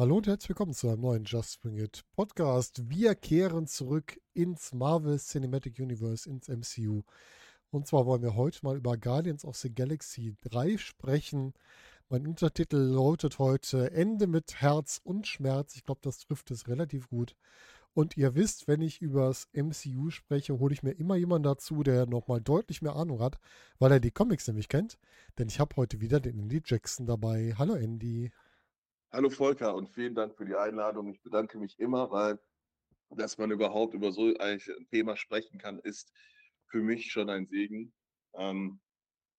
Hallo 0.00 0.16
und 0.16 0.26
herzlich 0.26 0.48
willkommen 0.48 0.72
zu 0.72 0.88
einem 0.88 1.02
neuen 1.02 1.24
Just 1.24 1.60
Bring 1.60 1.76
It 1.76 2.06
Podcast. 2.16 2.88
Wir 2.88 3.14
kehren 3.14 3.66
zurück 3.66 4.18
ins 4.32 4.72
Marvel 4.72 5.18
Cinematic 5.18 5.78
Universe, 5.78 6.26
ins 6.26 6.48
MCU. 6.48 7.02
Und 7.70 7.86
zwar 7.86 8.06
wollen 8.06 8.22
wir 8.22 8.34
heute 8.34 8.60
mal 8.62 8.78
über 8.78 8.96
Guardians 8.96 9.44
of 9.44 9.58
the 9.58 9.68
Galaxy 9.68 10.34
3 10.40 10.78
sprechen. 10.78 11.52
Mein 12.08 12.26
Untertitel 12.26 12.78
lautet 12.78 13.38
heute 13.38 13.90
Ende 13.90 14.26
mit 14.26 14.62
Herz 14.62 15.02
und 15.04 15.26
Schmerz. 15.26 15.76
Ich 15.76 15.84
glaube, 15.84 16.00
das 16.02 16.20
trifft 16.20 16.50
es 16.50 16.66
relativ 16.66 17.10
gut. 17.10 17.36
Und 17.92 18.16
ihr 18.16 18.34
wisst, 18.34 18.68
wenn 18.68 18.80
ich 18.80 19.02
über 19.02 19.26
das 19.28 19.48
MCU 19.52 20.08
spreche, 20.08 20.58
hole 20.58 20.72
ich 20.72 20.82
mir 20.82 20.92
immer 20.92 21.16
jemanden 21.16 21.42
dazu, 21.44 21.82
der 21.82 22.06
nochmal 22.06 22.40
deutlich 22.40 22.80
mehr 22.80 22.96
Ahnung 22.96 23.20
hat, 23.20 23.38
weil 23.78 23.92
er 23.92 24.00
die 24.00 24.12
Comics 24.12 24.46
nämlich 24.46 24.70
kennt. 24.70 24.96
Denn 25.36 25.48
ich 25.48 25.60
habe 25.60 25.76
heute 25.76 26.00
wieder 26.00 26.20
den 26.20 26.38
Andy 26.38 26.62
Jackson 26.64 27.04
dabei. 27.04 27.52
Hallo 27.58 27.74
Andy. 27.74 28.30
Hallo 29.12 29.28
Volker 29.28 29.74
und 29.74 29.90
vielen 29.90 30.14
Dank 30.14 30.36
für 30.36 30.44
die 30.44 30.54
Einladung. 30.54 31.08
Ich 31.08 31.20
bedanke 31.20 31.58
mich 31.58 31.76
immer, 31.80 32.12
weil 32.12 32.38
dass 33.10 33.38
man 33.38 33.50
überhaupt 33.50 33.92
über 33.94 34.12
so 34.12 34.32
ein 34.38 34.60
Thema 34.92 35.16
sprechen 35.16 35.58
kann, 35.58 35.80
ist 35.80 36.12
für 36.66 36.80
mich 36.80 37.10
schon 37.10 37.28
ein 37.28 37.48
Segen. 37.48 37.92
Ähm, 38.34 38.78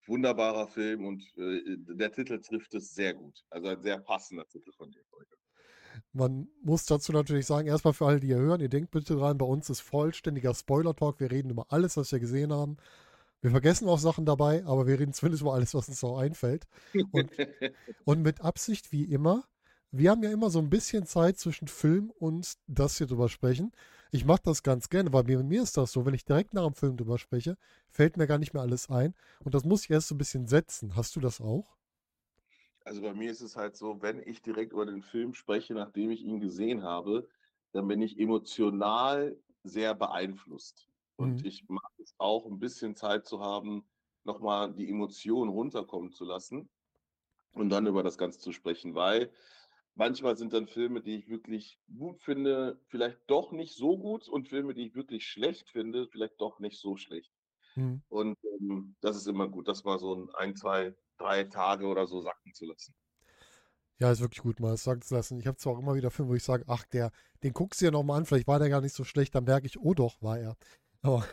wunderbarer 0.05 0.67
Film 0.67 1.05
und 1.05 1.23
äh, 1.37 1.61
der 1.95 2.11
Titel 2.11 2.41
trifft 2.41 2.73
es 2.73 2.93
sehr 2.93 3.13
gut. 3.13 3.45
Also 3.49 3.69
ein 3.69 3.81
sehr 3.81 3.99
passender 3.99 4.45
Titel 4.49 4.73
von 4.73 4.91
dir, 4.91 5.03
Volker. 5.09 5.37
Man 6.11 6.49
muss 6.61 6.85
dazu 6.85 7.13
natürlich 7.13 7.45
sagen, 7.45 7.69
erstmal 7.69 7.93
für 7.93 8.07
alle, 8.07 8.19
die 8.19 8.27
hier 8.27 8.39
hören, 8.39 8.59
ihr 8.59 8.67
denkt 8.67 8.91
bitte 8.91 9.15
dran, 9.15 9.37
bei 9.37 9.45
uns 9.45 9.69
ist 9.69 9.79
vollständiger 9.79 10.53
Spoiler-Talk. 10.53 11.21
Wir 11.21 11.31
reden 11.31 11.49
über 11.49 11.67
alles, 11.71 11.95
was 11.95 12.11
wir 12.11 12.19
gesehen 12.19 12.51
haben. 12.51 12.75
Wir 13.39 13.51
vergessen 13.51 13.87
auch 13.87 13.99
Sachen 13.99 14.25
dabei, 14.25 14.65
aber 14.65 14.85
wir 14.85 14.99
reden 14.99 15.13
zumindest 15.13 15.43
über 15.43 15.53
alles, 15.53 15.73
was 15.73 15.87
uns 15.87 15.99
so 16.01 16.17
einfällt. 16.17 16.67
Und, 17.11 17.31
und 18.03 18.21
mit 18.21 18.41
Absicht, 18.41 18.91
wie 18.91 19.05
immer, 19.05 19.45
wir 19.91 20.11
haben 20.11 20.23
ja 20.23 20.31
immer 20.31 20.49
so 20.49 20.59
ein 20.59 20.69
bisschen 20.69 21.05
Zeit 21.05 21.37
zwischen 21.37 21.67
Film 21.67 22.11
und 22.11 22.53
das 22.67 22.97
hier 22.97 23.07
drüber 23.07 23.29
sprechen. 23.29 23.71
Ich 24.11 24.25
mache 24.25 24.41
das 24.43 24.63
ganz 24.63 24.89
gerne, 24.89 25.11
weil 25.13 25.23
mir, 25.23 25.43
mir 25.43 25.63
ist 25.63 25.77
das 25.77 25.91
so, 25.91 26.05
wenn 26.05 26.13
ich 26.13 26.25
direkt 26.25 26.53
nach 26.53 26.65
dem 26.65 26.75
Film 26.75 26.97
drüber 26.97 27.17
spreche, 27.17 27.57
fällt 27.89 28.17
mir 28.17 28.27
gar 28.27 28.37
nicht 28.37 28.53
mehr 28.53 28.63
alles 28.63 28.89
ein. 28.89 29.13
Und 29.43 29.53
das 29.55 29.63
muss 29.65 29.83
ich 29.85 29.91
erst 29.91 30.07
so 30.09 30.15
ein 30.15 30.17
bisschen 30.17 30.47
setzen. 30.47 30.95
Hast 30.95 31.15
du 31.15 31.19
das 31.19 31.41
auch? 31.41 31.75
Also 32.83 33.01
bei 33.01 33.13
mir 33.13 33.31
ist 33.31 33.41
es 33.41 33.55
halt 33.55 33.75
so, 33.75 34.01
wenn 34.01 34.19
ich 34.27 34.41
direkt 34.41 34.73
über 34.73 34.85
den 34.85 35.01
Film 35.03 35.33
spreche, 35.33 35.73
nachdem 35.73 36.09
ich 36.11 36.21
ihn 36.23 36.39
gesehen 36.39 36.83
habe, 36.83 37.27
dann 37.73 37.87
bin 37.87 38.01
ich 38.01 38.19
emotional 38.19 39.37
sehr 39.63 39.93
beeinflusst. 39.95 40.87
Und 41.15 41.43
Mhm. 41.43 41.45
ich 41.45 41.67
mag 41.69 41.91
es 42.01 42.15
auch, 42.17 42.45
ein 42.47 42.59
bisschen 42.59 42.95
Zeit 42.95 43.25
zu 43.27 43.39
haben, 43.41 43.85
nochmal 44.23 44.73
die 44.73 44.89
Emotionen 44.89 45.51
runterkommen 45.51 46.11
zu 46.11 46.25
lassen 46.25 46.69
und 47.53 47.69
dann 47.69 47.87
über 47.87 48.03
das 48.03 48.17
Ganze 48.17 48.39
zu 48.39 48.51
sprechen, 48.53 48.95
weil 48.95 49.31
manchmal 49.95 50.37
sind 50.37 50.53
dann 50.53 50.67
Filme, 50.67 51.01
die 51.01 51.17
ich 51.17 51.29
wirklich 51.29 51.79
gut 51.97 52.21
finde, 52.21 52.79
vielleicht 52.87 53.19
doch 53.27 53.51
nicht 53.51 53.75
so 53.75 53.97
gut 53.97 54.27
und 54.27 54.49
Filme, 54.49 54.73
die 54.73 54.87
ich 54.87 54.95
wirklich 54.95 55.27
schlecht 55.27 55.69
finde, 55.69 56.07
vielleicht 56.07 56.39
doch 56.39 56.59
nicht 56.59 56.79
so 56.79 56.97
schlecht. 56.97 57.31
Mhm. 57.75 58.01
Und 58.09 58.37
ähm, 58.59 58.95
das 59.01 59.15
ist 59.15 59.27
immer 59.27 59.47
gut, 59.47 59.67
das 59.67 59.83
mal 59.83 59.99
so 59.99 60.15
ein, 60.15 60.29
ein, 60.35 60.55
zwei, 60.55 60.95
drei 61.17 61.43
Tage 61.43 61.85
oder 61.87 62.07
so 62.07 62.21
sacken 62.21 62.53
zu 62.53 62.65
lassen. 62.65 62.93
Ja, 63.99 64.11
ist 64.11 64.21
wirklich 64.21 64.41
gut, 64.41 64.59
mal 64.59 64.75
sagen 64.77 65.01
zu 65.01 65.13
lassen. 65.13 65.39
Ich 65.39 65.45
habe 65.45 65.57
zwar 65.57 65.73
auch 65.73 65.79
immer 65.79 65.93
wieder 65.93 66.09
Filme, 66.09 66.31
wo 66.31 66.35
ich 66.35 66.43
sage, 66.43 66.63
ach, 66.67 66.83
der, 66.85 67.11
den 67.43 67.53
guckst 67.53 67.81
du 67.81 67.85
ja 67.85 67.91
nochmal 67.91 68.17
an, 68.17 68.25
vielleicht 68.25 68.47
war 68.47 68.57
der 68.57 68.69
gar 68.69 68.81
nicht 68.81 68.95
so 68.95 69.03
schlecht, 69.03 69.35
dann 69.35 69.43
merke 69.43 69.67
ich, 69.67 69.79
oh 69.79 69.93
doch, 69.93 70.21
war 70.21 70.39
er. 70.39 70.57
Aber 71.03 71.25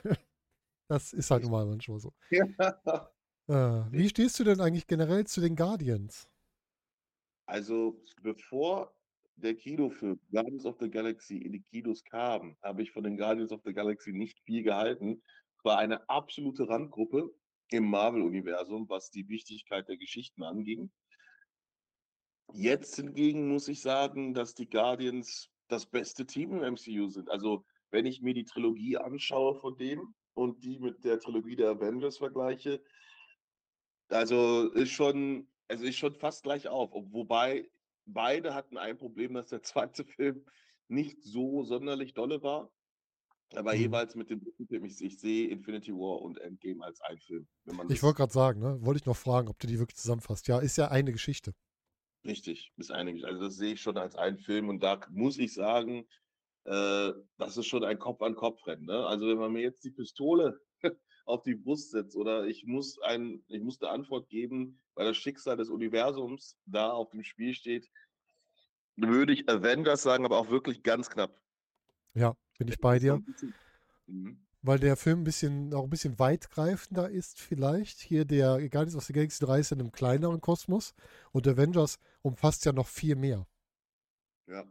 das 0.89 1.13
ist 1.13 1.31
halt 1.31 1.43
nun 1.43 1.53
mal 1.53 1.67
manchmal 1.67 1.99
so. 1.99 2.13
Ja. 2.31 2.45
Äh, 3.51 3.91
wie 3.93 4.11
stehst 4.11 4.39
du 4.39 4.45
denn 4.45 4.61
eigentlich 4.61 4.87
generell 4.87 5.27
zu 5.27 5.41
den 5.41 5.57
Guardians? 5.57 6.29
Also, 7.49 7.99
bevor 8.23 8.95
der 9.37 9.55
Kinofilm 9.55 10.21
Guardians 10.31 10.67
of 10.67 10.77
the 10.81 10.91
Galaxy 10.91 11.39
in 11.39 11.53
die 11.53 11.63
Kinos 11.63 12.05
kam, 12.05 12.59
habe 12.63 12.83
ich 12.83 12.91
von 12.93 13.05
den 13.05 13.17
Guardians 13.17 13.53
of 13.53 13.63
the 13.65 13.73
Galaxy 13.73 14.13
nicht 14.13 14.39
viel 14.45 14.63
gehalten. 14.63 15.23
War 15.63 15.79
eine 15.79 16.07
absolute 16.11 16.69
Randgruppe 16.69 17.35
im 17.71 17.89
Marvel-Universum, 17.89 18.87
was 18.91 19.11
die 19.11 19.27
Wichtigkeit 19.31 19.89
der 19.89 19.97
Geschichten 19.97 20.43
anging. 20.43 20.91
Jetzt 22.53 22.97
hingegen 22.97 23.49
muss 23.49 23.69
ich 23.69 23.81
sagen, 23.81 24.35
dass 24.35 24.55
die 24.55 24.69
Guardians 24.69 25.49
das 25.69 25.87
beste 25.87 26.27
Team 26.27 26.53
im 26.53 26.75
MCU 26.75 27.09
sind. 27.09 27.31
Also, 27.31 27.65
wenn 27.91 28.05
ich 28.05 28.21
mir 28.21 28.35
die 28.35 28.45
Trilogie 28.45 28.99
anschaue 28.99 29.59
von 29.59 29.75
dem 29.79 30.15
und 30.35 30.63
die 30.63 30.79
mit 30.79 31.03
der 31.03 31.19
Trilogie 31.19 31.57
der 31.57 31.71
Avengers 31.71 32.19
vergleiche, 32.19 32.83
also 34.11 34.71
ist 34.73 34.91
schon, 34.91 35.49
also 35.69 35.85
ist 35.85 35.97
schon 35.99 36.15
fast 36.15 36.43
gleich 36.43 36.69
auf. 36.69 36.93
Ob- 36.95 37.13
Wobei 37.13 37.69
beide 38.07 38.55
hatten 38.55 38.77
ein 38.79 38.99
Problem, 38.99 39.35
dass 39.35 39.49
der 39.49 39.63
zweite 39.63 40.05
Film 40.05 40.45
nicht 40.89 41.23
so 41.23 41.65
sonderlich 41.65 42.15
dolle 42.15 42.43
war. 42.43 42.73
Aber 43.55 43.75
Mhm. 43.75 43.81
jeweils 43.81 44.15
mit 44.15 44.31
dem 44.31 44.41
dritten 44.41 44.67
Film, 44.67 44.85
ich, 44.85 45.03
ich 45.03 45.19
sehe 45.21 45.49
Infinity 45.49 45.93
War 45.93 46.21
und 46.23 46.39
Endgame 46.39 46.85
als 46.85 47.01
ein 47.03 47.19
Film. 47.21 47.49
Ich 47.89 48.03
wollte 48.03 48.19
gerade 48.19 48.33
sagen, 48.33 48.61
ne? 48.61 48.79
Wollte 48.83 49.01
ich 49.01 49.07
noch 49.07 49.17
fragen, 49.17 49.49
ob 49.49 49.59
du 49.59 49.67
die 49.67 49.79
wirklich 49.79 49.97
zusammenfasst. 49.97 50.49
Ja, 50.49 50.59
ist 50.59 50.77
ja 50.77 50.89
eine 50.89 51.13
Geschichte. 51.13 51.55
richtig 52.25 52.73
ist 52.77 52.91
einige, 52.93 53.27
also 53.27 53.41
das 53.43 53.57
sehe 53.57 53.75
ich 53.75 53.81
schon 53.81 53.97
als 53.97 54.17
einen 54.17 54.39
Film 54.39 54.69
und 54.69 54.83
da 54.83 55.01
muss 55.11 55.39
ich 55.39 55.55
sagen, 55.55 56.07
äh, 56.65 57.13
das 57.39 57.57
ist 57.57 57.67
schon 57.67 57.85
ein 57.85 57.99
Kopf-an-Kopf-Rennen. 57.99 58.87
Ne? 58.87 59.07
Also 59.07 59.29
wenn 59.29 59.39
man 59.39 59.53
mir 59.53 59.63
jetzt 59.63 59.85
die 59.85 59.91
Pistole 59.91 60.61
auf 61.29 61.43
die 61.43 61.55
Brust 61.55 61.91
setzt 61.91 62.17
oder 62.17 62.47
ich 62.47 62.65
muss 62.65 62.99
ein, 63.03 63.43
ich 63.49 63.63
muss 63.63 63.81
eine 63.81 63.91
Antwort 63.91 64.29
geben, 64.29 64.81
weil 64.95 65.07
das 65.07 65.17
Schicksal 65.17 65.57
des 65.57 65.69
Universums 65.69 66.57
da 66.67 66.91
auf 66.91 67.11
dem 67.11 67.23
Spiel 67.23 67.55
steht, 67.55 67.91
würde 68.97 69.33
ich 69.33 69.49
Avengers 69.49 70.03
sagen, 70.03 70.25
aber 70.25 70.39
auch 70.39 70.49
wirklich 70.49 70.83
ganz 70.83 71.11
knapp. 71.11 71.39
Ja, 72.15 72.35
bin 72.59 72.69
ich 72.69 72.81
bei 72.81 72.99
dir. 72.99 73.23
Mhm. 74.07 74.45
Weil 74.63 74.81
der 74.81 74.97
Film 74.97 75.21
ein 75.21 75.25
bisschen, 75.25 75.73
auch 75.73 75.85
ein 75.85 75.91
bisschen 75.91 76.19
weitgreifender 76.19 77.09
ist, 77.09 77.41
vielleicht. 77.41 78.01
Hier 78.01 78.25
der 78.25 78.59
Guardians 78.69 78.97
of 78.97 79.05
the 79.05 79.13
Galaxy 79.13 79.45
3 79.45 79.61
ist 79.61 79.73
in 79.73 79.81
einem 79.81 79.93
kleineren 79.93 80.41
Kosmos 80.41 80.95
und 81.31 81.47
Avengers 81.47 81.99
umfasst 82.23 82.65
ja 82.65 82.73
noch 82.73 82.89
viel 82.89 83.15
mehr. 83.15 83.47
Ja. 84.47 84.65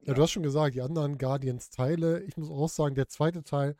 Ja, 0.00 0.14
du 0.14 0.22
hast 0.22 0.32
schon 0.32 0.42
gesagt, 0.42 0.74
die 0.74 0.82
anderen 0.82 1.18
Guardians-Teile, 1.18 2.22
ich 2.22 2.36
muss 2.36 2.50
auch 2.50 2.68
sagen, 2.68 2.94
der 2.94 3.08
zweite 3.08 3.42
Teil 3.42 3.76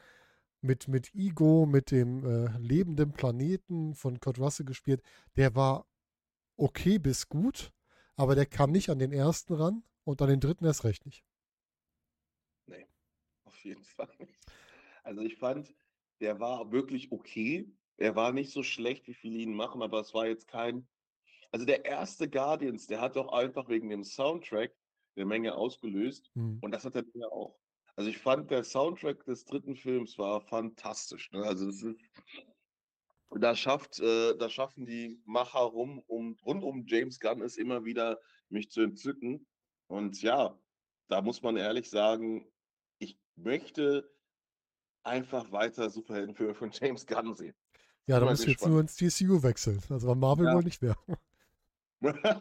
mit, 0.60 0.88
mit 0.88 1.14
Ego, 1.14 1.66
mit 1.66 1.91
dem 1.91 2.24
äh, 2.24 2.58
lebenden 2.58 3.12
Planeten 3.12 3.94
von 3.94 4.20
Kurt 4.20 4.38
Russell 4.38 4.66
gespielt, 4.66 5.02
der 5.36 5.54
war 5.54 5.86
okay 6.56 6.98
bis 6.98 7.28
gut, 7.28 7.72
aber 8.16 8.34
der 8.36 8.46
kam 8.46 8.72
nicht 8.72 8.91
an 8.91 8.98
den 9.00 9.12
ersten 9.12 9.54
ran 9.54 9.84
und 10.04 10.22
an 10.22 10.28
den 10.30 10.41
dritten 10.41 10.64
erst 10.66 10.84
recht 10.84 11.06
nicht. 11.06 11.24
Nee, 12.66 12.86
auf 13.44 13.64
jeden 13.64 13.84
Fall 13.84 14.10
nicht. 14.19 14.38
Also 15.04 15.22
ich 15.22 15.36
fand, 15.38 15.74
der 16.20 16.41
war 16.41 16.72
wirklich 16.72 17.12
okay. 17.12 17.70
Er 17.98 18.16
war 18.16 18.32
nicht 18.32 18.52
so 18.52 18.62
schlecht, 18.62 19.06
wie 19.08 19.14
viele 19.14 19.38
ihn 19.38 19.54
machen, 19.54 19.82
aber 19.82 20.00
es 20.00 20.14
war 20.14 20.26
jetzt 20.26 20.48
kein. 20.48 20.88
Also 21.52 21.66
der 21.66 21.84
erste 21.86 22.30
Guardians, 22.30 22.86
der 22.88 23.00
hat 23.00 23.16
doch 23.16 23.32
einfach 23.32 23.69
wegen 23.69 23.90
dem 23.90 24.04
Soundtrack 24.04 24.75
eine 25.16 25.26
Menge 25.26 25.54
ausgelöst 25.56 26.32
Hm. 26.37 26.62
und 26.62 26.72
das 26.72 26.84
hat 26.84 26.96
er 26.96 27.04
ja 27.14 27.28
auch. 27.28 27.58
Also 27.99 28.11
ich 28.11 28.19
fand, 28.19 28.49
der 28.53 28.62
Soundtrack 28.62 29.25
des 29.25 29.45
dritten 29.45 29.75
Films 29.75 30.17
war 30.19 30.41
fantastisch. 30.41 31.33
Ne? 31.33 31.43
Also 31.43 31.69
es 31.69 31.83
ist, 31.83 31.99
da 33.31 33.56
schafft, 33.56 33.99
äh, 33.99 34.37
da 34.39 34.49
schaffen 34.49 34.87
die 34.87 35.21
Macher 35.25 35.59
rum, 35.59 35.99
um, 36.06 36.37
rund 36.45 36.62
um 36.62 36.87
James 36.87 37.19
Gunn 37.19 37.43
es 37.43 37.56
immer 37.56 37.85
wieder, 37.85 38.21
mich 38.50 38.71
zu 38.71 38.83
entzücken. 38.83 39.49
Und 39.89 40.23
ja, 40.23 40.56
da 41.09 41.23
muss 41.23 41.43
man 41.43 41.56
ehrlich 41.56 41.91
sagen, 41.91 42.49
ich 43.00 43.19
möchte 43.35 44.09
einfach 45.03 45.50
weiter 45.50 45.91
Superheldenfilme 45.91 46.55
von 46.55 46.71
James 46.73 47.05
Gunn 47.05 47.35
sehen. 47.35 47.56
Ja, 48.06 48.21
da 48.21 48.27
musst 48.27 48.47
du 48.47 48.50
jetzt 48.50 48.65
nur 48.65 48.81
ins 48.81 48.95
DCU 48.95 49.43
wechseln. 49.43 49.83
Also 49.91 50.12
an 50.12 50.21
Marvel 50.21 50.47
Ja. 50.47 50.55
wohl 50.55 50.62
nicht 50.62 50.81
mehr. 50.83 50.97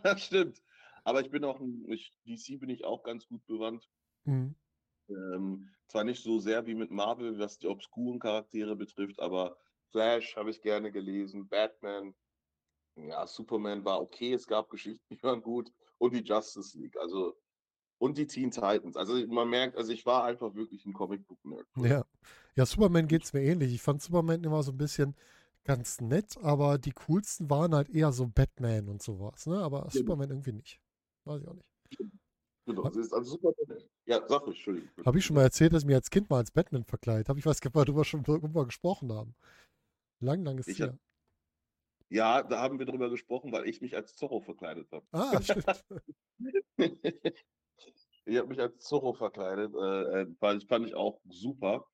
Das 0.03 0.21
stimmt. 0.23 0.61
Aber 1.03 1.21
ich 1.21 1.31
bin 1.31 1.43
auch, 1.43 1.59
ein- 1.59 1.83
ich, 1.89 2.11
DC 2.27 2.59
bin 2.59 2.69
ich 2.69 2.85
auch 2.85 3.01
ganz 3.01 3.25
gut 3.27 3.43
bewandt. 3.47 3.89
Hm. 4.25 4.53
Ähm, 5.09 5.69
zwar 5.87 6.03
nicht 6.03 6.23
so 6.23 6.39
sehr 6.39 6.65
wie 6.65 6.75
mit 6.75 6.91
Marvel, 6.91 7.39
was 7.39 7.57
die 7.57 7.67
obskuren 7.67 8.19
Charaktere 8.19 8.75
betrifft, 8.75 9.19
aber 9.19 9.57
Flash 9.91 10.35
habe 10.35 10.49
ich 10.49 10.61
gerne 10.61 10.91
gelesen, 10.91 11.47
Batman, 11.47 12.13
ja, 12.95 13.25
Superman 13.27 13.85
war 13.85 14.01
okay, 14.01 14.33
es 14.33 14.47
gab 14.47 14.69
Geschichten, 14.69 15.15
die 15.15 15.23
waren 15.23 15.41
gut 15.41 15.71
und 15.97 16.13
die 16.13 16.23
Justice 16.23 16.77
League, 16.77 16.97
also 16.97 17.35
und 17.99 18.17
die 18.17 18.27
Teen 18.27 18.51
Titans. 18.51 18.95
Also 18.95 19.15
man 19.27 19.49
merkt, 19.49 19.75
also 19.75 19.91
ich 19.91 20.05
war 20.05 20.23
einfach 20.23 20.53
wirklich 20.53 20.85
ein 20.85 20.93
Comicbook-Nerd. 20.93 21.65
Ja. 21.77 22.05
Ja, 22.55 22.65
Superman 22.65 23.07
geht 23.07 23.23
es 23.23 23.33
mir 23.33 23.43
ähnlich. 23.43 23.73
Ich 23.73 23.81
fand 23.81 24.01
Superman 24.01 24.43
immer 24.43 24.63
so 24.63 24.71
ein 24.71 24.77
bisschen 24.77 25.15
ganz 25.63 26.01
nett, 26.01 26.37
aber 26.41 26.77
die 26.77 26.91
coolsten 26.91 27.49
waren 27.49 27.75
halt 27.75 27.89
eher 27.89 28.11
so 28.11 28.27
Batman 28.27 28.87
und 28.89 29.03
sowas, 29.03 29.45
ne? 29.45 29.59
Aber 29.59 29.87
Superman 29.91 30.29
irgendwie 30.29 30.53
nicht. 30.53 30.79
Weiß 31.25 31.41
ich 31.41 31.47
auch 31.47 31.53
nicht. 31.53 31.67
Genau, 32.67 32.85
es 32.87 32.97
ist 32.97 33.13
also 33.13 33.31
Superman. 33.31 33.81
Ja, 34.05 34.27
sag 34.27 34.41
ruhig, 34.41 34.57
Entschuldigung. 34.57 35.05
Habe 35.05 35.17
ich 35.17 35.25
schon 35.25 35.35
mal 35.37 35.43
erzählt, 35.43 35.71
dass 35.71 35.83
ich 35.83 35.87
mir 35.87 35.95
als 35.95 36.09
Kind 36.09 36.29
mal 36.29 36.37
als 36.37 36.51
Batman 36.51 36.83
verkleidet 36.83 37.29
habe? 37.29 37.39
Ich 37.39 37.45
weiß 37.45 37.61
gar 37.61 37.69
nicht, 37.69 37.75
ob 37.75 37.81
wir 37.81 37.85
darüber 37.85 38.03
schon 38.03 38.23
drüber 38.23 38.65
gesprochen 38.65 39.11
haben. 39.13 39.35
Lang, 40.19 40.43
lang 40.43 40.57
ist 40.57 40.67
Ich 40.67 40.79
her. 40.79 40.99
Ja, 42.09 42.43
da 42.43 42.59
haben 42.61 42.77
wir 42.77 42.85
drüber 42.85 43.09
gesprochen, 43.09 43.51
weil 43.53 43.67
ich 43.67 43.81
mich 43.81 43.95
als 43.95 44.15
Zorro 44.15 44.41
verkleidet 44.41 44.91
habe. 44.91 45.05
Ah, 45.11 45.41
stimmt. 45.41 45.65
Ich 48.25 48.35
habe 48.37 48.49
mich 48.49 48.59
als 48.59 48.79
Zorro 48.79 49.13
verkleidet. 49.13 49.73
Äh, 49.73 50.21
äh, 50.21 50.27
fand, 50.39 50.63
fand 50.67 50.85
ich 50.85 50.95
auch 50.95 51.21
super. 51.29 51.85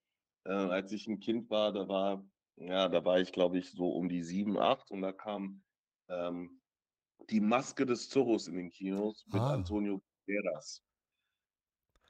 Äh, 0.45 0.51
als 0.53 0.91
ich 0.91 1.05
ein 1.07 1.19
Kind 1.19 1.47
war, 1.51 1.71
da 1.71 1.87
war, 1.87 2.25
ja, 2.55 2.89
da 2.89 3.05
war 3.05 3.19
ich, 3.19 3.31
glaube 3.31 3.59
ich, 3.59 3.71
so 3.71 3.89
um 3.91 4.09
die 4.09 4.23
sieben, 4.23 4.57
acht 4.57 4.89
und 4.89 5.01
da 5.03 5.11
kam 5.11 5.61
ähm, 6.09 6.59
die 7.29 7.39
Maske 7.39 7.85
des 7.85 8.09
Zorros 8.09 8.47
in 8.47 8.55
den 8.55 8.71
Kinos 8.71 9.25
mit 9.27 9.41
Ah. 9.41 9.53
Antonio 9.53 10.01
Banderas. 10.25 10.81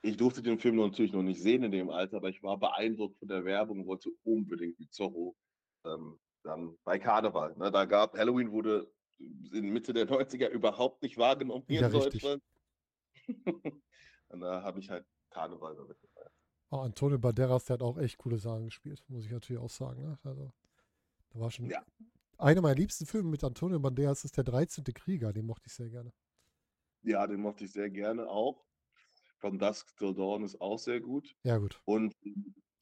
Ich 0.02 0.18
durfte 0.18 0.44
den 0.44 0.60
Film 0.60 0.76
natürlich 0.76 1.14
noch 1.14 1.24
nicht 1.24 1.42
sehen 1.42 1.64
in 1.64 1.72
dem 1.72 1.90
Alter, 1.90 2.18
aber 2.18 2.30
ich 2.30 2.44
war 2.44 2.58
beeindruckt 2.58 3.18
von 3.20 3.28
der 3.28 3.46
Werbung 3.46 3.82
und 3.82 3.88
wollte 3.88 4.10
unbedingt 4.24 4.78
wie 4.78 4.90
Zorro 4.90 5.36
ähm, 5.86 6.20
dann 6.44 6.78
bei 6.84 7.00
Karneval. 7.00 7.56
Ne? 7.58 7.72
Da 7.72 7.86
gab 7.86 8.18
Halloween 8.18 8.52
wurde 8.52 8.92
in 9.18 9.70
Mitte 9.70 9.94
der 9.94 10.08
90er 10.08 10.50
überhaupt 10.50 11.02
nicht 11.04 11.18
wahrgenommen 11.18 11.64
hier 11.68 11.82
Ja, 11.82 11.88
in 11.88 11.96
richtig. 11.96 12.22
Deutschland. 12.22 12.44
und 14.30 14.42
da 14.42 14.62
habe 14.62 14.80
ich 14.80 14.90
halt 14.90 15.06
Karneval 15.30 15.76
damit 15.76 16.00
gefeiert. 16.02 16.34
Oh, 16.70 16.78
Antonio 16.80 17.20
Banderas, 17.20 17.66
der 17.66 17.76
hat 17.76 17.84
auch 17.84 17.98
echt 17.98 18.18
coole 18.18 18.40
Sachen 18.40 18.66
gespielt, 18.66 19.04
muss 19.08 19.26
ich 19.26 19.32
natürlich 19.32 19.62
auch 19.62 19.70
sagen. 19.70 20.02
Ne? 20.02 20.18
Also, 20.24 20.52
da 21.30 21.40
war 21.40 21.52
schon. 21.52 21.68
Ja. 21.68 21.86
Einer 22.38 22.62
meiner 22.62 22.76
liebsten 22.76 23.06
Filme 23.06 23.30
mit 23.30 23.44
Antonio 23.44 23.80
Banderas 23.80 24.26
ist 24.26 24.36
der 24.36 24.44
13. 24.44 24.84
Krieger, 24.86 25.32
den 25.32 25.46
mochte 25.46 25.68
ich 25.68 25.74
sehr 25.74 25.90
gerne. 25.90 26.12
Ja, 27.04 27.28
den 27.28 27.42
mochte 27.42 27.66
ich 27.66 27.72
sehr 27.72 27.90
gerne 27.90 28.30
auch. 28.30 28.66
From 29.40 29.60
Dusk 29.60 29.96
Till 29.98 30.14
Dawn 30.14 30.44
ist 30.44 30.60
auch 30.62 30.80
sehr 30.80 31.02
gut. 31.02 31.36
Ja, 31.44 31.58
gut. 31.58 31.82
Und 31.86 32.16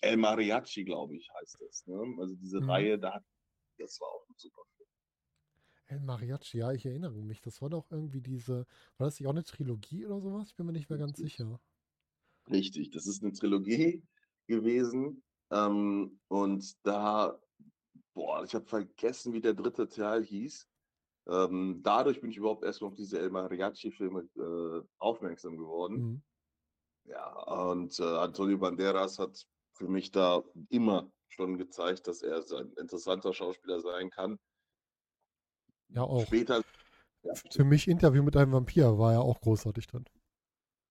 El 0.01 0.17
Mariachi, 0.17 0.83
glaube 0.83 1.15
ich, 1.15 1.29
heißt 1.41 1.57
das. 1.61 1.85
Ne? 1.87 2.15
Also 2.19 2.35
diese 2.35 2.59
Mhm. 2.59 2.67
Reihe, 2.67 2.99
da 2.99 3.15
hat, 3.15 3.25
das 3.77 3.99
war 3.99 4.09
auch 4.09 4.27
ein 4.29 4.35
super 4.37 4.61
Film. 4.77 4.89
El 5.85 5.99
Mariachi, 5.99 6.57
ja, 6.57 6.71
ich 6.71 6.85
erinnere 6.87 7.21
mich. 7.23 7.41
Das 7.41 7.61
war 7.61 7.69
doch 7.69 7.91
irgendwie 7.91 8.21
diese. 8.21 8.65
War 8.97 9.05
das 9.07 9.19
nicht 9.19 9.27
auch 9.27 9.31
eine 9.31 9.43
Trilogie 9.43 10.05
oder 10.07 10.19
sowas? 10.21 10.49
Ich 10.49 10.55
bin 10.55 10.65
mir 10.65 10.71
nicht 10.71 10.89
mehr 10.89 10.97
ganz 10.99 11.19
sicher. 11.19 11.59
Richtig, 12.49 12.89
das 12.91 13.07
ist 13.07 13.23
eine 13.23 13.33
Trilogie 13.33 14.03
gewesen. 14.47 15.23
Ähm, 15.51 16.19
und 16.27 16.85
da, 16.85 17.39
boah, 18.15 18.43
ich 18.45 18.55
habe 18.55 18.65
vergessen, 18.67 19.33
wie 19.33 19.41
der 19.41 19.55
dritte 19.55 19.89
Teil 19.89 20.23
hieß. 20.25 20.70
Ähm, 21.27 21.81
dadurch 21.83 22.21
bin 22.21 22.31
ich 22.31 22.37
überhaupt 22.37 22.63
erst 22.63 22.81
mal 22.81 22.87
auf 22.87 22.95
diese 22.95 23.19
El 23.19 23.29
Mariachi-Filme 23.29 24.27
äh, 24.37 24.87
aufmerksam 24.97 25.57
geworden. 25.57 25.95
Mhm. 25.95 26.23
Ja, 27.05 27.31
und 27.71 27.99
äh, 27.99 28.03
Antonio 28.03 28.57
Banderas 28.57 29.19
hat 29.19 29.45
für 29.73 29.87
mich 29.87 30.11
da 30.11 30.43
immer 30.69 31.11
schon 31.27 31.57
gezeigt, 31.57 32.07
dass 32.07 32.21
er 32.21 32.43
ein 32.57 32.73
interessanter 32.73 33.33
Schauspieler 33.33 33.79
sein 33.79 34.09
kann. 34.09 34.39
Ja, 35.89 36.03
auch. 36.03 36.25
Später, 36.25 36.61
ja, 37.23 37.33
Für 37.51 37.63
mich 37.63 37.87
Interview 37.87 38.23
mit 38.23 38.35
einem 38.35 38.51
Vampir 38.51 38.97
war 38.97 39.13
ja 39.13 39.19
auch 39.19 39.41
großartig 39.41 39.87
drin. 39.87 40.05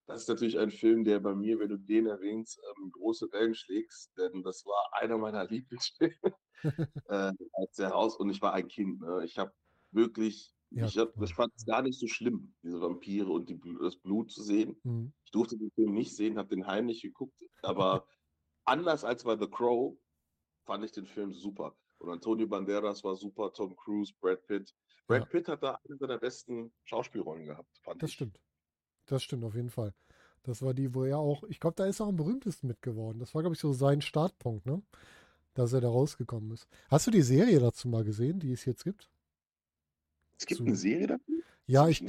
das 0.06 0.22
ist 0.22 0.28
natürlich 0.28 0.58
ein 0.58 0.70
Film, 0.70 1.04
der 1.04 1.20
bei 1.20 1.34
mir, 1.34 1.58
wenn 1.58 1.68
du 1.68 1.76
den 1.76 2.06
erwähnst, 2.06 2.60
ähm, 2.76 2.90
große 2.92 3.30
Wellen 3.32 3.54
schlägst, 3.54 4.16
denn 4.16 4.42
das 4.42 4.64
war 4.64 4.90
einer 4.92 5.18
meiner 5.18 5.44
Lieblingsfilme, 5.46 6.34
äh, 7.08 7.32
als 7.52 7.78
er 7.78 7.90
raus 7.90 8.16
und 8.16 8.30
ich 8.30 8.42
war 8.42 8.52
ein 8.52 8.68
Kind. 8.68 9.00
Ne? 9.00 9.24
Ich 9.24 9.38
habe 9.38 9.52
wirklich, 9.92 10.52
Ja, 10.70 10.86
ich, 10.86 10.96
hab, 10.98 11.12
fand 11.34 11.52
es 11.56 11.64
gar 11.66 11.82
nicht 11.82 11.98
so 11.98 12.06
schlimm, 12.06 12.54
diese 12.62 12.80
Vampire 12.80 13.28
und 13.30 13.48
die, 13.48 13.60
das 13.80 13.96
Blut 13.96 14.30
zu 14.32 14.42
sehen. 14.42 14.76
Mhm. 14.84 15.12
Ich 15.24 15.30
durfte 15.32 15.56
den 15.58 15.70
Film 15.72 15.92
nicht 15.94 16.14
sehen, 16.14 16.38
habe 16.38 16.48
den 16.54 16.66
heimlich 16.66 17.02
geguckt, 17.02 17.40
aber 17.62 18.06
anders 18.64 19.04
als 19.04 19.24
bei 19.24 19.36
The 19.38 19.48
Crow 19.48 19.96
fand 20.64 20.84
ich 20.84 20.92
den 20.92 21.06
Film 21.06 21.32
super. 21.32 21.76
Und 21.98 22.10
Antonio 22.10 22.46
Banderas 22.46 23.04
war 23.04 23.16
super, 23.16 23.52
Tom 23.52 23.76
Cruise, 23.76 24.12
Brad 24.20 24.46
Pitt. 24.46 24.74
Brad 25.06 25.22
Ja. 25.22 25.26
Pitt 25.26 25.48
hat 25.48 25.62
da 25.62 25.78
eine 25.86 25.96
seiner 25.98 26.18
besten 26.18 26.72
Schauspielrollen 26.84 27.46
gehabt, 27.46 27.78
fand 27.82 28.02
Das 28.02 28.10
ich. 28.10 28.14
stimmt. 28.14 28.40
Das 29.06 29.22
stimmt 29.22 29.44
auf 29.44 29.54
jeden 29.54 29.70
Fall. 29.70 29.94
Das 30.42 30.62
war 30.62 30.72
die, 30.74 30.94
wo 30.94 31.04
er 31.04 31.18
auch, 31.18 31.44
ich 31.44 31.60
glaube, 31.60 31.76
da 31.76 31.86
ist 31.86 32.00
er 32.00 32.06
auch 32.06 32.10
am 32.10 32.16
berühmtesten 32.16 32.66
mit 32.68 32.80
geworden. 32.82 33.18
Das 33.18 33.34
war, 33.34 33.42
glaube 33.42 33.54
ich, 33.54 33.60
so 33.60 33.72
sein 33.72 34.00
Startpunkt, 34.00 34.66
ne? 34.66 34.82
Dass 35.54 35.72
er 35.72 35.80
da 35.80 35.88
rausgekommen 35.88 36.52
ist. 36.52 36.68
Hast 36.90 37.06
du 37.06 37.10
die 37.12 37.22
Serie 37.22 37.60
dazu 37.60 37.88
mal 37.88 38.04
gesehen, 38.04 38.40
die 38.40 38.52
es 38.52 38.64
jetzt 38.64 38.84
gibt? 38.84 39.10
Es 40.40 40.46
gibt 40.46 40.58
Zu- 40.58 40.64
eine 40.64 40.74
Serie 40.76 41.06
dafür? 41.06 41.42
Ja, 41.66 41.86
ich, 41.88 42.02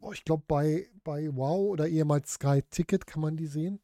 oh, 0.00 0.12
ich 0.12 0.24
glaube, 0.24 0.44
bei, 0.46 0.88
bei 1.02 1.28
Wow 1.34 1.70
oder 1.70 1.88
ehemals 1.88 2.34
Sky 2.34 2.62
Ticket 2.70 3.04
kann 3.06 3.20
man 3.20 3.36
die 3.36 3.46
sehen. 3.48 3.80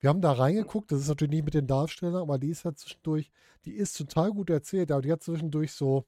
Wir 0.00 0.08
haben 0.10 0.20
da 0.20 0.32
reingeguckt, 0.32 0.90
das 0.90 1.00
ist 1.02 1.08
natürlich 1.08 1.30
nicht 1.34 1.44
mit 1.44 1.54
den 1.54 1.66
Darstellern, 1.66 2.16
aber 2.22 2.38
die 2.38 2.48
ist 2.50 2.64
ja 2.64 2.74
zwischendurch, 2.74 3.30
die 3.64 3.72
ist 3.74 3.96
total 3.96 4.32
gut 4.32 4.50
erzählt, 4.50 4.90
aber 4.90 5.02
die 5.02 5.12
hat 5.12 5.22
zwischendurch 5.22 5.72
so, 5.72 6.04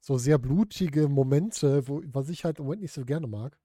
so 0.00 0.18
sehr 0.18 0.38
blutige 0.38 1.08
Momente, 1.08 1.88
wo, 1.88 2.02
was 2.06 2.28
ich 2.28 2.44
halt 2.44 2.58
im 2.58 2.66
Moment 2.66 2.82
nicht 2.82 2.92
so 2.92 3.04
gerne 3.04 3.26
mag. 3.26 3.58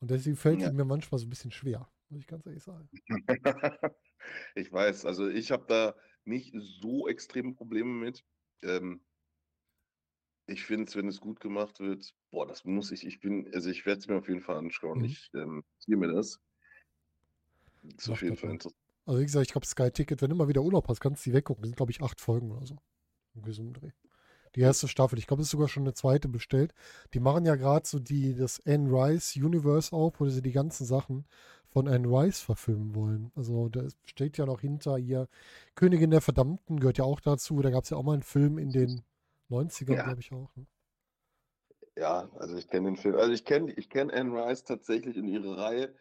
Und 0.00 0.10
deswegen 0.10 0.36
fällt 0.36 0.60
Ja. 0.60 0.72
mir 0.72 0.84
manchmal 0.84 1.18
so 1.18 1.26
ein 1.26 1.30
bisschen 1.30 1.52
schwer, 1.52 1.88
muss 2.10 2.20
ich 2.20 2.26
ganz 2.26 2.46
ehrlich 2.46 2.62
sagen. 2.62 2.88
ich 4.54 4.72
weiß, 4.72 5.04
also 5.06 5.28
ich 5.28 5.52
habe 5.52 5.66
da 5.68 5.94
nicht 6.24 6.54
so 6.58 7.08
extreme 7.08 7.54
Probleme 7.54 7.90
mit. 7.90 8.24
Ähm, 8.62 9.00
ich 10.52 10.64
finde 10.64 10.84
es, 10.84 10.96
wenn 10.96 11.08
es 11.08 11.20
gut 11.20 11.40
gemacht 11.40 11.80
wird, 11.80 12.14
boah, 12.30 12.46
das 12.46 12.64
muss 12.64 12.92
ich, 12.92 13.06
ich 13.06 13.20
bin, 13.20 13.50
also 13.54 13.70
ich 13.70 13.86
werde 13.86 14.00
es 14.00 14.08
mir 14.08 14.16
auf 14.16 14.28
jeden 14.28 14.42
Fall 14.42 14.56
anschauen. 14.56 14.98
Mhm. 14.98 15.04
Ich 15.04 15.30
ähm, 15.34 15.64
ziehe 15.78 15.96
mir 15.96 16.12
das. 16.12 16.40
Ist 17.96 18.08
Mach 18.08 18.14
auf 18.14 18.22
jeden 18.22 18.34
das 18.34 18.40
Fall 18.40 18.50
interessant. 18.50 18.76
Also 19.06 19.20
wie 19.20 19.24
gesagt, 19.24 19.46
ich 19.46 19.52
glaube 19.52 19.66
Sky 19.66 19.90
Ticket, 19.90 20.22
wenn 20.22 20.30
du 20.30 20.36
mal 20.36 20.48
wieder 20.48 20.62
Urlaub 20.62 20.88
hast, 20.88 21.00
kannst 21.00 21.26
du 21.26 21.30
die 21.30 21.34
weggucken. 21.34 21.62
Das 21.62 21.68
sind, 21.70 21.76
glaube 21.76 21.90
ich, 21.90 22.00
acht 22.02 22.20
Folgen 22.20 22.52
oder 22.52 22.66
so. 22.66 22.76
Ein 23.34 23.72
Dreh. 23.72 23.90
Die 24.54 24.60
erste 24.60 24.86
Staffel. 24.86 25.18
Ich 25.18 25.26
glaube, 25.26 25.40
es 25.42 25.48
ist 25.48 25.52
sogar 25.52 25.68
schon 25.68 25.84
eine 25.84 25.94
zweite 25.94 26.28
bestellt. 26.28 26.74
Die 27.14 27.20
machen 27.20 27.46
ja 27.46 27.56
gerade 27.56 27.86
so 27.88 27.98
die, 27.98 28.34
das 28.34 28.62
Anne 28.66 28.90
Rice 28.90 29.36
Universe 29.36 29.92
auf, 29.96 30.20
wo 30.20 30.28
sie 30.28 30.42
die 30.42 30.52
ganzen 30.52 30.84
Sachen 30.84 31.24
von 31.70 31.88
Anne 31.88 32.06
Rice 32.06 32.40
verfilmen 32.40 32.94
wollen. 32.94 33.32
Also 33.34 33.70
da 33.70 33.80
ist- 33.80 33.98
steht 34.04 34.36
ja 34.36 34.44
noch 34.46 34.60
hinter 34.60 34.98
ihr 34.98 35.28
Königin 35.74 36.10
der 36.10 36.20
Verdammten, 36.20 36.80
gehört 36.80 36.98
ja 36.98 37.04
auch 37.04 37.20
dazu. 37.20 37.62
Da 37.62 37.70
gab 37.70 37.84
es 37.84 37.90
ja 37.90 37.96
auch 37.96 38.02
mal 38.02 38.12
einen 38.12 38.22
Film 38.22 38.58
in 38.58 38.70
den 38.72 39.02
90ern, 39.52 39.96
Ja. 39.96 40.02
glaube 40.02 40.20
ich 40.20 40.32
auch. 40.32 40.54
Ne? 40.56 40.66
Ja, 41.96 42.30
also 42.38 42.56
ich 42.56 42.68
kenne 42.68 42.88
den 42.88 42.96
Film. 42.96 43.16
Also 43.16 43.32
ich 43.32 43.44
kenne 43.44 43.72
ich 43.72 43.90
kenn 43.90 44.10
Anne 44.10 44.32
Rice 44.32 44.64
tatsächlich 44.64 45.16
in 45.16 45.28
ihrer 45.28 45.58
Reihe. 45.58 45.94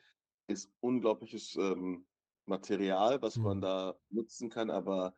Ist 0.48 0.72
unglaubliches 0.79 1.55
ähm, 1.55 2.05
Material, 2.46 3.22
was 3.22 3.41
man 3.41 3.58
Mhm. 3.58 3.62
da 3.62 3.96
nutzen 4.10 4.50
kann, 4.50 4.70
aber 4.70 5.15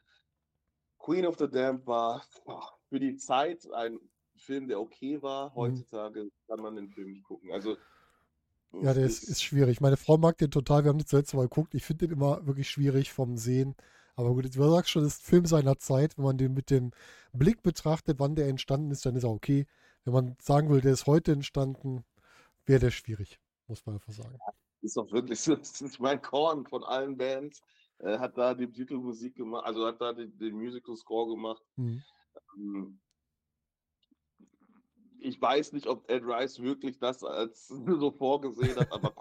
Queen 1.00 1.26
of 1.26 1.38
the 1.38 1.48
Damned 1.50 1.86
war 1.86 2.24
boah, 2.46 2.78
für 2.90 3.00
die 3.00 3.16
Zeit 3.18 3.68
ein 3.74 4.00
Film, 4.38 4.68
der 4.68 4.80
okay 4.80 5.22
war. 5.22 5.52
Mhm. 5.52 5.56
Heutzutage 5.56 6.30
kann 6.48 6.60
man 6.62 6.76
den 6.76 6.90
Film 6.90 7.12
nicht 7.12 7.24
gucken. 7.24 7.52
Also 7.52 7.78
Ja, 8.82 8.94
der 8.94 9.06
ist, 9.06 9.24
ist 9.24 9.44
schwierig. 9.44 9.82
Meine 9.82 9.98
Frau 9.98 10.18
mag 10.18 10.38
den 10.38 10.52
total. 10.52 10.84
Wir 10.84 10.90
haben 10.90 10.98
den 10.98 11.06
zuletzt 11.08 11.34
mal 11.34 11.44
geguckt. 11.44 11.76
Ich 11.76 11.84
finde 11.86 12.08
den 12.08 12.18
immer 12.18 12.46
wirklich 12.48 12.70
schwierig 12.70 13.12
vom 13.14 13.38
Sehen. 13.38 13.76
Aber 14.16 14.34
gut, 14.34 14.46
du 14.46 14.70
sagst 14.72 14.92
schon, 14.92 15.04
das 15.04 15.16
ist 15.16 15.24
ein 15.24 15.30
Film 15.30 15.46
seiner 15.46 15.78
Zeit. 15.78 16.18
Wenn 16.18 16.26
man 16.26 16.38
den 16.38 16.54
mit 16.54 16.70
dem 16.70 16.92
Blick 17.34 17.64
betrachtet, 17.64 18.20
wann 18.20 18.36
der 18.36 18.48
entstanden 18.48 18.92
ist, 18.92 19.06
dann 19.06 19.16
ist 19.16 19.24
er 19.24 19.32
okay. 19.32 19.66
Wenn 20.06 20.14
man 20.14 20.36
sagen 20.40 20.70
will, 20.70 20.82
der 20.82 20.94
ist 20.94 21.08
heute 21.08 21.32
entstanden, 21.32 22.04
wäre 22.66 22.80
der 22.80 22.92
schwierig. 22.92 23.40
Muss 23.68 23.86
man 23.86 23.96
einfach 23.96 24.14
sagen. 24.14 24.38
ist 24.82 24.98
auch 24.98 25.12
wirklich 25.12 25.40
so, 25.40 25.56
das 25.56 25.82
ist 25.82 26.00
mein 26.00 26.22
Korn 26.22 26.66
von 26.66 26.84
allen 26.84 27.18
Bands. 27.18 27.62
Äh, 28.00 28.20
hat 28.20 28.38
da 28.38 28.54
die 28.54 28.72
Titelmusik 28.72 29.36
gemacht, 29.36 29.66
also 29.66 29.86
hat 29.86 30.02
da 30.02 30.14
den, 30.14 30.38
den 30.38 30.56
Musical 30.56 30.96
Score 30.96 31.30
gemacht. 31.30 31.64
Mhm. 31.76 32.04
Ähm, 32.58 33.00
Ich 35.20 35.42
weiß 35.42 35.72
nicht, 35.72 35.88
ob 35.88 36.10
Ed 36.10 36.24
Rice 36.26 36.62
wirklich 36.62 37.00
das 37.00 37.24
als 37.24 37.68
so 38.02 38.12
vorgesehen 38.12 38.76
hat, 38.76 38.92
aber 38.92 39.14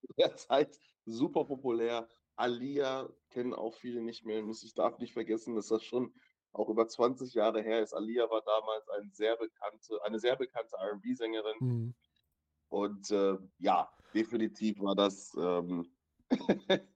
zu 0.00 0.06
der 0.16 0.36
Zeit 0.36 0.78
super 1.06 1.44
populär. 1.44 2.08
Alia 2.40 3.08
kennen 3.30 3.54
auch 3.54 3.74
viele 3.74 4.00
nicht 4.00 4.24
mehr. 4.24 4.42
Muss 4.42 4.62
ich 4.64 4.74
darf 4.74 4.98
nicht 4.98 5.12
vergessen, 5.12 5.54
dass 5.54 5.68
das 5.68 5.84
schon 5.84 6.14
auch 6.52 6.68
über 6.68 6.88
20 6.88 7.34
Jahre 7.34 7.62
her 7.62 7.80
ist. 7.80 7.92
Alia 7.92 8.28
war 8.30 8.42
damals 8.42 8.88
ein 8.88 9.10
sehr 9.12 9.36
bekannte, 9.36 10.02
eine 10.04 10.18
sehr 10.18 10.36
bekannte 10.36 10.76
R&B-Sängerin. 10.76 11.56
Mhm. 11.60 11.94
Und 12.68 13.10
äh, 13.10 13.36
ja, 13.58 13.90
definitiv 14.14 14.80
war 14.80 14.94
das 14.94 15.32
ähm, 15.38 15.92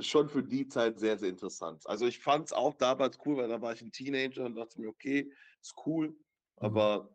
schon 0.00 0.28
für 0.28 0.42
die 0.42 0.68
Zeit 0.68 0.98
sehr, 0.98 1.18
sehr 1.18 1.28
interessant. 1.28 1.86
Also 1.86 2.06
ich 2.06 2.18
fand 2.18 2.46
es 2.46 2.52
auch 2.52 2.74
damals 2.74 3.18
cool, 3.24 3.36
weil 3.36 3.48
da 3.48 3.60
war 3.60 3.72
ich 3.72 3.82
ein 3.82 3.92
Teenager 3.92 4.44
und 4.44 4.56
dachte 4.56 4.80
mir, 4.80 4.88
okay, 4.88 5.30
ist 5.60 5.74
cool. 5.86 6.16
Aber 6.56 7.14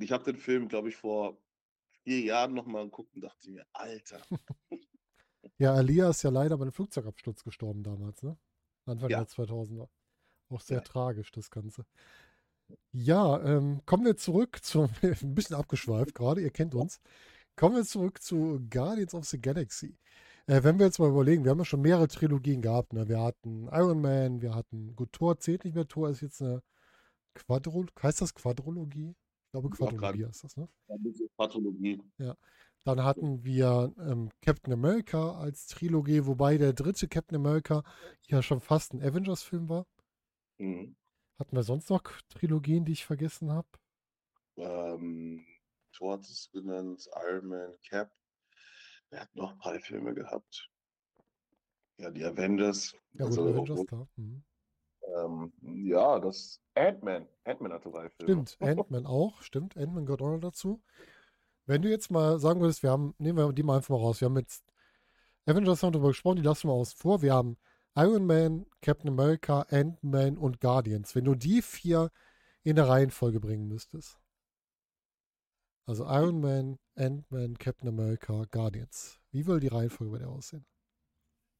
ich 0.00 0.12
habe 0.12 0.24
den 0.24 0.36
Film, 0.36 0.68
glaube 0.68 0.88
ich, 0.88 0.96
vor 0.96 1.38
vier 2.02 2.20
Jahren 2.20 2.54
nochmal 2.54 2.84
geguckt 2.84 3.14
und 3.14 3.22
dachte 3.22 3.50
mir, 3.50 3.66
Alter, 3.72 4.22
Ja, 5.58 5.74
Alia 5.74 6.10
ist 6.10 6.22
ja 6.22 6.30
leider 6.30 6.56
bei 6.56 6.62
einem 6.62 6.72
Flugzeugabsturz 6.72 7.44
gestorben 7.44 7.82
damals, 7.82 8.22
ne? 8.22 8.36
Anfang 8.86 9.10
Ja. 9.10 9.18
der 9.18 9.28
2000er. 9.28 9.88
Auch 10.50 10.60
sehr 10.60 10.78
Ja. 10.78 10.82
tragisch, 10.84 11.30
das 11.32 11.50
Ganze. 11.50 11.84
Ja, 12.92 13.42
ähm, 13.42 13.80
kommen 13.86 14.04
wir 14.04 14.16
zurück 14.16 14.60
zu, 14.62 14.82
ein 15.02 15.34
bisschen 15.34 15.56
abgeschweift 15.56 16.14
gerade, 16.14 16.40
ihr 16.40 16.50
kennt 16.50 16.74
uns. 16.74 17.00
Kommen 17.56 17.76
wir 17.76 17.84
zurück 17.84 18.22
zu 18.22 18.60
Guardians 18.70 19.14
of 19.14 19.24
the 19.26 19.40
Galaxy. 19.40 19.96
Äh, 20.46 20.62
wenn 20.64 20.78
wir 20.78 20.86
jetzt 20.86 20.98
mal 20.98 21.08
überlegen, 21.08 21.44
wir 21.44 21.50
haben 21.52 21.58
ja 21.58 21.64
schon 21.64 21.80
mehrere 21.82 22.08
Trilogien 22.08 22.60
gehabt. 22.62 22.92
Ne? 22.92 23.08
Wir 23.08 23.20
hatten 23.20 23.68
Iron 23.68 24.00
Man, 24.00 24.42
wir 24.42 24.54
hatten, 24.54 24.94
gut, 24.96 25.12
Thor 25.12 25.38
zählt 25.38 25.64
nicht 25.64 25.74
mehr, 25.74 25.86
Thor 25.86 26.10
ist 26.10 26.20
jetzt 26.20 26.42
eine 26.42 26.62
Quadro, 27.34 27.86
heißt 28.02 28.20
das 28.20 28.34
Quadrologie? 28.34 29.10
Ich 29.10 29.50
glaube, 29.52 29.70
Quadrologie 29.70 30.20
Ja, 30.22 30.28
heißt 30.28 30.44
das, 30.44 30.56
ne? 30.56 30.68
Pathologie. 31.36 32.00
Dann 32.84 33.02
hatten 33.02 33.44
wir 33.44 33.94
ähm, 33.98 34.30
Captain 34.42 34.72
America 34.72 35.38
als 35.38 35.66
Trilogie, 35.66 36.26
wobei 36.26 36.58
der 36.58 36.74
dritte 36.74 37.08
Captain 37.08 37.36
America 37.36 37.82
ja 38.28 38.42
schon 38.42 38.60
fast 38.60 38.92
ein 38.92 39.02
Avengers-Film 39.02 39.70
war. 39.70 39.86
Mhm. 40.58 40.94
Hatten 41.38 41.56
wir 41.56 41.62
sonst 41.62 41.88
noch 41.88 42.02
Trilogien, 42.28 42.84
die 42.84 42.92
ich 42.92 43.06
vergessen 43.06 43.50
habe? 43.50 43.66
Ähm, 44.56 45.44
Thor 45.92 46.14
hat 46.14 46.24
es 46.24 46.50
genannt, 46.52 47.08
Iron 47.26 47.46
Man, 47.46 47.74
Cap. 47.88 48.12
Er 49.10 49.22
hat 49.22 49.34
noch 49.34 49.56
drei 49.58 49.78
Filme 49.80 50.14
gehabt. 50.14 50.70
Ja, 51.96 52.10
die 52.10 52.24
Avengers. 52.24 52.94
Ja, 53.12 53.26
gut, 53.26 53.38
also, 53.38 53.48
Avengers, 53.48 53.86
klar. 53.86 54.08
Mhm. 54.16 54.44
ähm, 55.16 55.52
ja, 55.86 56.20
das 56.20 56.60
Ant-Man. 56.74 57.26
Ant-Man 57.44 57.72
hatte 57.72 57.90
drei 57.90 58.10
Filme. 58.10 58.46
Stimmt, 58.46 58.56
Ant-Man 58.60 59.06
auch, 59.06 59.40
stimmt. 59.40 59.76
Ant-Man 59.76 60.04
gehört 60.04 60.22
auch 60.22 60.38
dazu. 60.38 60.82
Wenn 61.66 61.82
du 61.82 61.88
jetzt 61.88 62.10
mal 62.10 62.38
sagen 62.38 62.60
würdest, 62.60 62.82
wir 62.82 62.90
haben, 62.90 63.14
nehmen 63.18 63.38
wir 63.38 63.52
die 63.52 63.62
mal 63.62 63.76
einfach 63.76 63.90
mal 63.90 64.00
raus. 64.00 64.20
Wir 64.20 64.26
haben 64.26 64.36
jetzt 64.36 64.64
Avengers 65.46 65.82
haben 65.82 65.92
darüber 65.92 66.08
gesprochen, 66.08 66.36
die 66.36 66.42
lassen 66.42 66.68
wir 66.68 66.72
außen 66.72 66.96
vor. 66.96 67.20
Wir 67.20 67.34
haben 67.34 67.56
Iron 67.96 68.26
Man, 68.26 68.66
Captain 68.80 69.08
America, 69.10 69.66
Ant-Man 69.70 70.38
und 70.38 70.60
Guardians. 70.60 71.14
Wenn 71.14 71.24
du 71.24 71.34
die 71.34 71.60
vier 71.62 72.10
in 72.62 72.76
der 72.76 72.88
Reihenfolge 72.88 73.40
bringen 73.40 73.68
müsstest. 73.68 74.18
Also 75.86 76.04
Iron 76.04 76.40
Man, 76.40 76.78
Ant-Man, 76.96 77.58
Captain 77.58 77.88
America, 77.88 78.44
Guardians. 78.50 79.20
Wie 79.32 79.46
würde 79.46 79.60
die 79.60 79.68
Reihenfolge 79.68 80.12
bei 80.12 80.18
dir 80.18 80.30
aussehen? 80.30 80.64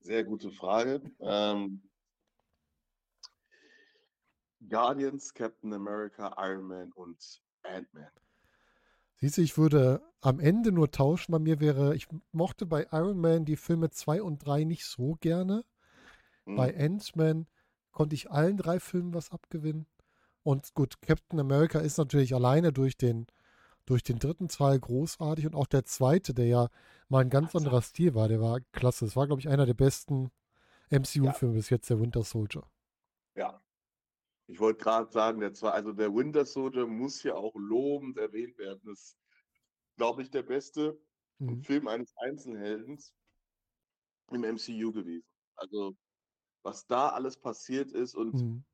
Sehr 0.01 0.25
gute 0.25 0.51
Frage. 0.51 1.03
Ähm, 1.21 1.83
Guardians, 4.67 5.33
Captain 5.35 5.75
America, 5.75 6.35
Iron 6.39 6.67
Man 6.67 6.91
und 6.93 7.43
Ant-Man. 7.65 8.11
Siehst 9.25 9.39
du, 9.39 9.41
ich 9.41 9.57
würde 9.57 10.03
am 10.21 10.39
Ende 10.39 10.71
nur 10.71 10.91
tauschen. 10.91 11.33
Bei 11.33 11.39
mir 11.39 11.59
wäre, 11.59 11.97
ich 11.97 12.09
mochte 12.33 12.67
bei 12.67 12.89
Iron 12.93 13.19
Man 13.19 13.47
die 13.47 13.57
Filme 13.57 13.89
2 13.89 14.21
und 14.21 14.45
3 14.45 14.65
nicht 14.65 14.85
so 14.85 15.17
gerne. 15.19 15.65
Hm, 16.45 16.57
Bei 16.57 16.79
Ant-Man 16.79 17.47
konnte 17.91 18.15
ich 18.17 18.31
allen 18.31 18.59
drei 18.59 18.81
Filmen 18.81 19.15
was 19.15 19.31
abgewinnen. 19.31 19.87
Und 20.43 20.75
gut, 20.75 21.01
Captain 21.01 21.41
America 21.41 21.79
ist 21.79 21.97
natürlich 21.97 22.35
alleine 22.35 22.71
durch 22.71 22.99
den, 22.99 23.27
durch 23.87 24.03
den 24.03 24.19
dritten 24.19 24.49
Teil 24.49 24.79
großartig 24.79 25.47
und 25.47 25.55
auch 25.55 25.69
der 25.69 25.87
zweite, 25.87 26.35
der 26.35 26.47
ja 26.47 26.69
mal 27.09 27.21
ein 27.21 27.31
ganz 27.31 27.57
anderer 27.57 27.81
Stil 27.81 28.15
war, 28.15 28.29
der 28.29 28.43
war 28.43 28.61
klasse. 28.73 29.07
Es 29.07 29.17
war, 29.17 29.27
glaube 29.27 29.41
ich, 29.41 29.49
einer 29.49 29.65
der 29.65 29.73
besten 29.73 30.33
MCU-Filme 30.91 31.55
bis 31.55 31.71
jetzt, 31.71 31.89
der 31.89 31.99
Winter 31.99 32.25
Soldier. 32.25 32.63
Ich 34.47 34.61
wollte 34.61 34.83
gerade 34.85 35.11
sagen, 35.11 35.41
der 35.41 35.53
zwei, 35.55 35.71
also 35.71 35.93
der 35.93 36.15
Winter 36.15 36.45
Soldier 36.45 36.87
muss 36.87 37.23
ja 37.23 37.35
auch 37.35 37.55
lobend 37.57 38.19
erwähnt 38.19 38.59
werden. 38.59 38.83
Das 38.85 39.01
ist, 39.01 39.19
glaube 39.97 40.23
ich, 40.23 40.31
der 40.31 40.43
beste 40.43 41.01
Mhm. 41.41 41.63
Film 41.63 41.89
eines 41.89 42.15
Einzelheldens 42.17 43.15
im 44.31 44.45
MCU 44.45 44.93
gewesen. 44.93 45.27
Also, 45.57 45.97
was 46.63 46.87
da 46.87 47.11
alles 47.11 47.39
passiert 47.41 47.93
ist 47.93 48.15
und 48.15 48.41
Mhm. 48.41 48.65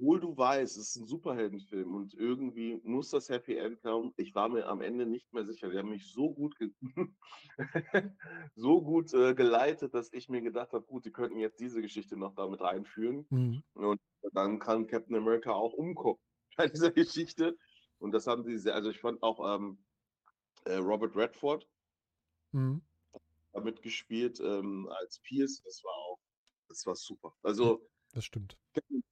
Obwohl 0.00 0.18
du 0.18 0.34
weißt, 0.34 0.78
es 0.78 0.88
ist 0.88 0.96
ein 0.96 1.06
Superheldenfilm 1.06 1.94
und 1.94 2.14
irgendwie 2.14 2.80
muss 2.84 3.10
das 3.10 3.28
Happy 3.28 3.56
End 3.56 3.82
kommen, 3.82 4.14
ich 4.16 4.34
war 4.34 4.48
mir 4.48 4.66
am 4.66 4.80
Ende 4.80 5.04
nicht 5.04 5.30
mehr 5.34 5.44
sicher. 5.44 5.68
Die 5.68 5.76
haben 5.76 5.90
mich 5.90 6.10
so 6.10 6.32
gut, 6.32 6.56
so 8.54 8.80
gut 8.80 9.12
äh, 9.12 9.34
geleitet, 9.34 9.92
dass 9.92 10.10
ich 10.12 10.30
mir 10.30 10.40
gedacht 10.40 10.72
habe, 10.72 10.86
gut, 10.86 11.04
die 11.04 11.12
könnten 11.12 11.38
jetzt 11.38 11.60
diese 11.60 11.82
Geschichte 11.82 12.16
noch 12.16 12.34
damit 12.34 12.62
reinführen. 12.62 13.26
Mhm. 13.28 13.62
Und 13.74 14.00
dann 14.32 14.58
kann 14.58 14.86
Captain 14.86 15.16
America 15.16 15.52
auch 15.52 15.74
umkommen 15.74 16.18
bei 16.56 16.66
dieser 16.66 16.92
Geschichte. 16.92 17.58
Und 17.98 18.12
das 18.12 18.26
haben 18.26 18.42
sie 18.42 18.56
sehr, 18.56 18.74
also 18.74 18.88
ich 18.88 19.00
fand 19.00 19.22
auch 19.22 19.54
ähm, 19.54 19.84
äh, 20.64 20.76
Robert 20.76 21.14
Redford 21.14 21.68
Mhm. 22.52 22.80
damit 23.52 23.82
gespielt 23.82 24.40
ähm, 24.40 24.88
als 24.98 25.20
Pierce. 25.20 25.62
Das 25.62 25.84
war 25.84 25.92
auch, 25.92 26.18
das 26.68 26.84
war 26.86 26.96
super. 26.96 27.32
Also 27.42 27.86
Das 28.12 28.24
stimmt. 28.24 28.58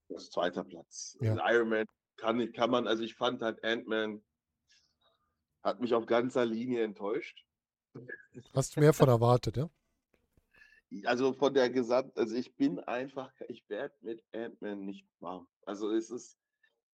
das 0.09 0.31
zweiter 0.31 0.64
Platz. 0.64 1.17
Ja. 1.21 1.33
Also 1.33 1.43
Iron 1.55 1.69
Man 1.69 1.87
kann, 2.17 2.52
kann 2.52 2.71
man, 2.71 2.87
also 2.87 3.02
ich 3.02 3.14
fand 3.14 3.43
halt 3.43 3.62
Ant-Man 3.64 4.23
hat 5.62 5.81
mich 5.81 5.95
auf 5.95 6.07
ganzer 6.07 6.45
Linie 6.45 6.85
enttäuscht. 6.85 7.45
Hast 8.55 8.76
du 8.76 8.81
mehr 8.81 8.93
von 8.93 9.09
erwartet, 9.09 9.57
ja? 9.57 9.71
Also 11.05 11.35
von 11.35 11.52
der 11.52 11.69
Gesamt, 11.69 12.17
also 12.17 12.35
ich 12.35 12.55
bin 12.57 12.81
einfach, 12.81 13.33
ich 13.49 13.69
werde 13.69 13.95
mit 14.00 14.25
Ant-Man 14.33 14.85
nicht 14.85 15.07
warm. 15.21 15.47
Also 15.67 15.90
es 15.90 16.11
ist, 16.11 16.38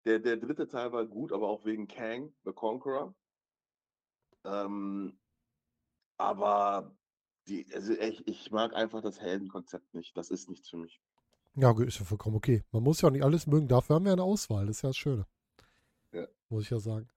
der, 0.05 0.21
der 0.21 0.37
dritte 0.37 0.69
Teil 0.69 0.93
war 0.93 1.07
gut, 1.07 1.33
aber 1.33 1.49
auch 1.49 1.65
wegen 1.65 1.89
Kang, 1.89 2.33
the 2.45 2.53
Conqueror. 2.53 3.15
Ähm, 4.45 5.19
aber 6.17 6.95
die, 7.49 7.67
also 7.75 7.93
ich, 7.95 8.27
ich 8.29 8.51
mag 8.51 8.75
einfach 8.75 9.03
das 9.03 9.21
Heldenkonzept 9.21 9.93
nicht. 9.95 10.17
Das 10.17 10.31
ist 10.31 10.49
nichts 10.49 10.69
für 10.69 10.77
mich. 10.77 11.01
Ja, 11.57 11.73
gut, 11.73 11.89
ist 11.89 11.99
ja 11.99 12.05
vollkommen 12.05 12.37
okay. 12.37 12.63
Man 12.73 12.83
muss 12.83 13.01
ja 13.01 13.09
auch 13.09 13.13
nicht 13.13 13.25
alles 13.25 13.47
mögen. 13.47 13.69
Dafür 13.69 13.97
haben 13.97 14.05
wir 14.05 14.13
eine 14.13 14.23
Auswahl. 14.23 14.67
Das 14.67 14.77
ist 14.77 14.83
ja 14.83 14.89
das 14.91 14.97
Schöne. 14.97 15.27
Ja. 16.13 16.27
Muss 16.49 16.65
ich 16.65 16.71
ja 16.71 16.79
sagen. 16.79 17.09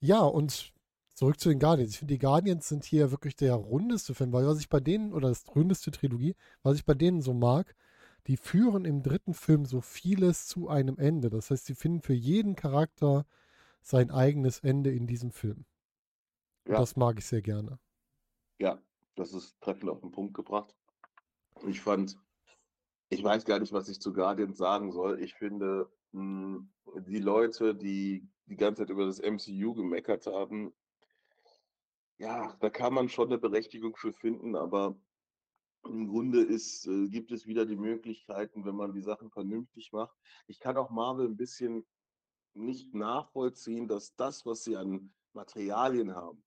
Ja, 0.00 0.20
und 0.20 0.72
zurück 1.14 1.38
zu 1.38 1.48
den 1.48 1.58
Guardians. 1.58 1.92
Ich 1.92 1.98
finde, 1.98 2.14
die 2.14 2.18
Guardians 2.18 2.68
sind 2.68 2.84
hier 2.84 3.10
wirklich 3.10 3.36
der 3.36 3.54
rundeste 3.54 4.14
Film, 4.14 4.32
weil 4.32 4.46
was 4.46 4.58
ich 4.58 4.68
bei 4.68 4.80
denen, 4.80 5.12
oder 5.12 5.28
das 5.28 5.44
rundeste 5.54 5.90
Trilogie, 5.90 6.34
was 6.62 6.76
ich 6.76 6.84
bei 6.84 6.94
denen 6.94 7.20
so 7.20 7.34
mag, 7.34 7.74
die 8.26 8.36
führen 8.36 8.84
im 8.84 9.02
dritten 9.02 9.34
Film 9.34 9.66
so 9.66 9.80
vieles 9.80 10.46
zu 10.46 10.68
einem 10.68 10.98
Ende. 10.98 11.30
Das 11.30 11.50
heißt, 11.50 11.66
sie 11.66 11.74
finden 11.74 12.00
für 12.00 12.14
jeden 12.14 12.56
Charakter 12.56 13.26
sein 13.82 14.10
eigenes 14.10 14.60
Ende 14.60 14.90
in 14.90 15.06
diesem 15.06 15.30
Film. 15.30 15.66
Ja. 16.66 16.78
das 16.78 16.96
mag 16.96 17.18
ich 17.18 17.26
sehr 17.26 17.42
gerne. 17.42 17.78
Ja, 18.58 18.80
das 19.16 19.34
ist 19.34 19.60
treffend 19.60 19.90
auf 19.90 20.00
den 20.00 20.10
Punkt 20.10 20.32
gebracht. 20.32 20.74
Ich 21.66 21.82
fand, 21.82 22.18
ich 23.08 23.22
weiß 23.22 23.44
gar 23.44 23.58
nicht, 23.60 23.72
was 23.72 23.88
ich 23.88 24.00
zu 24.00 24.12
Guardians 24.12 24.58
sagen 24.58 24.92
soll. 24.92 25.20
Ich 25.22 25.34
finde, 25.34 25.90
mh, 26.12 26.66
die 27.06 27.18
Leute, 27.18 27.74
die 27.74 28.28
die 28.46 28.56
ganze 28.56 28.82
Zeit 28.82 28.90
über 28.90 29.06
das 29.06 29.20
MCU 29.20 29.74
gemeckert 29.74 30.26
haben, 30.26 30.72
ja, 32.18 32.56
da 32.60 32.70
kann 32.70 32.94
man 32.94 33.08
schon 33.08 33.28
eine 33.28 33.38
Berechtigung 33.38 33.96
für 33.96 34.12
finden, 34.12 34.54
aber 34.54 34.96
im 35.84 36.08
Grunde 36.08 36.42
ist, 36.42 36.86
äh, 36.86 37.08
gibt 37.08 37.32
es 37.32 37.46
wieder 37.46 37.66
die 37.66 37.76
Möglichkeiten, 37.76 38.64
wenn 38.64 38.76
man 38.76 38.92
die 38.92 39.02
Sachen 39.02 39.30
vernünftig 39.30 39.92
macht. 39.92 40.16
Ich 40.46 40.60
kann 40.60 40.76
auch 40.76 40.90
Marvel 40.90 41.26
ein 41.26 41.36
bisschen 41.36 41.86
nicht 42.54 42.94
nachvollziehen, 42.94 43.88
dass 43.88 44.14
das, 44.14 44.46
was 44.46 44.64
sie 44.64 44.76
an 44.76 45.12
Materialien 45.32 46.14
haben, 46.14 46.42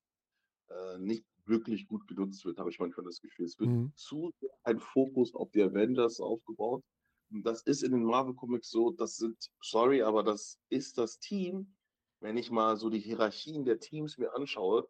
äh, 0.69 0.97
nicht 0.99 1.25
wirklich 1.47 1.87
gut 1.87 2.07
genutzt 2.07 2.45
wird, 2.45 2.57
habe 2.59 2.69
ich 2.69 2.79
manchmal 2.79 3.05
das 3.05 3.21
Gefühl. 3.21 3.45
Es 3.45 3.59
wird 3.59 3.71
Mhm. 3.71 3.93
zu 3.95 4.31
sehr 4.39 4.49
ein 4.63 4.79
Fokus 4.79 5.33
auf 5.35 5.51
die 5.51 5.61
Avengers 5.63 6.19
aufgebaut. 6.19 6.83
Und 7.31 7.43
das 7.45 7.61
ist 7.63 7.83
in 7.83 7.91
den 7.91 8.03
Marvel 8.03 8.35
Comics 8.35 8.69
so, 8.69 8.91
das 8.91 9.17
sind, 9.17 9.37
sorry, 9.61 10.01
aber 10.01 10.23
das 10.23 10.59
ist 10.69 10.97
das 10.97 11.19
Team, 11.19 11.75
wenn 12.21 12.37
ich 12.37 12.51
mal 12.51 12.77
so 12.77 12.89
die 12.89 12.99
Hierarchien 12.99 13.65
der 13.65 13.79
Teams 13.79 14.17
mir 14.17 14.33
anschaue, 14.35 14.87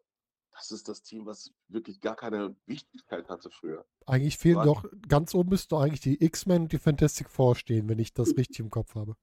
das 0.52 0.70
ist 0.70 0.88
das 0.88 1.02
Team, 1.02 1.26
was 1.26 1.52
wirklich 1.68 2.00
gar 2.00 2.16
keine 2.16 2.56
Wichtigkeit 2.66 3.28
hatte 3.28 3.50
früher. 3.50 3.86
Eigentlich 4.06 4.38
fehlen 4.38 4.56
Was? 4.56 4.66
doch, 4.66 4.84
ganz 5.08 5.34
oben 5.36 5.50
müssten 5.50 5.68
doch 5.70 5.82
eigentlich 5.82 6.00
die 6.00 6.20
X-Men 6.24 6.62
und 6.62 6.72
die 6.72 6.78
Fantastic 6.78 7.30
Four 7.30 7.54
stehen, 7.54 7.88
wenn 7.88 7.98
ich 8.00 8.12
das 8.12 8.36
richtig 8.36 8.58
im 8.60 8.70
Kopf 8.70 8.94
habe. 8.96 9.14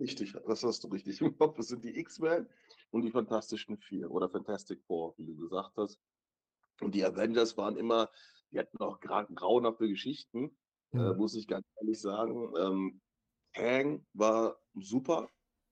Richtig, 0.00 0.32
das 0.46 0.62
hast 0.62 0.84
du 0.84 0.88
richtig 0.88 1.20
im 1.20 1.36
Kopf. 1.36 1.56
Das 1.56 1.68
sind 1.68 1.84
die 1.84 1.98
X-Men 1.98 2.48
und 2.90 3.02
die 3.02 3.10
Fantastischen 3.10 3.76
Vier 3.78 4.10
oder 4.10 4.28
Fantastic 4.30 4.82
Four, 4.86 5.14
wie 5.18 5.26
du 5.26 5.36
gesagt 5.36 5.76
hast. 5.76 6.00
Und 6.80 6.94
die 6.94 7.04
Avengers 7.04 7.56
waren 7.56 7.76
immer, 7.76 8.10
die 8.50 8.58
hatten 8.58 8.78
auch 8.78 9.00
gra 9.00 9.22
grauenhafte 9.24 9.88
Geschichten, 9.88 10.56
äh, 10.92 11.12
Mhm. 11.12 11.16
muss 11.16 11.34
ich 11.34 11.46
ganz 11.46 11.66
ehrlich 11.80 12.00
sagen. 12.00 12.52
Ähm, 12.58 13.00
Kang 13.54 14.06
war 14.12 14.58
super. 14.74 15.30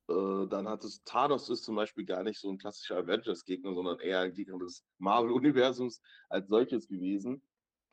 Äh, 0.08 0.46
dann 0.49 0.68
hat 0.68 0.84
es, 0.84 1.02
Thanos 1.04 1.49
ist 1.50 1.64
zum 1.64 1.76
Beispiel 1.76 2.04
gar 2.04 2.23
nicht 2.23 2.38
so 2.40 2.50
ein 2.50 2.58
klassischer 2.58 2.99
Avengers-Gegner, 2.99 3.75
sondern 3.75 4.00
eher 4.00 4.20
ein 4.20 4.34
Gegner 4.34 4.58
des 4.58 4.84
Marvel-Universums 4.99 6.00
als 6.28 6.49
solches 6.49 6.88
gewesen. 6.88 7.42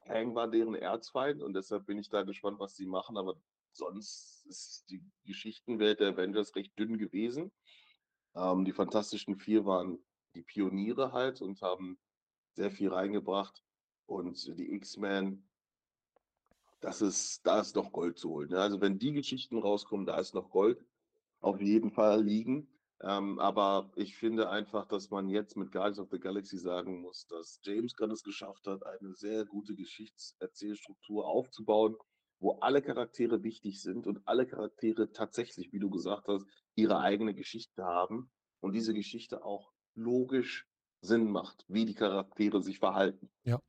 Kang 0.05 0.33
war 0.35 0.49
deren 0.49 0.75
Erzfeind 0.75 1.41
und 1.41 1.53
deshalb 1.53 1.85
bin 1.85 1.99
ich 1.99 2.09
da 2.09 2.23
gespannt, 2.23 2.59
was 2.59 2.75
sie 2.75 2.85
machen. 2.87 3.17
Aber 3.17 3.35
sonst 3.73 4.45
ist 4.47 4.89
die 4.89 5.03
Geschichtenwelt 5.25 5.99
der 5.99 6.09
Avengers 6.09 6.55
recht 6.55 6.77
dünn 6.77 6.97
gewesen. 6.97 7.51
Ähm, 8.35 8.65
die 8.65 8.73
Fantastischen 8.73 9.37
Vier 9.37 9.65
waren 9.65 9.99
die 10.35 10.43
Pioniere 10.43 11.11
halt 11.11 11.41
und 11.41 11.61
haben 11.61 11.99
sehr 12.53 12.71
viel 12.71 12.89
reingebracht. 12.89 13.63
Und 14.05 14.57
die 14.57 14.73
X-Men, 14.73 15.47
das 16.81 17.01
ist, 17.01 17.45
da 17.45 17.61
ist 17.61 17.75
noch 17.75 17.91
Gold 17.91 18.17
zu 18.17 18.29
holen. 18.29 18.49
Ne? 18.49 18.59
Also 18.59 18.81
wenn 18.81 18.99
die 18.99 19.13
Geschichten 19.13 19.57
rauskommen, 19.57 20.05
da 20.05 20.19
ist 20.19 20.33
noch 20.33 20.49
Gold 20.49 20.83
auf 21.39 21.61
jeden 21.61 21.91
Fall 21.91 22.23
liegen. 22.23 22.67
Ähm, 23.03 23.39
aber 23.39 23.91
ich 23.95 24.15
finde 24.15 24.49
einfach, 24.49 24.85
dass 24.85 25.09
man 25.09 25.27
jetzt 25.27 25.57
mit 25.57 25.71
Guardians 25.71 25.99
of 25.99 26.09
the 26.11 26.19
Galaxy 26.19 26.57
sagen 26.57 27.01
muss, 27.01 27.25
dass 27.27 27.59
James 27.63 27.95
Gunn 27.95 28.11
es 28.11 28.23
geschafft 28.23 28.67
hat, 28.67 28.85
eine 28.85 29.13
sehr 29.15 29.45
gute 29.45 29.75
Geschichtserzählstruktur 29.75 31.27
aufzubauen, 31.27 31.95
wo 32.39 32.59
alle 32.59 32.81
Charaktere 32.81 33.43
wichtig 33.43 33.81
sind 33.81 34.05
und 34.05 34.19
alle 34.25 34.45
Charaktere 34.45 35.11
tatsächlich, 35.11 35.71
wie 35.73 35.79
du 35.79 35.89
gesagt 35.89 36.27
hast, 36.27 36.45
ihre 36.75 36.99
eigene 36.99 37.33
Geschichte 37.33 37.83
haben 37.83 38.29
und 38.59 38.73
diese 38.73 38.93
Geschichte 38.93 39.43
auch 39.43 39.71
logisch 39.95 40.67
Sinn 41.01 41.29
macht, 41.31 41.65
wie 41.67 41.85
die 41.85 41.93
Charaktere 41.95 42.61
sich 42.61 42.79
verhalten. 42.79 43.29
Ja, 43.43 43.59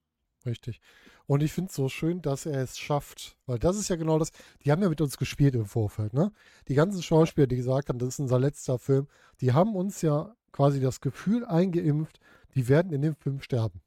richtig. 0.46 0.80
Und 1.26 1.42
ich 1.42 1.52
finde 1.52 1.68
es 1.70 1.76
so 1.76 1.88
schön, 1.88 2.20
dass 2.20 2.46
er 2.46 2.60
es 2.62 2.78
schafft, 2.78 3.38
weil 3.46 3.58
das 3.58 3.76
ist 3.76 3.88
ja 3.88 3.96
genau 3.96 4.18
das, 4.18 4.32
die 4.64 4.70
haben 4.72 4.82
ja 4.82 4.88
mit 4.88 5.00
uns 5.00 5.16
gespielt 5.16 5.54
im 5.54 5.66
Vorfeld, 5.66 6.12
ne? 6.12 6.32
Die 6.68 6.74
ganzen 6.74 7.02
Schauspieler, 7.02 7.46
die 7.46 7.56
gesagt 7.56 7.88
haben, 7.88 7.98
das 7.98 8.10
ist 8.10 8.18
unser 8.20 8.38
letzter 8.38 8.78
Film, 8.78 9.08
die 9.40 9.52
haben 9.52 9.74
uns 9.76 10.02
ja 10.02 10.34
quasi 10.50 10.80
das 10.80 11.00
Gefühl 11.00 11.44
eingeimpft, 11.46 12.20
die 12.54 12.68
werden 12.68 12.92
in 12.92 13.02
dem 13.02 13.14
Film 13.14 13.40
sterben. 13.40 13.80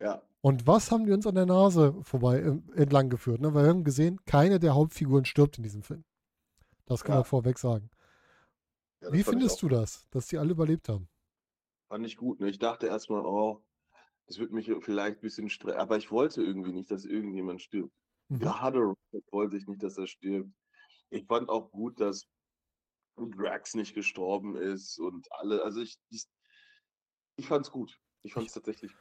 Ja. 0.00 0.22
Und 0.40 0.66
was 0.66 0.92
haben 0.92 1.06
die 1.06 1.12
uns 1.12 1.26
an 1.26 1.34
der 1.34 1.46
Nase 1.46 1.94
vorbei 2.02 2.38
äh, 2.38 2.80
entlang 2.80 3.08
geführt? 3.08 3.40
Ne? 3.40 3.52
Weil 3.54 3.64
wir 3.64 3.70
haben 3.70 3.82
gesehen, 3.82 4.20
keine 4.26 4.60
der 4.60 4.74
Hauptfiguren 4.74 5.24
stirbt 5.24 5.56
in 5.56 5.64
diesem 5.64 5.82
Film. 5.82 6.04
Das 6.84 7.02
kann 7.02 7.14
Ja. 7.14 7.16
man 7.20 7.24
vorweg 7.24 7.58
sagen. 7.58 7.90
Ja, 9.02 9.12
Wie 9.12 9.24
findest 9.24 9.60
du 9.62 9.68
das, 9.68 10.06
dass 10.10 10.28
die 10.28 10.38
alle 10.38 10.52
überlebt 10.52 10.88
haben? 10.88 11.08
Fand 11.88 12.06
ich 12.06 12.16
gut. 12.16 12.40
Ne? 12.40 12.48
Ich 12.48 12.58
dachte 12.58 12.86
erstmal, 12.86 13.24
oh, 13.24 13.64
das 14.26 14.38
wird 14.38 14.52
mich 14.52 14.70
vielleicht 14.80 15.18
ein 15.18 15.20
bisschen 15.20 15.50
stressen. 15.50 15.80
Aber 15.80 15.96
ich 15.96 16.10
wollte 16.10 16.42
irgendwie 16.42 16.72
nicht, 16.72 16.90
dass 16.90 17.04
irgendjemand 17.04 17.62
stirbt. 17.62 17.94
Mhm. 18.28 18.38
Gerade 18.40 18.78
Rocket 18.78 19.24
wollte 19.32 19.56
ich 19.56 19.66
nicht, 19.66 19.82
dass 19.82 19.98
er 19.98 20.06
stirbt. 20.06 20.50
Ich 21.10 21.26
fand 21.26 21.48
auch 21.48 21.70
gut, 21.70 22.00
dass 22.00 22.26
Drax 23.16 23.74
nicht 23.74 23.94
gestorben 23.94 24.56
ist 24.56 24.98
und 24.98 25.26
alle. 25.32 25.62
Also 25.62 25.80
ich, 25.80 25.96
ich, 26.10 26.24
ich 27.36 27.46
fand 27.46 27.64
es 27.64 27.72
gut. 27.72 27.98
Ich 28.22 28.34
fand 28.34 28.46
es 28.46 28.52
tatsächlich. 28.52 28.92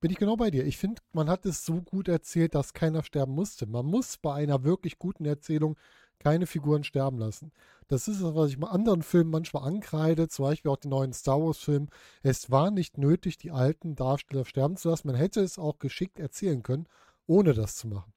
Bin 0.00 0.10
ich 0.10 0.18
genau 0.18 0.36
bei 0.36 0.50
dir. 0.50 0.66
Ich 0.66 0.78
finde, 0.78 1.00
man 1.12 1.30
hat 1.30 1.46
es 1.46 1.64
so 1.64 1.80
gut 1.80 2.08
erzählt, 2.08 2.56
dass 2.56 2.74
keiner 2.74 3.04
sterben 3.04 3.32
musste. 3.34 3.66
Man 3.66 3.86
muss 3.86 4.18
bei 4.18 4.34
einer 4.34 4.64
wirklich 4.64 4.98
guten 4.98 5.24
Erzählung 5.24 5.78
keine 6.22 6.46
Figuren 6.46 6.84
sterben 6.84 7.18
lassen. 7.18 7.52
Das 7.88 8.08
ist 8.08 8.20
es, 8.20 8.34
was 8.34 8.50
ich 8.50 8.58
bei 8.58 8.68
anderen 8.68 9.02
Filmen 9.02 9.30
manchmal 9.30 9.64
ankreide, 9.64 10.28
zum 10.28 10.44
Beispiel 10.44 10.70
auch 10.70 10.76
den 10.76 10.90
neuen 10.90 11.12
Star 11.12 11.40
Wars-Film. 11.40 11.88
Es 12.22 12.50
war 12.50 12.70
nicht 12.70 12.96
nötig, 12.96 13.36
die 13.38 13.50
alten 13.50 13.96
Darsteller 13.96 14.44
sterben 14.44 14.76
zu 14.76 14.88
lassen. 14.88 15.08
Man 15.08 15.16
hätte 15.16 15.40
es 15.40 15.58
auch 15.58 15.78
geschickt 15.78 16.18
erzählen 16.18 16.62
können, 16.62 16.86
ohne 17.26 17.54
das 17.54 17.76
zu 17.76 17.88
machen. 17.88 18.12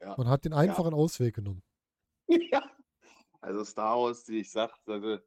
Ja. 0.00 0.14
Man 0.16 0.28
hat 0.28 0.44
den 0.44 0.52
einfachen 0.52 0.94
Ausweg 0.94 1.34
genommen. 1.34 1.62
ja. 2.28 2.62
Also 3.40 3.64
Star 3.64 3.98
Wars, 3.98 4.26
wie 4.28 4.40
ich 4.40 4.50
sagte, 4.50 4.92
also 4.92 5.18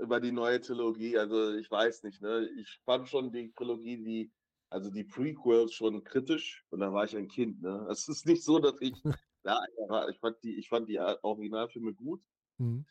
über 0.00 0.20
die 0.20 0.32
neue 0.32 0.60
Trilogie, 0.60 1.18
also 1.18 1.54
ich 1.54 1.70
weiß 1.70 2.04
nicht, 2.04 2.20
ne? 2.22 2.48
Ich 2.58 2.80
fand 2.84 3.08
schon 3.08 3.32
die 3.32 3.52
Trilogie, 3.52 3.96
die, 3.96 4.32
also 4.68 4.90
die 4.90 5.04
Prequels 5.04 5.72
schon 5.72 6.04
kritisch 6.04 6.64
und 6.70 6.80
da 6.80 6.92
war 6.92 7.04
ich 7.04 7.16
ein 7.16 7.28
Kind, 7.28 7.60
ne? 7.62 7.86
Es 7.90 8.08
ist 8.08 8.26
nicht 8.26 8.44
so, 8.44 8.58
dass 8.58 8.74
ich, 8.80 8.94
ja, 9.44 10.08
ich 10.08 10.18
fand 10.20 10.42
die, 10.42 10.56
ich 10.58 10.68
fand 10.68 10.88
die 10.88 10.98
Originalfilme 11.00 11.94
gut, 11.94 12.22
Mhm. 12.58 12.84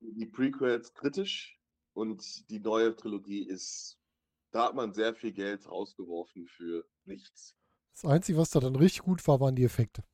die 0.00 0.26
Prequels 0.26 0.94
kritisch 0.94 1.58
und 1.94 2.48
die 2.48 2.60
neue 2.60 2.94
Trilogie 2.94 3.42
ist, 3.42 3.98
da 4.52 4.66
hat 4.66 4.74
man 4.76 4.92
sehr 4.94 5.14
viel 5.14 5.32
Geld 5.32 5.68
rausgeworfen 5.68 6.46
für 6.46 6.86
nichts. 7.04 7.56
Das 7.92 8.04
Einzige, 8.08 8.38
was 8.38 8.50
da 8.50 8.60
dann 8.60 8.76
richtig 8.76 9.02
gut 9.02 9.26
war, 9.26 9.40
waren 9.40 9.56
die 9.56 9.64
Effekte. 9.64 10.04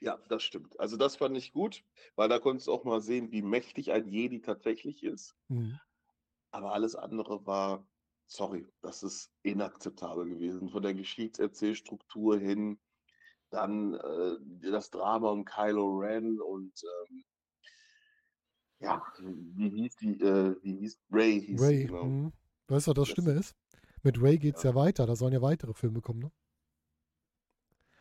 Ja, 0.00 0.18
das 0.28 0.42
stimmt. 0.42 0.78
Also 0.78 0.98
das 0.98 1.16
fand 1.16 1.34
ich 1.38 1.52
gut, 1.54 1.82
weil 2.16 2.28
da 2.28 2.38
konntest 2.38 2.66
du 2.66 2.72
auch 2.72 2.84
mal 2.84 3.00
sehen, 3.00 3.32
wie 3.32 3.40
mächtig 3.40 3.90
ein 3.92 4.06
Jedi 4.08 4.40
tatsächlich 4.42 5.02
ist. 5.02 5.34
Mhm. 5.50 5.78
Aber 6.50 6.72
alles 6.72 6.94
andere 6.94 7.46
war, 7.46 7.86
sorry, 8.26 8.66
das 8.80 9.02
ist 9.02 9.32
inakzeptabel 9.42 10.28
gewesen. 10.28 10.70
Von 10.70 10.82
der 10.82 10.94
Geschichtserzählstruktur 10.94 12.38
hin, 12.38 12.78
dann 13.52 13.94
äh, 13.94 14.70
das 14.70 14.90
Drama 14.90 15.30
um 15.30 15.44
Kylo 15.44 15.98
Ren 15.98 16.40
und 16.40 16.72
ähm, 17.08 17.24
ja, 18.80 19.02
wie 19.20 19.70
hieß 19.70 19.96
die, 19.96 20.20
äh, 20.20 20.56
wie 20.62 20.76
hieß 20.78 20.98
Ray 21.10 21.40
hieß 21.40 21.60
Ray, 21.62 21.84
genau. 21.86 22.04
mhm. 22.04 22.32
weißt 22.68 22.86
du, 22.88 22.90
was 22.90 22.96
das 22.96 23.08
Schlimme 23.08 23.32
ist? 23.32 23.54
Mit 24.02 24.20
Ray 24.20 24.38
geht 24.38 24.56
es 24.56 24.62
Ja. 24.64 24.70
ja 24.70 24.76
weiter. 24.76 25.06
Da 25.06 25.14
sollen 25.14 25.32
ja 25.32 25.42
weitere 25.42 25.72
Filme 25.74 26.00
kommen, 26.00 26.20
ne? 26.20 26.32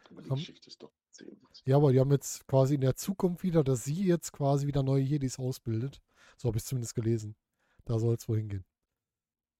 Aber 0.09 0.21
die 0.23 0.29
Haben- 0.29 0.37
Geschichte 0.39 0.67
ist 0.69 0.81
doch. 0.81 0.91
Ja, 1.65 1.75
aber 1.75 1.91
die 1.91 1.99
haben 1.99 2.09
jetzt 2.11 2.47
quasi 2.47 2.75
in 2.75 2.81
der 2.81 2.95
Zukunft 2.95 3.43
wieder, 3.43 3.63
dass 3.63 3.83
sie 3.83 4.05
jetzt 4.05 4.31
quasi 4.31 4.65
wieder 4.65 4.81
neue 4.81 5.03
Jedis 5.03 5.37
ausbildet. 5.37 6.01
So 6.37 6.47
habe 6.47 6.57
ich 6.57 6.63
zumindest 6.65 6.95
gelesen. 6.95 7.35
Da 7.85 7.99
soll 7.99 8.15
es 8.15 8.27
wohl 8.27 8.37
hingehen. 8.37 8.65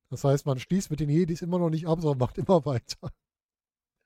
Das 0.10 0.24
heißt, 0.24 0.46
man 0.48 0.58
schließt 0.58 0.90
mit 0.90 1.00
den 1.02 1.10
Jedis 1.10 1.42
immer 1.44 1.60
noch 1.60 1.70
nicht 1.70 1.88
ab, 1.88 2.02
sondern 2.02 2.18
macht 2.20 2.38
immer 2.40 2.66
weiter. 2.66 3.14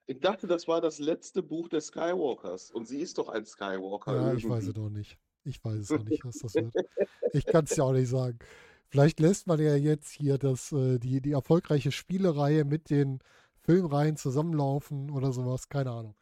Ich 0.08 0.20
dachte, 0.20 0.48
das 0.48 0.68
war 0.68 0.82
das 0.82 1.00
letzte 1.00 1.41
Buch 1.41 1.68
der 1.68 1.82
Skywalkers. 1.82 2.72
Und 2.72 2.88
sie 2.88 3.00
ist 3.00 3.18
doch 3.18 3.30
ein 3.30 3.46
Skywalker. 3.46 4.15
Ja, 4.15 4.34
ich 4.34 4.48
weiß 4.48 4.65
irgendwie. 4.65 4.70
es 4.70 4.76
noch 4.76 4.89
nicht. 4.89 5.18
Ich 5.44 5.63
weiß 5.63 5.80
es 5.80 5.89
noch 5.89 6.04
nicht, 6.04 6.26
was 6.26 6.38
das 6.39 6.56
wird. 6.56 6.74
Ich 7.34 7.46
kann 7.46 7.65
es 7.65 7.76
ja 7.76 7.84
auch 7.84 7.91
nicht 7.91 8.10
sagen. 8.10 8.39
Vielleicht 8.88 9.20
lässt 9.20 9.48
man 9.48 9.60
ja 9.60 9.76
jetzt 9.76 10.10
hier 10.12 10.38
das, 10.38 10.72
äh, 10.72 11.00
die, 11.00 11.22
die 11.22 11.34
erfolgreiche 11.34 11.91
Spielereihe 11.91 12.63
mit 12.63 12.89
den 12.89 13.20
Filmreihen 13.62 14.15
zusammenlaufen 14.15 15.10
oder 15.10 15.34
sowas. 15.34 15.68
Keine 15.70 15.91
Ahnung. 15.91 16.15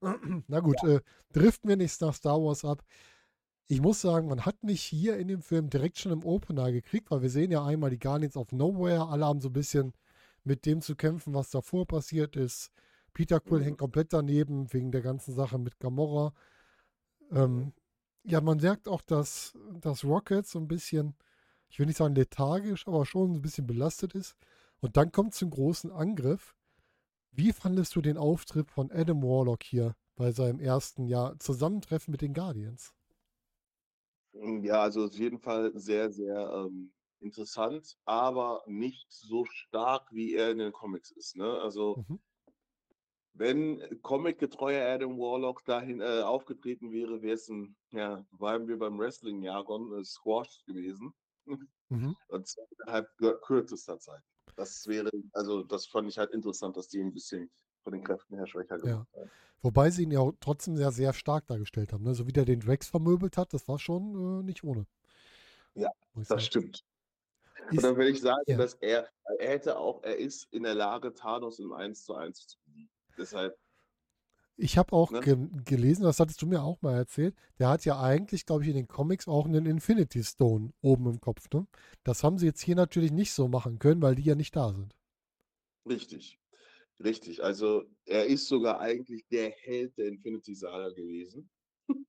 Na 0.46 0.60
gut, 0.60 0.82
äh, 0.84 1.00
driften 1.32 1.68
wir 1.68 1.76
nicht 1.76 2.00
nach 2.00 2.14
Star 2.14 2.40
Wars 2.40 2.64
ab. 2.64 2.84
Ich 3.66 3.80
muss 3.80 4.00
sagen, 4.00 4.28
man 4.28 4.44
hat 4.46 4.62
mich 4.62 4.82
hier 4.82 5.16
in 5.16 5.28
dem 5.28 5.42
Film 5.42 5.70
direkt 5.70 5.98
schon 5.98 6.12
im 6.12 6.24
Opener 6.24 6.70
gekriegt, 6.72 7.10
weil 7.10 7.22
wir 7.22 7.30
sehen 7.30 7.50
ja 7.50 7.64
einmal 7.64 7.90
die 7.90 7.98
Guardians 7.98 8.36
of 8.36 8.52
Nowhere. 8.52 9.08
Alle 9.08 9.24
haben 9.24 9.40
so 9.40 9.48
ein 9.48 9.52
bisschen 9.54 9.92
mit 10.44 10.66
dem 10.66 10.82
zu 10.82 10.96
kämpfen, 10.96 11.34
was 11.34 11.50
davor 11.50 11.86
passiert 11.86 12.36
ist. 12.36 12.70
Peter 13.20 13.38
Quill 13.38 13.62
Mhm. 13.62 13.64
hängt 13.64 13.76
komplett 13.78 14.14
daneben 14.14 14.72
wegen 14.72 14.92
der 14.92 15.02
ganzen 15.02 15.34
Sache 15.34 15.58
mit 15.58 15.78
Gamora. 15.78 16.32
Ähm, 17.30 17.72
ja, 18.24 18.40
man 18.40 18.58
merkt 18.58 18.88
auch, 18.88 19.02
dass, 19.02 19.54
dass 19.80 20.04
Rocket 20.04 20.46
so 20.46 20.58
ein 20.58 20.68
bisschen, 20.68 21.14
ich 21.68 21.78
will 21.78 21.86
nicht 21.86 21.98
sagen 21.98 22.14
lethargisch, 22.14 22.86
aber 22.88 23.06
schon 23.06 23.34
ein 23.34 23.42
bisschen 23.42 23.66
belastet 23.66 24.14
ist. 24.14 24.36
Und 24.80 24.96
dann 24.96 25.12
kommt 25.12 25.34
zum 25.34 25.50
großen 25.50 25.90
Angriff. 25.92 26.54
Wie 27.32 27.52
fandest 27.52 27.96
du 27.96 28.02
den 28.02 28.18
Auftritt 28.18 28.70
von 28.70 28.92
Adam 28.92 29.22
Warlock 29.22 29.64
hier 29.64 29.96
bei 30.16 30.32
seinem 30.32 30.60
ersten 30.60 31.06
Jahr 31.06 31.38
Zusammentreffen 31.40 32.12
mit 32.12 32.22
den 32.22 32.34
Guardians? 32.34 32.94
Ja, 34.62 34.82
also 34.82 35.04
auf 35.06 35.14
jeden 35.14 35.38
Fall 35.40 35.72
sehr, 35.74 36.10
sehr 36.10 36.50
ähm, 36.52 36.92
interessant, 37.20 37.96
aber 38.04 38.62
nicht 38.66 39.06
so 39.10 39.44
stark, 39.44 40.08
wie 40.12 40.34
er 40.34 40.50
in 40.50 40.58
den 40.58 40.72
Comics 40.72 41.10
ist. 41.12 41.36
Ne? 41.36 41.44
Also, 41.60 41.96
Mhm. 41.96 42.16
Wenn 43.40 44.02
Comic-getreuer 44.02 44.86
Adam 44.94 45.18
Warlock 45.18 45.64
dahin 45.64 46.02
äh, 46.02 46.20
aufgetreten 46.20 46.92
wäre, 46.92 47.22
wäre 47.22 47.34
es 47.36 47.48
ein, 47.48 47.74
ja, 47.90 48.22
waren 48.32 48.68
wir 48.68 48.78
beim 48.78 48.98
Wrestling-Jargon, 48.98 49.98
äh, 49.98 50.04
Squash 50.04 50.62
gewesen. 50.66 51.14
Mhm. 51.88 52.14
Und 52.28 52.46
zwar 52.46 52.66
innerhalb 52.70 53.08
kür- 53.18 53.40
kürzester 53.40 53.98
Zeit. 53.98 54.22
Das 54.56 54.86
wäre, 54.86 55.10
also 55.32 55.62
das 55.62 55.86
fand 55.86 56.06
ich 56.10 56.18
halt 56.18 56.32
interessant, 56.32 56.76
dass 56.76 56.88
die 56.88 56.98
ihn 56.98 57.06
ein 57.06 57.14
bisschen 57.14 57.50
von 57.82 57.94
den 57.94 58.04
Kräften 58.04 58.36
her 58.36 58.46
schwächer 58.46 58.76
gemacht 58.78 59.08
haben. 59.16 59.30
Wobei 59.62 59.88
sie 59.88 60.02
ihn 60.02 60.10
ja 60.10 60.20
auch 60.20 60.32
trotzdem 60.38 60.76
sehr, 60.76 60.92
sehr 60.92 61.14
stark 61.14 61.46
dargestellt 61.46 61.94
haben. 61.94 62.04
Ne? 62.04 62.14
So 62.14 62.26
wie 62.26 62.32
der 62.32 62.44
den 62.44 62.60
Drax 62.60 62.88
vermöbelt 62.88 63.38
hat, 63.38 63.54
das 63.54 63.66
war 63.68 63.78
schon 63.78 64.40
äh, 64.40 64.42
nicht 64.44 64.64
ohne. 64.64 64.86
Ja, 65.74 65.90
Das 66.14 66.28
sagen. 66.28 66.40
stimmt. 66.42 66.84
Und 67.70 67.78
Ist, 67.78 67.84
dann 67.84 67.96
will 67.96 68.08
ich 68.08 68.20
sagen, 68.20 68.42
ja. 68.46 68.58
dass 68.58 68.74
er, 68.74 69.08
er 69.38 69.48
hätte 69.48 69.78
auch, 69.78 70.02
er 70.02 70.16
ist 70.16 70.46
in 70.52 70.62
der 70.62 70.74
Lage, 70.74 71.14
Thanos 71.14 71.58
im 71.58 71.72
1 71.72 72.04
zu 72.04 72.14
1 72.14 72.46
zu 72.46 72.58
besiegen. 72.66 72.90
Deshalb, 73.20 73.56
Ich 74.56 74.78
habe 74.78 74.92
auch 74.92 75.12
Ne? 75.12 75.20
ge 75.20 75.36
gelesen, 75.64 76.04
das 76.04 76.20
hattest 76.20 76.40
du 76.42 76.46
mir 76.46 76.62
auch 76.62 76.80
mal 76.82 76.94
erzählt, 76.96 77.34
der 77.58 77.68
hat 77.68 77.84
ja 77.84 78.00
eigentlich, 78.00 78.46
glaube 78.46 78.62
ich, 78.62 78.68
in 78.68 78.76
den 78.76 78.86
Comics 78.88 79.26
auch 79.26 79.46
einen 79.46 79.66
Infinity 79.66 80.22
Stone 80.22 80.72
oben 80.82 81.06
im 81.10 81.20
Kopf. 81.20 81.48
Ne? 81.52 81.66
Das 82.04 82.22
haben 82.22 82.38
sie 82.38 82.46
jetzt 82.46 82.60
hier 82.62 82.76
natürlich 82.76 83.10
nicht 83.12 83.32
so 83.32 83.48
machen 83.48 83.78
können, 83.80 84.02
weil 84.02 84.14
die 84.14 84.22
ja 84.22 84.34
nicht 84.36 84.54
da 84.54 84.72
sind. 84.72 84.94
richtig. 85.86 86.38
Richtig. 87.02 87.42
Also 87.44 87.84
er 88.06 88.26
ist 88.26 88.48
sogar 88.48 88.80
eigentlich 88.80 89.26
der 89.28 89.50
Held 89.50 89.98
der 89.98 90.08
Infinity 90.08 90.54
Saga 90.54 90.90
gewesen. 90.90 91.50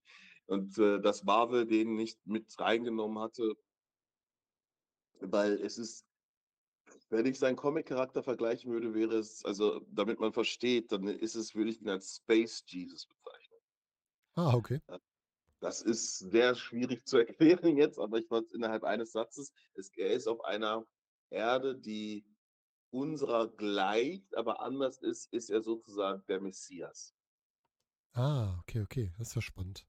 Und 0.47 0.77
äh, 0.79 1.01
dass 1.01 1.23
Marvel 1.23 1.67
den 1.67 1.95
nicht 1.95 2.19
mit 2.27 2.47
reingenommen 2.59 3.19
hatte, 3.19 3.55
weil 5.21 5.53
es 5.63 5.77
ist, 5.77 6.05
wenn 7.11 7.25
ich 7.27 7.37
seinen 7.39 7.55
Comic-Charakter 7.57 8.23
vergleichen 8.23 8.71
würde, 8.71 8.93
wäre 8.95 9.17
es, 9.17 9.45
also 9.45 9.81
damit 9.91 10.19
man 10.19 10.33
versteht, 10.33 10.91
dann 10.91 11.07
ist 11.07 11.35
es, 11.35 11.55
würde 11.55 11.69
ich 11.71 11.81
ihn 11.81 11.89
als 11.89 12.17
Space 12.17 12.63
Jesus 12.67 13.05
bezeichnen. 13.07 13.59
Ah, 14.35 14.55
okay. 14.55 14.81
Das 15.61 15.81
ist 15.81 16.19
sehr 16.19 16.55
schwierig 16.55 17.05
zu 17.05 17.17
erklären 17.25 17.77
jetzt, 17.77 17.97
aber 17.99 18.17
ich 18.17 18.27
fand 18.27 18.47
es 18.47 18.53
innerhalb 18.53 18.83
eines 18.83 19.13
Satzes. 19.13 19.53
Es, 19.75 19.89
er 19.95 20.11
ist 20.11 20.27
auf 20.27 20.43
einer 20.43 20.85
Erde, 21.29 21.75
die 21.77 22.25
unserer 22.91 23.47
gleicht, 23.49 24.35
aber 24.35 24.61
anders 24.61 24.99
ist, 24.99 25.31
ist 25.33 25.49
er 25.49 25.61
sozusagen 25.61 26.23
der 26.27 26.41
Messias. 26.41 27.15
Ah, 28.13 28.57
okay, 28.61 28.79
okay. 28.81 29.11
Das 29.17 29.29
ist 29.29 29.35
ja 29.35 29.41
spannend. 29.41 29.85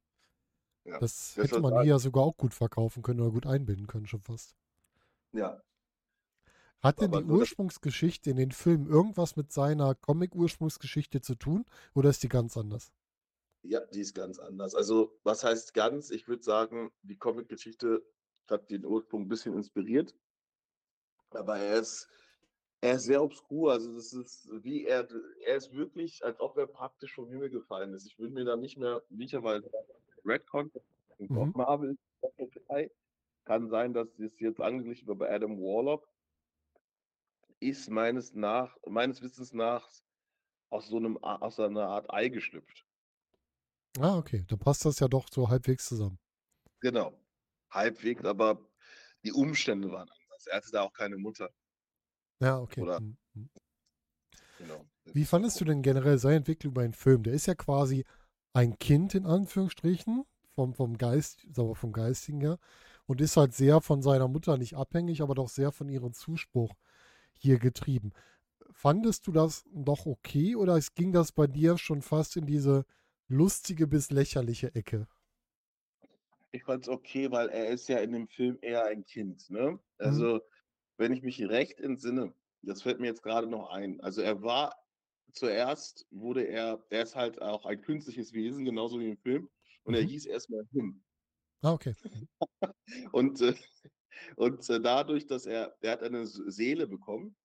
Ja, 0.85 1.00
Das 1.00 1.37
das 1.37 1.50
hätte 1.50 1.61
man 1.61 1.76
hier 1.76 1.85
ja 1.85 1.98
sogar 1.98 2.24
auch 2.24 2.38
gut 2.38 2.54
verkaufen 2.54 3.02
können 3.02 3.20
oder 3.20 3.30
gut 3.30 3.44
einbinden 3.46 3.87
können, 3.87 4.06
schon 4.06 4.22
fast. 4.22 4.56
Ja, 5.32 5.62
Hat 6.82 7.00
denn 7.00 7.14
Aber 7.14 7.22
die 7.22 7.24
Ursprungsgeschichte 7.24 8.30
in 8.30 8.36
den 8.36 8.50
Filmen 8.52 8.86
irgendwas 8.86 9.36
mit 9.36 9.52
seiner 9.52 9.94
Comic-Ursprungsgeschichte 9.94 11.20
zu 11.20 11.34
tun 11.36 11.64
oder 11.94 12.10
ist 12.10 12.22
die 12.22 12.28
ganz 12.28 12.56
anders? 12.56 12.92
Ja, 13.62 13.80
die 13.86 14.00
ist 14.00 14.14
ganz 14.14 14.38
anders. 14.38 14.74
Also, 14.74 15.18
was 15.22 15.44
heißt 15.44 15.74
ganz? 15.74 16.10
Ich 16.10 16.26
würde 16.28 16.42
sagen, 16.42 16.90
die 17.02 17.16
Comic-Geschichte 17.16 18.04
hat 18.48 18.70
den 18.70 18.84
Ursprung 18.84 19.22
ein 19.22 19.28
bisschen 19.28 19.54
inspiriert. 19.54 20.14
Aber 21.30 21.58
er 21.58 21.80
ist, 21.80 22.08
er 22.80 22.94
ist 22.96 23.04
sehr 23.04 23.22
obskur. 23.22 23.72
Also, 23.72 23.94
das 23.94 24.12
ist 24.12 24.48
wie 24.62 24.84
er, 24.86 25.08
er 25.46 25.56
ist 25.56 25.72
wirklich, 25.72 26.24
als 26.24 26.40
ob 26.40 26.56
er 26.58 26.66
praktisch 26.66 27.14
vom 27.14 27.28
Himmel 27.30 27.50
gefallen 27.50 27.94
ist. 27.94 28.06
Ich 28.06 28.18
würde 28.18 28.34
mir 28.34 28.44
da 28.44 28.56
nicht 28.56 28.76
mehr 28.78 29.02
sicher, 29.10 29.42
weil 29.42 29.62
Redcon 30.24 30.70
Mhm. 31.18 31.52
Marvel 31.54 31.96
kann 33.44 33.68
sein, 33.68 33.94
dass 33.94 34.08
das 34.16 34.40
jetzt 34.40 34.60
angeglichen 34.60 35.06
wird 35.06 35.18
bei 35.18 35.32
Adam 35.32 35.58
Warlock. 35.58 36.08
Ist 37.62 37.90
meines 37.90 38.35
nach, 38.35 38.77
meines 38.88 39.22
Wissens 39.22 39.53
nach 39.53 39.88
aus 40.68 40.88
so 40.88 40.96
einem, 40.96 41.16
aus 41.18 41.61
einer 41.61 41.87
Art 41.87 42.12
Ei 42.12 42.29
geschlüpft. 42.29 42.85
Ah, 44.01 44.16
okay. 44.16 44.44
Dann 44.48 44.59
passt 44.59 44.85
das 44.85 44.98
ja 44.98 45.07
doch 45.07 45.29
so 45.31 45.48
halbwegs 45.48 45.87
zusammen. 45.87 46.18
Genau. 46.81 47.12
Halbwegs, 47.70 48.25
aber 48.25 48.59
die 49.25 49.33
Umstände 49.33 49.92
waren 49.92 50.09
anders. 50.09 50.46
Er 50.48 50.57
hatte 50.57 50.70
da 50.72 50.83
auch 50.83 50.92
keine 50.92 51.16
Mutter. 51.18 51.51
Ja, 52.40 52.59
okay. 52.59 52.81
Oder- 52.81 53.01
Mhm. 53.01 53.48
Genau. 54.59 54.85
Wie 55.05 55.25
fandest 55.25 55.61
du 55.61 55.64
denn 55.64 55.83
generell 55.83 56.18
seine 56.18 56.37
Entwicklung 56.37 56.75
bei 56.75 56.83
dem 56.83 56.92
Film? 56.92 57.22
Der 57.22 57.33
ist 57.33 57.46
ja 57.46 57.55
quasi 57.55 58.05
ein 58.55 58.77
Kind 58.79 59.14
in 59.14 59.25
Anführungsstrichen 59.27 60.25
vom, 60.55 60.75
vom 60.75 60.98
Geist, 60.98 61.46
sagen 61.53 61.75
vom 61.77 61.92
Geistigen 61.92 62.40
her 62.40 62.59
und 63.07 63.20
ist 63.20 63.37
halt 63.37 63.55
sehr 63.55 63.81
von 63.81 64.03
seiner 64.03 64.27
Mutter 64.29 64.57
nicht 64.59 64.75
abhängig, 64.75 65.22
aber 65.22 65.35
doch 65.37 65.48
sehr 65.48 65.70
von 65.70 65.88
ihrem 65.88 66.12
Zuspruch 66.12 66.75
hier 67.42 67.59
getrieben. 67.59 68.12
Fandest 68.72 69.26
du 69.26 69.33
das 69.33 69.64
doch 69.72 70.07
okay 70.07 70.57
oder 70.57 70.76
es 70.76 70.94
ging 70.94 71.12
das 71.12 71.33
bei 71.33 71.46
dir 71.48 71.78
schon 71.78 72.02
fast 72.02 72.37
in 72.37 72.46
diese 72.46 72.85
lustige 73.28 73.87
bis 73.88 74.11
lächerliche 74.11 74.74
Ecke? 74.74 75.09
Ich 76.50 76.64
fand 76.64 76.83
es 76.85 76.88
okay, 76.88 77.31
weil 77.31 77.48
er 77.48 77.68
ist 77.68 77.88
ja 77.88 77.98
in 77.98 78.12
dem 78.12 78.28
Film 78.28 78.59
eher 78.62 78.85
ein 78.87 79.05
Kind, 79.05 79.48
Mhm. 79.50 79.50
ne? 79.50 79.78
Also, 79.98 80.40
wenn 80.98 81.12
ich 81.12 81.22
mich 81.22 81.40
recht 81.48 81.81
entsinne, 81.81 82.35
das 82.62 82.83
fällt 82.83 83.00
mir 83.00 83.07
jetzt 83.09 83.22
gerade 83.22 83.46
noch 83.46 83.70
ein. 83.70 84.00
Also, 84.00 84.20
er 84.22 84.42
war 84.42 84.74
zuerst 85.33 86.07
wurde 86.11 86.42
er 86.46 86.85
er 86.90 87.02
ist 87.05 87.16
halt 87.16 87.40
auch 87.40 87.64
ein 87.66 87.81
künstliches 87.81 88.33
Wesen, 88.35 88.64
genauso 88.64 89.00
wie 89.00 89.09
im 89.11 89.18
Film, 89.18 89.48
und 89.85 89.94
er 89.94 90.02
Mhm. 90.02 90.02
hieß 90.02 90.26
erst 90.26 90.50
mal 90.50 90.64
Him. 90.72 91.02
Ah, 91.62 91.72
okay. 91.72 91.94
Mhm. 92.05 92.28
Und, 93.12 93.40
äh, 93.40 93.55
und, 94.37 94.68
äh, 94.70 94.81
dadurch, 94.81 95.27
dass 95.27 95.46
er 95.46 95.77
er 95.83 95.92
hat 95.92 96.03
eine 96.03 96.27
Seele 96.27 96.87
bekommen 96.87 97.37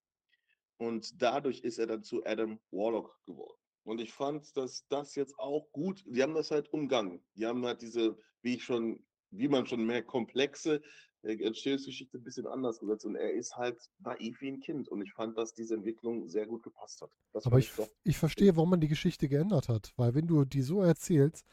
und 0.78 1.22
dadurch 1.22 1.60
ist 1.60 1.78
er 1.78 1.86
dann 1.88 2.04
zu 2.04 2.24
Adam 2.26 2.60
Warlock 2.70 3.18
geworden. 3.26 3.58
Und 3.84 4.00
ich 4.00 4.12
fand, 4.12 4.56
dass 4.56 4.86
das 4.88 5.14
jetzt 5.16 5.38
auch 5.38 5.70
gut 5.72 6.04
die 6.06 6.22
haben 6.22 6.34
das 6.34 6.50
halt 6.50 6.72
umgangen. 6.72 7.24
Die 7.36 7.46
haben 7.46 7.64
halt 7.66 7.82
diese, 7.82 8.18
wie 8.42 8.56
ich 8.56 8.64
schon 8.64 9.06
wie 9.30 9.48
man 9.48 9.66
schon 9.66 9.84
merkt, 9.86 10.08
komplexe, 10.08 10.82
äh, 11.22 11.34
Entstehungsgeschichte 11.44 12.18
'n 12.18 12.24
bisschen 12.24 12.46
anders 12.46 12.80
gesetzt 12.80 13.04
und 13.06 13.16
er 13.16 13.32
ist 13.34 13.56
halt 13.56 13.80
naiv 13.98 14.40
wie 14.42 14.48
'n 14.48 14.60
Kind 14.60 14.88
und 14.88 15.02
ich 15.02 15.12
fand, 15.14 15.36
dass 15.38 15.54
diese 15.54 15.74
Entwicklung 15.76 16.28
sehr 16.28 16.46
gut 16.46 16.62
gepasst 16.64 17.02
hat. 17.02 17.12
Das 17.34 17.44
Aber 17.44 17.58
ich, 17.58 17.72
ich 18.04 18.16
verstehe, 18.18 18.56
warum 18.56 18.70
man 18.70 18.80
die 18.80 18.88
Geschichte 18.88 19.28
geändert 19.28 19.68
hat. 19.68 19.92
Weil 19.96 20.14
wenn 20.14 20.26
du 20.26 20.44
die 20.44 20.62
so 20.62 20.82
erzählst, 20.82 21.46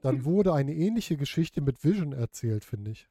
dann 0.00 0.24
wurde 0.26 0.54
eine 0.54 0.74
ähnliche 0.74 1.16
Geschichte 1.16 1.60
mit 1.62 1.84
Vision 1.84 2.12
erzählt, 2.12 2.64
finde 2.64 2.92
ich. 2.92 3.08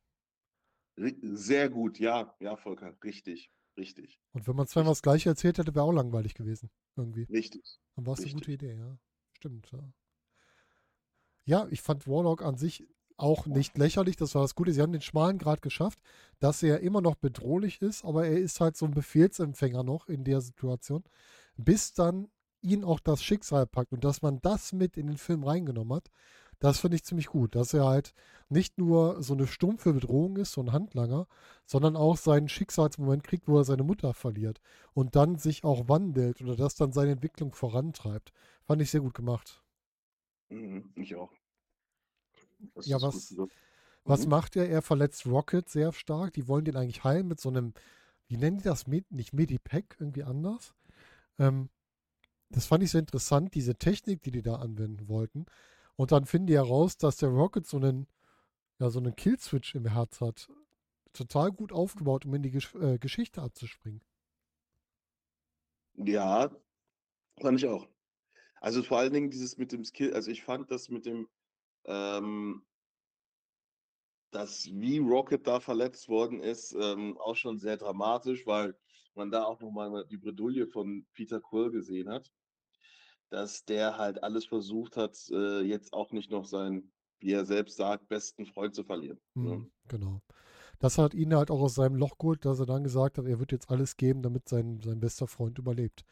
Sehr 1.21 1.69
gut, 1.69 1.99
ja, 1.99 2.35
ja, 2.39 2.55
Volker, 2.55 2.95
richtig, 3.03 3.51
richtig, 3.77 4.19
Und 4.33 4.47
wenn 4.47 4.55
man 4.55 4.67
zweimal 4.67 4.91
das 4.91 5.01
gleiche 5.01 5.29
erzählt 5.29 5.57
hätte, 5.57 5.75
wäre 5.75 5.85
auch 5.85 5.91
langweilig 5.91 6.33
gewesen. 6.33 6.69
Irgendwie. 6.95 7.23
richtig. 7.23 7.79
Dann 7.95 8.05
war 8.05 8.13
es 8.13 8.21
eine 8.23 8.33
gute. 8.33 8.51
Idee, 8.51 8.75
ja. 8.75 8.97
Stimmt, 9.33 9.71
ja. 9.71 9.79
Ja, 11.45 11.67
ich 11.69 11.81
fand 11.81 12.07
Warlock 12.07 12.41
an 12.41 12.57
sich 12.57 12.87
auch 13.17 13.45
nicht 13.45 13.77
lächerlich, 13.77 14.15
das 14.15 14.35
war 14.35 14.43
das 14.43 14.55
Gute. 14.55 14.71
Sie 14.71 14.81
haben 14.81 14.91
den 14.91 15.01
schmalen 15.01 15.39
Grad 15.39 15.61
geschafft, 15.61 15.99
dass 16.39 16.61
er 16.61 16.81
immer 16.81 17.01
noch 17.01 17.15
bedrohlich 17.15 17.81
ist, 17.81 18.05
aber 18.05 18.27
er 18.27 18.37
ist 18.37 18.59
halt 18.59 18.77
so 18.77 18.85
ein 18.85 18.93
Befehlsempfänger 18.93 19.83
noch 19.83 20.07
in 20.07 20.23
der 20.23 20.41
Situation, 20.41 21.03
bis 21.55 21.93
dann 21.93 22.29
ihn 22.61 22.83
auch 22.83 22.99
das 22.99 23.23
Schicksal 23.23 23.65
packt 23.65 23.91
und 23.91 24.03
dass 24.03 24.21
man 24.21 24.39
das 24.41 24.73
mit 24.73 24.97
in 24.97 25.07
den 25.07 25.17
Film 25.17 25.43
reingenommen 25.43 25.95
hat, 25.95 26.09
das 26.59 26.79
finde 26.79 26.95
ich 26.95 27.03
ziemlich 27.05 27.27
gut, 27.27 27.55
dass 27.55 27.73
er 27.73 27.85
halt 27.85 28.13
nicht 28.49 28.77
nur 28.77 29.21
so 29.23 29.33
eine 29.33 29.47
stumpfe 29.47 29.93
Bedrohung 29.93 30.37
ist, 30.37 30.53
so 30.53 30.61
ein 30.61 30.71
Handlanger, 30.71 31.27
sondern 31.65 31.95
auch 31.95 32.17
seinen 32.17 32.49
Schicksalsmoment 32.49 33.23
kriegt, 33.23 33.47
wo 33.47 33.57
er 33.59 33.65
seine 33.65 33.83
Mutter 33.83 34.13
verliert 34.13 34.61
und 34.93 35.15
dann 35.15 35.37
sich 35.37 35.63
auch 35.63 35.89
wandelt 35.89 36.41
oder 36.41 36.55
das 36.55 36.75
dann 36.75 36.91
seine 36.93 37.11
Entwicklung 37.11 37.53
vorantreibt. 37.53 38.31
Fand 38.65 38.81
ich 38.81 38.91
sehr 38.91 39.01
gut 39.01 39.13
gemacht. 39.13 39.63
Mhm, 40.49 40.91
ich 40.95 41.15
auch. 41.15 41.31
Das 42.75 42.85
Ja, 42.87 43.01
was- 43.01 43.29
so. 43.29 43.47
Was 44.05 44.25
Mhm. 44.25 44.29
macht 44.31 44.55
er? 44.55 44.69
Er 44.69 44.81
verletzt 44.81 45.25
Rocket 45.27 45.69
sehr 45.69 45.93
stark. 45.93 46.33
Die 46.33 46.47
wollen 46.47 46.65
den 46.65 46.77
eigentlich 46.77 47.03
heilen 47.03 47.27
mit 47.27 47.41
so 47.41 47.49
einem, 47.49 47.73
wie 48.27 48.37
nennen 48.37 48.57
die 48.59 48.63
das? 48.65 48.87
Med 48.87 49.11
nicht 49.11 49.33
Medipack, 49.33 49.97
irgendwie 49.99 50.23
anders. 50.23 50.75
Ähm, 51.39 51.69
das 52.49 52.67
fand 52.67 52.83
ich 52.83 52.91
sehr 52.91 53.01
interessant, 53.01 53.55
diese 53.55 53.75
Technik, 53.77 54.23
die 54.23 54.31
die 54.31 54.41
da 54.43 54.55
anwenden 54.57 55.07
wollten. 55.09 55.45
Und 55.97 56.11
dann 56.11 56.25
finden 56.25 56.47
die 56.47 56.55
heraus, 56.55 56.97
dass 56.97 57.17
der 57.17 57.29
Rocket 57.29 57.65
so 57.65 57.77
einen, 57.77 58.07
ja, 58.79 58.89
so 58.89 58.99
einen 58.99 59.15
Killswitch 59.15 59.75
im 59.75 59.87
Herz 59.87 60.21
hat. 60.21 60.49
Total 61.11 61.51
gut 61.51 61.73
aufgebaut, 61.73 62.25
um 62.25 62.35
in 62.35 62.43
die 62.43 62.51
Gesch 62.51 62.73
äh, 62.75 62.99
Geschichte 62.99 63.41
abzuspringen. 63.41 64.01
Ja, 65.95 66.55
fand 67.41 67.59
ich 67.59 67.67
auch. 67.67 67.87
Also, 68.61 68.83
vor 68.83 68.99
allen 68.99 69.13
Dingen 69.13 69.31
dieses 69.31 69.57
mit 69.57 69.71
dem 69.71 69.83
Skill 69.83 70.13
also, 70.13 70.29
ich 70.31 70.43
fand 70.43 70.71
das 70.71 70.89
mit 70.89 71.05
dem, 71.05 71.27
ähm 71.85 72.63
dass 74.31 74.65
wie 74.71 74.99
Rocket 74.99 75.47
da 75.47 75.59
verletzt 75.59 76.09
worden 76.09 76.41
ist, 76.41 76.75
ähm, 76.79 77.17
auch 77.17 77.35
schon 77.35 77.57
sehr 77.57 77.77
dramatisch, 77.77 78.45
weil 78.45 78.75
man 79.15 79.31
da 79.31 79.43
auch 79.45 79.59
noch 79.61 79.71
mal 79.71 80.05
die 80.05 80.17
Bredouille 80.17 80.67
von 80.67 81.07
Peter 81.13 81.39
Quill 81.39 81.71
gesehen 81.71 82.09
hat, 82.09 82.31
dass 83.29 83.65
der 83.65 83.97
halt 83.97 84.23
alles 84.23 84.45
versucht 84.45 84.97
hat, 84.97 85.17
äh, 85.31 85.61
jetzt 85.61 85.93
auch 85.93 86.11
nicht 86.11 86.31
noch 86.31 86.45
seinen, 86.45 86.91
wie 87.19 87.31
er 87.31 87.45
selbst 87.45 87.77
sagt, 87.77 88.07
besten 88.07 88.45
Freund 88.45 88.75
zu 88.75 88.83
verlieren, 88.83 89.19
ne? 89.33 89.57
Mhm, 89.57 89.71
genau. 89.87 90.21
Das 90.79 90.99
hat 90.99 91.15
ihn 91.15 91.35
halt 91.35 91.49
auch 91.49 91.61
aus 91.61 91.75
seinem 91.75 91.95
Loch 91.95 92.17
geholt, 92.19 92.45
dass 92.45 92.59
er 92.59 92.67
dann 92.67 92.83
gesagt 92.83 93.17
hat, 93.17 93.25
er 93.25 93.39
wird 93.39 93.51
jetzt 93.51 93.71
alles 93.71 93.97
geben, 93.97 94.21
damit 94.21 94.47
sein, 94.47 94.79
sein 94.83 94.99
bester 94.99 95.27
Freund 95.27 95.57
überlebt. 95.57 96.05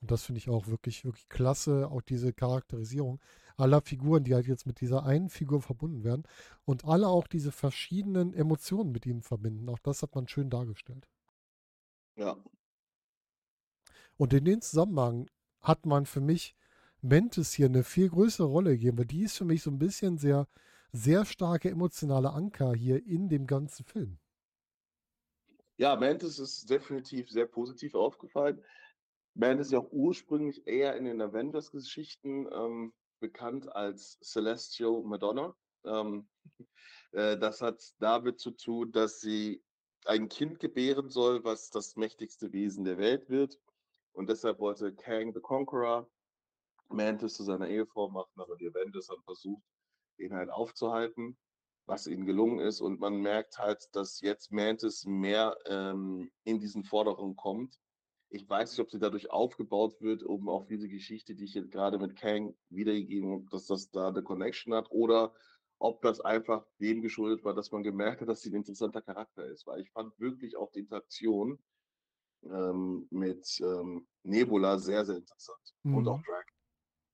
Und 0.00 0.10
das 0.10 0.24
finde 0.24 0.38
ich 0.38 0.48
auch 0.48 0.68
wirklich, 0.68 1.04
wirklich 1.04 1.28
klasse, 1.28 1.88
auch 1.90 2.02
diese 2.02 2.32
Charakterisierung 2.32 3.20
aller 3.56 3.80
Figuren, 3.80 4.24
die 4.24 4.34
halt 4.34 4.46
jetzt 4.46 4.66
mit 4.66 4.80
dieser 4.80 5.04
einen 5.04 5.30
Figur 5.30 5.62
verbunden 5.62 6.04
werden 6.04 6.24
und 6.64 6.84
alle 6.84 7.08
auch 7.08 7.26
diese 7.26 7.52
verschiedenen 7.52 8.34
Emotionen 8.34 8.92
mit 8.92 9.06
ihm 9.06 9.22
verbinden. 9.22 9.68
Auch 9.68 9.78
das 9.78 10.02
hat 10.02 10.14
man 10.14 10.28
schön 10.28 10.50
dargestellt. 10.50 11.08
Ja. 12.16 12.36
Und 14.18 14.32
in 14.32 14.44
dem 14.44 14.60
Zusammenhang 14.60 15.28
hat 15.66 15.84
man 15.84 16.06
für 16.06 16.20
mich 16.20 16.54
Mantis 17.02 17.52
hier 17.52 17.66
eine 17.66 17.84
viel 17.84 18.08
größere 18.08 18.46
Rolle 18.46 18.72
gegeben, 18.72 18.98
weil 18.98 19.06
die 19.06 19.22
ist 19.22 19.36
für 19.36 19.44
mich 19.44 19.62
so 19.62 19.70
ein 19.70 19.78
bisschen 19.78 20.18
sehr, 20.18 20.48
sehr 20.92 21.24
starke 21.24 21.70
emotionale 21.70 22.30
Anker 22.30 22.74
hier 22.74 23.04
in 23.04 23.28
dem 23.28 23.46
ganzen 23.46 23.84
Film. 23.84 24.18
Ja, 25.76 25.96
Mantis 25.96 26.38
ist 26.38 26.70
definitiv 26.70 27.28
sehr 27.30 27.46
positiv 27.46 27.94
aufgefallen. 27.94 28.64
Mantis 29.34 29.66
ist 29.66 29.72
ja 29.72 29.80
auch 29.80 29.92
ursprünglich 29.92 30.66
eher 30.66 30.96
in 30.96 31.04
den 31.04 31.20
Avengers-Geschichten, 31.20 32.48
ähm, 32.50 32.94
bekannt 33.20 33.74
als 33.74 34.18
Celestial 34.22 35.02
Madonna. 35.02 35.54
Ähm, 35.84 36.28
äh, 37.12 37.36
das 37.36 37.60
hat 37.60 37.82
damit 37.98 38.40
zu 38.40 38.52
tun, 38.52 38.92
dass 38.92 39.20
sie 39.20 39.62
ein 40.06 40.28
Kind 40.28 40.60
gebären 40.60 41.10
soll, 41.10 41.44
was 41.44 41.70
das 41.70 41.96
mächtigste 41.96 42.52
Wesen 42.52 42.84
der 42.84 42.98
Welt 42.98 43.28
wird. 43.28 43.58
Und 44.16 44.30
deshalb 44.30 44.60
wollte 44.60 44.94
Kang 44.94 45.34
the 45.34 45.40
Conqueror 45.40 46.08
Mantis 46.88 47.34
zu 47.34 47.44
seiner 47.44 47.68
Ehefrau 47.68 48.08
machen, 48.08 48.32
aber 48.40 48.56
die 48.56 48.66
Avengers 48.66 49.10
haben 49.10 49.22
versucht, 49.24 49.62
ihn 50.16 50.32
halt 50.32 50.48
aufzuhalten, 50.48 51.36
was 51.84 52.06
ihnen 52.06 52.24
gelungen 52.24 52.60
ist. 52.60 52.80
Und 52.80 52.98
man 52.98 53.20
merkt 53.20 53.58
halt, 53.58 53.86
dass 53.92 54.22
jetzt 54.22 54.50
Mantis 54.50 55.04
mehr 55.04 55.54
ähm, 55.66 56.30
in 56.44 56.58
diesen 56.60 56.82
Forderungen 56.82 57.36
kommt. 57.36 57.78
Ich 58.30 58.48
weiß 58.48 58.70
nicht, 58.70 58.80
ob 58.80 58.90
sie 58.90 58.98
dadurch 58.98 59.30
aufgebaut 59.30 60.00
wird, 60.00 60.22
um 60.22 60.48
auch 60.48 60.64
diese 60.66 60.88
Geschichte, 60.88 61.34
die 61.34 61.44
ich 61.44 61.54
jetzt 61.54 61.70
gerade 61.70 61.98
mit 61.98 62.16
Kang 62.16 62.56
wiedergegeben 62.70 63.32
habe, 63.32 63.44
dass 63.50 63.66
das 63.66 63.90
da 63.90 64.08
eine 64.08 64.22
Connection 64.22 64.72
hat 64.72 64.90
oder 64.90 65.34
ob 65.78 66.00
das 66.00 66.22
einfach 66.22 66.66
dem 66.80 67.02
geschuldet 67.02 67.44
war, 67.44 67.52
dass 67.52 67.70
man 67.70 67.82
gemerkt 67.82 68.22
hat, 68.22 68.28
dass 68.28 68.40
sie 68.40 68.48
ein 68.48 68.56
interessanter 68.56 69.02
Charakter 69.02 69.44
ist. 69.44 69.66
Weil 69.66 69.82
ich 69.82 69.90
fand 69.90 70.18
wirklich 70.18 70.56
auch 70.56 70.72
die 70.72 70.80
Interaktion 70.80 71.58
ähm, 72.50 73.06
mit 73.10 73.46
ähm, 73.60 74.06
Nebula 74.24 74.78
sehr, 74.78 75.04
sehr 75.04 75.16
interessant. 75.16 75.74
Und 75.90 76.06
Mhm. 76.06 76.08
auch 76.08 76.22
Drax. 76.22 76.52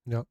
Ja, 0.07 0.25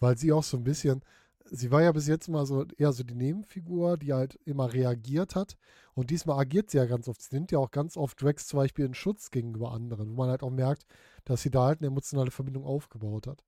weil 0.00 0.16
sie 0.18 0.32
auch 0.32 0.42
so 0.42 0.56
ein 0.56 0.64
bisschen, 0.64 1.04
sie 1.44 1.70
war 1.70 1.82
ja 1.82 1.92
bis 1.92 2.06
jetzt 2.08 2.28
immer 2.28 2.46
so 2.46 2.64
eher 2.78 2.92
so 2.92 3.04
die 3.04 3.14
Nebenfigur, 3.14 3.96
die 3.98 4.12
halt 4.12 4.36
immer 4.44 4.72
reagiert 4.72 5.34
hat. 5.34 5.56
Und 5.94 6.10
diesmal 6.10 6.38
agiert 6.40 6.70
sie 6.70 6.78
ja 6.78 6.86
ganz 6.86 7.08
oft. 7.08 7.22
Sie 7.22 7.34
nimmt 7.34 7.50
ja 7.52 7.58
auch 7.58 7.70
ganz 7.70 7.96
oft 7.96 8.20
Drax 8.22 8.46
zum 8.46 8.58
Beispiel 8.58 8.84
in 8.86 8.94
Schutz 8.94 9.30
gegenüber 9.30 9.72
anderen, 9.72 10.10
wo 10.10 10.14
man 10.14 10.30
halt 10.30 10.42
auch 10.42 10.50
merkt, 10.50 10.86
dass 11.24 11.42
sie 11.42 11.50
da 11.50 11.64
halt 11.66 11.80
eine 11.80 11.88
emotionale 11.88 12.30
Verbindung 12.30 12.64
aufgebaut 12.64 13.26
hat. 13.26 13.44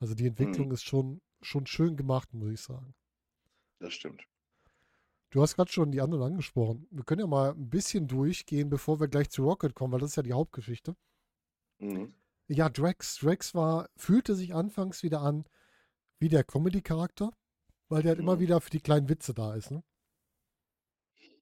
Also 0.00 0.14
die 0.14 0.26
Entwicklung 0.26 0.70
ist 0.72 0.84
schon, 0.84 1.20
schon 1.42 1.66
schön 1.66 1.96
gemacht, 1.96 2.32
muss 2.34 2.50
ich 2.52 2.60
sagen. 2.60 2.94
Das 3.78 3.94
stimmt. 3.94 4.26
Du 5.34 5.42
hast 5.42 5.56
gerade 5.56 5.72
schon 5.72 5.90
die 5.90 6.00
anderen 6.00 6.22
angesprochen. 6.22 6.86
Wir 6.92 7.02
können 7.02 7.22
ja 7.22 7.26
mal 7.26 7.50
ein 7.50 7.68
bisschen 7.68 8.06
durchgehen, 8.06 8.70
bevor 8.70 9.00
wir 9.00 9.08
gleich 9.08 9.30
zu 9.30 9.42
Rocket 9.42 9.74
kommen, 9.74 9.92
weil 9.92 9.98
das 9.98 10.10
ist 10.10 10.16
ja 10.16 10.22
die 10.22 10.32
Hauptgeschichte. 10.32 10.94
Mhm. 11.80 12.14
Ja, 12.46 12.68
Drax. 12.68 13.18
Drax 13.18 13.52
war, 13.52 13.88
fühlte 13.96 14.36
sich 14.36 14.54
anfangs 14.54 15.02
wieder 15.02 15.22
an 15.22 15.44
wie 16.20 16.28
der 16.28 16.44
Comedy-Charakter, 16.44 17.32
weil 17.88 18.02
der 18.02 18.10
halt 18.10 18.20
immer 18.20 18.36
Mhm. 18.36 18.40
wieder 18.42 18.60
für 18.60 18.70
die 18.70 18.78
kleinen 18.78 19.08
Witze 19.08 19.34
da 19.34 19.56
ist. 19.56 19.72
Ne? 19.72 19.82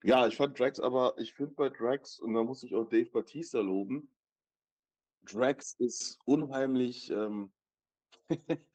Ja, 0.04 0.26
ich 0.26 0.36
fand 0.36 0.58
Drax, 0.58 0.80
aber 0.80 1.12
ich 1.18 1.34
finde 1.34 1.52
bei 1.54 1.68
Drax, 1.68 2.18
und 2.18 2.32
da 2.32 2.42
muss 2.42 2.62
ich 2.62 2.74
auch 2.74 2.88
Dave 2.88 3.10
Batista 3.10 3.60
loben, 3.60 4.08
Drax 5.30 5.74
ist 5.74 6.18
unheimlich, 6.24 7.10
ähm, 7.10 7.52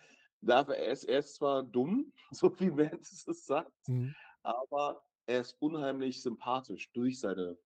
er, 0.46 0.92
ist, 0.92 1.06
er 1.06 1.20
ist 1.20 1.34
zwar 1.34 1.64
dumm, 1.64 2.14
so 2.32 2.54
wie 2.60 2.70
Vance 2.70 3.32
es 3.32 3.48
sagt, 3.48 3.72
Mhm. 3.88 4.14
aber 4.44 5.07
er 5.28 5.42
ist 5.42 5.56
unheimlich 5.60 6.22
sympathisch 6.22 6.92
durch 6.94 7.20
seine 7.20 7.58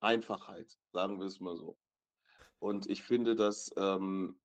Einfachheit, 0.00 0.76
sagen 0.92 1.18
wir 1.18 1.26
es 1.26 1.40
mal 1.40 1.56
so. 1.56 1.78
Und 2.58 2.88
ich 2.90 3.02
finde, 3.02 3.34
dass 3.36 3.70
ähm, 3.76 4.38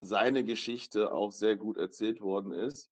seine 0.00 0.44
Geschichte 0.44 1.12
auch 1.12 1.32
sehr 1.32 1.56
gut 1.56 1.78
erzählt 1.78 2.20
worden 2.20 2.52
ist, 2.52 2.90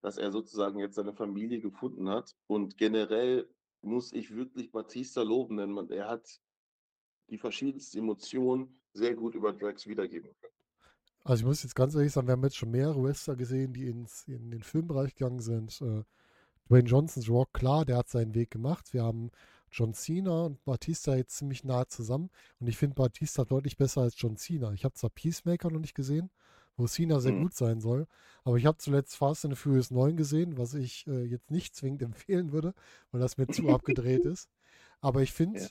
dass 0.00 0.18
er 0.18 0.32
sozusagen 0.32 0.80
jetzt 0.80 0.96
seine 0.96 1.14
Familie 1.14 1.60
gefunden 1.60 2.08
hat. 2.08 2.34
Und 2.48 2.76
generell 2.76 3.48
muss 3.82 4.12
ich 4.12 4.34
wirklich 4.34 4.72
Batista 4.72 5.22
loben, 5.22 5.56
denn 5.56 5.90
er 5.90 6.08
hat 6.08 6.40
die 7.30 7.38
verschiedensten 7.38 7.98
Emotionen 7.98 8.80
sehr 8.92 9.14
gut 9.14 9.34
über 9.34 9.52
Drax 9.52 9.86
wiedergeben 9.86 10.30
können. 10.40 10.52
Also 11.24 11.42
ich 11.42 11.46
muss 11.46 11.62
jetzt 11.62 11.76
ganz 11.76 11.94
ehrlich 11.94 12.12
sagen, 12.12 12.26
wir 12.26 12.32
haben 12.32 12.42
jetzt 12.42 12.56
schon 12.56 12.72
mehrere 12.72 13.00
Wrestler 13.00 13.36
gesehen, 13.36 13.72
die 13.72 13.86
ins, 13.86 14.26
in 14.26 14.50
den 14.50 14.64
Filmbereich 14.64 15.14
gegangen 15.14 15.40
sind. 15.40 15.80
Äh, 15.80 16.02
Dwayne 16.72 16.88
Johnsons 16.88 17.28
Rock, 17.28 17.52
klar, 17.52 17.84
der 17.84 17.98
hat 17.98 18.08
seinen 18.08 18.34
Weg 18.34 18.50
gemacht. 18.50 18.94
Wir 18.94 19.02
haben 19.04 19.30
John 19.70 19.92
Cena 19.92 20.46
und 20.46 20.64
Batista 20.64 21.14
jetzt 21.14 21.36
ziemlich 21.36 21.64
nah 21.64 21.86
zusammen. 21.86 22.30
Und 22.60 22.66
ich 22.66 22.78
finde 22.78 22.94
Batista 22.94 23.44
deutlich 23.44 23.76
besser 23.76 24.00
als 24.00 24.14
John 24.18 24.38
Cena. 24.38 24.72
Ich 24.72 24.84
habe 24.86 24.94
zwar 24.94 25.10
Peacemaker 25.10 25.70
noch 25.70 25.80
nicht 25.80 25.94
gesehen, 25.94 26.30
wo 26.78 26.86
Cena 26.86 27.20
sehr 27.20 27.32
Mhm. 27.32 27.42
gut 27.42 27.54
sein 27.54 27.80
soll, 27.82 28.06
aber 28.44 28.56
ich 28.56 28.64
habe 28.64 28.78
zuletzt 28.78 29.16
Fast 29.16 29.44
and 29.44 29.54
the 29.54 29.60
Furious 29.60 29.90
9 29.90 30.16
gesehen, 30.16 30.56
was 30.56 30.72
ich 30.72 31.06
äh, 31.06 31.24
jetzt 31.24 31.50
nicht 31.50 31.74
zwingend 31.76 32.00
empfehlen 32.16 32.52
würde, 32.52 32.72
weil 33.10 33.20
das 33.20 33.36
mir 33.36 33.48
zu 33.48 33.68
abgedreht 33.68 34.24
ist. 34.24 34.48
Aber 35.02 35.20
ich 35.22 35.32
finde, 35.32 35.60
Ja. 35.60 35.68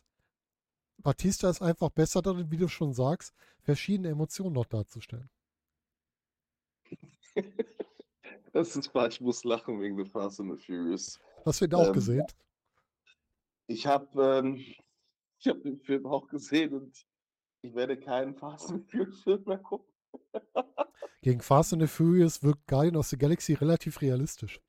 Batista 1.00 1.50
ist 1.50 1.64
einfach 1.64 1.90
besser 1.90 2.22
darin, 2.22 2.52
wie 2.52 2.58
du 2.58 2.68
schon 2.68 2.94
sagst, 2.94 3.34
verschiedene 3.64 4.10
Emotionen 4.10 4.54
noch 4.54 4.68
darzustellen. 4.68 5.30
Das 8.54 8.76
ist 8.76 8.94
wahr, 8.96 9.08
ich 9.08 9.20
muss 9.22 9.44
lachen 9.44 9.82
wegen 9.82 9.98
The 9.98 10.10
Fast 10.10 10.40
and 10.40 10.52
the 10.58 10.66
Furious. 10.66 11.20
Hast 11.46 11.62
du 11.62 11.66
ihn 11.66 11.74
auch 11.74 11.88
Ähm, 11.88 11.94
gesehen? 11.94 12.26
Ich 13.68 13.88
habe 13.88 14.08
ähm, 14.40 14.56
ich 15.40 15.48
hab 15.48 15.62
den 15.64 15.80
Film 15.80 16.06
auch 16.06 16.28
gesehen 16.28 16.74
und 16.74 17.06
ich 17.62 17.74
werde 17.76 18.00
keinen 18.00 18.36
Fast 18.36 18.72
and 18.72 18.84
the 18.86 18.92
Furious 18.92 19.24
Film 19.24 19.44
mehr 19.46 19.60
gucken. 19.60 19.94
Gegen 21.24 21.42
Fast 21.42 21.74
and 21.74 21.82
the 21.82 21.88
Furious 21.88 22.44
wirkt 22.44 22.68
Guardian 22.68 22.96
of 22.96 23.08
the 23.08 23.18
Galaxy 23.18 23.54
relativ 23.54 24.02
realistisch. 24.02 24.60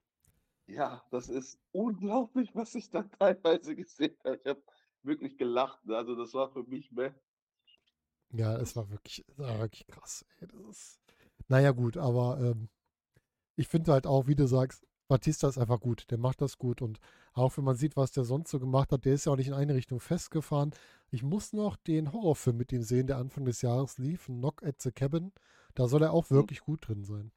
Ja, 0.67 1.03
das 1.11 1.29
ist 1.29 1.59
unglaublich, 1.73 2.55
was 2.55 2.75
ich 2.75 2.91
da 2.91 3.03
teilweise 3.05 3.77
gesehen 3.77 4.17
habe. 4.25 4.41
Ich 4.43 4.47
habe 4.51 4.63
wirklich 5.03 5.37
gelacht. 5.39 5.81
Also 5.89 6.17
das 6.17 6.35
war 6.35 6.51
für 6.53 6.65
mich 6.65 6.91
mehr. 6.91 7.15
Ja, 8.31 8.57
es 8.57 8.75
war 8.77 8.91
wirklich, 8.91 9.25
es 9.29 9.39
war 9.39 9.59
wirklich 9.59 9.87
krass. 9.87 10.25
Ey, 10.41 10.49
das 10.49 10.61
ist, 10.69 11.01
naja, 11.49 11.71
gut, 11.73 11.97
aber 11.97 12.39
ähm, 12.41 12.69
ich 13.57 13.69
finde 13.69 13.93
halt 13.93 14.07
auch, 14.07 14.27
wie 14.27 14.35
du 14.37 14.47
sagst, 14.47 14.87
Batista 15.09 15.49
ist 15.49 15.59
einfach 15.59 15.81
gut. 15.81 16.11
Der 16.11 16.19
macht 16.19 16.41
das 16.41 16.59
gut. 16.59 16.81
Und 16.83 16.99
auch 17.35 17.57
wenn 17.57 17.65
man 17.65 17.77
sieht, 17.77 17.97
was 17.97 18.13
der 18.13 18.25
sonst 18.25 18.51
so 18.51 18.59
gemacht 18.61 18.93
hat, 18.93 19.05
der 19.05 19.15
ist 19.15 19.27
ja 19.27 19.33
auch 19.33 19.37
nicht 19.37 19.49
in 19.49 19.55
eine 19.55 19.75
Richtung 19.75 20.01
festgefahren. 20.01 20.73
Ich 21.11 21.23
muss 21.23 21.53
noch 21.53 21.77
den 21.77 22.13
Horrorfilm 22.13 22.57
mit 22.57 22.73
ihm 22.73 22.83
sehen, 22.83 23.07
der 23.07 23.19
Anfang 23.19 23.45
des 23.45 23.63
Jahres 23.63 23.99
lief, 23.99 24.27
Knock 24.27 24.63
at 24.63 24.81
the 24.83 24.93
Cabin. 24.93 25.33
Da 25.75 25.87
soll 25.89 26.03
er 26.03 26.13
auch 26.13 26.31
Mhm. 26.31 26.49
wirklich 26.49 26.61
gut 26.61 26.89
drin 26.89 27.05
sein. 27.05 27.33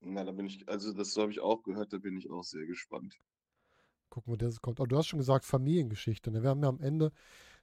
Na, 0.00 0.24
da 0.24 0.32
bin 0.32 0.46
ich, 0.46 0.66
also 0.70 0.94
das 0.94 1.14
habe 1.18 1.30
ich 1.30 1.40
auch 1.40 1.62
gehört, 1.62 1.92
da 1.92 1.98
bin 1.98 2.16
ich 2.16 2.30
auch 2.30 2.44
sehr 2.44 2.64
gespannt. 2.64 3.18
Gucken, 4.10 4.32
wo 4.32 4.36
der 4.36 4.50
so 4.50 4.60
kommt. 4.60 4.80
Aber 4.80 4.86
du 4.88 4.96
hast 4.96 5.06
schon 5.08 5.18
gesagt, 5.18 5.44
Familiengeschichte. 5.44 6.30
Ne? 6.30 6.42
Wir 6.42 6.50
haben 6.50 6.62
ja 6.62 6.68
am 6.68 6.80
Ende 6.80 7.12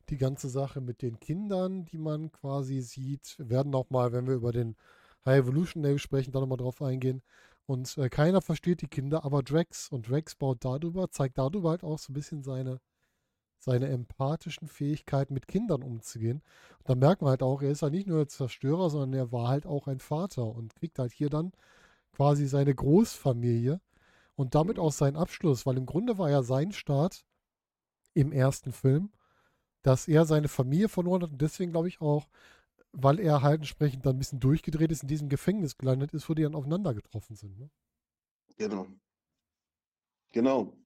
die 0.10 0.18
ganze 0.18 0.50
Sache 0.50 0.82
mit 0.82 1.02
den 1.02 1.20
Kindern, 1.20 1.86
die 1.86 1.98
man 2.00 2.32
quasi 2.32 2.82
sieht. 2.82 3.36
Wir 3.40 3.50
werden 3.52 3.76
auch 3.76 3.90
mal, 3.92 4.14
wenn 4.14 4.28
wir 4.28 4.36
über 4.36 4.52
den 4.54 4.76
High 5.26 5.40
Evolution 5.40 5.84
Day 5.84 6.00
sprechen, 6.00 6.32
da 6.34 6.40
nochmal 6.42 6.58
drauf 6.58 6.82
eingehen. 6.82 7.24
Und 7.66 7.98
äh, 7.98 8.10
keiner 8.10 8.42
versteht 8.42 8.82
die 8.82 8.88
Kinder, 8.88 9.24
aber 9.24 9.44
Drax. 9.44 9.90
Und 9.90 10.10
Drax 10.10 10.36
baut 10.36 10.64
darüber, 10.66 11.10
zeigt 11.12 11.38
darüber 11.38 11.72
halt 11.72 11.84
auch 11.84 12.00
so 12.00 12.12
ein 12.12 12.14
bisschen 12.14 12.44
seine, 12.44 12.82
seine 13.58 13.88
empathischen 13.88 14.68
Fähigkeiten, 14.68 15.34
mit 15.34 15.48
Kindern 15.48 15.84
umzugehen. 15.84 16.42
Und 16.80 16.90
da 16.90 16.96
merkt 16.96 17.22
man 17.22 17.32
halt 17.32 17.44
auch, 17.44 17.62
er 17.62 17.72
ist 17.72 17.82
halt 17.82 17.94
nicht 17.94 18.08
nur 18.08 18.22
ein 18.22 18.28
Zerstörer, 18.28 18.90
sondern 18.90 19.14
er 19.14 19.32
war 19.32 19.48
halt 19.48 19.66
auch 19.66 19.88
ein 19.88 20.00
Vater 20.00 20.46
und 20.46 20.76
kriegt 20.76 21.00
halt 21.00 21.14
hier 21.14 21.30
dann 21.30 21.54
quasi 22.12 22.48
seine 22.48 22.76
Großfamilie 22.76 23.82
und 24.36 24.56
damit 24.56 24.80
auch 24.80 24.92
seinen 24.92 25.18
Abschluss, 25.18 25.66
weil 25.66 25.78
im 25.78 25.86
Grunde 25.86 26.18
war 26.18 26.30
ja 26.30 26.44
sein 26.44 26.72
Start 26.72 27.26
im 28.14 28.32
ersten 28.32 28.72
Film, 28.72 29.12
dass 29.84 30.08
er 30.08 30.26
seine 30.26 30.48
Familie 30.48 30.90
verloren 30.90 31.24
hat 31.24 31.32
und 31.32 31.42
deswegen 31.42 31.72
glaube 31.72 31.88
ich 31.88 32.02
auch, 32.02 32.28
weil 32.94 33.20
er 33.20 33.42
halt 33.42 33.58
entsprechend 33.62 34.06
dann 34.06 34.16
ein 34.16 34.20
bisschen 34.20 34.40
durchgedreht 34.40 34.92
ist, 34.92 35.04
in 35.04 35.10
diesem 35.10 35.30
Gefängnis 35.30 35.78
gelandet 35.78 36.14
ist, 36.14 36.30
wo 36.30 36.34
die 36.34 36.44
dann 36.44 36.56
aufeinander 36.56 36.94
getroffen 36.94 37.36
sind. 37.36 37.58
Ne? 37.60 37.70
Genau. 38.58 38.88
Genau. 40.32 40.78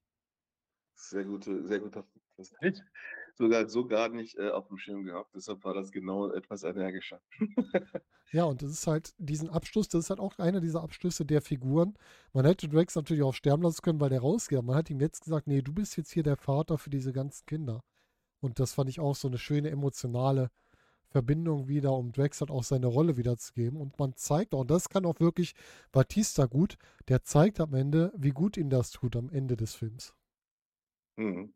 Sehr 0.96 1.26
gute, 1.26 1.66
sehr 1.68 1.80
guter 1.80 2.02
Punkt. 2.02 2.28
Das 2.38 2.52
hätte 2.60 2.82
ich 2.82 2.84
sogar 3.36 3.68
so 3.70 3.88
gar 3.88 4.10
nicht 4.10 4.38
äh, 4.38 4.50
auf 4.50 4.68
dem 4.68 4.78
Schirm 4.78 5.04
gehabt. 5.04 5.36
Deshalb 5.36 5.64
war 5.64 5.74
das 5.74 5.92
genau 5.92 6.32
etwas 6.32 6.64
energischer. 6.64 7.22
Ja, 8.32 8.44
und 8.44 8.62
das 8.62 8.72
ist 8.72 8.88
halt 8.88 9.14
diesen 9.18 9.50
Abschluss, 9.50 9.88
das 9.88 10.04
ist 10.06 10.10
halt 10.10 10.20
auch 10.20 10.38
einer 10.38 10.60
dieser 10.60 10.84
Abschlüsse 10.84 11.26
der 11.26 11.42
Figuren. 11.42 11.98
Man 12.34 12.46
hätte 12.46 12.68
Drax 12.68 12.94
natürlich 12.96 13.24
auch 13.24 13.34
sterben 13.34 13.64
lassen 13.64 13.82
können, 13.82 14.02
weil 14.02 14.10
der 14.10 14.20
rausgeht. 14.20 14.58
Aber 14.58 14.68
Man 14.68 14.76
hat 14.76 14.90
ihm 14.90 15.00
jetzt 15.00 15.24
gesagt, 15.24 15.48
nee, 15.48 15.62
du 15.62 15.74
bist 15.74 15.96
jetzt 15.96 16.12
hier 16.12 16.24
der 16.24 16.36
Vater 16.36 16.78
für 16.78 16.90
diese 16.90 17.14
ganzen 17.14 17.46
Kinder. 17.46 17.84
Und 18.42 18.60
das 18.60 18.74
fand 18.74 18.90
ich 18.90 19.00
auch 19.00 19.16
so 19.16 19.30
eine 19.30 19.38
schöne 19.38 19.70
emotionale 19.70 20.50
Verbindung 21.10 21.68
wieder, 21.68 21.94
um 21.94 22.12
Drax 22.12 22.42
halt 22.42 22.52
auch 22.52 22.64
seine 22.64 22.88
Rolle 22.88 23.18
wiederzugeben. 23.18 23.80
Und 23.80 23.98
man 24.00 24.16
zeigt 24.16 24.54
auch, 24.54 24.62
und 24.62 24.72
das 24.72 24.90
kann 24.90 25.06
auch 25.06 25.20
wirklich 25.20 25.54
Batista 25.92 26.46
gut, 26.46 26.78
der 27.10 27.24
zeigt 27.24 27.60
am 27.60 27.74
Ende, 27.74 28.14
wie 28.18 28.32
gut 28.32 28.58
ihm 28.58 28.70
das 28.70 28.92
tut 28.92 29.16
am 29.16 29.30
Ende 29.30 29.58
des 29.58 29.76
Films. 29.76 30.14
Mhm. 31.18 31.52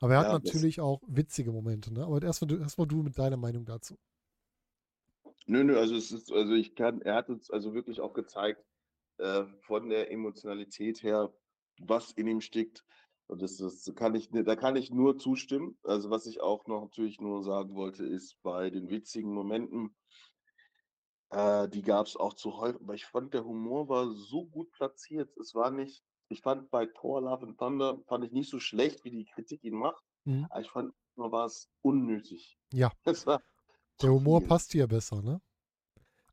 Aber 0.00 0.14
er 0.14 0.20
hat 0.20 0.28
Ja, 0.28 0.32
natürlich 0.32 0.80
auch 0.80 1.00
witzige 1.06 1.52
Momente, 1.52 1.92
ne? 1.92 2.04
Aber 2.04 2.22
erstmal 2.22 2.48
du, 2.48 2.56
erstmal 2.58 2.86
du 2.86 3.02
mit 3.02 3.18
deiner 3.18 3.36
Meinung 3.36 3.64
dazu. 3.64 3.96
Nö, 5.46 5.64
nö, 5.64 5.78
also 5.78 5.96
es 5.96 6.12
ist, 6.12 6.32
also 6.32 6.54
ich 6.54 6.74
kann, 6.74 7.02
er 7.02 7.14
hat 7.14 7.28
uns 7.28 7.50
also 7.50 7.74
wirklich 7.74 8.00
auch 8.00 8.14
gezeigt, 8.14 8.64
äh, 9.18 9.44
von 9.62 9.88
der 9.88 10.10
Emotionalität 10.10 11.02
her, 11.02 11.32
was 11.80 12.12
in 12.12 12.26
ihm 12.26 12.40
steckt. 12.40 12.84
Und 13.30 13.42
das, 13.42 13.58
das 13.58 13.88
kann 13.94 14.14
ich, 14.16 14.28
da 14.32 14.56
kann 14.56 14.74
ich 14.74 14.90
nur 14.90 15.16
zustimmen. 15.16 15.78
Also 15.84 16.10
was 16.10 16.26
ich 16.26 16.40
auch 16.40 16.66
noch 16.66 16.82
natürlich 16.82 17.20
nur 17.20 17.44
sagen 17.44 17.74
wollte, 17.76 18.04
ist 18.04 18.36
bei 18.42 18.70
den 18.70 18.90
witzigen 18.90 19.32
Momenten, 19.32 19.94
äh, 21.30 21.68
die 21.68 21.82
gab 21.82 22.06
es 22.06 22.16
auch 22.16 22.34
zu 22.34 22.56
häufig, 22.56 22.80
aber 22.82 22.94
ich 22.94 23.06
fand, 23.06 23.32
der 23.34 23.44
Humor 23.44 23.88
war 23.88 24.10
so 24.10 24.46
gut 24.46 24.70
platziert. 24.72 25.30
Es 25.38 25.54
war 25.54 25.70
nicht, 25.70 26.02
ich 26.28 26.40
fand 26.42 26.70
bei 26.70 26.86
Thor 26.86 27.22
Love 27.22 27.46
and 27.46 27.58
Thunder, 27.58 28.00
fand 28.08 28.24
ich 28.24 28.32
nicht 28.32 28.50
so 28.50 28.58
schlecht, 28.58 29.04
wie 29.04 29.10
die 29.10 29.24
Kritik 29.26 29.62
ihn 29.64 29.74
macht, 29.74 30.02
Mhm. 30.24 30.46
aber 30.50 30.60
ich 30.60 30.70
fand, 30.70 30.92
nur 31.16 31.30
war 31.32 31.46
es 31.46 31.70
unnötig. 31.82 32.58
Ja. 32.72 32.90
Der 34.02 34.10
Humor 34.12 34.40
passt 34.42 34.72
hier 34.72 34.86
besser, 34.86 35.22
ne? 35.22 35.40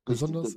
Besonders- 0.05 0.55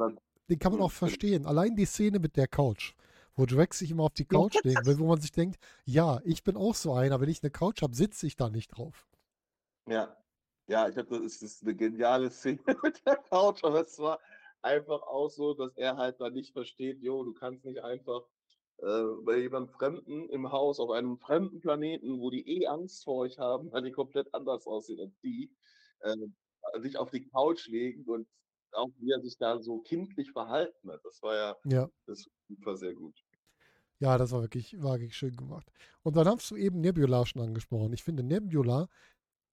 Den 0.49 0.59
kann 0.59 0.73
man 0.73 0.81
auch 0.81 0.91
verstehen. 0.93 1.45
Allein 1.45 1.75
die 1.77 1.85
Szene 1.85 2.19
mit 2.19 2.37
der 2.37 2.49
Couch, 2.49 2.95
wo 3.41 3.47
Drax 3.47 3.79
sich 3.79 3.91
immer 3.91 4.05
auf 4.05 4.15
die 4.15 4.27
Couch 4.27 4.55
legen 4.65 4.87
will, 4.87 4.99
wo 4.99 5.07
man 5.07 5.21
sich 5.21 5.33
denkt, 5.33 5.59
ja, 5.85 6.21
ich 6.25 6.45
bin 6.45 6.57
auch 6.57 6.75
so 6.75 6.93
einer, 6.93 7.21
wenn 7.21 7.29
ich 7.29 7.43
eine 7.43 7.51
Couch 7.51 7.83
habe, 7.83 7.95
sitze 7.95 8.27
ich 8.27 8.37
da 8.37 8.51
nicht 8.51 8.77
drauf. 8.77 9.09
Ja, 9.89 10.17
ja, 10.67 10.87
ich 10.87 10.95
glaube, 10.95 11.17
das 11.17 11.21
ist, 11.21 11.43
das 11.43 11.53
ist 11.53 11.63
eine 11.63 11.75
geniale 11.75 12.31
Szene 12.31 12.61
mit 12.85 13.05
der 13.07 13.17
Couch, 13.17 13.65
aber 13.65 13.81
es 13.81 13.99
war 13.99 14.21
einfach 14.63 15.03
auch 15.03 15.31
so, 15.31 15.55
dass 15.55 15.75
er 15.77 15.97
halt 15.97 16.21
da 16.21 16.31
nicht 16.31 16.53
versteht, 16.53 17.03
jo, 17.03 17.25
du 17.25 17.33
kannst 17.33 17.65
nicht 17.65 17.83
einfach 17.83 18.23
äh, 18.77 19.05
bei 19.25 19.39
jemandem 19.39 19.75
Fremden 19.75 20.29
im 20.29 20.53
Haus 20.53 20.79
auf 20.79 20.91
einem 20.91 21.19
fremden 21.19 21.61
Planeten, 21.61 22.21
wo 22.21 22.31
die 22.31 22.47
eh 22.47 22.67
Angst 22.67 23.05
vor 23.05 23.17
euch 23.17 23.39
haben, 23.39 23.73
weil 23.73 23.83
die 23.83 23.91
komplett 23.91 24.33
anders 24.35 24.67
aussehen 24.67 25.01
als 25.01 25.19
die, 25.21 25.51
äh, 26.01 26.17
sich 26.81 26.99
auf 26.99 27.11
die 27.11 27.27
Couch 27.29 27.67
legen 27.69 28.05
und 28.05 28.29
auch 28.73 28.91
wie 28.99 29.11
er 29.11 29.21
sich 29.21 29.37
da 29.39 29.59
so 29.61 29.81
kindlich 29.81 30.31
verhalten 30.31 30.91
hat. 30.91 31.01
Das 31.05 31.23
war 31.23 31.35
ja, 31.35 31.57
Ja, 31.65 31.91
das 32.07 32.29
war 32.61 32.77
sehr 32.77 32.95
gut. 32.95 33.15
Ja, 34.01 34.17
das 34.19 34.33
war 34.33 34.41
wirklich, 34.43 34.83
war 34.83 34.95
wirklich 34.95 35.17
schön 35.17 35.37
gemacht. 35.37 35.71
Und 36.03 36.17
dann 36.17 36.27
hast 36.27 36.51
du 36.51 36.57
eben 36.57 36.81
Nebula 36.81 37.25
schon 37.27 37.43
angesprochen. 37.43 37.93
Ich 37.93 38.03
finde, 38.03 38.23
Nebula 38.23 38.89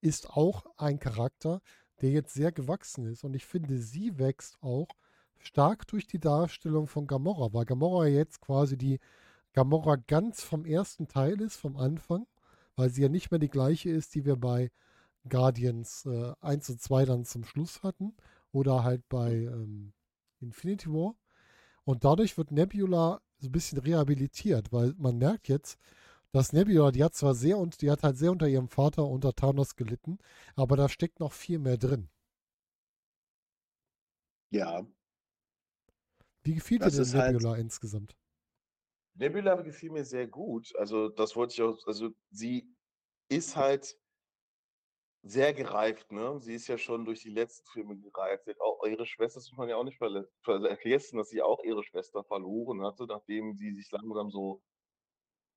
ist 0.01 0.29
auch 0.29 0.65
ein 0.77 0.99
Charakter, 0.99 1.61
der 2.01 2.11
jetzt 2.11 2.33
sehr 2.33 2.53
gewachsen 2.53 3.05
ist. 3.05 3.23
Und 3.25 3.35
ich 3.35 3.45
finde, 3.45 3.77
sie 3.77 4.17
wächst 4.17 4.57
auch 4.61 4.87
stark 5.37 5.85
durch 5.87 6.07
die 6.07 6.19
Darstellung 6.19 6.87
von 6.87 7.07
Gamora, 7.07 7.53
weil 7.53 7.65
Gamora 7.65 8.07
jetzt 8.07 8.39
quasi 8.39 8.77
die 8.77 8.99
Gamora 9.53 9.97
ganz 9.97 10.43
vom 10.43 10.65
ersten 10.65 11.07
Teil 11.07 11.41
ist, 11.41 11.57
vom 11.57 11.75
Anfang, 11.75 12.25
weil 12.75 12.89
sie 12.89 13.01
ja 13.01 13.09
nicht 13.09 13.31
mehr 13.31 13.39
die 13.39 13.49
gleiche 13.49 13.89
ist, 13.89 14.15
die 14.15 14.25
wir 14.25 14.37
bei 14.37 14.71
Guardians 15.27 16.05
äh, 16.05 16.33
1 16.39 16.69
und 16.69 16.81
2 16.81 17.05
dann 17.05 17.25
zum 17.25 17.43
Schluss 17.43 17.83
hatten 17.83 18.15
oder 18.53 18.83
halt 18.83 19.07
bei 19.09 19.33
ähm, 19.33 19.93
Infinity 20.39 20.89
War. 20.89 21.15
Und 21.83 22.05
dadurch 22.05 22.37
wird 22.37 22.51
Nebula 22.51 23.21
so 23.39 23.47
ein 23.47 23.51
bisschen 23.51 23.77
rehabilitiert, 23.79 24.71
weil 24.71 24.93
man 24.97 25.17
merkt 25.17 25.47
jetzt, 25.47 25.77
dass 26.31 26.53
Nebula, 26.53 26.91
die 26.91 27.03
hat 27.03 27.15
zwar 27.15 27.35
sehr 27.35 27.57
und 27.57 27.81
die 27.81 27.89
hat 27.91 28.03
halt 28.03 28.17
sehr 28.17 28.31
unter 28.31 28.47
ihrem 28.47 28.67
Vater 28.67 29.05
unter 29.05 29.33
Thanos 29.33 29.75
gelitten, 29.75 30.19
aber 30.55 30.75
da 30.75 30.89
steckt 30.89 31.19
noch 31.19 31.33
viel 31.33 31.59
mehr 31.59 31.77
drin. 31.77 32.09
Ja. 34.51 34.85
Wie 36.43 36.55
gefiel 36.55 36.79
dir 36.79 36.89
denn 36.89 37.13
halt 37.13 37.33
Nebula 37.33 37.51
halt, 37.51 37.61
insgesamt? 37.61 38.15
Nebula 39.15 39.55
gefiel 39.61 39.91
mir 39.91 40.05
sehr 40.05 40.27
gut. 40.27 40.73
Also, 40.77 41.09
das 41.09 41.35
wollte 41.35 41.53
ich 41.53 41.61
auch, 41.61 41.77
also 41.87 42.11
sie 42.31 42.67
ist 43.29 43.55
halt 43.55 43.97
sehr 45.23 45.53
gereift, 45.53 46.11
ne? 46.11 46.39
Sie 46.39 46.53
ist 46.53 46.67
ja 46.67 46.77
schon 46.77 47.05
durch 47.05 47.21
die 47.21 47.29
letzten 47.29 47.67
Filme 47.67 47.97
gereift. 47.97 48.45
Sie 48.45 48.51
hat 48.51 48.61
auch 48.61 48.83
ihre 48.85 49.05
Schwester, 49.05 49.39
das 49.39 49.49
muss 49.51 49.57
man 49.57 49.69
ja 49.69 49.75
auch 49.75 49.83
nicht 49.83 49.97
vergessen, 49.97 51.17
dass 51.17 51.29
sie 51.29 51.41
auch 51.41 51.63
ihre 51.63 51.83
Schwester 51.83 52.23
verloren 52.23 52.83
hatte, 52.83 53.05
nachdem 53.07 53.55
sie 53.55 53.73
sich 53.73 53.91
langsam 53.91 54.29
so 54.31 54.61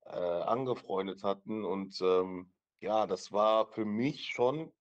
äh, 0.07 0.17
angefreundet 0.17 1.23
hatten. 1.23 1.65
Und 1.65 2.01
ähm, 2.01 2.53
ja, 2.81 3.07
das 3.07 3.33
war 3.33 3.67
für 3.67 3.85
mich 3.85 4.27
schon 4.27 4.73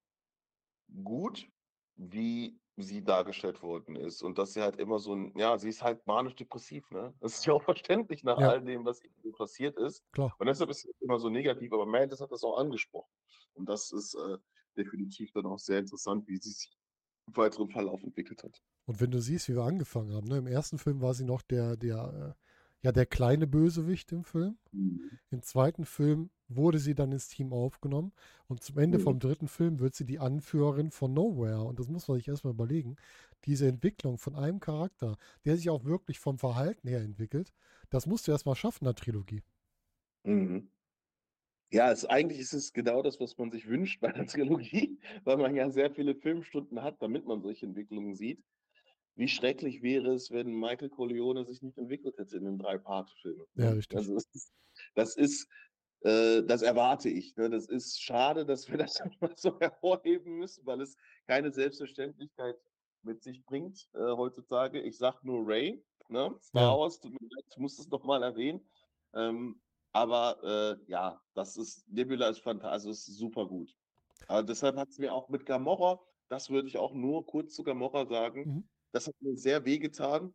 gut, 1.03 1.47
wie 1.95 2.59
sie 2.77 3.03
dargestellt 3.03 3.61
worden 3.61 3.95
ist. 3.95 4.21
Und 4.23 4.37
dass 4.37 4.53
sie 4.53 4.61
halt 4.61 4.77
immer 4.77 4.99
so 4.99 5.13
ein, 5.13 5.37
ja, 5.37 5.57
sie 5.57 5.69
ist 5.69 5.83
halt 5.83 6.05
manisch-depressiv, 6.07 6.89
ne? 6.91 7.13
Das 7.21 7.33
ist 7.33 7.45
ja 7.45 7.53
auch 7.53 7.63
verständlich 7.63 8.23
nach 8.23 8.39
ja. 8.39 8.49
all 8.49 8.61
dem, 8.61 8.85
was 8.85 9.01
passiert 9.37 9.77
ist. 9.77 10.03
Klar. 10.13 10.33
Und 10.39 10.47
deshalb 10.47 10.69
ist 10.69 10.85
es 10.85 11.01
immer 11.01 11.19
so 11.19 11.29
negativ, 11.29 11.71
aber 11.73 11.85
Mantis 11.85 12.21
hat 12.21 12.31
das 12.31 12.43
auch 12.43 12.57
angesprochen. 12.57 13.11
Und 13.53 13.67
das 13.67 13.91
ist 13.91 14.15
äh, 14.15 14.37
definitiv 14.79 15.31
dann 15.33 15.45
auch 15.45 15.59
sehr 15.59 15.79
interessant, 15.79 16.27
wie 16.27 16.37
sie 16.37 16.51
sich 16.51 16.77
im 17.27 17.37
weiteren 17.37 17.69
Verlauf 17.69 18.01
entwickelt 18.03 18.43
hat. 18.43 18.61
Und 18.85 18.99
wenn 19.01 19.11
du 19.11 19.21
siehst, 19.21 19.49
wie 19.49 19.55
wir 19.55 19.63
angefangen 19.63 20.13
haben, 20.13 20.27
ne? 20.27 20.37
im 20.37 20.47
ersten 20.47 20.79
Film 20.79 21.01
war 21.01 21.13
sie 21.13 21.25
noch 21.25 21.41
der, 21.43 21.77
der, 21.77 22.35
äh, 22.35 22.45
ja, 22.81 22.91
der 22.91 23.05
kleine 23.05 23.45
Bösewicht 23.45 24.11
im 24.11 24.23
Film. 24.23 24.57
Mhm. 24.71 25.11
Im 25.29 25.41
zweiten 25.43 25.85
Film 25.85 26.31
wurde 26.47 26.79
sie 26.79 26.95
dann 26.95 27.11
ins 27.11 27.27
Team 27.27 27.53
aufgenommen 27.53 28.13
und 28.47 28.63
zum 28.63 28.79
Ende 28.79 28.97
mhm. 28.97 29.03
vom 29.03 29.19
dritten 29.19 29.47
Film 29.47 29.79
wird 29.79 29.93
sie 29.93 30.05
die 30.05 30.19
Anführerin 30.19 30.89
von 30.89 31.13
Nowhere. 31.13 31.63
Und 31.65 31.79
das 31.79 31.87
muss 31.87 32.07
man 32.07 32.17
sich 32.17 32.27
erstmal 32.27 32.53
überlegen. 32.53 32.95
Diese 33.45 33.67
Entwicklung 33.67 34.17
von 34.17 34.35
einem 34.35 34.59
Charakter, 34.59 35.17
der 35.45 35.57
sich 35.57 35.69
auch 35.69 35.83
wirklich 35.83 36.19
vom 36.19 36.39
Verhalten 36.39 36.87
her 36.87 37.01
entwickelt, 37.01 37.53
das 37.89 38.07
musst 38.07 38.27
du 38.27 38.31
erstmal 38.31 38.55
schaffen 38.55 38.85
in 38.85 38.93
der 38.93 38.95
Trilogie. 38.95 39.43
Mhm. 40.23 40.69
Ja, 41.71 41.91
es, 41.91 42.05
eigentlich 42.05 42.39
ist 42.39 42.53
es 42.53 42.73
genau 42.73 43.03
das, 43.03 43.19
was 43.19 43.37
man 43.37 43.51
sich 43.51 43.67
wünscht 43.67 44.01
bei 44.01 44.11
der 44.11 44.25
Trilogie, 44.25 44.99
weil 45.23 45.37
man 45.37 45.55
ja 45.55 45.69
sehr 45.69 45.91
viele 45.91 46.15
Filmstunden 46.15 46.81
hat, 46.81 47.01
damit 47.01 47.25
man 47.25 47.41
solche 47.41 47.65
Entwicklungen 47.65 48.15
sieht. 48.15 48.43
Wie 49.15 49.27
schrecklich 49.27 49.81
wäre 49.81 50.13
es, 50.13 50.31
wenn 50.31 50.53
Michael 50.53 50.89
Corleone 50.89 51.45
sich 51.45 51.61
nicht 51.61 51.77
entwickelt 51.77 52.17
hätte 52.17 52.37
in 52.37 52.45
den 52.45 52.57
drei 52.57 52.77
Part-Filmen. 52.77 53.45
Ja, 53.55 53.71
richtig. 53.71 53.97
Also 53.97 54.15
das 54.15 54.27
ist, 54.33 54.53
das, 54.95 55.15
ist, 55.17 55.47
äh, 56.01 56.41
das 56.43 56.61
erwarte 56.61 57.09
ich. 57.09 57.35
Ne? 57.35 57.49
Das 57.49 57.67
ist 57.67 58.01
schade, 58.01 58.45
dass 58.45 58.69
wir 58.69 58.77
das 58.77 58.99
mal 59.19 59.33
so 59.35 59.59
hervorheben 59.59 60.37
müssen, 60.37 60.65
weil 60.65 60.81
es 60.81 60.95
keine 61.27 61.51
Selbstverständlichkeit 61.51 62.55
mit 63.03 63.21
sich 63.21 63.43
bringt 63.45 63.89
äh, 63.93 63.99
heutzutage. 63.99 64.81
Ich 64.81 64.97
sage 64.97 65.19
nur 65.23 65.45
Ray, 65.45 65.83
ne? 66.07 66.35
Star 66.41 66.61
ja. 66.63 66.77
Wars, 66.77 66.99
ich 67.03 67.57
muss 67.57 67.77
es 67.77 67.87
nochmal 67.89 68.23
erwähnen. 68.23 68.67
Ähm, 69.13 69.59
aber 69.91 70.39
äh, 70.43 70.91
ja, 70.91 71.21
das 71.33 71.57
ist, 71.57 71.87
Nebula 71.89 72.29
ist 72.29 72.39
fantastisch, 72.39 72.71
also 72.71 72.89
ist 72.91 73.05
super 73.05 73.47
gut. 73.47 73.73
Aber 74.27 74.43
deshalb 74.43 74.75
hat 74.75 74.89
es 74.89 74.99
mir 74.99 75.13
auch 75.13 75.29
mit 75.29 75.45
Gamora, 75.45 75.99
das 76.27 76.49
würde 76.49 76.67
ich 76.67 76.77
auch 76.77 76.93
nur 76.93 77.25
kurz 77.25 77.55
zu 77.55 77.63
Gamora 77.63 78.05
sagen, 78.05 78.41
mhm. 78.41 78.69
das 78.91 79.07
hat 79.07 79.15
mir 79.19 79.35
sehr 79.35 79.65
wehgetan, 79.65 80.33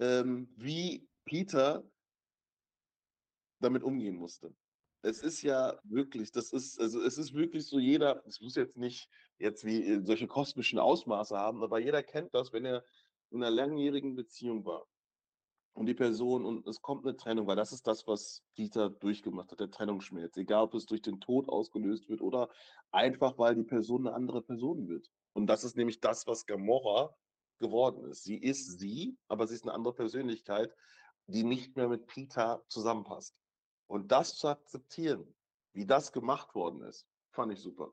ähm, 0.00 0.52
wie 0.56 1.08
Peter 1.24 1.88
damit 3.60 3.82
umgehen 3.82 4.16
musste. 4.16 4.54
Es 5.02 5.22
ist 5.22 5.40
ja 5.40 5.78
wirklich, 5.84 6.30
das 6.30 6.52
ist, 6.52 6.78
also 6.78 7.00
es 7.00 7.16
ist 7.16 7.32
wirklich 7.32 7.66
so, 7.66 7.78
jeder, 7.78 8.22
es 8.26 8.40
muss 8.40 8.54
jetzt 8.54 8.76
nicht 8.76 9.08
jetzt 9.38 9.64
wie 9.64 9.82
äh, 9.82 10.04
solche 10.04 10.26
kosmischen 10.26 10.78
Ausmaße 10.78 11.38
haben, 11.38 11.62
aber 11.62 11.78
jeder 11.78 12.02
kennt 12.02 12.34
das, 12.34 12.52
wenn 12.52 12.66
er 12.66 12.84
in 13.30 13.42
einer 13.42 13.50
langjährigen 13.50 14.14
Beziehung 14.14 14.66
war 14.66 14.86
und 15.80 15.86
die 15.86 15.94
Person 15.94 16.44
und 16.44 16.66
es 16.66 16.82
kommt 16.82 17.06
eine 17.06 17.16
Trennung, 17.16 17.46
weil 17.46 17.56
das 17.56 17.72
ist 17.72 17.86
das, 17.86 18.06
was 18.06 18.42
Dieter 18.58 18.90
durchgemacht 18.90 19.50
hat, 19.50 19.60
der 19.60 19.70
Trennungsschmerz. 19.70 20.36
Egal, 20.36 20.64
ob 20.64 20.74
es 20.74 20.84
durch 20.84 21.00
den 21.00 21.20
Tod 21.20 21.48
ausgelöst 21.48 22.06
wird 22.10 22.20
oder 22.20 22.50
einfach, 22.90 23.38
weil 23.38 23.54
die 23.54 23.62
Person 23.62 24.06
eine 24.06 24.14
andere 24.14 24.42
Person 24.42 24.88
wird. 24.88 25.10
Und 25.32 25.46
das 25.46 25.64
ist 25.64 25.78
nämlich 25.78 25.98
das, 25.98 26.26
was 26.26 26.44
Gamora 26.44 27.16
geworden 27.60 28.04
ist. 28.10 28.24
Sie 28.24 28.36
ist 28.36 28.78
sie, 28.78 29.16
aber 29.26 29.46
sie 29.46 29.54
ist 29.54 29.62
eine 29.64 29.72
andere 29.72 29.94
Persönlichkeit, 29.94 30.70
die 31.28 31.44
nicht 31.44 31.74
mehr 31.76 31.88
mit 31.88 32.06
Peter 32.06 32.62
zusammenpasst. 32.68 33.34
Und 33.86 34.12
das 34.12 34.36
zu 34.36 34.48
akzeptieren, 34.48 35.34
wie 35.72 35.86
das 35.86 36.12
gemacht 36.12 36.54
worden 36.54 36.82
ist, 36.82 37.06
fand 37.30 37.54
ich 37.54 37.60
super. 37.60 37.90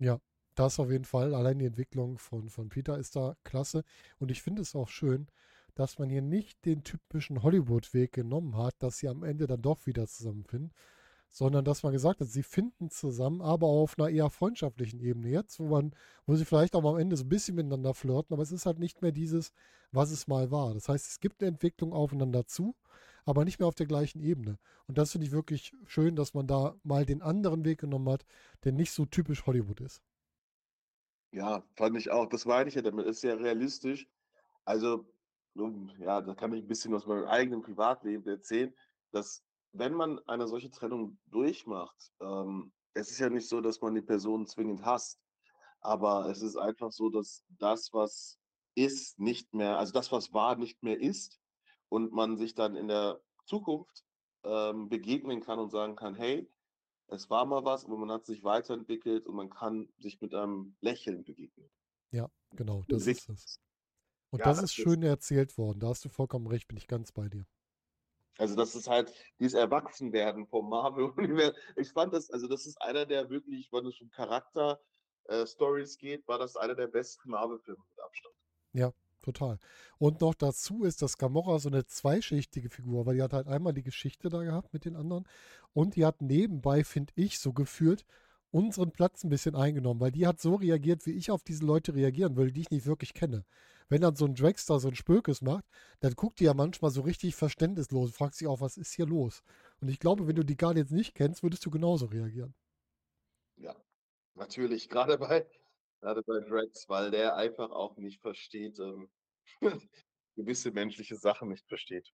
Ja, 0.00 0.18
das 0.56 0.80
auf 0.80 0.90
jeden 0.90 1.04
Fall. 1.04 1.32
Allein 1.32 1.60
die 1.60 1.66
Entwicklung 1.66 2.18
von, 2.18 2.48
von 2.48 2.70
Peter 2.70 2.98
ist 2.98 3.14
da 3.14 3.36
klasse. 3.44 3.84
Und 4.18 4.32
ich 4.32 4.42
finde 4.42 4.62
es 4.62 4.74
auch 4.74 4.88
schön, 4.88 5.28
dass 5.74 5.98
man 5.98 6.08
hier 6.10 6.22
nicht 6.22 6.64
den 6.64 6.84
typischen 6.84 7.42
Hollywood-Weg 7.42 8.12
genommen 8.12 8.56
hat, 8.56 8.74
dass 8.78 8.98
sie 8.98 9.08
am 9.08 9.22
Ende 9.22 9.46
dann 9.46 9.62
doch 9.62 9.86
wieder 9.86 10.06
zusammenfinden, 10.06 10.72
sondern 11.30 11.64
dass 11.64 11.82
man 11.82 11.92
gesagt 11.92 12.20
hat, 12.20 12.28
sie 12.28 12.42
finden 12.42 12.90
zusammen, 12.90 13.40
aber 13.40 13.66
auf 13.66 13.98
einer 13.98 14.08
eher 14.08 14.30
freundschaftlichen 14.30 15.00
Ebene 15.00 15.28
jetzt, 15.28 15.60
wo 15.60 15.68
man, 15.68 15.94
wo 16.26 16.34
sie 16.36 16.44
vielleicht 16.44 16.74
auch 16.74 16.84
am 16.84 16.98
Ende 16.98 17.16
so 17.16 17.24
ein 17.24 17.28
bisschen 17.28 17.54
miteinander 17.54 17.94
flirten, 17.94 18.34
aber 18.34 18.42
es 18.42 18.52
ist 18.52 18.66
halt 18.66 18.78
nicht 18.78 19.00
mehr 19.00 19.12
dieses, 19.12 19.52
was 19.92 20.10
es 20.10 20.26
mal 20.26 20.50
war. 20.50 20.74
Das 20.74 20.88
heißt, 20.88 21.06
es 21.08 21.20
gibt 21.20 21.40
eine 21.40 21.48
Entwicklung 21.48 21.92
aufeinander 21.92 22.46
zu, 22.46 22.74
aber 23.24 23.44
nicht 23.44 23.58
mehr 23.58 23.68
auf 23.68 23.74
der 23.74 23.86
gleichen 23.86 24.20
Ebene. 24.20 24.58
Und 24.86 24.98
das 24.98 25.12
finde 25.12 25.26
ich 25.26 25.32
wirklich 25.32 25.72
schön, 25.86 26.16
dass 26.16 26.34
man 26.34 26.46
da 26.46 26.74
mal 26.82 27.06
den 27.06 27.22
anderen 27.22 27.64
Weg 27.64 27.80
genommen 27.80 28.08
hat, 28.08 28.24
der 28.64 28.72
nicht 28.72 28.92
so 28.92 29.06
typisch 29.06 29.46
Hollywood 29.46 29.80
ist. 29.80 30.02
Ja, 31.32 31.62
fand 31.76 31.96
ich 31.96 32.10
auch. 32.10 32.26
Das 32.28 32.44
meine 32.44 32.68
ich 32.68 32.74
ja 32.74 32.82
damit. 32.82 33.06
Ist 33.06 33.22
ja 33.22 33.34
realistisch. 33.34 34.08
Also 34.64 35.06
ja, 35.98 36.20
da 36.20 36.34
kann 36.34 36.52
ich 36.52 36.62
ein 36.62 36.68
bisschen 36.68 36.94
aus 36.94 37.06
meinem 37.06 37.24
eigenen 37.24 37.62
Privatleben 37.62 38.26
erzählen, 38.28 38.74
dass 39.12 39.42
wenn 39.72 39.94
man 39.94 40.18
eine 40.26 40.48
solche 40.48 40.70
Trennung 40.70 41.18
durchmacht, 41.26 42.12
ähm, 42.20 42.72
es 42.94 43.10
ist 43.10 43.18
ja 43.18 43.30
nicht 43.30 43.48
so, 43.48 43.60
dass 43.60 43.80
man 43.80 43.94
die 43.94 44.02
Person 44.02 44.46
zwingend 44.46 44.84
hasst, 44.84 45.20
aber 45.80 46.28
es 46.28 46.42
ist 46.42 46.56
einfach 46.56 46.90
so, 46.90 47.08
dass 47.08 47.44
das, 47.58 47.92
was 47.92 48.38
ist, 48.74 49.18
nicht 49.18 49.52
mehr, 49.54 49.78
also 49.78 49.92
das, 49.92 50.10
was 50.12 50.32
war, 50.32 50.56
nicht 50.56 50.82
mehr 50.82 51.00
ist 51.00 51.40
und 51.88 52.12
man 52.12 52.36
sich 52.36 52.54
dann 52.54 52.76
in 52.76 52.88
der 52.88 53.20
Zukunft 53.44 54.04
ähm, 54.44 54.88
begegnen 54.88 55.40
kann 55.40 55.58
und 55.58 55.70
sagen 55.70 55.96
kann, 55.96 56.14
hey, 56.14 56.48
es 57.08 57.28
war 57.28 57.44
mal 57.44 57.64
was, 57.64 57.84
aber 57.84 57.96
man 57.96 58.10
hat 58.12 58.26
sich 58.26 58.44
weiterentwickelt 58.44 59.26
und 59.26 59.34
man 59.34 59.50
kann 59.50 59.88
sich 59.98 60.20
mit 60.20 60.34
einem 60.34 60.76
Lächeln 60.80 61.24
begegnen. 61.24 61.68
Ja, 62.10 62.30
genau, 62.52 62.84
das 62.88 63.06
ist 63.06 63.28
es. 63.28 63.60
Und 64.30 64.40
ja, 64.40 64.46
das, 64.46 64.60
das, 64.60 64.64
ist 64.66 64.74
schön 64.74 65.02
ist, 65.02 65.08
erzählt 65.08 65.58
worden. 65.58 65.80
Da 65.80 65.88
hast 65.88 66.04
du 66.04 66.08
vollkommen 66.08 66.46
recht, 66.46 66.68
bin 66.68 66.76
ich 66.76 66.86
ganz 66.86 67.12
bei 67.12 67.28
dir. 67.28 67.44
Also 68.38 68.56
das 68.56 68.74
ist 68.74 68.88
halt 68.88 69.12
dieses 69.38 69.54
Erwachsenwerden 69.54 70.46
vom 70.46 70.70
Marvel-Universum. 70.70 71.54
Ich 71.76 71.90
fand 71.90 72.14
das, 72.14 72.30
also 72.30 72.48
das 72.48 72.64
ist 72.66 72.80
einer 72.80 73.04
der 73.04 73.28
wirklich, 73.28 73.70
wenn 73.72 73.84
es 73.86 74.00
um 74.00 74.10
Charakter-Stories 74.10 75.96
äh, 75.96 75.98
geht, 75.98 76.28
war 76.28 76.38
das 76.38 76.56
einer 76.56 76.74
der 76.74 76.86
besten 76.86 77.30
Marvel-Filme 77.30 77.82
mit 77.88 78.00
Abstand. 78.00 78.34
Ja, 78.72 78.92
total. 79.20 79.58
Und 79.98 80.20
noch 80.22 80.34
dazu 80.34 80.84
ist, 80.84 81.02
dass 81.02 81.18
Gamora 81.18 81.58
so 81.58 81.68
eine 81.68 81.84
zweischichtige 81.84 82.70
Figur, 82.70 83.04
weil 83.04 83.16
die 83.16 83.22
hat 83.22 83.34
halt 83.34 83.48
einmal 83.48 83.74
die 83.74 83.82
Geschichte 83.82 84.30
da 84.30 84.42
gehabt 84.42 84.72
mit 84.72 84.86
den 84.86 84.96
anderen 84.96 85.28
und 85.74 85.96
die 85.96 86.06
hat 86.06 86.22
nebenbei, 86.22 86.84
finde 86.84 87.12
ich, 87.16 87.38
so 87.40 87.52
gefühlt 87.52 88.06
unseren 88.50 88.92
Platz 88.92 89.24
ein 89.24 89.30
bisschen 89.30 89.54
eingenommen, 89.54 90.00
weil 90.00 90.12
die 90.12 90.26
hat 90.26 90.40
so 90.40 90.56
reagiert, 90.56 91.06
wie 91.06 91.12
ich 91.12 91.30
auf 91.30 91.42
diese 91.44 91.64
Leute 91.64 91.94
reagieren 91.94 92.36
würde, 92.36 92.52
die 92.52 92.62
ich 92.62 92.70
nicht 92.70 92.86
wirklich 92.86 93.14
kenne 93.14 93.44
wenn 93.90 94.00
dann 94.00 94.16
so 94.16 94.24
ein 94.24 94.34
Dragster 94.34 94.78
so 94.80 94.88
ein 94.88 94.94
Spökes 94.94 95.42
macht, 95.42 95.64
dann 95.98 96.14
guckt 96.14 96.40
die 96.40 96.44
ja 96.44 96.54
manchmal 96.54 96.92
so 96.92 97.02
richtig 97.02 97.34
verständnislos 97.34 98.10
und 98.10 98.16
fragt 98.16 98.36
sich 98.36 98.46
auch, 98.46 98.60
was 98.60 98.78
ist 98.78 98.94
hier 98.94 99.06
los? 99.06 99.42
Und 99.80 99.88
ich 99.88 99.98
glaube, 99.98 100.26
wenn 100.26 100.36
du 100.36 100.44
die 100.44 100.56
gar 100.56 100.74
jetzt 100.76 100.92
nicht 100.92 101.14
kennst, 101.14 101.42
würdest 101.42 101.66
du 101.66 101.70
genauso 101.70 102.06
reagieren. 102.06 102.54
Ja, 103.56 103.74
natürlich. 104.34 104.88
Gerade 104.88 105.18
bei, 105.18 105.44
gerade 106.00 106.22
bei 106.22 106.38
Drax, 106.40 106.88
weil 106.88 107.10
der 107.10 107.36
einfach 107.36 107.72
auch 107.72 107.96
nicht 107.96 108.20
versteht, 108.20 108.78
ähm, 108.78 109.10
gewisse 110.36 110.70
menschliche 110.70 111.16
Sachen 111.16 111.48
nicht 111.48 111.66
versteht. 111.66 112.12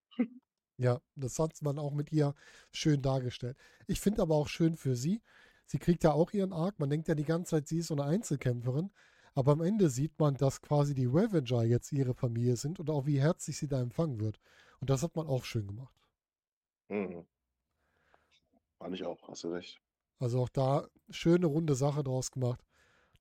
Ja, 0.79 1.01
das 1.15 1.39
hat 1.39 1.61
man 1.63 1.79
auch 1.79 1.93
mit 1.93 2.11
ihr 2.13 2.35
schön 2.71 3.01
dargestellt. 3.03 3.57
Ich 3.87 4.01
finde 4.01 4.23
aber 4.23 4.35
auch 4.35 4.49
schön 4.49 4.77
für 4.77 4.97
sie, 4.97 5.23
sie 5.67 5.79
kriegt 5.79 6.05
ja 6.05 6.13
auch 6.13 6.33
ihren 6.33 6.53
Arc. 6.53 6.79
Man 6.79 6.91
denkt 6.91 7.09
ja 7.09 7.15
die 7.15 7.25
ganze 7.25 7.51
Zeit, 7.51 7.69
sie 7.69 7.79
ist 7.79 7.89
so 7.89 7.95
eine 7.95 8.05
Einzelkämpferin. 8.05 8.91
Aber 9.35 9.53
am 9.53 9.61
Ende 9.61 9.91
sieht 9.91 10.19
man, 10.19 10.35
dass 10.37 10.63
quasi 10.63 10.95
die 10.95 11.05
Revenger 11.07 11.63
jetzt 11.65 11.93
ihre 11.93 12.15
Familie 12.15 12.57
sind 12.57 12.81
und 12.81 12.89
auch 12.91 13.07
wie 13.07 13.21
herzlich 13.21 13.59
sie 13.59 13.69
da 13.69 13.81
empfangen 13.81 14.21
wird. 14.21 14.41
Und 14.81 14.89
das 14.91 15.03
hat 15.03 15.15
man 15.17 15.27
auch 15.27 15.45
schön 15.45 15.67
gemacht. 15.67 15.95
Mhm. 16.89 17.27
Fand 18.79 18.95
ich 18.95 19.05
auch, 19.05 19.29
hast 19.29 19.45
du 19.45 19.49
recht. 19.49 19.81
Also 20.19 20.41
auch 20.43 20.49
da 20.49 20.89
schöne 21.11 21.47
runde 21.47 21.75
Sache 21.75 22.03
draus 22.03 22.31
gemacht, 22.31 22.65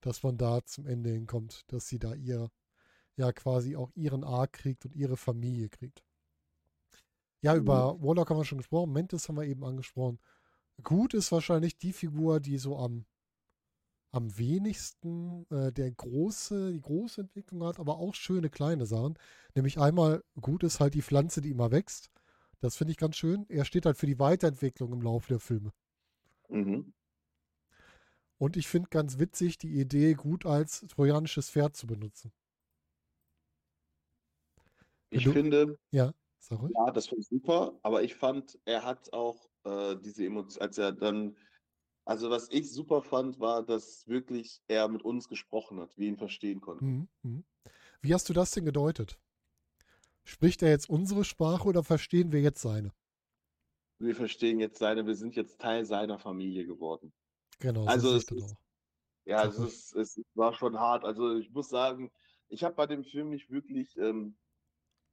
dass 0.01 0.23
man 0.23 0.37
da 0.37 0.63
zum 0.65 0.87
Ende 0.87 1.09
hinkommt, 1.11 1.63
dass 1.67 1.87
sie 1.87 1.99
da 1.99 2.13
ihr, 2.13 2.49
ja 3.17 3.31
quasi 3.33 3.75
auch 3.75 3.91
ihren 3.95 4.23
Arc 4.23 4.53
kriegt 4.53 4.85
und 4.85 4.95
ihre 4.95 5.17
Familie 5.17 5.69
kriegt. 5.69 6.03
Ja, 7.41 7.53
Mhm. 7.53 7.59
über 7.61 8.01
Warlock 8.01 8.29
haben 8.29 8.37
wir 8.37 8.45
schon 8.45 8.57
gesprochen, 8.59 8.93
Mantis 8.93 9.27
haben 9.29 9.35
wir 9.37 9.43
eben 9.45 9.63
angesprochen. 9.63 10.19
Gut 10.83 11.13
ist 11.13 11.33
wahrscheinlich 11.33 11.77
die 11.77 11.91
Figur, 11.91 12.39
die 12.39 12.57
so 12.57 12.77
am, 12.77 13.05
am 14.11 14.37
wenigsten 14.37 15.45
äh, 15.51 15.71
der 15.71 15.91
große, 15.91 16.71
die 16.71 16.81
große 16.81 17.21
Entwicklung 17.21 17.63
hat, 17.63 17.79
aber 17.79 17.97
auch 17.97 18.15
schöne 18.15 18.49
kleine 18.49 18.85
Sachen. 18.85 19.17
Nämlich 19.55 19.77
einmal 19.79 20.23
gut 20.41 20.63
ist 20.63 20.79
halt 20.79 20.93
die 20.93 21.01
Pflanze, 21.01 21.41
die 21.41 21.51
immer 21.51 21.71
wächst. 21.71 22.09
Das 22.61 22.77
finde 22.77 22.91
ich 22.91 22.97
ganz 22.97 23.17
schön. 23.17 23.45
Er 23.49 23.65
steht 23.65 23.85
halt 23.85 23.97
für 23.97 24.07
die 24.07 24.19
Weiterentwicklung 24.19 24.93
im 24.93 25.01
Laufe 25.01 25.27
der 25.29 25.39
Filme. 25.39 25.71
Mhm. 26.49 26.91
Und 28.37 28.55
ich 28.55 28.69
finde 28.69 28.87
ganz 28.89 29.19
witzig 29.19 29.57
die 29.57 29.77
Idee, 29.77 30.13
gut 30.13 30.45
als 30.45 30.85
trojanisches 30.87 31.49
Pferd 31.49 31.75
zu 31.75 31.85
benutzen. 31.85 32.31
Ich 35.09 35.23
du- 35.23 35.33
finde, 35.33 35.77
Ja, 35.91 36.13
ruhig. 36.51 36.73
ja, 36.75 36.91
das 36.91 37.11
war 37.11 37.21
super, 37.21 37.79
aber 37.83 38.03
ich 38.03 38.15
fand, 38.15 38.59
er 38.65 38.83
hat 38.85 39.13
auch 39.13 39.49
äh, 39.65 39.95
diese 39.97 40.25
Emotion, 40.25 40.61
als 40.61 40.77
er 40.77 40.91
dann, 40.91 41.35
also 42.05 42.29
was 42.29 42.49
ich 42.51 42.71
super 42.71 43.01
fand, 43.01 43.39
war, 43.39 43.63
dass 43.63 44.07
wirklich 44.07 44.61
er 44.67 44.87
mit 44.87 45.03
uns 45.03 45.27
gesprochen 45.27 45.79
hat, 45.79 45.97
wir 45.97 46.07
ihn 46.07 46.17
verstehen 46.17 46.61
konnten. 46.61 46.85
Mhm, 46.85 47.07
mhm. 47.23 47.43
Wie 48.01 48.13
hast 48.13 48.29
du 48.29 48.33
das 48.33 48.51
denn 48.51 48.65
gedeutet? 48.65 49.19
Spricht 50.23 50.61
er 50.63 50.69
jetzt 50.69 50.89
unsere 50.89 51.23
Sprache 51.23 51.67
oder 51.67 51.83
verstehen 51.83 52.31
wir 52.31 52.41
jetzt 52.41 52.61
seine? 52.61 52.91
Wir 53.99 54.15
verstehen 54.15 54.59
jetzt 54.59 54.77
seine, 54.79 55.05
wir 55.05 55.15
sind 55.15 55.35
jetzt 55.35 55.59
Teil 55.59 55.85
seiner 55.85 56.19
Familie 56.19 56.65
geworden. 56.65 57.13
Genau, 57.59 57.85
Also 57.85 58.09
so 58.09 58.15
es 58.17 58.23
ist- 58.31 58.43
auch. 58.53 58.57
Ja, 59.27 59.49
Sag 59.51 59.65
es, 59.65 59.93
ist, 59.93 59.95
es 59.95 60.21
war 60.35 60.53
schon 60.53 60.79
hart. 60.79 61.03
Also 61.03 61.35
ich 61.37 61.49
muss 61.49 61.69
sagen, 61.69 62.11
ich 62.47 62.63
habe 62.63 62.75
bei 62.75 62.85
dem 62.85 63.03
Film 63.03 63.29
nicht 63.29 63.49
wirklich 63.49 63.97
ähm, 63.97 64.37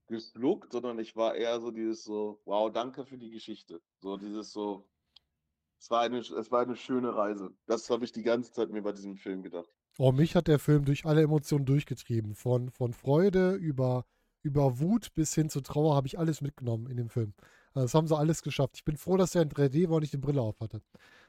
geschluckt, 0.08 0.72
sondern 0.72 0.98
ich 0.98 1.16
war 1.16 1.34
eher 1.34 1.60
so 1.60 1.70
dieses 1.70 2.04
so, 2.04 2.40
wow, 2.44 2.70
danke 2.72 3.04
für 3.06 3.18
die 3.18 3.30
Geschichte. 3.30 3.80
So 4.00 4.16
dieses 4.16 4.52
so, 4.52 4.88
es 5.78 5.90
war 5.90 6.02
eine, 6.02 6.18
es 6.18 6.50
war 6.50 6.62
eine 6.62 6.76
schöne 6.76 7.14
Reise. 7.14 7.54
Das 7.66 7.90
habe 7.90 8.04
ich 8.04 8.12
die 8.12 8.22
ganze 8.22 8.52
Zeit 8.52 8.70
mir 8.70 8.82
bei 8.82 8.92
diesem 8.92 9.16
Film 9.16 9.42
gedacht. 9.42 9.68
Oh, 9.98 10.12
mich 10.12 10.36
hat 10.36 10.48
der 10.48 10.58
Film 10.58 10.84
durch 10.84 11.04
alle 11.04 11.22
Emotionen 11.22 11.66
durchgetrieben. 11.66 12.34
Von, 12.34 12.70
von 12.70 12.92
Freude 12.92 13.54
über, 13.54 14.06
über 14.42 14.80
Wut 14.80 15.12
bis 15.14 15.34
hin 15.34 15.50
zu 15.50 15.60
Trauer 15.60 15.94
habe 15.94 16.06
ich 16.06 16.18
alles 16.18 16.40
mitgenommen 16.40 16.88
in 16.88 16.96
dem 16.96 17.08
Film. 17.10 17.34
Also 17.74 17.84
das 17.84 17.94
haben 17.94 18.06
sie 18.06 18.16
alles 18.16 18.42
geschafft. 18.42 18.76
Ich 18.76 18.84
bin 18.84 18.96
froh, 18.96 19.16
dass 19.16 19.34
er 19.34 19.42
in 19.42 19.50
3D 19.50 19.88
war 19.88 19.96
und 19.96 20.02
ich 20.02 20.10
die 20.10 20.16
Brille 20.18 20.40
auf 20.40 20.60
hatte. 20.60 20.82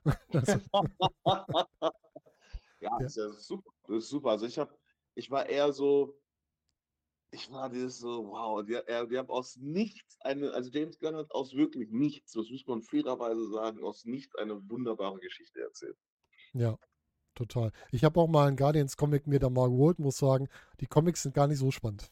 Also, 0.34 0.60
Ja, 2.80 2.90
Ja. 3.00 3.06
ist 3.06 3.18
ja 3.18 3.30
super. 3.32 3.72
Das 3.88 3.98
ist 4.04 4.10
super. 4.10 4.32
Also 4.32 4.46
ich 4.46 4.58
habe, 4.58 4.74
ich 5.16 5.32
war 5.32 5.48
eher 5.48 5.72
so, 5.74 6.18
ich 7.34 7.52
war 7.52 7.70
dieses 7.70 8.00
so, 8.00 8.28
wow, 8.28 8.64
die, 8.64 8.74
er, 8.74 9.08
die 9.08 9.18
haben 9.18 9.30
aus 9.30 9.58
nichts 9.58 10.18
eine, 10.22 10.52
also 10.52 10.70
James 10.72 11.00
Gunn 11.00 11.16
hat 11.16 11.32
aus 11.32 11.54
wirklich 11.54 11.90
nichts, 11.92 12.34
das 12.34 12.50
muss 12.50 12.66
man 12.68 12.82
fairerweise 12.82 13.50
sagen, 13.50 13.84
aus 13.84 14.06
nichts 14.06 14.36
eine 14.36 14.70
wunderbare 14.70 15.20
Geschichte 15.20 15.62
erzählt. 15.62 15.98
ja, 16.54 16.78
total. 17.36 17.72
Ich 17.92 18.04
habe 18.04 18.20
auch 18.20 18.28
mal 18.28 18.48
einen 18.48 18.58
Guardians-Comic 18.58 19.28
mir 19.28 19.40
da 19.40 19.50
mal 19.50 19.70
geholt, 19.70 20.00
muss 20.00 20.18
sagen, 20.18 20.48
die 20.80 20.88
Comics 20.88 21.24
sind 21.24 21.36
gar 21.36 21.48
nicht 21.48 21.60
so 21.60 21.72
spannend. 21.72 22.12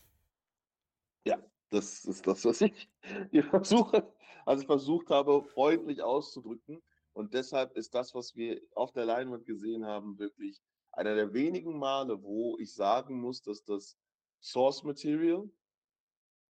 Das 1.72 2.04
ist 2.04 2.28
das, 2.28 2.44
was 2.44 2.62
ich 2.62 2.90
hier 3.32 3.46
versuche, 3.46 4.06
also 4.46 4.66
versucht 4.66 5.10
habe, 5.10 5.42
freundlich 5.42 6.04
auszudrücken. 6.04 6.84
Und 7.14 7.34
deshalb 7.34 7.76
ist 7.78 7.96
das, 7.96 8.14
was 8.14 8.36
wir 8.36 8.62
auf 8.76 8.92
der 8.92 9.06
Leinwand 9.06 9.46
gesehen 9.46 9.86
haben, 9.86 10.20
wirklich 10.20 10.62
einer 10.92 11.16
der 11.16 11.34
wenigen 11.34 11.80
Male, 11.80 12.22
wo 12.22 12.58
ich 12.60 12.74
sagen 12.74 13.20
muss, 13.22 13.42
dass 13.42 13.64
das 13.64 13.98
Source 14.42 14.84
Material 14.84 15.50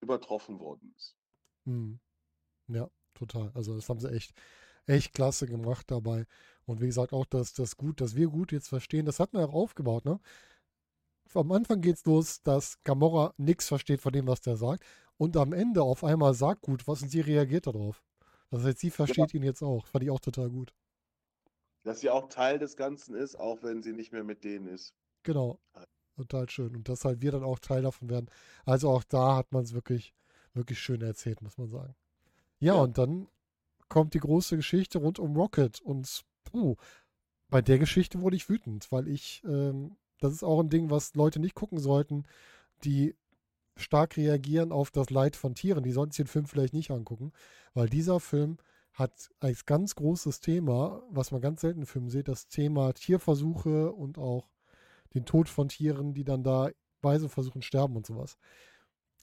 übertroffen 0.01 0.61
worden 0.61 0.93
ist. 0.97 1.17
Mhm. 1.65 1.99
Ja, 2.69 2.91
total. 3.15 3.51
Also 3.55 3.75
das 3.75 3.89
haben 3.89 4.01
sie 4.01 4.11
echt, 4.13 4.33
echt 4.87 5.15
klasse 5.15 5.47
gemacht 5.47 5.91
dabei. 5.91 6.27
Und 6.67 6.81
wie 6.81 6.87
gesagt, 6.87 7.13
auch 7.13 7.27
dass 7.27 7.55
das 7.55 7.77
gut, 7.77 8.01
dass 8.01 8.15
wir 8.15 8.29
gut 8.29 8.53
jetzt 8.53 8.69
verstehen, 8.69 9.07
das 9.07 9.21
hat 9.21 9.33
man 9.33 9.43
ja 9.43 9.49
auch 9.49 9.55
aufgebaut, 9.55 10.05
ne? 10.05 10.21
Am 11.35 11.53
Anfang 11.53 11.83
geht's 11.83 12.07
los, 12.07 12.43
dass 12.43 12.83
Gamora 12.85 13.35
nichts 13.37 13.69
versteht 13.69 14.01
von 14.01 14.13
dem, 14.13 14.27
was 14.27 14.41
der 14.41 14.57
sagt. 14.57 14.85
Und 15.19 15.37
am 15.37 15.53
Ende 15.53 15.83
auf 15.83 16.03
einmal 16.03 16.33
sagt 16.33 16.63
gut 16.63 16.87
was 16.89 17.03
und 17.03 17.11
sie 17.11 17.21
reagiert 17.21 17.67
darauf. 17.67 18.03
Das 18.51 18.65
heißt, 18.65 18.79
sie 18.79 18.91
versteht 18.91 19.35
ihn 19.35 19.43
jetzt 19.43 19.63
auch. 19.63 19.87
Fand 19.87 20.05
ich 20.05 20.11
auch 20.11 20.21
total 20.21 20.49
gut. 20.49 20.73
Dass 21.83 22.01
sie 22.01 22.09
auch 22.09 22.29
Teil 22.29 22.59
des 22.59 22.77
Ganzen 22.77 23.15
ist, 23.15 23.37
auch 23.37 23.63
wenn 23.63 23.83
sie 23.83 23.93
nicht 23.93 24.13
mehr 24.13 24.25
mit 24.25 24.43
denen 24.43 24.69
ist. 24.69 24.95
Genau. 25.23 25.61
Total 26.19 26.51
schön. 26.51 26.75
Und 26.75 26.89
dass 26.89 27.05
halt 27.05 27.23
wir 27.23 27.31
dann 27.31 27.45
auch 27.45 27.61
Teil 27.61 27.83
davon 27.83 28.11
werden. 28.11 28.29
Also 28.65 28.91
auch 28.91 29.05
da 29.05 29.37
hat 29.37 29.53
man 29.53 29.63
es 29.63 29.73
wirklich, 29.73 30.13
wirklich 30.53 30.81
schön 30.81 31.01
erzählt, 31.01 31.43
muss 31.43 31.59
man 31.59 31.69
sagen. 31.69 31.95
Ja, 32.59 32.75
Ja. 32.75 32.83
und 32.83 32.99
dann 32.99 33.29
kommt 33.89 34.15
die 34.15 34.19
große 34.21 34.57
Geschichte 34.57 34.99
rund 34.99 35.19
um 35.21 35.37
Rocket. 35.37 35.81
Und 35.81 36.25
puh, 36.45 36.75
bei 37.49 37.63
der 37.63 37.79
Geschichte 37.79 38.21
wurde 38.21 38.35
ich 38.37 38.49
wütend, 38.49 38.91
weil 38.91 39.07
ich, 39.09 39.43
ähm, 39.45 39.97
das 40.19 40.33
ist 40.33 40.43
auch 40.43 40.61
ein 40.61 40.71
Ding, 40.71 40.91
was 40.91 41.15
Leute 41.15 41.39
nicht 41.39 41.55
gucken 41.55 41.79
sollten, 41.79 42.25
die 42.85 43.15
stark 43.77 44.17
reagieren 44.17 44.73
auf 44.73 44.91
das 44.91 45.11
Leid 45.11 45.37
von 45.37 45.55
Tieren. 45.55 45.85
Die 45.85 45.93
sollten 45.93 46.11
sich 46.11 46.25
den 46.25 46.27
Film 46.27 46.47
vielleicht 46.47 46.75
nicht 46.75 46.91
angucken, 46.91 47.33
weil 47.75 47.89
dieser 47.89 48.19
Film 48.19 48.59
hat 48.93 49.31
als 49.39 49.65
ganz 49.67 49.95
großes 49.95 50.41
Thema, 50.41 51.01
was 51.11 51.31
man 51.31 51.41
ganz 51.41 51.61
selten 51.61 51.81
in 51.83 51.87
Filmen 51.87 52.11
sieht, 52.11 52.27
das 52.27 52.49
Thema 52.49 52.93
Tierversuche 52.93 53.93
und 53.93 54.19
auch 54.19 54.49
den 55.15 55.25
Tod 55.27 55.49
von 55.49 55.69
Tieren, 55.69 56.15
die 56.15 56.25
dann 56.25 56.45
da 56.45 56.71
weise 57.03 57.29
versuchen 57.29 57.63
sterben 57.63 57.97
und 57.97 58.07
sowas. 58.07 58.39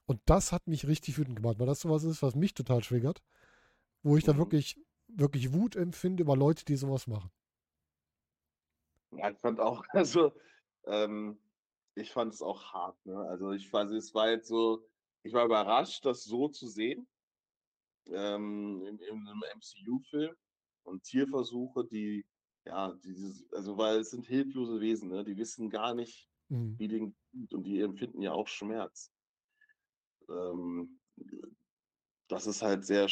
Und 0.07 0.21
das 0.25 0.51
hat 0.51 0.67
mich 0.67 0.87
richtig 0.87 1.17
wütend 1.17 1.37
gemacht, 1.37 1.59
weil 1.59 1.67
das 1.67 1.81
sowas 1.81 2.03
ist, 2.03 2.23
was 2.23 2.35
mich 2.35 2.53
total 2.55 2.81
triggert, 2.81 3.23
wo 4.03 4.17
ich 4.17 4.23
dann 4.25 4.37
Mhm. 4.37 4.39
wirklich, 4.39 4.79
wirklich 5.07 5.53
Wut 5.53 5.75
empfinde 5.77 6.23
über 6.23 6.37
Leute, 6.37 6.65
die 6.65 6.77
sowas 6.77 7.07
machen. 7.07 7.31
Ja, 9.11 9.29
ich 9.31 9.37
fand 9.39 9.59
auch, 9.59 9.83
also, 9.93 10.31
ähm, 10.85 11.39
ich 11.95 12.11
fand 12.11 12.33
es 12.33 12.41
auch 12.41 12.73
hart, 12.73 12.97
ne? 13.05 13.17
Also 13.29 13.51
ich 13.51 13.71
weiß, 13.71 13.91
es 13.91 14.13
war 14.13 14.29
jetzt 14.29 14.47
so, 14.47 14.83
ich 15.23 15.33
war 15.33 15.45
überrascht, 15.45 16.05
das 16.05 16.23
so 16.23 16.49
zu 16.49 16.67
sehen, 16.67 17.07
ähm, 18.07 18.83
in, 18.87 18.99
in 18.99 19.27
einem 19.27 19.43
MCU-Film 19.53 20.35
und 20.83 21.03
Tierversuche, 21.03 21.85
die, 21.85 22.25
ja, 22.65 22.93
dieses, 23.03 23.45
also 23.53 23.77
weil 23.77 23.99
es 23.99 24.11
sind 24.11 24.25
hilflose 24.27 24.79
Wesen, 24.81 25.09
ne? 25.09 25.23
Die 25.23 25.37
wissen 25.37 25.69
gar 25.69 25.93
nicht, 25.93 26.29
Mhm. 26.49 26.77
wie 26.77 26.87
denen 26.87 27.15
und 27.51 27.63
die 27.65 27.81
empfinden 27.81 28.21
ja 28.21 28.33
auch 28.33 28.47
Schmerz. 28.47 29.11
Ähm, 30.29 30.99
das 32.27 32.47
ist 32.47 32.61
halt 32.61 32.85
sehr, 32.85 33.07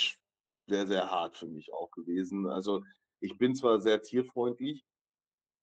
sehr, 0.68 0.88
sehr 0.88 1.10
hart 1.12 1.38
für 1.38 1.48
mich 1.48 1.74
auch 1.74 1.92
gewesen. 1.92 2.48
Also 2.48 2.84
ich 3.20 3.38
bin 3.38 3.56
zwar 3.56 3.80
sehr 3.82 4.02
tierfreundlich, 4.02 4.86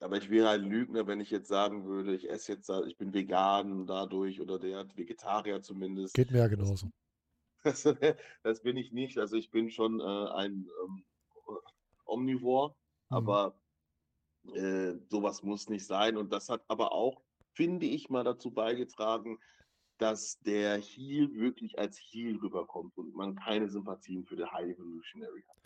aber 0.01 0.18
ich 0.18 0.30
wäre 0.30 0.51
ein 0.51 0.64
Lügner, 0.64 1.07
wenn 1.07 1.20
ich 1.20 1.30
jetzt 1.30 1.49
sagen 1.49 1.86
würde, 1.86 2.14
ich 2.16 2.30
esse 2.30 2.53
jetzt, 2.55 2.70
ich 2.88 2.99
bin 2.99 3.14
vegan 3.14 3.86
dadurch 3.86 4.41
oder 4.41 4.59
der 4.59 4.86
Vegetarier 4.97 5.62
zumindest. 5.62 6.14
Geht 6.14 6.30
mir 6.30 6.38
ja 6.38 6.47
genauso. 6.49 6.91
Das, 7.62 7.82
das 8.43 8.62
bin 8.62 8.76
ich 8.78 8.93
nicht. 8.93 9.18
Also 9.18 9.36
ich 9.36 9.51
bin 9.51 9.70
schon 9.70 10.01
äh, 10.01 10.05
ein 10.05 10.66
ähm, 10.84 11.05
Omnivore, 12.07 12.74
Mhm. 13.11 13.16
aber 13.16 13.59
äh, 14.55 14.95
sowas 15.09 15.43
muss 15.43 15.68
nicht 15.68 15.86
sein. 15.86 16.16
Und 16.16 16.32
das 16.32 16.49
hat 16.49 16.62
aber 16.68 16.93
auch, 16.93 17.22
finde 17.53 17.86
ich, 17.86 18.11
mal 18.11 18.24
dazu 18.24 18.51
beigetragen, 18.51 19.38
dass 19.99 20.41
der 20.41 20.78
Heal 20.78 21.32
wirklich 21.34 21.78
als 21.78 21.99
Heal 21.99 22.36
rüberkommt 22.36 22.97
und 22.97 23.14
man 23.14 23.36
keine 23.36 23.68
Sympathien 23.68 24.24
für 24.24 24.36
den 24.36 24.51
High 24.51 24.70
Evolutionary 24.70 25.43
hat. 25.47 25.57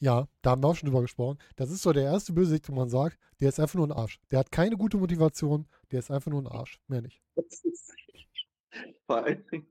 Ja, 0.00 0.28
da 0.42 0.50
haben 0.50 0.62
wir 0.62 0.68
auch 0.68 0.76
schon 0.76 0.88
drüber 0.88 1.02
gesprochen. 1.02 1.38
Das 1.56 1.70
ist 1.70 1.82
so 1.82 1.92
der 1.92 2.04
erste 2.04 2.32
Bösewicht, 2.32 2.68
wo 2.68 2.74
man 2.74 2.88
sagt, 2.88 3.18
der 3.40 3.48
ist 3.48 3.58
einfach 3.58 3.76
nur 3.76 3.86
ein 3.86 3.92
Arsch. 3.92 4.20
Der 4.30 4.40
hat 4.40 4.52
keine 4.52 4.76
gute 4.76 4.96
Motivation, 4.96 5.66
der 5.90 6.00
ist 6.00 6.10
einfach 6.10 6.30
nur 6.30 6.42
ein 6.42 6.46
Arsch. 6.46 6.80
Mehr 6.86 7.02
nicht. 7.02 7.20
Vor 9.06 9.24
allen 9.24 9.44
Dingen, 9.48 9.66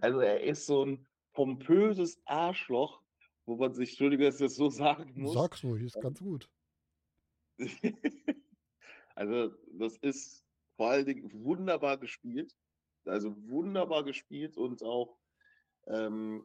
also 0.00 0.20
er 0.20 0.42
ist 0.42 0.66
so 0.66 0.84
ein 0.84 1.06
pompöses 1.34 2.20
Arschloch, 2.24 3.00
wo 3.46 3.56
man 3.56 3.74
sich, 3.74 3.90
Entschuldigung, 3.90 4.26
dass 4.26 4.36
ich 4.36 4.46
das 4.46 4.56
so 4.56 4.70
sagen 4.70 5.12
muss. 5.14 5.34
Sag's 5.34 5.62
ruhig, 5.64 5.84
ist 5.84 6.00
ganz 6.00 6.20
gut. 6.20 6.48
Also, 9.14 9.54
das 9.78 9.98
ist 9.98 10.42
vor 10.76 10.88
allen 10.88 11.04
Dingen 11.04 11.30
wunderbar 11.44 11.98
gespielt. 11.98 12.56
Also 13.04 13.36
wunderbar 13.48 14.04
gespielt 14.04 14.56
und 14.56 14.82
auch 14.82 15.18
ähm, 15.86 16.44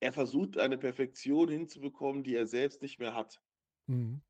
er 0.00 0.12
versucht 0.12 0.58
eine 0.58 0.76
Perfektion 0.76 1.48
hinzubekommen, 1.48 2.22
die 2.22 2.34
er 2.34 2.46
selbst 2.46 2.82
nicht 2.82 2.98
mehr 2.98 3.14
hat. 3.14 3.40
Mhm. 3.86 4.22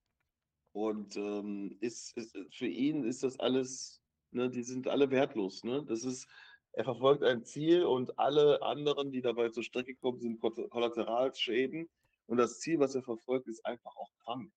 Und 0.73 1.17
ähm, 1.17 1.77
ist, 1.81 2.17
ist, 2.17 2.39
für 2.51 2.67
ihn 2.67 3.05
ist 3.05 3.23
das 3.23 3.41
alles, 3.41 4.03
ne, 4.31 4.51
die 4.51 4.63
sind 4.63 4.89
alle 4.89 5.11
wertlos. 5.11 5.65
Ne? 5.65 5.85
Das 5.85 6.05
ist, 6.05 6.29
er 6.73 6.85
verfolgt 6.85 7.25
ein 7.25 7.45
Ziel 7.45 7.85
und 7.85 8.19
alle 8.19 8.63
anderen, 8.63 9.11
die 9.11 9.23
dabei 9.23 9.49
zur 9.49 9.63
Strecke 9.63 9.97
kommen, 9.97 10.21
sind 10.21 10.41
Kollateralschäden. 10.41 11.89
Und 12.27 12.37
das 12.37 12.61
Ziel, 12.61 12.79
was 12.79 12.95
er 12.95 13.03
verfolgt, 13.03 13.49
ist 13.49 13.65
einfach 13.65 13.97
auch 13.97 14.11
krank. 14.19 14.53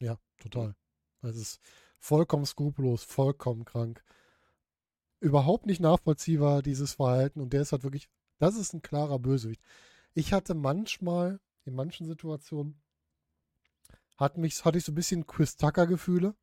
Ja, 0.00 0.18
total. 0.38 0.74
Es 1.22 1.36
ist 1.36 1.60
vollkommen 1.98 2.46
skrupellos, 2.46 3.02
vollkommen 3.04 3.64
krank. 3.64 4.02
Überhaupt 5.20 5.66
nicht 5.66 5.80
nachvollziehbar, 5.80 6.62
dieses 6.62 6.94
Verhalten. 6.94 7.40
Und 7.40 7.52
der 7.52 7.62
ist 7.62 7.72
halt 7.72 7.82
wirklich, 7.82 8.08
das 8.38 8.56
ist 8.56 8.74
ein 8.74 8.82
klarer 8.82 9.18
Bösewicht. 9.18 9.62
Ich 10.14 10.32
hatte 10.32 10.54
manchmal, 10.54 11.40
in 11.64 11.74
manchen 11.74 12.06
Situationen, 12.06 12.80
hat 14.16 14.38
mich, 14.38 14.64
hatte 14.64 14.78
ich 14.78 14.84
so 14.84 14.92
ein 14.92 14.94
bisschen 14.94 15.26
Chris 15.26 15.56
Tucker-Gefühle, 15.56 16.34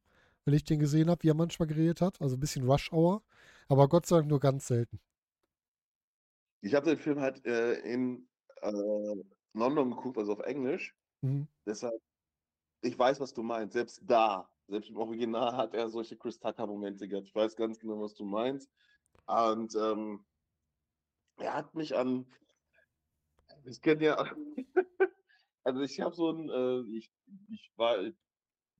wenn 0.46 0.54
ich 0.54 0.64
den 0.64 0.80
gesehen 0.80 1.10
habe, 1.10 1.24
wie 1.24 1.30
er 1.30 1.34
manchmal 1.36 1.68
geredet 1.68 2.02
hat. 2.02 2.22
Also 2.22 2.36
ein 2.36 2.40
bisschen 2.40 2.70
Rush 2.70 2.92
Hour. 2.92 3.24
Aber 3.68 3.88
Gott 3.88 4.06
sei 4.06 4.18
Dank 4.18 4.30
nur 4.30 4.40
ganz 4.40 4.68
selten. 4.68 5.00
Ich 6.62 6.74
habe 6.76 6.90
den 6.90 6.98
Film 6.98 7.20
halt 7.20 7.46
äh, 7.46 7.74
in 7.80 8.28
äh, 8.62 8.72
London 9.54 9.92
geguckt, 9.92 10.18
also 10.18 10.34
auf 10.34 10.40
Englisch. 10.40 10.96
Mhm. 11.22 11.48
Deshalb, 11.66 12.00
ich 12.84 13.00
weiß, 13.00 13.20
was 13.20 13.34
du 13.34 13.44
meinst. 13.44 13.74
Selbst 13.74 14.02
da, 14.06 14.50
selbst 14.68 14.90
im 14.90 14.98
Original 14.98 15.56
hat 15.56 15.74
er 15.74 15.90
solche 15.90 16.18
Chris 16.18 16.40
Tucker-Momente 16.40 17.08
gehabt. 17.08 17.28
Ich 17.28 17.36
weiß 17.36 17.56
ganz 17.56 17.80
genau, 17.80 18.02
was 18.02 18.14
du 18.14 18.26
meinst. 18.26 18.70
Und 19.26 19.74
ähm, 19.76 20.26
er 21.38 21.54
hat 21.54 21.74
mich 21.74 21.96
an, 21.96 22.26
ich 23.66 23.82
kenne 23.82 24.04
ja, 24.04 24.18
also 25.64 25.82
ich 25.82 26.00
habe 26.02 26.14
so 26.14 26.30
ein, 26.30 26.50
äh, 26.50 26.98
ich, 26.98 27.10
ich 27.50 27.72
war, 27.78 27.98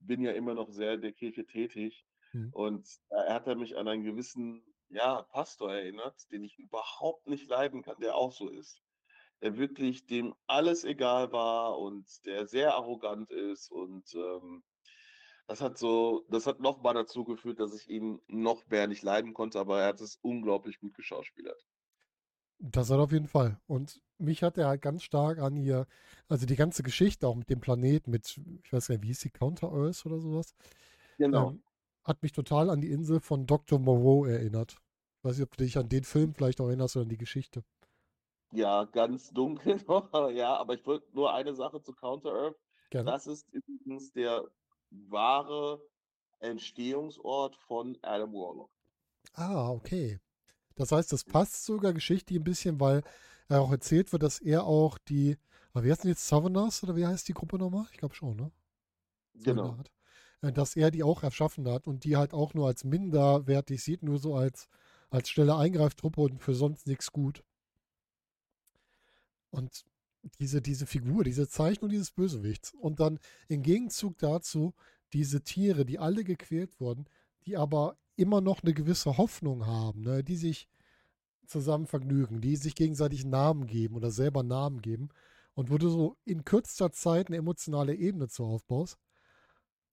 bin 0.00 0.22
ja 0.22 0.32
immer 0.32 0.54
noch 0.54 0.70
sehr 0.70 0.94
in 0.94 1.00
der 1.00 1.12
Kirche 1.12 1.46
tätig 1.46 2.06
mhm. 2.32 2.50
und 2.52 2.86
er 3.08 3.34
hat 3.34 3.46
mich 3.56 3.76
an 3.76 3.88
einen 3.88 4.04
gewissen, 4.04 4.62
ja, 4.90 5.22
Pastor 5.22 5.72
erinnert, 5.72 6.30
den 6.30 6.44
ich 6.44 6.58
überhaupt 6.58 7.26
nicht 7.26 7.48
leiden 7.48 7.82
kann, 7.82 7.98
der 8.00 8.14
auch 8.14 8.32
so 8.32 8.48
ist. 8.48 8.83
Der 9.42 9.56
wirklich 9.58 10.06
dem 10.06 10.34
alles 10.46 10.84
egal 10.84 11.32
war 11.32 11.78
und 11.78 12.06
der 12.24 12.46
sehr 12.46 12.74
arrogant 12.74 13.30
ist 13.30 13.70
und 13.70 14.14
ähm, 14.14 14.62
das 15.46 15.60
hat 15.60 15.76
so, 15.76 16.24
das 16.30 16.46
hat 16.46 16.60
noch 16.60 16.82
mal 16.82 16.94
dazu 16.94 17.24
geführt, 17.24 17.60
dass 17.60 17.74
ich 17.74 17.88
ihn 17.88 18.20
noch 18.28 18.66
mehr 18.68 18.86
nicht 18.86 19.02
leiden 19.02 19.34
konnte, 19.34 19.58
aber 19.58 19.82
er 19.82 19.88
hat 19.88 20.00
es 20.00 20.18
unglaublich 20.22 20.80
gut 20.80 20.94
geschauspielert. 20.94 21.62
Das 22.58 22.88
hat 22.88 22.98
auf 22.98 23.12
jeden 23.12 23.28
Fall. 23.28 23.60
Und 23.66 24.00
mich 24.18 24.42
hat 24.42 24.56
er 24.56 24.68
halt 24.68 24.80
ganz 24.80 25.02
stark 25.02 25.38
an 25.38 25.56
hier, 25.56 25.86
also 26.28 26.46
die 26.46 26.56
ganze 26.56 26.82
Geschichte 26.82 27.28
auch 27.28 27.34
mit 27.34 27.50
dem 27.50 27.60
Planeten, 27.60 28.10
mit, 28.10 28.40
ich 28.62 28.72
weiß 28.72 28.88
gar 28.88 28.94
nicht, 28.94 29.02
wie 29.02 29.08
hieß 29.08 29.20
die, 29.20 29.30
Counter 29.30 29.72
Earth 29.72 30.06
oder 30.06 30.18
sowas? 30.18 30.54
Genau. 31.18 31.50
Ähm, 31.50 31.62
hat 32.04 32.22
mich 32.22 32.32
total 32.32 32.70
an 32.70 32.80
die 32.80 32.90
Insel 32.90 33.20
von 33.20 33.46
Dr. 33.46 33.78
Moreau 33.78 34.24
erinnert. 34.24 34.78
Ich 35.18 35.24
weiß 35.24 35.38
nicht, 35.38 35.44
ob 35.44 35.56
du 35.56 35.64
dich 35.64 35.76
an 35.78 35.88
den 35.88 36.04
Film 36.04 36.34
vielleicht 36.34 36.60
auch 36.60 36.68
erinnerst 36.68 36.96
oder 36.96 37.04
an 37.04 37.08
die 37.08 37.18
Geschichte. 37.18 37.64
Ja, 38.54 38.84
ganz 38.84 39.30
dunkel 39.30 39.76
noch, 39.88 40.30
ja, 40.30 40.56
aber 40.56 40.74
ich 40.74 40.86
wollte 40.86 41.06
nur 41.12 41.34
eine 41.34 41.54
Sache 41.54 41.82
zu 41.82 41.92
Counter 41.92 42.32
Earth. 42.32 42.56
Gerne. 42.90 43.10
Das 43.10 43.26
ist 43.26 43.48
übrigens 43.52 44.12
der 44.12 44.44
wahre 44.90 45.80
Entstehungsort 46.38 47.56
von 47.56 47.98
Adam 48.02 48.32
Warlock. 48.32 48.70
Ah, 49.34 49.70
okay. 49.70 50.20
Das 50.76 50.92
heißt, 50.92 51.12
das 51.12 51.24
passt 51.24 51.64
sogar 51.64 51.92
geschichtlich 51.92 52.38
ein 52.38 52.44
bisschen, 52.44 52.80
weil 52.80 53.02
er 53.48 53.60
auch 53.60 53.72
erzählt 53.72 54.12
wird, 54.12 54.22
dass 54.22 54.38
er 54.40 54.64
auch 54.64 54.98
die, 54.98 55.36
wie 55.74 55.90
heißt 55.90 56.04
denn 56.04 56.10
jetzt 56.10 56.26
Southerners 56.28 56.82
oder 56.84 56.96
wie 56.96 57.06
heißt 57.06 57.28
die 57.28 57.34
Gruppe 57.34 57.58
nochmal? 57.58 57.86
Ich 57.92 57.98
glaube 57.98 58.14
schon, 58.14 58.36
ne? 58.36 58.52
Genau. 59.34 59.76
Äh, 60.42 60.52
dass 60.52 60.76
er 60.76 60.90
die 60.90 61.02
auch 61.02 61.22
erschaffen 61.22 61.68
hat 61.68 61.86
und 61.86 62.04
die 62.04 62.16
halt 62.16 62.34
auch 62.34 62.54
nur 62.54 62.66
als 62.68 62.84
minderwertig 62.84 63.82
sieht, 63.82 64.02
nur 64.02 64.18
so 64.18 64.36
als, 64.36 64.68
als 65.10 65.28
schnelle 65.30 65.56
Eingreiftruppe 65.56 66.20
und 66.20 66.42
für 66.42 66.54
sonst 66.54 66.86
nichts 66.86 67.12
gut. 67.12 67.42
Und 69.54 69.84
diese, 70.40 70.60
diese 70.60 70.86
Figur, 70.86 71.24
diese 71.24 71.48
Zeichnung 71.48 71.90
dieses 71.90 72.10
Bösewichts. 72.10 72.72
Und 72.74 73.00
dann 73.00 73.18
im 73.48 73.62
Gegenzug 73.62 74.18
dazu 74.18 74.74
diese 75.12 75.42
Tiere, 75.42 75.84
die 75.84 75.98
alle 75.98 76.24
gequält 76.24 76.80
wurden, 76.80 77.06
die 77.46 77.56
aber 77.56 77.96
immer 78.16 78.40
noch 78.40 78.62
eine 78.62 78.74
gewisse 78.74 79.16
Hoffnung 79.16 79.66
haben, 79.66 80.02
ne, 80.02 80.24
die 80.24 80.36
sich 80.36 80.68
zusammen 81.46 81.86
vergnügen, 81.86 82.40
die 82.40 82.56
sich 82.56 82.74
gegenseitig 82.74 83.24
Namen 83.24 83.66
geben 83.66 83.96
oder 83.96 84.10
selber 84.10 84.42
Namen 84.42 84.80
geben 84.80 85.10
und 85.54 85.70
wo 85.70 85.78
du 85.78 85.88
so 85.88 86.16
in 86.24 86.44
kürzester 86.44 86.90
Zeit 86.90 87.28
eine 87.28 87.36
emotionale 87.36 87.94
Ebene 87.94 88.28
zu 88.28 88.44
aufbaust 88.44 88.98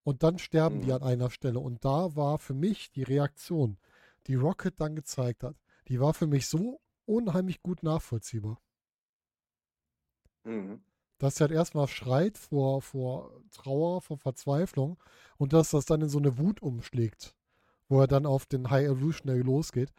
und 0.03 0.23
dann 0.23 0.39
sterben 0.39 0.77
mhm. 0.77 0.81
die 0.83 0.93
an 0.93 1.03
einer 1.03 1.29
Stelle 1.29 1.59
und 1.59 1.83
da 1.83 2.15
war 2.15 2.39
für 2.39 2.53
mich 2.53 2.91
die 2.91 3.03
Reaktion, 3.03 3.77
die 4.27 4.35
Rocket 4.35 4.79
dann 4.79 4.95
gezeigt 4.95 5.43
hat, 5.43 5.55
die 5.87 5.99
war 5.99 6.13
für 6.13 6.27
mich 6.27 6.47
so 6.47 6.79
unheimlich 7.05 7.61
gut 7.61 7.83
nachvollziehbar. 7.83 8.61
Mhm. 10.43 10.81
Dass 11.17 11.39
er 11.39 11.47
halt 11.47 11.51
erstmal 11.51 11.87
schreit 11.87 12.37
vor, 12.37 12.81
vor 12.81 13.43
Trauer, 13.51 14.01
vor 14.01 14.17
Verzweiflung 14.17 14.97
und 15.37 15.53
dass 15.53 15.71
das 15.71 15.85
dann 15.85 16.01
in 16.01 16.09
so 16.09 16.17
eine 16.17 16.37
Wut 16.37 16.61
umschlägt 16.61 17.35
wo 17.91 17.99
er 17.99 18.07
dann 18.07 18.25
auf 18.25 18.45
den 18.45 18.69
High 18.69 18.87
Evolutionary 18.87 19.41
losgeht. 19.41 19.93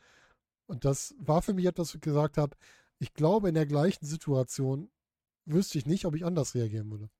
Und 0.66 0.86
das 0.86 1.14
war 1.18 1.42
für 1.42 1.52
mich 1.52 1.66
etwas, 1.66 1.88
was 1.88 1.96
ich 1.96 2.00
gesagt 2.00 2.38
habe, 2.38 2.56
ich 2.98 3.12
glaube, 3.12 3.48
in 3.50 3.54
der 3.54 3.66
gleichen 3.66 4.06
Situation 4.06 4.90
wüsste 5.44 5.76
ich 5.76 5.84
nicht, 5.84 6.06
ob 6.06 6.14
ich 6.14 6.24
anders 6.24 6.54
reagieren 6.54 6.90
würde. 6.90 7.10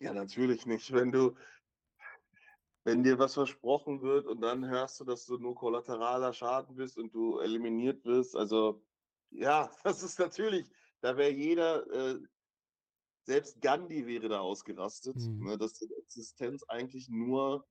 Ja, 0.00 0.12
natürlich 0.12 0.66
nicht. 0.66 0.92
Wenn 0.92 1.10
du, 1.10 1.34
wenn 2.84 3.02
dir 3.02 3.18
was 3.18 3.34
versprochen 3.34 4.02
wird 4.02 4.26
und 4.26 4.42
dann 4.42 4.68
hörst 4.68 5.00
du, 5.00 5.04
dass 5.04 5.24
du 5.24 5.38
nur 5.38 5.54
kollateraler 5.54 6.34
Schaden 6.34 6.76
bist 6.76 6.98
und 6.98 7.14
du 7.14 7.38
eliminiert 7.38 8.04
wirst, 8.04 8.36
also 8.36 8.84
ja, 9.30 9.70
das 9.84 10.02
ist 10.02 10.18
natürlich, 10.18 10.68
da 11.00 11.16
wäre 11.16 11.30
jeder, 11.30 11.86
äh, 11.92 12.18
selbst 13.24 13.60
Gandhi 13.60 14.06
wäre 14.06 14.28
da 14.28 14.40
ausgerastet, 14.40 15.16
mhm. 15.16 15.44
ne, 15.44 15.58
dass 15.58 15.74
die 15.74 15.92
Existenz 15.98 16.62
eigentlich 16.68 17.08
nur 17.08 17.66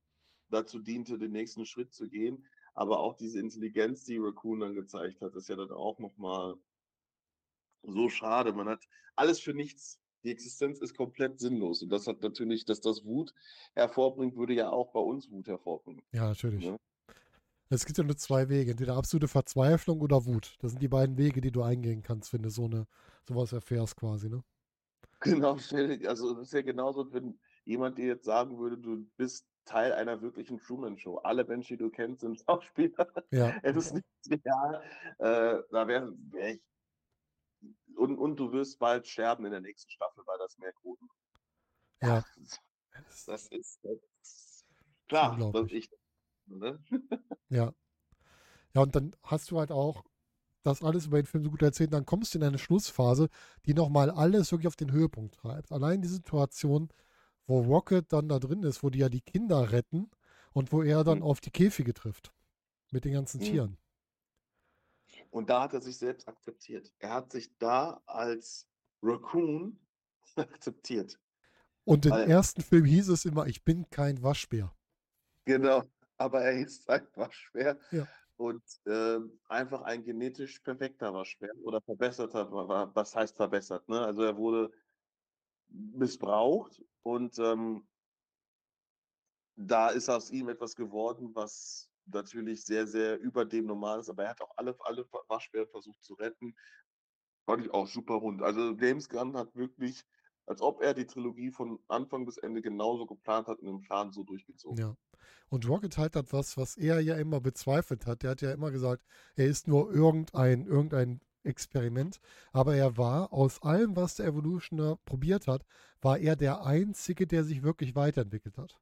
dazu 0.50 0.78
diente, 0.78 1.18
den 1.18 1.32
nächsten 1.32 1.66
Schritt 1.66 1.92
zu 1.92 2.08
gehen. 2.08 2.46
Aber 2.74 3.00
auch 3.00 3.14
diese 3.14 3.40
Intelligenz, 3.40 4.04
die 4.04 4.18
Raccoon 4.18 4.60
dann 4.60 4.74
gezeigt 4.74 5.20
hat, 5.20 5.34
ist 5.34 5.48
ja 5.48 5.56
dann 5.56 5.72
auch 5.72 5.98
nochmal 5.98 6.54
so 7.82 8.08
schade. 8.08 8.52
Man 8.52 8.68
hat 8.68 8.84
alles 9.16 9.40
für 9.40 9.52
nichts. 9.52 9.98
Die 10.24 10.30
Existenz 10.30 10.80
ist 10.80 10.96
komplett 10.96 11.38
sinnlos. 11.38 11.82
Und 11.82 11.90
das 11.90 12.06
hat 12.06 12.22
natürlich, 12.22 12.64
dass 12.64 12.80
das 12.80 13.04
Wut 13.04 13.34
hervorbringt, 13.74 14.36
würde 14.36 14.54
ja 14.54 14.70
auch 14.70 14.92
bei 14.92 15.00
uns 15.00 15.30
Wut 15.30 15.48
hervorbringen. 15.48 16.02
Ja, 16.12 16.28
natürlich. 16.28 16.64
Ne? 16.64 16.78
Es 17.70 17.84
gibt 17.84 17.98
ja 17.98 18.04
nur 18.04 18.16
zwei 18.16 18.48
Wege, 18.48 18.70
entweder 18.70 18.96
absolute 18.96 19.28
Verzweiflung 19.28 20.00
oder 20.00 20.24
Wut. 20.24 20.56
Das 20.60 20.72
sind 20.72 20.82
die 20.82 20.88
beiden 20.88 21.18
Wege, 21.18 21.40
die 21.40 21.52
du 21.52 21.62
eingehen 21.62 22.02
kannst, 22.02 22.32
wenn 22.32 22.42
du 22.42 22.50
so 22.50 22.64
eine 22.64 22.86
sowas 23.26 23.52
erfährst 23.52 23.96
quasi, 23.96 24.28
ne? 24.28 24.42
Genau, 25.20 25.58
also 26.06 26.34
das 26.34 26.46
ist 26.46 26.52
ja 26.52 26.62
genauso, 26.62 27.12
wenn 27.12 27.38
jemand 27.64 27.98
dir 27.98 28.06
jetzt 28.06 28.24
sagen 28.24 28.56
würde, 28.58 28.78
du 28.78 29.04
bist 29.16 29.44
Teil 29.64 29.92
einer 29.92 30.22
wirklichen 30.22 30.58
Truman-Show. 30.60 31.18
Alle 31.18 31.44
Menschen, 31.44 31.76
die 31.76 31.82
du 31.82 31.90
kennst, 31.90 32.22
sind 32.22 32.40
Schauspieler. 32.48 33.12
Ja. 33.30 33.54
es 33.62 33.76
ist 33.76 33.94
nicht 33.94 34.06
real. 34.46 34.82
Äh, 35.18 35.62
da 35.70 35.86
wäre 35.86 36.14
wär 36.30 36.54
ich. 36.54 36.62
Und, 37.96 38.16
und 38.16 38.36
du 38.36 38.52
wirst 38.52 38.78
bald 38.78 39.06
sterben 39.06 39.44
in 39.44 39.50
der 39.50 39.60
nächsten 39.60 39.90
Staffel, 39.90 40.22
weil 40.24 40.38
das 40.38 40.56
mehr 40.58 40.72
Quoten. 40.72 41.08
Ja. 42.02 42.24
Das 43.26 43.46
ist, 43.46 43.78
das 43.84 44.02
ist 44.22 44.66
klar. 45.06 45.38
Das 45.52 45.70
ich, 45.70 45.88
ne? 46.48 46.78
ja. 47.48 47.72
Ja, 48.74 48.82
und 48.82 48.94
dann 48.94 49.16
hast 49.22 49.50
du 49.50 49.58
halt 49.58 49.72
auch 49.72 50.04
das 50.62 50.82
alles 50.82 51.06
über 51.06 51.20
den 51.20 51.26
Film 51.26 51.44
so 51.44 51.50
gut 51.50 51.62
erzählt, 51.62 51.92
dann 51.92 52.06
kommst 52.06 52.34
du 52.34 52.38
in 52.38 52.44
eine 52.44 52.58
Schlussphase, 52.58 53.28
die 53.66 53.74
nochmal 53.74 54.10
alles 54.10 54.52
wirklich 54.52 54.66
auf 54.66 54.76
den 54.76 54.92
Höhepunkt 54.92 55.34
treibt. 55.34 55.72
Allein 55.72 56.02
die 56.02 56.08
Situation, 56.08 56.88
wo 57.46 57.60
Rocket 57.60 58.12
dann 58.12 58.28
da 58.28 58.38
drin 58.38 58.62
ist, 58.62 58.82
wo 58.82 58.90
die 58.90 58.98
ja 58.98 59.08
die 59.08 59.20
Kinder 59.20 59.72
retten 59.72 60.10
und 60.52 60.72
wo 60.72 60.82
er 60.82 61.04
dann 61.04 61.18
mhm. 61.18 61.24
auf 61.24 61.40
die 61.40 61.50
Käfige 61.50 61.94
trifft. 61.94 62.32
Mit 62.90 63.04
den 63.04 63.12
ganzen 63.12 63.40
mhm. 63.40 63.44
Tieren. 63.44 63.78
Und 65.30 65.50
da 65.50 65.62
hat 65.62 65.74
er 65.74 65.80
sich 65.80 65.96
selbst 65.96 66.26
akzeptiert. 66.26 66.92
Er 66.98 67.14
hat 67.14 67.32
sich 67.32 67.56
da 67.58 68.02
als 68.06 68.66
Raccoon 69.02 69.78
akzeptiert. 70.36 71.18
Und 71.84 72.04
im 72.04 72.12
ersten 72.12 72.62
Film 72.62 72.84
hieß 72.84 73.08
es 73.08 73.24
immer, 73.24 73.46
ich 73.46 73.64
bin 73.64 73.88
kein 73.88 74.22
Waschbär. 74.22 74.74
Genau, 75.46 75.84
aber 76.18 76.42
er 76.42 76.60
ist 76.60 76.88
ein 76.90 77.06
Waschbär. 77.14 77.78
Ja. 77.90 78.06
Und 78.36 78.62
äh, 78.86 79.18
einfach 79.48 79.82
ein 79.82 80.04
genetisch 80.04 80.60
perfekter 80.60 81.12
Waschbär 81.12 81.50
oder 81.62 81.80
verbesserter, 81.80 82.52
was 82.94 83.16
heißt 83.16 83.36
verbessert? 83.36 83.88
Ne? 83.88 84.00
Also 84.00 84.22
er 84.22 84.36
wurde 84.36 84.70
missbraucht 85.68 86.80
und 87.02 87.36
ähm, 87.40 87.88
da 89.56 89.88
ist 89.88 90.08
aus 90.08 90.30
ihm 90.30 90.48
etwas 90.48 90.76
geworden, 90.76 91.34
was 91.34 91.90
natürlich 92.06 92.64
sehr, 92.64 92.86
sehr 92.86 93.18
über 93.18 93.44
dem 93.44 93.66
normal 93.66 93.98
ist, 93.98 94.08
aber 94.08 94.24
er 94.24 94.30
hat 94.30 94.40
auch 94.40 94.52
alle, 94.56 94.76
alle 94.80 95.04
Waschbären 95.26 95.68
versucht 95.68 96.02
zu 96.04 96.14
retten. 96.14 96.54
Fand 97.44 97.64
ich 97.64 97.72
auch 97.72 97.88
super 97.88 98.14
rund. 98.14 98.40
Also 98.40 98.76
James 98.76 99.08
Gunn 99.08 99.36
hat 99.36 99.54
wirklich 99.56 100.04
als 100.48 100.62
ob 100.62 100.80
er 100.80 100.94
die 100.94 101.06
Trilogie 101.06 101.50
von 101.50 101.78
Anfang 101.88 102.24
bis 102.24 102.38
Ende 102.38 102.62
genauso 102.62 103.06
geplant 103.06 103.46
hat 103.48 103.58
und 103.60 103.66
den 103.66 103.80
Plan 103.80 104.12
so 104.12 104.24
durchgezogen. 104.24 104.78
Ja. 104.78 104.96
Und 105.50 105.68
Rocket 105.68 105.96
halt 105.98 106.16
hat 106.16 106.32
was, 106.32 106.56
was 106.56 106.76
er 106.76 107.00
ja 107.00 107.16
immer 107.16 107.40
bezweifelt 107.40 108.06
hat. 108.06 108.22
Der 108.22 108.30
hat 108.30 108.42
ja 108.42 108.52
immer 108.52 108.70
gesagt, 108.70 109.04
er 109.36 109.46
ist 109.46 109.68
nur 109.68 109.92
irgendein, 109.92 110.66
irgendein 110.66 111.20
Experiment. 111.42 112.20
Aber 112.52 112.74
er 112.76 112.96
war 112.96 113.32
aus 113.32 113.62
allem, 113.62 113.96
was 113.96 114.16
der 114.16 114.26
Evolutioner 114.26 114.96
probiert 115.04 115.46
hat, 115.46 115.64
war 116.00 116.18
er 116.18 116.36
der 116.36 116.64
Einzige, 116.64 117.26
der 117.26 117.44
sich 117.44 117.62
wirklich 117.62 117.94
weiterentwickelt 117.94 118.58
hat. 118.58 118.78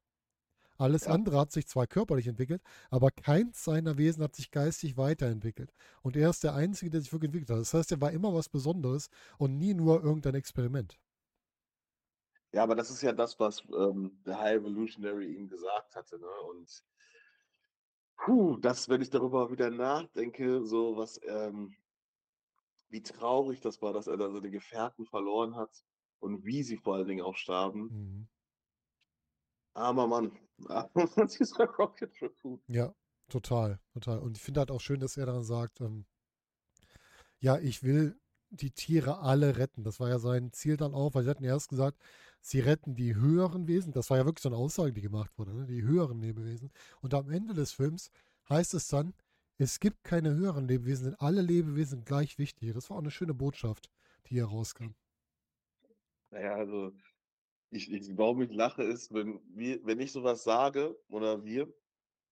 Alles 0.77 1.05
ja. 1.05 1.11
andere 1.11 1.39
hat 1.39 1.51
sich 1.51 1.67
zwar 1.67 1.87
körperlich 1.87 2.27
entwickelt, 2.27 2.61
aber 2.91 3.09
keins 3.11 3.63
seiner 3.63 3.97
Wesen 3.97 4.23
hat 4.23 4.35
sich 4.35 4.51
geistig 4.51 4.95
weiterentwickelt. 4.95 5.73
Und 6.01 6.15
er 6.15 6.29
ist 6.29 6.43
der 6.43 6.53
Einzige, 6.53 6.91
der 6.91 7.01
sich 7.01 7.11
wirklich 7.11 7.29
entwickelt 7.29 7.49
hat. 7.49 7.59
Das 7.59 7.73
heißt, 7.73 7.91
er 7.91 8.01
war 8.01 8.11
immer 8.11 8.33
was 8.33 8.47
Besonderes 8.47 9.09
und 9.37 9.57
nie 9.57 9.73
nur 9.73 10.03
irgendein 10.03 10.35
Experiment. 10.35 10.99
Ja, 12.53 12.63
aber 12.63 12.75
das 12.75 12.89
ist 12.89 13.01
ja 13.01 13.11
das, 13.11 13.39
was 13.39 13.63
ähm, 13.77 14.21
der 14.25 14.39
High 14.39 14.57
Evolutionary 14.57 15.33
ihm 15.35 15.49
gesagt 15.49 15.95
hatte. 15.95 16.17
Ne? 16.17 16.29
Und 16.49 16.83
puh, 18.17 18.57
das, 18.57 18.89
wenn 18.89 19.01
ich 19.01 19.09
darüber 19.09 19.51
wieder 19.51 19.69
nachdenke, 19.69 20.65
so 20.65 20.95
was, 20.97 21.19
ähm, 21.23 21.75
wie 22.89 23.03
traurig 23.03 23.59
das 23.59 23.81
war, 23.81 23.93
dass 23.93 24.07
er 24.07 24.17
da 24.17 24.31
seine 24.31 24.49
Gefährten 24.49 25.05
verloren 25.05 25.55
hat 25.55 25.83
und 26.19 26.45
wie 26.45 26.63
sie 26.63 26.77
vor 26.77 26.95
allen 26.95 27.07
Dingen 27.07 27.25
auch 27.25 27.35
starben. 27.35 27.81
Mhm. 27.89 28.27
Armer 29.73 30.07
Mann. 30.07 30.31
Dieser 31.39 31.65
Rocket 31.65 32.11
Raccoon. 32.21 32.59
Ja, 32.67 32.95
total, 33.29 33.79
total. 33.93 34.19
Und 34.19 34.37
ich 34.37 34.43
finde 34.43 34.61
halt 34.61 34.71
auch 34.71 34.81
schön, 34.81 34.99
dass 34.99 35.17
er 35.17 35.27
dann 35.27 35.43
sagt, 35.43 35.81
ähm, 35.81 36.05
ja, 37.39 37.59
ich 37.59 37.83
will 37.83 38.19
die 38.49 38.71
Tiere 38.71 39.19
alle 39.19 39.57
retten. 39.57 39.83
Das 39.83 39.99
war 39.99 40.09
ja 40.09 40.17
sein 40.17 40.51
Ziel 40.51 40.77
dann 40.77 40.93
auch, 40.93 41.13
weil 41.13 41.23
sie 41.23 41.29
hatten 41.29 41.43
erst 41.43 41.69
gesagt, 41.69 42.01
sie 42.47 42.61
retten 42.61 42.95
die 42.95 43.15
höheren 43.15 43.67
Wesen. 43.67 43.91
Das 43.91 44.09
war 44.09 44.17
ja 44.17 44.25
wirklich 44.25 44.43
so 44.43 44.49
eine 44.49 44.57
Aussage, 44.57 44.93
die 44.93 45.01
gemacht 45.01 45.37
wurde, 45.37 45.53
ne? 45.53 45.67
die 45.67 45.83
höheren 45.83 46.21
Lebewesen. 46.21 46.71
Und 47.01 47.13
am 47.13 47.29
Ende 47.29 47.53
des 47.53 47.73
Films 47.73 48.09
heißt 48.49 48.73
es 48.73 48.87
dann, 48.87 49.13
es 49.57 49.81
gibt 49.81 50.05
keine 50.05 50.33
höheren 50.33 50.65
Lebewesen, 50.65 51.07
denn 51.07 51.15
alle 51.15 51.41
Lebewesen 51.41 51.97
sind 51.97 52.05
gleich 52.05 52.37
wichtig. 52.37 52.73
Das 52.73 52.89
war 52.89 52.95
auch 52.97 53.01
eine 53.01 53.11
schöne 53.11 53.33
Botschaft, 53.33 53.89
die 54.27 54.35
hier 54.35 54.45
rauskam. 54.45 54.93
Naja, 56.31 56.55
also 56.55 56.93
ich, 57.69 57.91
ich, 57.91 58.17
warum 58.17 58.41
ich 58.41 58.53
lache, 58.53 58.83
ist, 58.83 59.13
wenn, 59.13 59.41
wir, 59.53 59.85
wenn 59.85 59.99
ich 59.99 60.13
sowas 60.13 60.43
sage 60.43 60.97
oder 61.09 61.43
wir 61.43 61.67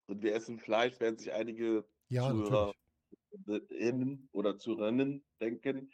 und 0.07 0.21
wir 0.21 0.33
essen 0.33 0.59
Fleisch, 0.59 0.97
werden 1.01 1.17
sich 1.17 1.33
einige 1.33 1.83
ja, 2.07 2.29
Zuhörerinnen 2.29 4.29
oder 4.31 4.57
Zuhörerinnen 4.57 5.25
denken, 5.41 5.91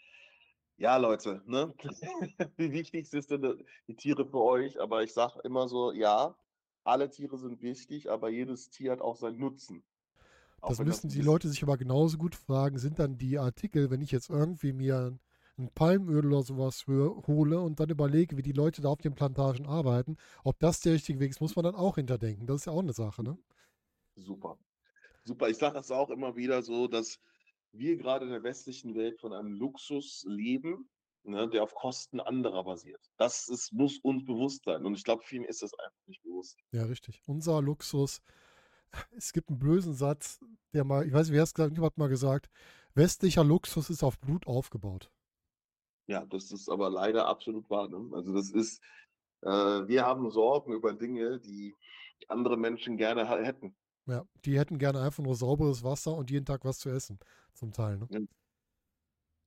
ja, 0.82 0.98
Leute, 0.98 1.44
ne? 1.46 1.74
Wie 2.58 2.72
wichtig 2.72 3.08
sind 3.08 3.30
denn 3.30 3.64
die 3.88 3.96
Tiere 3.96 4.26
für 4.26 4.42
euch? 4.42 4.82
Aber 4.82 5.04
ich 5.04 5.14
sage 5.14 5.40
immer 5.44 5.70
so, 5.70 5.92
ja, 5.92 6.36
alle 6.84 7.08
Tiere 7.10 7.38
sind 7.38 7.62
wichtig, 7.62 8.10
aber 8.10 8.30
jedes 8.30 8.72
Tier 8.72 8.92
hat 8.92 9.02
auch 9.02 9.16
seinen 9.16 9.40
Nutzen. 9.40 9.84
Auch 10.60 10.70
das 10.70 10.80
müssen 10.80 11.08
das 11.08 11.14
die 11.16 11.22
Leute 11.22 11.50
sich 11.50 11.62
aber 11.62 11.78
genauso 11.78 12.18
gut 12.18 12.34
fragen, 12.34 12.80
sind 12.80 12.98
dann 12.98 13.18
die 13.20 13.38
Artikel, 13.38 13.92
wenn 13.92 14.02
ich 14.02 14.12
jetzt 14.12 14.32
irgendwie 14.32 14.74
mir 14.74 15.18
ein 15.58 15.70
Palmöl 15.76 16.26
oder 16.26 16.42
sowas 16.42 16.88
hole 16.88 17.60
und 17.60 17.80
dann 17.80 17.90
überlege, 17.90 18.36
wie 18.38 18.42
die 18.42 18.52
Leute 18.52 18.82
da 18.82 18.90
auf 18.90 19.02
den 19.02 19.14
Plantagen 19.14 19.68
arbeiten, 19.68 20.18
ob 20.44 20.60
das 20.60 20.80
der 20.80 20.94
richtige 20.94 21.20
Weg 21.20 21.30
ist, 21.30 21.42
muss 21.42 21.56
man 21.56 21.64
dann 21.64 21.76
auch 21.76 21.96
hinterdenken. 21.96 22.48
Das 22.48 22.62
ist 22.62 22.66
ja 22.66 22.74
auch 22.74 22.82
eine 22.82 22.94
Sache, 22.94 23.22
ne? 23.24 23.38
Super. 24.16 24.58
Super. 25.26 25.50
Ich 25.50 25.58
sage 25.58 25.78
es 25.78 25.92
auch 25.92 26.10
immer 26.10 26.36
wieder 26.36 26.64
so, 26.64 26.88
dass 26.88 27.20
wir 27.72 27.98
gerade 27.98 28.26
in 28.26 28.32
der 28.32 28.44
westlichen 28.44 28.96
Welt 28.96 29.20
von 29.20 29.34
einem 29.34 29.54
Luxus 29.54 30.24
leben, 30.28 30.90
ne, 31.24 31.50
der 31.50 31.64
auf 31.64 31.74
Kosten 31.74 32.20
anderer 32.20 32.64
basiert. 32.64 33.02
Das 33.18 33.48
ist, 33.48 33.72
muss 33.72 34.00
uns 34.00 34.26
bewusst 34.26 34.64
sein. 34.66 34.86
Und 34.86 34.96
ich 34.96 35.04
glaube, 35.04 35.24
vielen 35.26 35.46
ist 35.46 35.62
das 35.62 35.74
einfach 35.74 36.08
nicht 36.08 36.22
bewusst. 36.24 36.58
Ja, 36.72 36.84
richtig. 36.86 37.22
Unser 37.28 37.62
Luxus. 37.62 38.22
Es 39.16 39.32
gibt 39.32 39.50
einen 39.50 39.60
bösen 39.60 39.94
Satz, 39.94 40.40
der 40.74 40.84
mal, 40.84 41.08
ich 41.08 41.14
weiß 41.14 41.28
nicht, 41.28 41.36
wer 41.36 41.44
es 41.44 41.54
gesagt 41.54 41.80
hat, 41.80 41.98
mal 41.98 42.10
gesagt, 42.10 42.50
westlicher 42.94 43.44
Luxus 43.44 43.90
ist 43.90 44.04
auf 44.04 44.20
Blut 44.20 44.48
aufgebaut. 44.48 45.10
Ja, 46.08 46.26
das 46.26 46.52
ist 46.52 46.68
aber 46.70 46.90
leider 46.90 47.28
absolut 47.28 47.70
wahr. 47.70 47.88
Ne? 47.88 48.10
Also 48.14 48.34
das 48.34 48.52
ist, 48.52 48.82
äh, 49.44 49.48
wir 49.50 50.06
haben 50.06 50.30
Sorgen 50.30 50.74
über 50.74 50.94
Dinge, 50.94 51.40
die 51.40 51.74
andere 52.28 52.58
Menschen 52.58 52.98
gerne 52.98 53.28
hätten. 53.30 53.76
Ja, 54.08 54.26
die 54.46 54.58
hätten 54.58 54.80
gerne 54.80 55.02
einfach 55.02 55.24
nur 55.24 55.36
sauberes 55.36 55.84
Wasser 55.84 56.16
und 56.16 56.32
jeden 56.32 56.46
Tag 56.46 56.66
was 56.66 56.80
zu 56.80 56.90
essen, 56.90 57.20
zum 57.54 57.72
Teil. 57.72 57.98
Ne? 57.98 58.28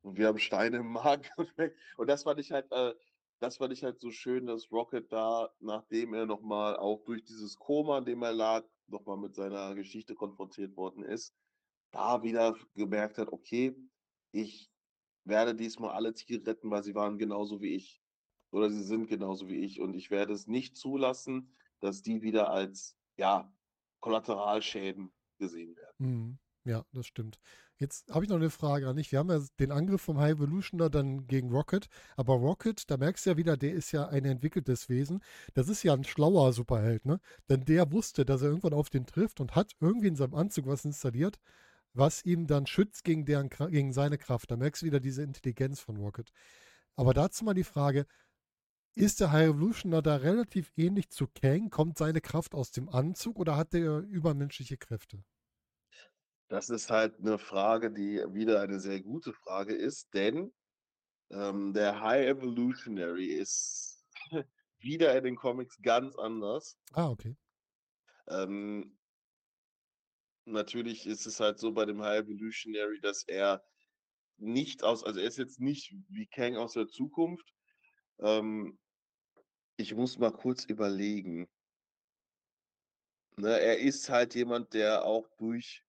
Und 0.03 0.19
wir 0.19 0.27
haben 0.27 0.39
Steine 0.39 0.79
im 0.79 0.93
Magen. 0.93 1.25
Und 1.97 2.09
das 2.09 2.25
fand 2.25 2.39
ich 2.39 2.53
halt, 2.53 2.71
äh, 2.73 2.95
das 3.41 3.57
fand 3.57 3.73
ich 3.73 3.83
halt 3.83 4.01
so 4.01 4.11
schön, 4.11 4.47
dass 4.47 4.71
Rocket 4.71 5.11
da, 5.11 5.51
nachdem 5.61 6.15
er 6.15 6.27
nochmal 6.27 6.77
auch 6.77 7.03
durch 7.05 7.25
dieses 7.25 7.57
Koma, 7.57 7.99
in 7.99 8.05
dem 8.05 8.23
er 8.23 8.33
lag, 8.33 8.65
nochmal 8.87 9.17
mit 9.17 9.35
seiner 9.35 9.75
Geschichte 9.75 10.15
konfrontiert 10.15 10.77
worden 10.77 11.03
ist, 11.03 11.35
da 11.91 12.23
wieder 12.23 12.55
gemerkt 12.75 13.19
hat, 13.19 13.33
okay, 13.33 13.75
ich 14.31 14.71
werde 15.25 15.55
diesmal 15.55 15.91
alle 15.91 16.13
Tiere 16.13 16.47
retten, 16.47 16.71
weil 16.71 16.83
sie 16.83 16.95
waren 16.95 17.19
genauso 17.19 17.63
wie 17.63 17.75
ich. 17.75 18.03
Oder 18.51 18.71
sie 18.71 18.83
sind 18.83 19.09
genauso 19.09 19.49
wie 19.49 19.65
ich. 19.65 19.81
Und 19.81 19.95
ich 19.95 20.11
werde 20.11 20.33
es 20.33 20.47
nicht 20.47 20.77
zulassen, 20.77 21.57
dass 21.81 22.03
die 22.03 22.23
wieder 22.23 22.51
als, 22.51 22.97
ja, 23.17 23.53
Kollateralschäden 24.05 25.11
gesehen 25.39 25.75
werden. 25.77 25.97
Mhm. 25.99 26.39
Ja, 26.65 26.85
das 26.93 27.07
stimmt. 27.07 27.39
Jetzt 27.79 28.11
habe 28.11 28.25
ich 28.25 28.31
noch 28.31 28.37
eine 28.37 28.51
Frage 28.51 28.87
an 28.87 28.97
dich. 28.97 29.11
Wir 29.13 29.19
haben 29.19 29.31
ja 29.31 29.41
den 29.59 29.73
Angriff 29.73 30.03
vom 30.03 30.19
High 30.19 30.33
Evolutioner 30.33 30.91
dann 30.91 31.27
gegen 31.27 31.51
Rocket, 31.51 31.89
aber 32.17 32.35
Rocket, 32.35 32.91
da 32.91 32.99
merkst 32.99 33.25
du 33.25 33.31
ja 33.31 33.37
wieder, 33.39 33.57
der 33.57 33.73
ist 33.73 33.93
ja 33.93 34.07
ein 34.09 34.27
entwickeltes 34.27 34.91
Wesen. 34.91 35.23
Das 35.55 35.69
ist 35.69 35.83
ja 35.83 35.95
ein 35.95 36.05
schlauer 36.05 36.53
Superheld, 36.53 37.07
ne? 37.07 37.19
Denn 37.49 37.65
der 37.65 37.93
wusste, 37.93 38.27
dass 38.27 38.43
er 38.43 38.49
irgendwann 38.49 38.75
auf 38.75 38.91
den 38.91 39.07
trifft 39.07 39.41
und 39.41 39.55
hat 39.57 39.73
irgendwie 39.81 40.09
in 40.09 40.17
seinem 40.17 40.35
Anzug 40.35 40.67
was 40.67 40.85
installiert, 40.85 41.39
was 41.95 42.25
ihm 42.25 42.47
dann 42.47 42.67
schützt 42.67 43.05
gegen, 43.05 43.25
deren, 43.25 43.49
gegen 43.49 43.93
seine 43.95 44.19
Kraft. 44.19 44.51
Da 44.51 44.57
merkst 44.57 44.83
du 44.83 44.87
wieder 44.87 45.01
diese 45.01 45.23
Intelligenz 45.23 45.81
von 45.81 45.97
Rocket. 45.97 46.31
Aber 46.97 47.15
dazu 47.15 47.45
mal 47.45 47.55
die 47.55 47.65
Frage, 47.65 48.07
ist 48.95 49.21
der 49.21 49.33
High 49.33 49.51
Evolutioner 49.51 50.03
da 50.03 50.17
relativ 50.17 50.73
ähnlich 50.77 51.11
zu 51.11 51.27
Kang? 51.27 51.71
Kommt 51.71 51.99
seine 51.99 52.21
Kraft 52.21 52.55
aus 52.55 52.71
dem 52.71 52.89
Anzug 52.89 53.39
oder 53.39 53.57
hat 53.57 53.73
der 53.73 53.99
übermenschliche 54.01 54.77
Kräfte? 54.77 55.25
Das 56.49 56.69
ist 56.71 56.91
halt 56.91 57.19
eine 57.19 57.39
Frage, 57.39 57.91
die 57.91 58.23
wieder 58.33 58.61
eine 58.61 58.79
sehr 58.79 59.03
gute 59.03 59.33
Frage 59.33 59.75
ist, 59.75 60.13
denn 60.15 60.53
ähm, 61.31 61.73
der 61.73 62.01
High 62.01 62.27
Evolutionary 62.27 63.27
ist 63.27 64.05
wieder 64.79 65.17
in 65.17 65.25
den 65.25 65.37
Comics 65.37 65.81
ganz 65.83 66.17
anders. 66.17 66.79
Ah, 66.93 67.09
okay. 67.09 67.37
Ähm, 68.29 68.97
natürlich 70.45 71.07
ist 71.07 71.27
es 71.27 71.41
halt 71.41 71.59
so 71.59 71.73
bei 71.73 71.87
dem 71.87 72.03
High 72.03 72.25
Evolutionary, 72.25 73.01
dass 73.01 73.25
er 73.27 73.65
nicht 74.37 74.83
aus, 74.85 75.03
also 75.03 75.21
er 75.21 75.27
ist 75.27 75.39
jetzt 75.39 75.61
nicht 75.61 75.95
wie 76.09 76.27
Kang 76.27 76.57
aus 76.57 76.75
der 76.75 76.89
Zukunft. 76.89 77.53
Ähm, 78.21 78.79
ich 79.77 79.95
muss 79.95 80.19
mal 80.19 80.33
kurz 80.33 80.65
überlegen. 80.65 81.49
Ne, 83.37 83.59
er 83.61 83.79
ist 83.79 84.09
halt 84.09 84.35
jemand, 84.35 84.75
der 84.75 85.05
auch 85.05 85.29
durch 85.39 85.85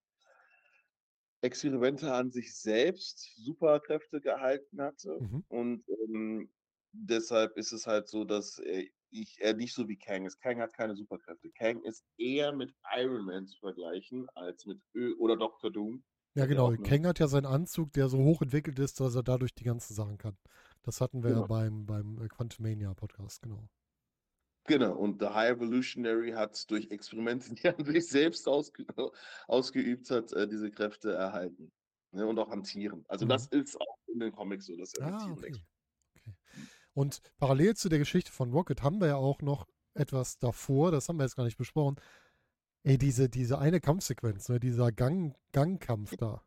Experimente 1.42 2.12
an 2.12 2.32
sich 2.32 2.56
selbst 2.56 3.36
Superkräfte 3.36 4.20
gehalten 4.20 4.82
hatte. 4.82 5.20
Mhm. 5.22 5.46
Und 5.48 5.84
ähm, 5.90 6.52
deshalb 6.92 7.56
ist 7.58 7.72
es 7.72 7.86
halt 7.86 8.08
so, 8.08 8.24
dass 8.24 8.58
er 8.60 8.84
ich, 9.12 9.40
er 9.40 9.54
nicht 9.54 9.74
so 9.74 9.88
wie 9.88 9.98
Kang 9.98 10.26
ist. 10.26 10.40
Kang 10.42 10.60
hat 10.60 10.74
keine 10.74 10.96
Superkräfte. 10.96 11.50
Kang 11.52 11.82
ist 11.84 12.04
eher 12.18 12.52
mit 12.52 12.74
Iron 12.96 13.26
Man 13.26 13.48
zu 13.48 13.58
vergleichen 13.60 14.28
als 14.36 14.66
mit 14.66 14.82
Ö 14.94 15.16
oder 15.20 15.38
Dr. 15.38 15.72
Doom. 15.72 16.04
Ja, 16.34 16.46
genau. 16.48 16.76
Kang 16.76 17.06
hat 17.06 17.20
ja 17.20 17.28
seinen 17.28 17.46
Anzug, 17.46 17.94
der 17.94 18.10
so 18.10 18.18
hoch 18.18 18.42
entwickelt 18.42 18.78
ist, 18.80 19.00
dass 19.00 19.16
er 19.16 19.24
dadurch 19.24 19.54
die 19.54 19.64
ganzen 19.64 19.94
Sachen 19.94 20.18
kann. 20.18 20.38
Das 20.86 21.02
hatten 21.02 21.24
wir 21.24 21.32
genau. 21.32 21.42
ja 21.42 21.48
beim, 21.48 21.86
beim 21.86 22.22
äh, 22.24 22.28
Quantumania 22.28 22.94
Podcast, 22.94 23.42
genau. 23.42 23.68
Genau, 24.68 24.96
und 24.96 25.20
The 25.20 25.28
High 25.28 25.58
Evolutionary 25.58 26.32
hat 26.32 26.70
durch 26.70 26.90
Experimente, 26.92 27.54
die 27.56 27.64
er 27.66 27.78
an 27.78 27.86
sich 27.86 28.08
selbst 28.08 28.48
ausge 28.48 28.86
ausgeübt 29.48 30.10
hat, 30.12 30.32
äh, 30.34 30.48
diese 30.48 30.70
Kräfte 30.72 31.14
erhalten. 31.14 31.72
Ne? 32.12 32.26
Und 32.26 32.38
auch 32.40 32.50
an 32.50 32.64
Tieren. 32.64 33.04
Also 33.08 33.26
mhm. 33.26 33.30
das 33.30 33.48
ist 33.48 33.80
auch 33.80 33.98
in 34.08 34.20
den 34.20 34.32
Comics 34.32 34.68
so, 34.68 34.76
dass 34.78 34.94
er 34.94 35.08
ah, 35.08 35.12
mit 35.28 35.40
Tieren 35.40 35.56
okay. 35.56 35.62
Und 36.94 37.22
parallel 37.40 37.76
zu 37.76 37.90
der 37.90 38.00
Geschichte 38.00 38.32
von 38.32 38.52
Rocket 38.52 38.82
haben 38.84 39.02
wir 39.02 39.08
ja 39.08 39.16
auch 39.18 39.42
noch 39.42 39.68
etwas 39.96 40.38
davor, 40.40 40.92
das 40.92 41.10
haben 41.10 41.18
wir 41.18 41.24
jetzt 41.24 41.36
gar 41.36 41.44
nicht 41.44 41.58
besprochen. 41.58 41.98
Ey, 42.84 42.98
diese, 42.98 43.30
diese 43.30 43.58
eine 43.58 43.82
Kampfsequenz, 43.82 44.48
ne, 44.50 44.60
dieser 44.60 44.92
Gang, 44.92 45.36
Gangkampf 45.52 46.16
da. 46.18 46.44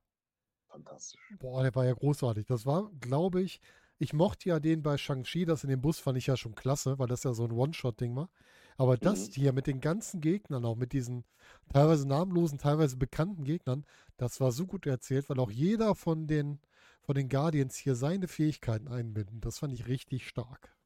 Fantastisch. 0.69 1.21
Boah, 1.39 1.63
der 1.63 1.75
war 1.75 1.85
ja 1.85 1.95
großartig. 1.95 2.47
Das 2.47 2.65
war, 2.65 2.91
glaube 3.01 3.43
ich, 3.43 3.61
ich 3.99 4.13
mochte 4.13 4.49
ja 4.49 4.61
den 4.61 4.83
bei 4.83 4.97
Shang-Chi, 4.97 5.45
das 5.45 5.65
in 5.65 5.71
dem 5.71 5.81
Bus 5.81 5.99
fand 5.99 6.19
ich 6.19 6.27
ja 6.27 6.37
schon 6.37 6.55
klasse, 6.55 6.99
weil 6.99 7.09
das 7.09 7.25
ja 7.25 7.33
so 7.33 7.45
ein 7.45 7.53
One-Shot-Ding 7.53 8.15
war. 8.15 8.31
Aber 8.77 8.95
mhm. 8.95 9.01
das 9.01 9.31
hier 9.35 9.53
mit 9.53 9.67
den 9.67 9.81
ganzen 9.81 10.21
Gegnern, 10.21 10.65
auch 10.65 10.77
mit 10.77 10.93
diesen 10.93 11.25
teilweise 11.73 12.07
namenlosen, 12.07 12.59
teilweise 12.59 12.97
bekannten 12.97 13.45
Gegnern, 13.45 13.85
das 14.17 14.41
war 14.41 14.53
so 14.53 14.67
gut 14.67 14.87
erzählt, 14.87 15.29
weil 15.29 15.41
auch 15.41 15.51
jeder 15.51 15.95
von 15.95 16.27
den 16.27 16.61
von 17.09 17.15
den 17.15 17.31
Guardians 17.31 17.75
hier 17.77 17.95
seine 17.95 18.29
Fähigkeiten 18.29 18.87
einbinden. 18.87 19.41
Das 19.41 19.59
fand 19.59 19.73
ich 19.73 19.87
richtig 19.87 20.29
stark. 20.29 20.77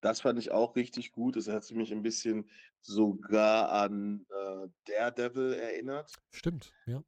Das 0.00 0.20
fand 0.20 0.38
ich 0.38 0.52
auch 0.52 0.76
richtig 0.76 1.10
gut. 1.10 1.34
Das 1.34 1.48
hat 1.48 1.68
mich 1.72 1.90
ein 1.90 2.02
bisschen 2.02 2.48
sogar 2.80 3.72
an 3.72 4.24
äh, 4.28 4.68
Daredevil 4.84 5.54
erinnert. 5.54 6.12
Stimmt, 6.30 6.72
ja. 6.86 7.02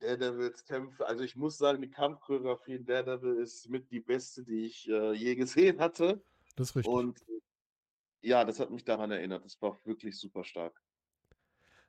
Daredevils 0.00 0.64
Kämpfe, 0.64 1.06
also 1.06 1.22
ich 1.22 1.36
muss 1.36 1.58
sagen, 1.58 1.82
die 1.82 1.90
Kampfchoreografie 1.90 2.76
in 2.76 2.86
Daredevil 2.86 3.36
ist 3.36 3.68
mit 3.68 3.90
die 3.90 4.00
beste, 4.00 4.42
die 4.42 4.66
ich 4.66 4.88
äh, 4.88 5.12
je 5.12 5.34
gesehen 5.36 5.78
hatte. 5.78 6.22
Das 6.56 6.70
ist 6.70 6.76
richtig. 6.76 6.92
Und 6.92 7.20
ja, 8.22 8.44
das 8.44 8.60
hat 8.60 8.70
mich 8.70 8.84
daran 8.84 9.10
erinnert. 9.10 9.44
Das 9.44 9.60
war 9.62 9.78
wirklich 9.84 10.18
super 10.18 10.44
stark. 10.44 10.82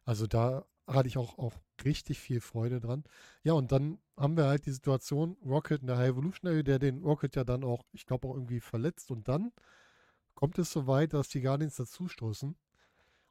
Also 0.06 0.28
da 0.28 0.66
hatte 0.88 1.08
ich 1.08 1.18
auch, 1.18 1.38
auch 1.38 1.54
richtig 1.84 2.20
viel 2.20 2.42
Freude 2.42 2.80
dran. 2.80 3.04
Ja, 3.44 3.54
und 3.54 3.72
dann 3.72 4.00
haben 4.18 4.38
wir 4.38 4.46
halt 4.46 4.66
die 4.66 4.72
Situation, 4.72 5.38
Rocket 5.46 5.82
in 5.82 5.88
der 5.88 5.98
High 5.98 6.10
Evolutionary, 6.10 6.64
der 6.64 6.80
den 6.80 7.04
Rocket 7.04 7.36
ja 7.36 7.44
dann 7.44 7.64
auch, 7.64 7.86
ich 7.92 8.06
glaube, 8.06 8.28
auch 8.28 8.36
irgendwie 8.36 8.60
verletzt. 8.60 9.12
Und 9.12 9.28
dann 9.28 9.52
kommt 10.34 10.58
es 10.60 10.72
so 10.72 10.88
weit, 10.88 11.14
dass 11.14 11.30
die 11.30 11.42
Guardians 11.42 11.76
dazustoßen. 11.76 12.56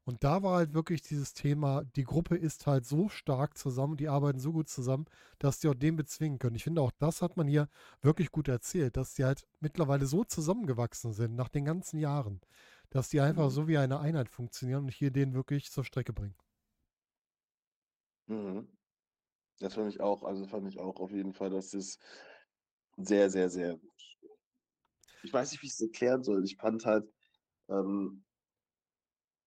Und 0.05 0.25
da 0.25 0.43
war 0.43 0.57
halt 0.57 0.75
wirklich 0.75 1.03
dieses 1.03 1.35
Thema, 1.35 1.85
die 1.97 2.05
Gruppe 2.05 2.37
ist 2.37 2.67
halt 2.67 2.85
so 2.87 3.09
stark 3.09 3.57
zusammen, 3.57 3.97
die 3.97 4.09
arbeiten 4.09 4.41
so 4.41 4.53
gut 4.53 4.69
zusammen, 4.69 5.07
dass 5.39 5.61
die 5.61 5.69
auch 5.69 5.75
den 5.75 5.97
bezwingen 5.97 6.39
können. 6.39 6.57
Ich 6.57 6.65
finde 6.65 6.83
auch, 6.83 6.91
das 6.99 7.23
hat 7.23 7.37
man 7.37 7.47
hier 7.49 7.69
wirklich 8.03 8.31
gut 8.33 8.49
erzählt, 8.49 8.97
dass 8.97 9.15
die 9.15 9.25
halt 9.25 9.47
mittlerweile 9.61 10.07
so 10.07 10.25
zusammengewachsen 10.25 11.13
sind 11.13 11.35
nach 11.37 11.49
den 11.49 11.65
ganzen 11.65 11.99
Jahren, 11.99 12.41
dass 12.91 13.09
die 13.11 13.21
einfach 13.21 13.51
Mhm. 13.51 13.51
so 13.51 13.69
wie 13.69 13.79
eine 13.79 14.01
Einheit 14.01 14.29
funktionieren 14.29 14.85
und 14.85 14.93
hier 14.93 15.11
den 15.11 15.35
wirklich 15.35 15.71
zur 15.71 15.85
Strecke 15.85 16.13
bringen. 16.13 16.35
Mhm. 18.29 18.69
Das 19.61 19.75
fand 19.75 19.91
ich 19.95 20.01
auch, 20.01 20.25
also 20.25 20.47
fand 20.47 20.69
ich 20.69 20.81
auch 20.81 21.01
auf 21.01 21.13
jeden 21.13 21.35
Fall, 21.35 21.51
das 21.51 21.75
ist 21.75 22.01
sehr, 22.99 23.31
sehr, 23.31 23.49
sehr. 23.51 23.79
Ich 25.23 25.33
weiß 25.33 25.53
nicht, 25.53 25.63
wie 25.63 25.67
ich 25.67 25.73
es 25.73 25.81
erklären 25.81 26.23
soll. 26.23 26.45
Ich 26.45 26.57
fand 26.57 26.85
halt, 26.85 27.11
ähm, 27.69 28.25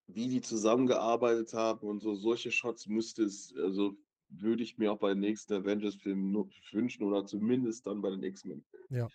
wie 0.08 0.28
die 0.30 0.42
zusammengearbeitet 0.42 1.54
haben 1.54 1.88
und 1.88 2.00
so 2.02 2.16
solche 2.16 2.52
Shots 2.52 2.88
müsste 2.88 3.24
es, 3.24 3.54
also 3.58 3.98
würde 4.30 4.64
ich 4.64 4.78
mir 4.78 4.92
auch 4.92 5.00
bei 5.00 5.10
den 5.10 5.20
nächsten 5.20 5.54
Avengers-Filmen 5.54 6.34
wünschen 6.72 7.04
oder 7.04 7.26
zumindest 7.26 7.86
dann 7.88 8.02
bei 8.02 8.10
den 8.10 8.24
X-Men. 8.24 8.66
Ja. 8.90 9.12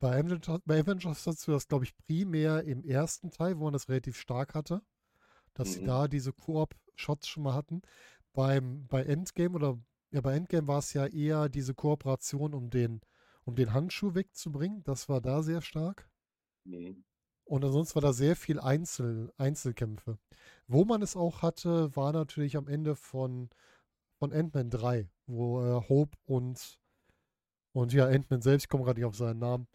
Bei 0.00 0.18
Avengers, 0.20 0.60
bei 0.66 0.80
Avengers 0.80 1.26
hast 1.26 1.46
du 1.48 1.52
das, 1.52 1.68
glaube 1.68 1.84
ich, 1.84 1.96
primär 1.98 2.64
im 2.64 2.84
ersten 2.84 3.30
Teil, 3.30 3.58
wo 3.58 3.64
man 3.64 3.74
das 3.74 3.88
relativ 3.88 4.18
stark 4.18 4.54
hatte, 4.54 4.82
dass 5.54 5.74
sie 5.74 5.82
Mhm. 5.82 5.84
da 5.84 6.08
diese 6.08 6.32
Koop-Shots 6.32 7.28
schon 7.28 7.44
mal 7.44 7.54
hatten. 7.54 7.82
Beim, 8.34 8.86
bei 8.88 9.04
Endgame 9.04 9.54
oder 9.56 9.78
ja, 10.12 10.20
bei 10.22 10.36
Endgame 10.36 10.68
war 10.68 10.80
es 10.80 10.92
ja 10.94 11.06
eher 11.06 11.48
diese 11.50 11.74
Kooperation, 11.74 12.54
um 12.54 12.70
den, 12.70 13.00
um 13.44 13.56
den 13.56 13.72
Handschuh 13.74 14.14
wegzubringen. 14.14 14.84
Das 14.84 15.08
war 15.08 15.20
da 15.20 15.42
sehr 15.42 15.62
stark. 15.62 16.08
Mhm. 16.66 17.02
Und 17.46 17.64
ansonsten 17.64 17.94
war 17.94 18.02
da 18.02 18.12
sehr 18.12 18.34
viel 18.34 18.58
Einzel, 18.58 19.32
Einzelkämpfe. 19.38 20.18
Wo 20.66 20.84
man 20.84 21.00
es 21.00 21.16
auch 21.16 21.42
hatte, 21.42 21.94
war 21.94 22.12
natürlich 22.12 22.56
am 22.56 22.66
Ende 22.66 22.96
von, 22.96 23.50
von 24.18 24.32
Ant-Man 24.32 24.68
3, 24.68 25.08
wo 25.26 25.62
äh, 25.62 25.88
Hope 25.88 26.18
und, 26.26 26.80
und 27.72 27.92
ja, 27.92 28.06
Ant-Man 28.06 28.42
selbst, 28.42 28.64
ich 28.64 28.68
komme 28.68 28.84
gerade 28.84 28.98
nicht 28.98 29.06
auf 29.06 29.16
seinen 29.16 29.38
Namen, 29.38 29.68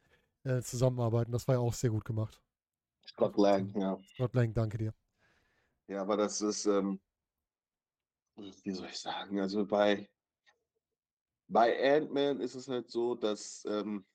äh, 0.43 0.61
zusammenarbeiten. 0.61 1.32
Das 1.32 1.47
war 1.47 1.55
ja 1.55 1.61
auch 1.61 1.74
sehr 1.74 1.91
gut 1.91 2.03
gemacht. 2.03 2.41
Scott 3.07 3.38
Lang, 3.38 3.74
ja. 3.80 3.97
Scott 4.15 4.36
Lang, 4.36 4.53
danke 4.53 4.78
dir. 4.78 4.93
Ja, 5.88 6.01
aber 6.01 6.17
das 6.17 6.41
ist, 6.41 6.65
ähm, 6.65 6.99
wie 8.36 8.72
soll 8.72 8.88
ich 8.88 8.99
sagen, 8.99 9.39
also 9.39 9.65
bei, 9.65 10.09
bei 11.47 11.95
Ant-Man 11.95 12.41
ist 12.41 12.55
es 12.55 12.67
halt 12.67 12.89
so, 12.89 13.15
dass, 13.15 13.63
ähm, 13.65 14.05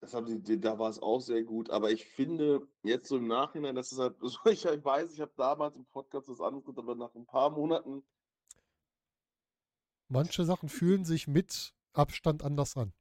das 0.00 0.14
haben 0.14 0.42
die, 0.44 0.60
da 0.60 0.78
war 0.78 0.90
es 0.90 1.00
auch 1.00 1.20
sehr 1.20 1.42
gut, 1.44 1.70
aber 1.70 1.90
ich 1.90 2.06
finde 2.06 2.66
jetzt 2.82 3.08
so 3.08 3.18
im 3.18 3.26
Nachhinein, 3.28 3.74
das 3.74 3.92
ist 3.92 3.98
halt, 3.98 4.16
so 4.20 4.38
ich, 4.50 4.64
ich 4.64 4.84
weiß, 4.84 5.12
ich 5.14 5.20
habe 5.20 5.32
damals 5.36 5.76
im 5.76 5.86
Podcast 5.86 6.28
das 6.28 6.40
angeguckt, 6.40 6.78
aber 6.78 6.94
nach 6.94 7.14
ein 7.14 7.26
paar 7.26 7.50
Monaten, 7.50 8.04
Manche 10.08 10.44
Sachen 10.44 10.68
fühlen 10.68 11.06
sich 11.06 11.26
mit 11.26 11.74
Abstand 11.94 12.42
anders 12.44 12.76
an. 12.76 12.92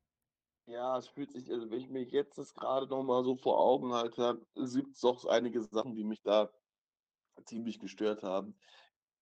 ja, 0.67 0.97
es 0.97 1.07
fühlt 1.07 1.31
sich, 1.31 1.51
also 1.51 1.69
wenn 1.69 1.79
ich 1.81 1.89
mir 1.89 2.03
jetzt 2.03 2.37
das 2.37 2.53
gerade 2.53 2.87
nochmal 2.87 3.23
so 3.23 3.35
vor 3.35 3.59
Augen 3.59 3.93
halte, 3.93 4.39
gibt 4.55 4.95
es 4.95 5.01
doch 5.01 5.25
einige 5.25 5.61
Sachen, 5.63 5.95
die 5.95 6.03
mich 6.03 6.21
da 6.21 6.49
ziemlich 7.45 7.79
gestört 7.79 8.23
haben. 8.23 8.55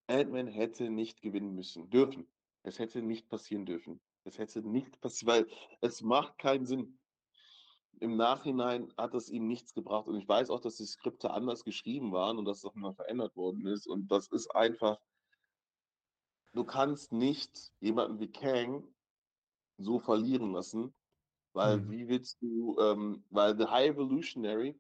Ant-Man 0.08 0.48
hätte 0.48 0.90
nicht 0.90 1.22
gewinnen 1.22 1.56
müssen, 1.56 1.90
dürfen. 1.90 2.28
Es 2.64 2.80
hätte 2.80 3.02
nicht 3.02 3.30
passieren 3.30 3.66
dürfen. 3.66 4.02
Es 4.26 4.38
hätte 4.38 4.62
nicht 4.62 5.00
passiert, 5.02 5.28
weil 5.30 5.48
es 5.82 6.02
macht 6.02 6.38
keinen 6.40 6.66
Sinn. 6.66 7.00
Im 8.00 8.16
Nachhinein 8.18 8.94
hat 8.98 9.14
es 9.16 9.30
ihm 9.30 9.48
nichts 9.48 9.74
gebracht. 9.74 10.08
Und 10.08 10.16
ich 10.18 10.28
weiß 10.28 10.50
auch, 10.50 10.60
dass 10.60 10.78
die 10.78 10.86
Skripte 10.86 11.32
anders 11.32 11.64
geschrieben 11.64 12.12
waren 12.12 12.38
und 12.38 12.46
dass 12.46 12.62
das 12.62 12.76
mal 12.76 12.94
verändert 12.94 13.36
worden 13.36 13.66
ist. 13.68 13.88
Und 13.88 14.10
das 14.12 14.28
ist 14.30 14.56
einfach, 14.56 15.00
du 16.54 16.64
kannst 16.66 17.12
nicht 17.12 17.72
jemanden 17.80 18.20
wie 18.20 18.32
Kang 18.32 18.94
so 19.78 20.00
verlieren 20.00 20.54
lassen, 20.54 20.96
weil 21.54 21.78
Mhm. 21.78 21.92
wie 21.92 22.08
willst 22.08 22.42
du, 22.42 22.78
ähm, 22.80 23.26
weil 23.30 23.58
The 23.58 23.66
High 23.68 23.92
Evolutionary 23.92 24.80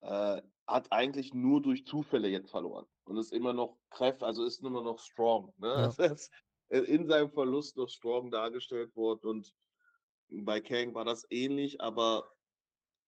äh, 0.00 0.42
hat 0.66 0.92
eigentlich 0.92 1.34
nur 1.34 1.62
durch 1.62 1.86
Zufälle 1.86 2.28
jetzt 2.28 2.50
verloren 2.50 2.86
und 3.04 3.16
ist 3.16 3.32
immer 3.32 3.52
noch 3.52 3.78
kräftig, 3.90 4.24
also 4.26 4.44
ist 4.44 4.60
immer 4.62 4.82
noch 4.82 4.98
strong. 5.00 5.54
Ne? 5.58 5.90
Ja. 5.98 6.16
In 6.70 7.06
seinem 7.06 7.30
Verlust 7.30 7.78
noch 7.78 7.88
strong 7.88 8.30
dargestellt 8.30 8.94
worden 8.94 9.26
und 9.28 9.54
bei 10.30 10.60
Kang 10.60 10.94
war 10.94 11.04
das 11.04 11.26
ähnlich, 11.30 11.80
aber 11.80 12.32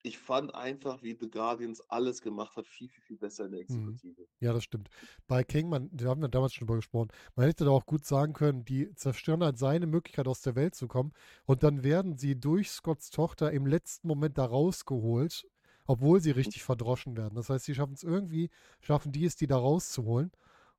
ich 0.02 0.18
fand 0.18 0.54
einfach, 0.54 1.02
wie 1.02 1.16
The 1.20 1.30
Guardians 1.30 1.82
alles 1.90 2.22
gemacht 2.22 2.56
hat, 2.56 2.66
viel, 2.68 2.88
viel, 2.88 3.02
viel 3.04 3.18
besser 3.18 3.46
in 3.46 3.52
der 3.52 3.60
Mhm. 3.68 4.00
Exekutive. 4.00 4.26
Ja, 4.40 4.52
das 4.54 4.64
stimmt. 4.64 4.88
Bei 5.28 5.44
King, 5.44 5.68
man, 5.68 5.90
da 5.92 6.06
haben 6.06 6.22
wir 6.22 6.28
damals 6.28 6.54
schon 6.54 6.66
drüber 6.66 6.76
gesprochen, 6.78 7.10
man 7.36 7.46
hätte 7.46 7.64
da 7.66 7.70
auch 7.70 7.84
gut 7.86 8.04
sagen 8.06 8.32
können, 8.32 8.64
die 8.64 8.94
zerstören 8.94 9.42
halt 9.44 9.58
seine 9.58 9.86
Möglichkeit, 9.86 10.26
aus 10.28 10.40
der 10.40 10.54
Welt 10.56 10.74
zu 10.74 10.88
kommen. 10.88 11.12
Und 11.44 11.62
dann 11.62 11.84
werden 11.84 12.16
sie 12.16 12.40
durch 12.40 12.70
Scotts 12.70 13.10
Tochter 13.10 13.52
im 13.52 13.66
letzten 13.66 14.08
Moment 14.08 14.38
da 14.38 14.46
rausgeholt, 14.46 15.46
obwohl 15.86 16.20
sie 16.20 16.30
richtig 16.30 16.62
verdroschen 16.64 17.16
werden. 17.18 17.34
Das 17.34 17.50
heißt, 17.50 17.66
sie 17.66 17.74
schaffen 17.74 17.94
es 17.94 18.02
irgendwie, 18.02 18.50
schaffen 18.80 19.12
die 19.12 19.24
es, 19.26 19.36
die 19.36 19.46
da 19.46 19.58
rauszuholen. 19.58 20.32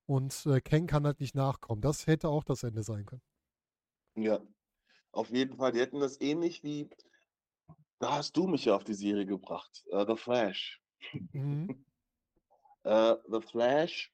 Und 0.08 0.46
äh, 0.48 0.60
Kang 0.62 0.88
kann 0.88 1.06
halt 1.06 1.20
nicht 1.20 1.36
nachkommen. 1.36 1.82
Das 1.82 2.08
hätte 2.08 2.30
auch 2.30 2.44
das 2.44 2.64
Ende 2.64 2.84
sein 2.84 3.06
können. 3.06 3.22
Ja, 4.16 4.42
auf 5.12 5.30
jeden 5.30 5.58
Fall. 5.58 5.72
Die 5.72 5.80
hätten 5.80 6.00
das 6.00 6.20
ähnlich 6.22 6.64
wie, 6.64 6.90
da 8.00 8.18
hast 8.18 8.36
du 8.38 8.48
mich 8.48 8.66
ja 8.66 8.76
auf 8.76 8.84
die 8.84 8.94
Serie 8.94 9.26
gebracht, 9.26 9.84
äh, 9.92 10.06
The 10.08 10.16
Flash. 10.16 10.82
Mhm. 11.34 11.86
Äh, 12.84 13.16
The 13.30 13.42
Flash 13.42 14.12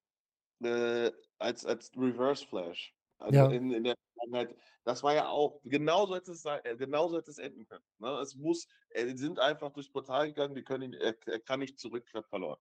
äh, 0.61 1.09
als, 1.37 1.65
als 1.65 1.89
Reverse 1.95 2.45
Flash. 2.45 2.93
Also 3.17 3.39
Ja. 3.39 3.49
in, 3.49 3.71
in 3.71 3.85
der 3.85 3.95
Vergangenheit, 4.13 4.57
das 4.83 5.03
war 5.03 5.13
ja 5.13 5.29
auch, 5.29 5.61
genauso 5.63 6.15
hätte 6.15 6.33
es, 6.33 6.41
sein, 6.41 6.59
äh, 6.65 6.75
genauso 6.75 7.17
hätte 7.17 7.31
es 7.31 7.37
enden 7.37 7.65
können. 7.65 7.85
Ne? 7.99 8.09
Es 8.19 8.35
muss, 8.35 8.67
äh, 8.89 9.05
die 9.05 9.17
sind 9.17 9.39
einfach 9.39 9.71
durchs 9.71 9.89
Portal 9.89 10.27
gegangen, 10.27 10.53
die 10.53 10.63
können 10.63 10.91
ihn, 10.91 10.99
er, 10.99 11.15
er 11.27 11.39
kann 11.39 11.61
nicht 11.61 11.79
zurück, 11.79 12.05
er 12.11 12.19
hat 12.19 12.27
verloren. 12.27 12.59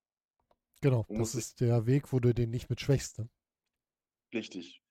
Genau, 0.81 1.05
das 1.09 1.35
ist 1.35 1.61
der 1.61 1.87
Weg, 1.87 2.13
wo 2.13 2.21
du 2.21 2.33
den 2.33 2.51
nicht 2.51 2.71
mit 2.71 2.81
schwächst. 2.81 3.19
Ne? 3.19 3.29
Richtig. 4.33 4.83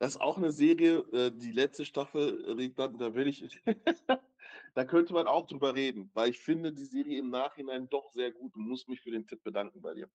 Das 0.00 0.16
ist 0.16 0.20
auch 0.20 0.36
eine 0.38 0.50
Serie, 0.52 0.98
äh, 1.12 1.30
die 1.32 1.52
letzte 1.52 1.84
Staffel, 1.86 2.44
äh, 2.46 2.52
Rickland, 2.52 3.00
da 3.00 3.14
will 3.14 3.28
ich, 3.28 3.44
da 4.74 4.84
könnte 4.84 5.12
man 5.12 5.28
auch 5.28 5.46
drüber 5.46 5.74
reden, 5.76 6.10
weil 6.14 6.30
ich 6.30 6.40
finde 6.40 6.72
die 6.72 6.86
Serie 6.86 7.20
im 7.20 7.30
Nachhinein 7.30 7.88
doch 7.88 8.10
sehr 8.10 8.32
gut 8.32 8.56
und 8.56 8.66
muss 8.68 8.88
mich 8.88 9.00
für 9.02 9.12
den 9.12 9.26
Tipp 9.28 9.44
bedanken 9.44 9.80
bei 9.82 9.94
dir. 9.94 10.10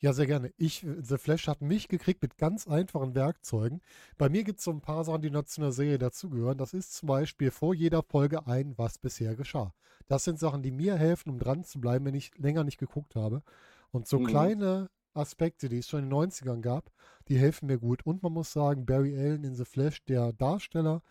Ja, 0.00 0.12
sehr 0.12 0.26
gerne. 0.26 0.52
Ich, 0.58 0.84
The 1.00 1.16
Flash 1.18 1.48
hat 1.48 1.62
mich 1.62 1.88
gekriegt 1.88 2.20
mit 2.22 2.36
ganz 2.36 2.66
einfachen 2.68 3.14
Werkzeugen. 3.14 3.80
Bei 4.18 4.28
mir 4.28 4.44
gibt 4.44 4.58
es 4.58 4.64
so 4.64 4.70
ein 4.70 4.80
paar 4.82 5.04
Sachen, 5.04 5.22
die 5.22 5.30
noch 5.30 5.44
zu 5.44 5.62
einer 5.62 5.72
Serie 5.72 5.98
dazugehören. 5.98 6.58
Das 6.58 6.74
ist 6.74 6.94
zum 6.94 7.06
Beispiel 7.08 7.50
vor 7.50 7.74
jeder 7.74 8.02
Folge 8.02 8.46
ein, 8.46 8.76
was 8.76 8.98
bisher 8.98 9.34
geschah. 9.34 9.72
Das 10.08 10.24
sind 10.24 10.38
Sachen, 10.38 10.62
die 10.62 10.72
mir 10.72 10.96
helfen, 10.96 11.30
um 11.30 11.38
dran 11.38 11.64
zu 11.64 11.80
bleiben, 11.80 12.04
wenn 12.04 12.14
ich 12.14 12.36
länger 12.36 12.64
nicht 12.64 12.78
geguckt 12.78 13.14
habe. 13.16 13.42
Und 13.92 14.06
so 14.06 14.18
Mhm. 14.18 14.20
kleine 14.20 14.90
Aspekte, 15.14 15.68
die 15.68 15.78
es 15.78 15.88
schon 15.88 16.04
in 16.04 16.10
den 16.10 16.12
90ern 16.12 16.60
gab, 16.60 16.90
die 17.28 17.38
helfen 17.38 17.66
mir 17.66 17.78
gut. 17.78 18.04
Und 18.04 18.22
man 18.22 18.32
muss 18.32 18.52
sagen, 18.52 18.84
Barry 18.86 19.16
Allen 19.16 19.44
in 19.44 19.54
The 19.54 19.64
Flash, 19.64 20.04
der 20.04 20.32
Darsteller, 20.32 21.02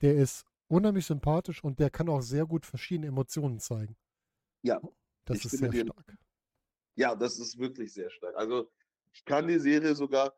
der 0.00 0.14
ist 0.16 0.44
unheimlich 0.68 1.06
sympathisch 1.06 1.62
und 1.64 1.78
der 1.80 1.90
kann 1.90 2.08
auch 2.08 2.22
sehr 2.22 2.46
gut 2.46 2.64
verschiedene 2.64 3.08
Emotionen 3.08 3.58
zeigen. 3.58 3.96
Ja, 4.62 4.80
Das 5.24 5.44
ist 5.44 5.58
sehr 5.58 5.68
dir- 5.70 5.84
stark. 5.86 6.16
Ja, 6.96 7.14
das 7.14 7.38
ist 7.38 7.58
wirklich 7.58 7.92
sehr 7.92 8.10
stark. 8.10 8.34
Also 8.36 8.70
ich 9.12 9.24
kann 9.24 9.48
die 9.48 9.58
Serie 9.58 9.94
sogar, 9.94 10.34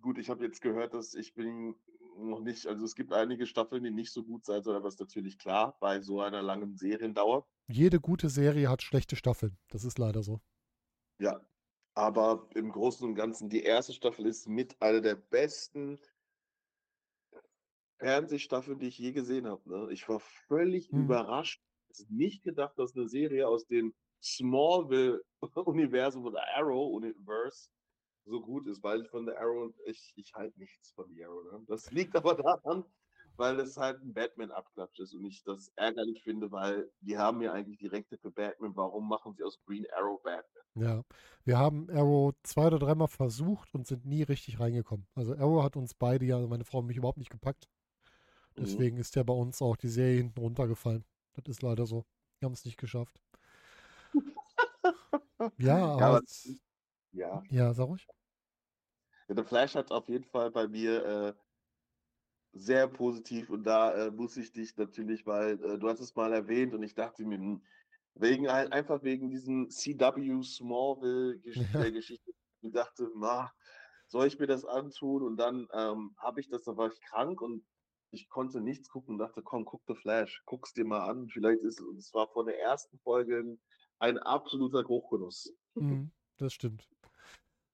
gut, 0.00 0.18
ich 0.18 0.28
habe 0.28 0.44
jetzt 0.44 0.60
gehört, 0.60 0.92
dass 0.94 1.14
ich 1.14 1.34
bin 1.34 1.74
noch 2.18 2.40
nicht, 2.40 2.66
also 2.66 2.84
es 2.84 2.94
gibt 2.94 3.12
einige 3.12 3.46
Staffeln, 3.46 3.82
die 3.82 3.90
nicht 3.90 4.12
so 4.12 4.22
gut 4.24 4.44
sein 4.44 4.62
sollen, 4.62 4.76
aber 4.76 4.88
ist 4.88 5.00
natürlich 5.00 5.38
klar 5.38 5.76
bei 5.80 6.00
so 6.00 6.20
einer 6.20 6.42
langen 6.42 6.76
Seriendauer. 6.76 7.46
Jede 7.68 8.00
gute 8.00 8.28
Serie 8.28 8.68
hat 8.68 8.82
schlechte 8.82 9.16
Staffeln. 9.16 9.56
Das 9.68 9.84
ist 9.84 9.98
leider 9.98 10.22
so. 10.22 10.40
Ja, 11.18 11.40
aber 11.94 12.48
im 12.54 12.70
Großen 12.72 13.06
und 13.08 13.14
Ganzen, 13.14 13.48
die 13.48 13.62
erste 13.62 13.92
Staffel 13.92 14.26
ist 14.26 14.48
mit 14.48 14.80
einer 14.82 15.00
der 15.00 15.14
besten 15.16 15.98
Fernsehstaffeln, 17.98 18.78
die 18.78 18.88
ich 18.88 18.98
je 18.98 19.12
gesehen 19.12 19.46
habe. 19.46 19.68
Ne? 19.68 19.88
Ich 19.92 20.08
war 20.08 20.20
völlig 20.20 20.90
Mhm. 20.92 21.04
überrascht. 21.04 21.62
Ich 21.88 22.00
hätte 22.00 22.14
nicht 22.14 22.42
gedacht, 22.42 22.76
dass 22.78 22.94
eine 22.96 23.08
Serie 23.08 23.46
aus 23.48 23.66
den 23.66 23.94
Smallville-Universum 24.22 26.24
oder 26.24 26.42
Arrow-Universe 26.56 27.68
so 28.26 28.40
gut 28.40 28.66
ist, 28.66 28.82
weil 28.82 29.02
ich 29.02 29.08
von 29.10 29.26
der 29.26 29.38
Arrow, 29.38 29.72
ich, 29.86 30.12
ich 30.16 30.32
halte 30.34 30.58
nichts 30.58 30.90
von 30.92 31.14
der 31.14 31.28
Arrow. 31.28 31.44
Ne? 31.52 31.64
Das 31.68 31.90
liegt 31.92 32.16
aber 32.16 32.34
daran, 32.34 32.84
weil 33.36 33.58
es 33.60 33.76
halt 33.76 34.00
ein 34.02 34.14
Batman-Abklatsch 34.14 34.98
ist 35.00 35.14
und 35.14 35.24
ich 35.24 35.42
das 35.42 35.72
ärgerlich 35.76 36.22
finde, 36.22 36.50
weil 36.52 36.90
die 37.00 37.18
haben 37.18 37.42
ja 37.42 37.52
eigentlich 37.52 37.78
die 37.78 37.86
Rechte 37.86 38.16
für 38.18 38.30
Batman. 38.30 38.76
Warum 38.76 39.08
machen 39.08 39.34
sie 39.34 39.42
aus 39.42 39.60
Green 39.66 39.86
Arrow 39.96 40.22
Batman? 40.22 40.64
Ja, 40.74 41.04
wir 41.44 41.58
haben 41.58 41.88
Arrow 41.90 42.34
zwei 42.42 42.66
oder 42.66 42.78
dreimal 42.78 43.08
versucht 43.08 43.74
und 43.74 43.86
sind 43.86 44.04
nie 44.04 44.22
richtig 44.22 44.60
reingekommen. 44.60 45.06
Also 45.14 45.34
Arrow 45.34 45.62
hat 45.62 45.76
uns 45.76 45.94
beide 45.94 46.24
ja, 46.24 46.38
meine 46.46 46.64
Frau 46.64 46.78
und 46.78 46.86
mich 46.86 46.96
überhaupt 46.96 47.18
nicht 47.18 47.30
gepackt. 47.30 47.68
Mhm. 48.56 48.62
Deswegen 48.62 48.96
mhm. 48.96 49.00
ist 49.00 49.16
ja 49.16 49.22
bei 49.22 49.34
uns 49.34 49.60
auch 49.62 49.76
die 49.76 49.88
Serie 49.88 50.18
hinten 50.18 50.40
runtergefallen. 50.40 51.04
Das 51.34 51.44
ist 51.46 51.62
leider 51.62 51.86
so. 51.86 52.04
Wir 52.38 52.46
haben 52.46 52.54
es 52.54 52.64
nicht 52.64 52.78
geschafft. 52.78 53.20
ja, 55.58 55.76
aber, 55.76 55.98
ja, 55.98 56.06
aber 56.06 56.22
ja. 57.12 57.42
Ja, 57.48 57.74
sag 57.74 57.88
ruhig. 57.88 58.06
Ja, 59.28 59.34
der 59.34 59.44
Flash 59.44 59.74
hat 59.74 59.90
auf 59.90 60.08
jeden 60.08 60.24
Fall 60.24 60.50
bei 60.50 60.68
mir 60.68 61.04
äh, 61.04 61.34
sehr 62.54 62.86
positiv 62.88 63.50
und 63.50 63.64
da 63.64 63.92
äh, 63.92 64.10
muss 64.10 64.36
ich 64.36 64.52
dich 64.52 64.76
natürlich, 64.76 65.26
weil 65.26 65.62
äh, 65.64 65.78
du 65.78 65.88
hast 65.88 66.00
es 66.00 66.14
mal 66.14 66.32
erwähnt 66.32 66.72
und 66.72 66.82
ich 66.82 66.94
dachte 66.94 67.24
mir, 67.24 67.38
hm, 67.38 67.62
wegen 68.14 68.48
einfach 68.48 69.02
wegen 69.02 69.28
diesem 69.28 69.68
CW 69.70 70.42
Smallville 70.42 71.34
äh, 71.34 71.92
Geschichte, 71.92 72.32
ich 72.62 72.72
dachte, 72.72 73.10
na, 73.16 73.52
soll 74.06 74.26
ich 74.26 74.38
mir 74.38 74.46
das 74.46 74.64
antun? 74.64 75.22
Und 75.22 75.36
dann 75.36 75.66
ähm, 75.72 76.14
habe 76.18 76.40
ich 76.40 76.48
das, 76.48 76.62
da 76.62 76.76
war 76.76 76.88
ich 76.88 77.00
krank 77.00 77.40
und 77.40 77.64
ich 78.10 78.28
konnte 78.28 78.60
nichts 78.60 78.88
gucken 78.88 79.14
und 79.14 79.18
dachte, 79.18 79.42
komm, 79.42 79.64
guck 79.64 79.82
The 79.88 79.94
Flash, 79.94 80.42
guck's 80.46 80.72
dir 80.72 80.84
mal 80.84 81.08
an. 81.08 81.28
Vielleicht 81.28 81.62
ist 81.62 81.80
es 81.80 82.14
war 82.14 82.28
von 82.28 82.46
der 82.46 82.60
ersten 82.60 82.98
Folge 83.00 83.58
ein 83.98 84.18
absoluter 84.18 84.84
Hochgenuss. 84.86 85.52
Mhm, 85.74 86.12
das 86.36 86.52
stimmt. 86.52 86.88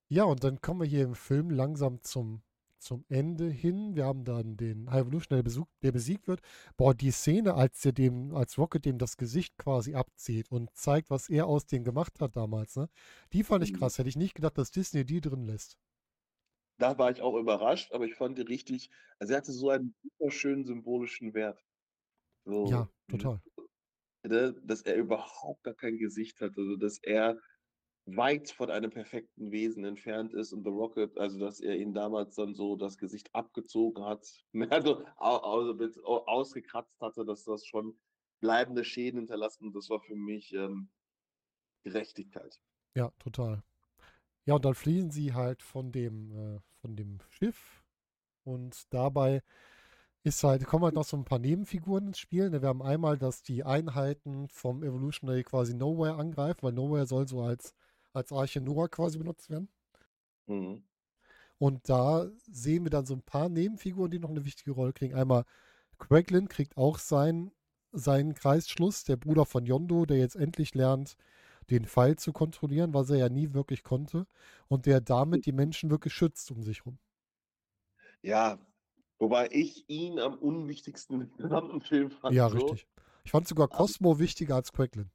Ja, 0.08 0.24
und 0.24 0.42
dann 0.42 0.60
kommen 0.60 0.80
wir 0.80 0.86
hier 0.86 1.04
im 1.04 1.14
Film 1.14 1.50
langsam 1.50 2.02
zum, 2.02 2.42
zum 2.80 3.04
Ende 3.08 3.48
hin. 3.48 3.94
Wir 3.94 4.04
haben 4.04 4.24
dann 4.24 4.56
den 4.56 4.90
High 4.90 5.02
Evolution, 5.02 5.42
der, 5.42 5.64
der 5.82 5.92
besiegt 5.92 6.28
wird. 6.28 6.40
Boah, 6.76 6.94
die 6.94 7.10
Szene, 7.10 7.54
als 7.54 7.84
er 7.84 7.92
dem, 7.92 8.34
als 8.34 8.58
Rocket 8.58 8.84
dem 8.84 8.98
das 8.98 9.16
Gesicht 9.16 9.56
quasi 9.58 9.94
abzieht 9.94 10.50
und 10.50 10.74
zeigt, 10.74 11.10
was 11.10 11.28
er 11.28 11.46
aus 11.46 11.66
dem 11.66 11.84
gemacht 11.84 12.20
hat 12.20 12.36
damals, 12.36 12.76
ne? 12.76 12.88
Die 13.32 13.44
fand 13.44 13.64
ich 13.64 13.72
mhm. 13.72 13.78
krass. 13.78 13.98
Hätte 13.98 14.08
ich 14.08 14.16
nicht 14.16 14.34
gedacht, 14.34 14.58
dass 14.58 14.70
Disney 14.70 15.04
die 15.04 15.20
drin 15.20 15.44
lässt. 15.44 15.78
Da 16.78 16.96
war 16.98 17.10
ich 17.10 17.20
auch 17.20 17.36
überrascht, 17.36 17.92
aber 17.92 18.06
ich 18.06 18.14
fand 18.14 18.38
die 18.38 18.42
richtig, 18.42 18.90
also 19.18 19.34
er 19.34 19.36
hatte 19.36 19.52
so 19.52 19.68
einen 19.68 19.94
super 20.02 20.30
schönen 20.30 20.64
symbolischen 20.64 21.34
Wert. 21.34 21.62
So, 22.46 22.66
ja, 22.66 22.88
total. 23.08 23.40
Ne, 24.22 24.54
dass 24.64 24.82
er 24.82 24.96
überhaupt 24.96 25.62
gar 25.62 25.74
kein 25.74 25.98
Gesicht 25.98 26.40
hat, 26.40 26.56
also 26.56 26.76
dass 26.76 26.98
er 26.98 27.38
weit 28.16 28.50
von 28.50 28.70
einem 28.70 28.90
perfekten 28.90 29.50
Wesen 29.50 29.84
entfernt 29.84 30.34
ist 30.34 30.52
und 30.52 30.64
The 30.64 30.70
Rocket, 30.70 31.16
also 31.18 31.38
dass 31.38 31.60
er 31.60 31.76
ihn 31.76 31.94
damals 31.94 32.34
dann 32.34 32.54
so 32.54 32.76
das 32.76 32.98
Gesicht 32.98 33.34
abgezogen 33.34 34.04
hat, 34.04 34.26
also, 34.70 35.04
also 35.16 36.26
ausgekratzt 36.26 37.00
hatte, 37.00 37.24
dass 37.24 37.44
das 37.44 37.66
schon 37.66 37.98
bleibende 38.40 38.84
Schäden 38.84 39.20
hinterlassen. 39.20 39.72
Das 39.72 39.90
war 39.90 40.00
für 40.00 40.16
mich 40.16 40.52
ähm, 40.54 40.88
Gerechtigkeit. 41.82 42.60
Ja, 42.94 43.12
total. 43.18 43.62
Ja, 44.46 44.54
und 44.54 44.64
dann 44.64 44.74
fliehen 44.74 45.10
sie 45.10 45.34
halt 45.34 45.62
von 45.62 45.92
dem, 45.92 46.32
äh, 46.32 46.60
von 46.80 46.96
dem 46.96 47.18
Schiff 47.28 47.84
und 48.44 48.92
dabei 48.92 49.42
ist 50.22 50.44
halt, 50.44 50.66
kommen 50.66 50.84
halt 50.84 50.94
noch 50.94 51.04
so 51.04 51.16
ein 51.16 51.24
paar 51.24 51.38
Nebenfiguren 51.38 52.08
ins 52.08 52.18
Spiel. 52.18 52.50
Ne? 52.50 52.60
Wir 52.60 52.68
haben 52.68 52.82
einmal, 52.82 53.16
dass 53.16 53.42
die 53.42 53.64
Einheiten 53.64 54.48
vom 54.48 54.82
Evolutionary 54.82 55.44
quasi 55.44 55.74
Nowhere 55.74 56.16
angreifen, 56.16 56.62
weil 56.62 56.72
Nowhere 56.72 57.06
soll 57.06 57.26
so 57.26 57.42
als 57.42 57.74
als 58.12 58.32
Arche 58.32 58.60
Noah 58.60 58.88
quasi 58.88 59.18
benutzt 59.18 59.50
werden. 59.50 59.68
Mhm. 60.46 60.82
Und 61.58 61.88
da 61.88 62.26
sehen 62.50 62.84
wir 62.84 62.90
dann 62.90 63.04
so 63.04 63.14
ein 63.14 63.22
paar 63.22 63.48
Nebenfiguren, 63.48 64.10
die 64.10 64.18
noch 64.18 64.30
eine 64.30 64.44
wichtige 64.44 64.72
Rolle 64.72 64.92
kriegen. 64.92 65.14
Einmal 65.14 65.44
Craiglin 65.98 66.48
kriegt 66.48 66.76
auch 66.76 66.98
sein, 66.98 67.52
seinen 67.92 68.34
Kreisschluss, 68.34 69.04
der 69.04 69.16
Bruder 69.16 69.44
von 69.44 69.66
Yondo, 69.66 70.06
der 70.06 70.18
jetzt 70.18 70.36
endlich 70.36 70.74
lernt, 70.74 71.16
den 71.68 71.84
Pfeil 71.84 72.16
zu 72.16 72.32
kontrollieren, 72.32 72.94
was 72.94 73.10
er 73.10 73.18
ja 73.18 73.28
nie 73.28 73.52
wirklich 73.52 73.82
konnte. 73.82 74.26
Und 74.68 74.86
der 74.86 75.00
damit 75.00 75.46
die 75.46 75.52
Menschen 75.52 75.90
wirklich 75.90 76.14
schützt 76.14 76.50
um 76.50 76.62
sich 76.62 76.86
rum. 76.86 76.98
Ja, 78.22 78.58
wobei 79.18 79.48
ich 79.52 79.84
ihn 79.88 80.18
am 80.18 80.34
unwichtigsten 80.34 81.20
im 81.20 81.36
gesamten 81.36 81.80
Film 81.82 82.10
fand. 82.10 82.34
Ja, 82.34 82.48
so. 82.48 82.56
richtig. 82.56 82.86
Ich 83.24 83.30
fand 83.32 83.46
sogar 83.46 83.68
Cosmo 83.68 84.18
wichtiger 84.18 84.56
als 84.56 84.72
Craiglin. 84.72 85.10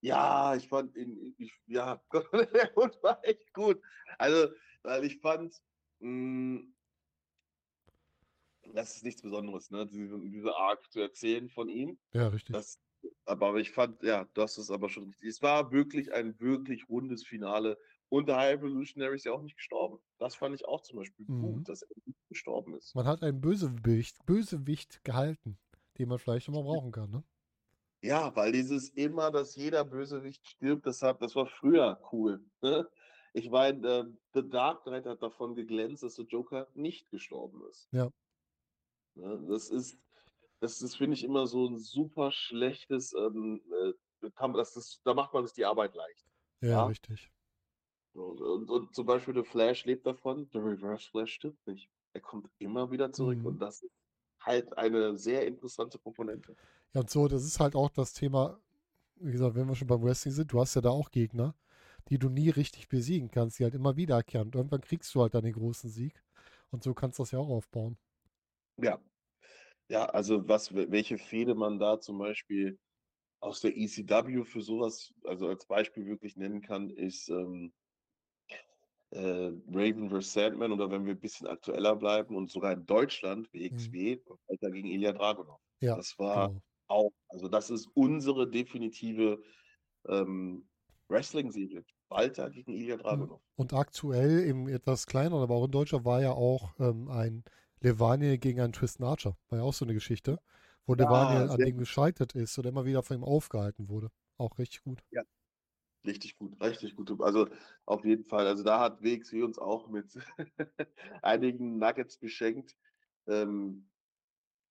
Ja, 0.00 0.54
ich 0.56 0.68
fand 0.68 0.96
ihn, 0.96 1.34
ich, 1.38 1.52
ja, 1.66 2.02
der 2.12 2.74
Hund 2.74 2.98
war 3.02 3.22
echt 3.24 3.52
gut. 3.52 3.80
Also, 4.18 4.52
weil 4.82 5.04
ich 5.04 5.20
fand, 5.20 5.54
mh, 6.00 6.60
hm, 6.60 6.74
das 8.74 8.96
ist 8.96 9.04
nichts 9.04 9.22
Besonderes, 9.22 9.70
ne? 9.70 9.86
Diese, 9.86 10.18
diese 10.20 10.56
Arc 10.56 10.90
zu 10.92 11.00
erzählen 11.00 11.48
von 11.48 11.68
ihm. 11.68 11.98
Ja, 12.12 12.28
richtig. 12.28 12.54
Das, 12.54 12.78
aber 13.24 13.56
ich 13.56 13.70
fand, 13.70 14.02
ja, 14.02 14.26
das 14.34 14.58
ist 14.58 14.70
aber 14.70 14.88
schon 14.88 15.04
richtig. 15.04 15.28
Es 15.28 15.42
war 15.42 15.72
wirklich 15.72 16.12
ein 16.12 16.38
wirklich 16.40 16.88
rundes 16.88 17.24
Finale. 17.24 17.78
Und 18.08 18.28
der 18.28 18.36
High 18.36 18.58
Evolutionary 18.58 19.14
ist 19.14 19.24
ja 19.24 19.32
auch 19.32 19.42
nicht 19.42 19.56
gestorben. 19.56 19.98
Das 20.18 20.34
fand 20.34 20.54
ich 20.54 20.66
auch 20.66 20.82
zum 20.82 20.98
Beispiel 20.98 21.26
mhm. 21.28 21.40
gut, 21.40 21.68
dass 21.68 21.82
er 21.82 21.88
nicht 22.06 22.18
gestorben 22.28 22.74
ist. 22.74 22.94
Man 22.94 23.06
hat 23.06 23.22
einen 23.22 23.40
Bösewicht, 23.40 24.24
Bösewicht 24.26 25.04
gehalten, 25.04 25.58
den 25.98 26.08
man 26.08 26.18
vielleicht 26.18 26.48
immer 26.48 26.62
brauchen 26.62 26.90
kann, 26.90 27.10
ne? 27.10 27.22
Ja, 28.02 28.34
weil 28.34 28.52
dieses 28.52 28.88
immer, 28.90 29.30
dass 29.30 29.56
jeder 29.56 29.84
Bösewicht 29.84 30.46
stirbt, 30.46 30.86
das, 30.86 31.02
hat, 31.02 31.20
das 31.20 31.36
war 31.36 31.46
früher 31.46 32.00
cool. 32.12 32.42
Ne? 32.62 32.88
Ich 33.34 33.50
meine, 33.50 33.86
äh, 33.86 34.04
The 34.32 34.48
Dark 34.48 34.84
Knight 34.84 35.06
hat 35.06 35.22
davon 35.22 35.54
geglänzt, 35.54 36.02
dass 36.02 36.14
der 36.14 36.24
Joker 36.24 36.68
nicht 36.74 37.10
gestorben 37.10 37.62
ist. 37.68 37.88
Ja. 37.92 38.10
Ne? 39.14 39.44
Das 39.48 39.68
ist, 39.68 39.98
das 40.60 40.80
ist 40.80 40.96
finde 40.96 41.14
ich, 41.14 41.24
immer 41.24 41.46
so 41.46 41.66
ein 41.66 41.78
super 41.78 42.32
schlechtes, 42.32 43.12
ähm, 43.12 43.60
äh, 43.82 43.92
das, 44.54 44.74
das, 44.74 45.00
da 45.04 45.14
macht 45.14 45.34
man 45.34 45.44
sich 45.44 45.54
die 45.54 45.66
Arbeit 45.66 45.94
leicht. 45.94 46.26
Ja, 46.62 46.68
ja? 46.68 46.86
richtig. 46.86 47.30
Und, 48.12 48.40
und, 48.40 48.70
und, 48.70 48.94
zum 48.94 49.06
Beispiel 49.06 49.34
der 49.34 49.44
Flash 49.44 49.84
lebt 49.84 50.06
davon, 50.06 50.50
der 50.50 50.64
Reverse 50.64 51.08
Flash 51.10 51.34
stirbt 51.34 51.64
nicht. 51.66 51.90
Er 52.12 52.20
kommt 52.20 52.50
immer 52.58 52.90
wieder 52.90 53.12
zurück 53.12 53.38
mhm. 53.38 53.46
und 53.46 53.58
das 53.60 53.82
ist 53.82 53.99
halt 54.50 54.76
eine 54.76 55.16
sehr 55.16 55.46
interessante 55.46 55.98
Komponente. 55.98 56.56
Ja, 56.94 57.00
und 57.00 57.10
so, 57.10 57.28
das 57.28 57.44
ist 57.44 57.60
halt 57.60 57.74
auch 57.76 57.90
das 57.90 58.12
Thema, 58.12 58.58
wie 59.16 59.32
gesagt, 59.32 59.54
wenn 59.54 59.68
wir 59.68 59.76
schon 59.76 59.88
beim 59.88 60.02
Wrestling 60.02 60.34
sind, 60.34 60.52
du 60.52 60.60
hast 60.60 60.74
ja 60.74 60.80
da 60.80 60.90
auch 60.90 61.10
Gegner, 61.10 61.54
die 62.08 62.18
du 62.18 62.28
nie 62.28 62.50
richtig 62.50 62.88
besiegen 62.88 63.30
kannst, 63.30 63.58
die 63.58 63.64
halt 63.64 63.74
immer 63.74 63.96
wiederkehren. 63.96 64.48
Und 64.48 64.56
irgendwann 64.56 64.80
kriegst 64.80 65.14
du 65.14 65.22
halt 65.22 65.34
dann 65.34 65.44
den 65.44 65.52
großen 65.52 65.90
Sieg. 65.90 66.22
Und 66.70 66.82
so 66.82 66.94
kannst 66.94 67.18
du 67.18 67.22
das 67.22 67.30
ja 67.32 67.38
auch 67.38 67.48
aufbauen. 67.48 67.96
Ja. 68.82 69.00
Ja, 69.88 70.06
also 70.06 70.48
was, 70.48 70.74
welche 70.74 71.18
Fehde 71.18 71.54
man 71.54 71.78
da 71.78 72.00
zum 72.00 72.18
Beispiel 72.18 72.78
aus 73.40 73.60
der 73.60 73.76
ECW 73.76 74.44
für 74.44 74.62
sowas, 74.62 75.12
also 75.24 75.48
als 75.48 75.66
Beispiel 75.66 76.06
wirklich 76.06 76.36
nennen 76.36 76.60
kann, 76.60 76.90
ist 76.90 77.28
ähm, 77.28 77.72
äh, 79.10 79.52
Raven 79.72 80.10
vs. 80.10 80.32
Sandman 80.32 80.72
oder 80.72 80.90
wenn 80.90 81.04
wir 81.04 81.14
ein 81.14 81.20
bisschen 81.20 81.46
aktueller 81.46 81.96
bleiben 81.96 82.36
und 82.36 82.50
sogar 82.50 82.72
in 82.72 82.86
Deutschland, 82.86 83.52
WXW, 83.52 84.16
mhm. 84.16 84.36
Alter 84.48 84.70
gegen 84.70 84.88
Ilya 84.88 85.12
Dragunov. 85.12 85.60
Ja, 85.80 85.96
das 85.96 86.18
war 86.18 86.48
genau. 86.48 86.62
auch, 86.88 87.12
also 87.28 87.48
das 87.48 87.70
ist 87.70 87.88
unsere 87.94 88.48
definitive 88.48 89.42
ähm, 90.08 90.68
Wrestling-Serie. 91.08 91.84
Walter 92.08 92.50
gegen 92.50 92.72
Ilya 92.72 92.96
mhm. 92.96 93.00
Dragunov. 93.00 93.40
Und 93.56 93.72
aktuell 93.72 94.40
im 94.40 94.68
etwas 94.68 95.06
kleineren, 95.06 95.42
aber 95.42 95.54
auch 95.54 95.64
in 95.64 95.70
Deutschland 95.70 96.04
war 96.04 96.20
ja 96.20 96.32
auch 96.32 96.72
ähm, 96.78 97.08
ein 97.08 97.44
Levaniel 97.80 98.38
gegen 98.38 98.60
einen 98.60 98.72
Tristan 98.72 99.06
Archer. 99.06 99.36
War 99.48 99.60
ja 99.60 99.64
auch 99.64 99.74
so 99.74 99.84
eine 99.84 99.94
Geschichte, 99.94 100.38
wo 100.86 100.94
ja, 100.94 101.04
Levaniel 101.04 101.50
an 101.50 101.58
dem 101.58 101.78
gescheitert 101.78 102.34
ist 102.34 102.58
oder 102.58 102.68
immer 102.68 102.84
wieder 102.84 103.02
von 103.02 103.16
ihm 103.16 103.24
aufgehalten 103.24 103.88
wurde. 103.88 104.10
Auch 104.36 104.58
richtig 104.58 104.82
gut. 104.82 105.02
Ja, 105.10 105.22
Richtig 106.04 106.38
gut, 106.38 106.58
richtig 106.62 106.96
gut. 106.96 107.20
Also 107.20 107.48
auf 107.84 108.04
jeden 108.04 108.24
Fall. 108.24 108.46
Also 108.46 108.62
da 108.64 108.80
hat 108.80 109.02
WXW 109.02 109.42
uns 109.42 109.58
auch 109.58 109.88
mit 109.88 110.06
einigen 111.22 111.78
Nuggets 111.78 112.16
beschenkt. 112.16 112.76
Ähm, 113.26 113.90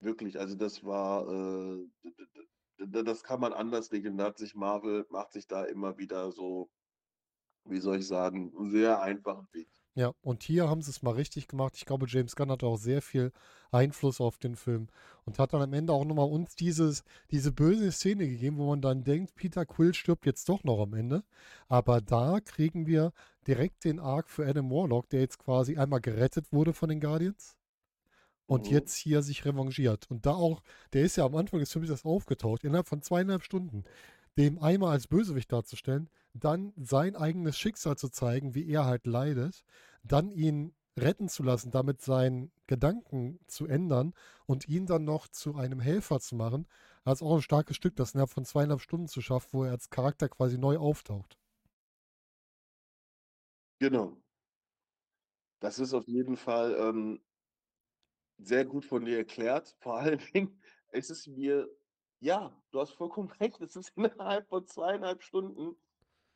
wirklich, 0.01 0.39
also 0.39 0.55
das 0.55 0.84
war, 0.84 1.27
äh, 1.30 1.88
das 2.77 3.23
kann 3.23 3.39
man 3.41 3.53
anders 3.53 3.91
regeln. 3.91 4.17
Da 4.17 4.25
hat 4.25 4.39
sich 4.39 4.55
Marvel, 4.55 5.05
macht 5.09 5.34
sich 5.34 5.47
da 5.47 5.65
immer 5.65 5.97
wieder 5.97 6.32
so, 6.32 6.71
wie 7.65 7.80
soll 7.80 7.99
ich 7.99 8.07
sagen, 8.07 8.53
einen 8.57 8.71
sehr 8.71 9.01
einfachen 9.01 9.47
Weg. 9.53 9.69
Ja, 10.00 10.14
und 10.22 10.43
hier 10.43 10.70
haben 10.70 10.82
sie 10.82 10.91
es 10.91 11.02
mal 11.02 11.16
richtig 11.16 11.50
gemacht. 11.50 11.74
Ich 11.76 11.86
glaube, 11.86 12.06
James 12.08 12.38
Gunn 12.38 12.50
hatte 12.50 12.66
auch 12.66 12.78
sehr 12.78 13.02
viel 13.02 13.34
Einfluss 13.70 14.22
auf 14.22 14.38
den 14.38 14.56
Film 14.56 14.88
und 15.26 15.39
hat 15.39 15.52
dann 15.52 15.62
am 15.62 15.74
Ende 15.74 15.91
auch 15.91 16.06
nochmal 16.06 16.30
uns 16.30 16.56
dieses, 16.56 17.04
diese 17.32 17.52
böse 17.52 17.91
Szene 17.91 18.26
gegeben, 18.26 18.60
wo 18.60 18.70
man 18.70 18.82
dann 18.82 19.04
denkt, 19.04 19.36
Peter 19.36 19.66
Quill 19.66 19.93
stirbt 19.93 20.26
jetzt 20.26 20.47
doch 20.47 20.64
noch 20.64 20.80
am 20.80 20.93
Ende. 20.93 21.26
Aber 21.68 22.00
da 22.00 22.39
kriegen 22.39 22.88
wir 22.88 23.12
direkt 23.45 23.84
den 23.84 24.00
Arc 24.00 24.30
für 24.30 24.47
Adam 24.47 24.72
Warlock, 24.72 25.10
der 25.10 25.20
jetzt 25.20 25.38
quasi 25.38 25.76
einmal 25.76 26.00
gerettet 26.00 26.54
wurde 26.54 26.72
von 26.72 26.88
den 26.88 27.02
Guardians 27.02 27.58
und 28.47 28.68
mhm. 28.68 28.72
jetzt 28.72 28.95
hier 28.95 29.22
sich 29.22 29.43
revanchiert. 29.43 30.10
Und 30.10 30.26
da 30.26 30.32
auch, 30.32 30.62
der 30.93 31.04
ist 31.04 31.18
ja 31.18 31.26
am 31.26 31.36
Anfang 31.36 31.60
des 31.60 31.74
Films 31.74 31.89
das 31.89 32.06
aufgetaucht, 32.06 32.64
innerhalb 32.64 32.88
von 32.88 33.02
zweieinhalb 33.02 33.43
Stunden. 33.43 33.84
dem 34.38 34.60
einmal 34.60 34.93
als 34.93 35.08
Bösewicht 35.08 35.52
darzustellen, 35.52 36.10
dann 36.34 36.72
sein 36.78 37.18
eigenes 37.18 37.58
Schicksal 37.58 37.97
zu 37.97 38.08
zeigen, 38.08 38.56
wie 38.56 38.70
er 38.70 38.86
halt 38.86 39.06
leidet, 39.06 39.66
dann 40.04 40.32
ihn 40.32 40.74
retten 40.97 41.30
zu 41.30 41.43
lassen, 41.43 41.72
damit 41.72 42.02
seinen 42.02 42.52
Gedanken 42.68 43.39
zu 43.47 43.66
ändern 43.66 44.14
und 44.45 44.68
ihn 44.68 44.86
dann 44.86 45.06
noch 45.06 45.28
zu 45.28 45.56
einem 45.56 45.80
Helfer 45.80 46.20
zu 46.20 46.36
machen, 46.36 46.68
als 47.04 47.22
auch 47.22 47.36
ein 47.36 47.41
starkes 47.41 47.76
Stück, 47.78 47.95
das 47.95 48.14
innerhalb 48.14 48.32
von 48.32 48.45
zweieinhalb 48.45 48.82
Stunden 48.82 49.08
zu 49.08 49.22
schaffen, 49.22 49.50
wo 49.54 49.64
er 49.64 49.72
als 49.72 49.89
Charakter 49.89 50.30
quasi 50.30 50.58
neu 50.58 50.78
auftaucht. 50.78 51.38
Genau. 53.80 54.18
Das 55.62 55.80
ist 55.80 55.93
auf 55.93 56.08
jeden 56.08 56.38
Fall 56.38 56.76
ähm, 56.80 57.22
sehr 58.38 58.66
gut 58.66 58.86
von 58.86 59.06
dir 59.06 59.18
erklärt. 59.18 59.76
Vor 59.80 59.97
allen 59.97 60.22
Dingen, 60.34 60.62
es 60.91 61.10
ist 61.10 61.28
mir, 61.28 61.70
ja, 62.20 62.54
du 62.72 62.80
hast 62.80 62.91
vollkommen 62.91 63.32
recht, 63.39 63.62
es 63.62 63.76
ist 63.76 63.89
innerhalb 63.97 64.47
von 64.47 64.66
zweieinhalb 64.66 65.24
Stunden 65.24 65.76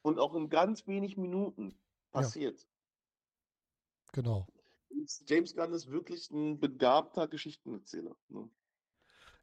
und 0.01 0.19
auch 0.19 0.35
in 0.35 0.49
ganz 0.49 0.87
wenig 0.87 1.17
Minuten 1.17 1.77
passiert. 2.11 2.59
Ja. 2.59 2.72
Genau. 4.13 4.47
James 5.27 5.53
Gunn 5.55 5.73
ist 5.73 5.91
wirklich 5.91 6.31
ein 6.31 6.59
begabter 6.59 7.27
Geschichtenerzähler. 7.27 8.15
Ne? 8.29 8.49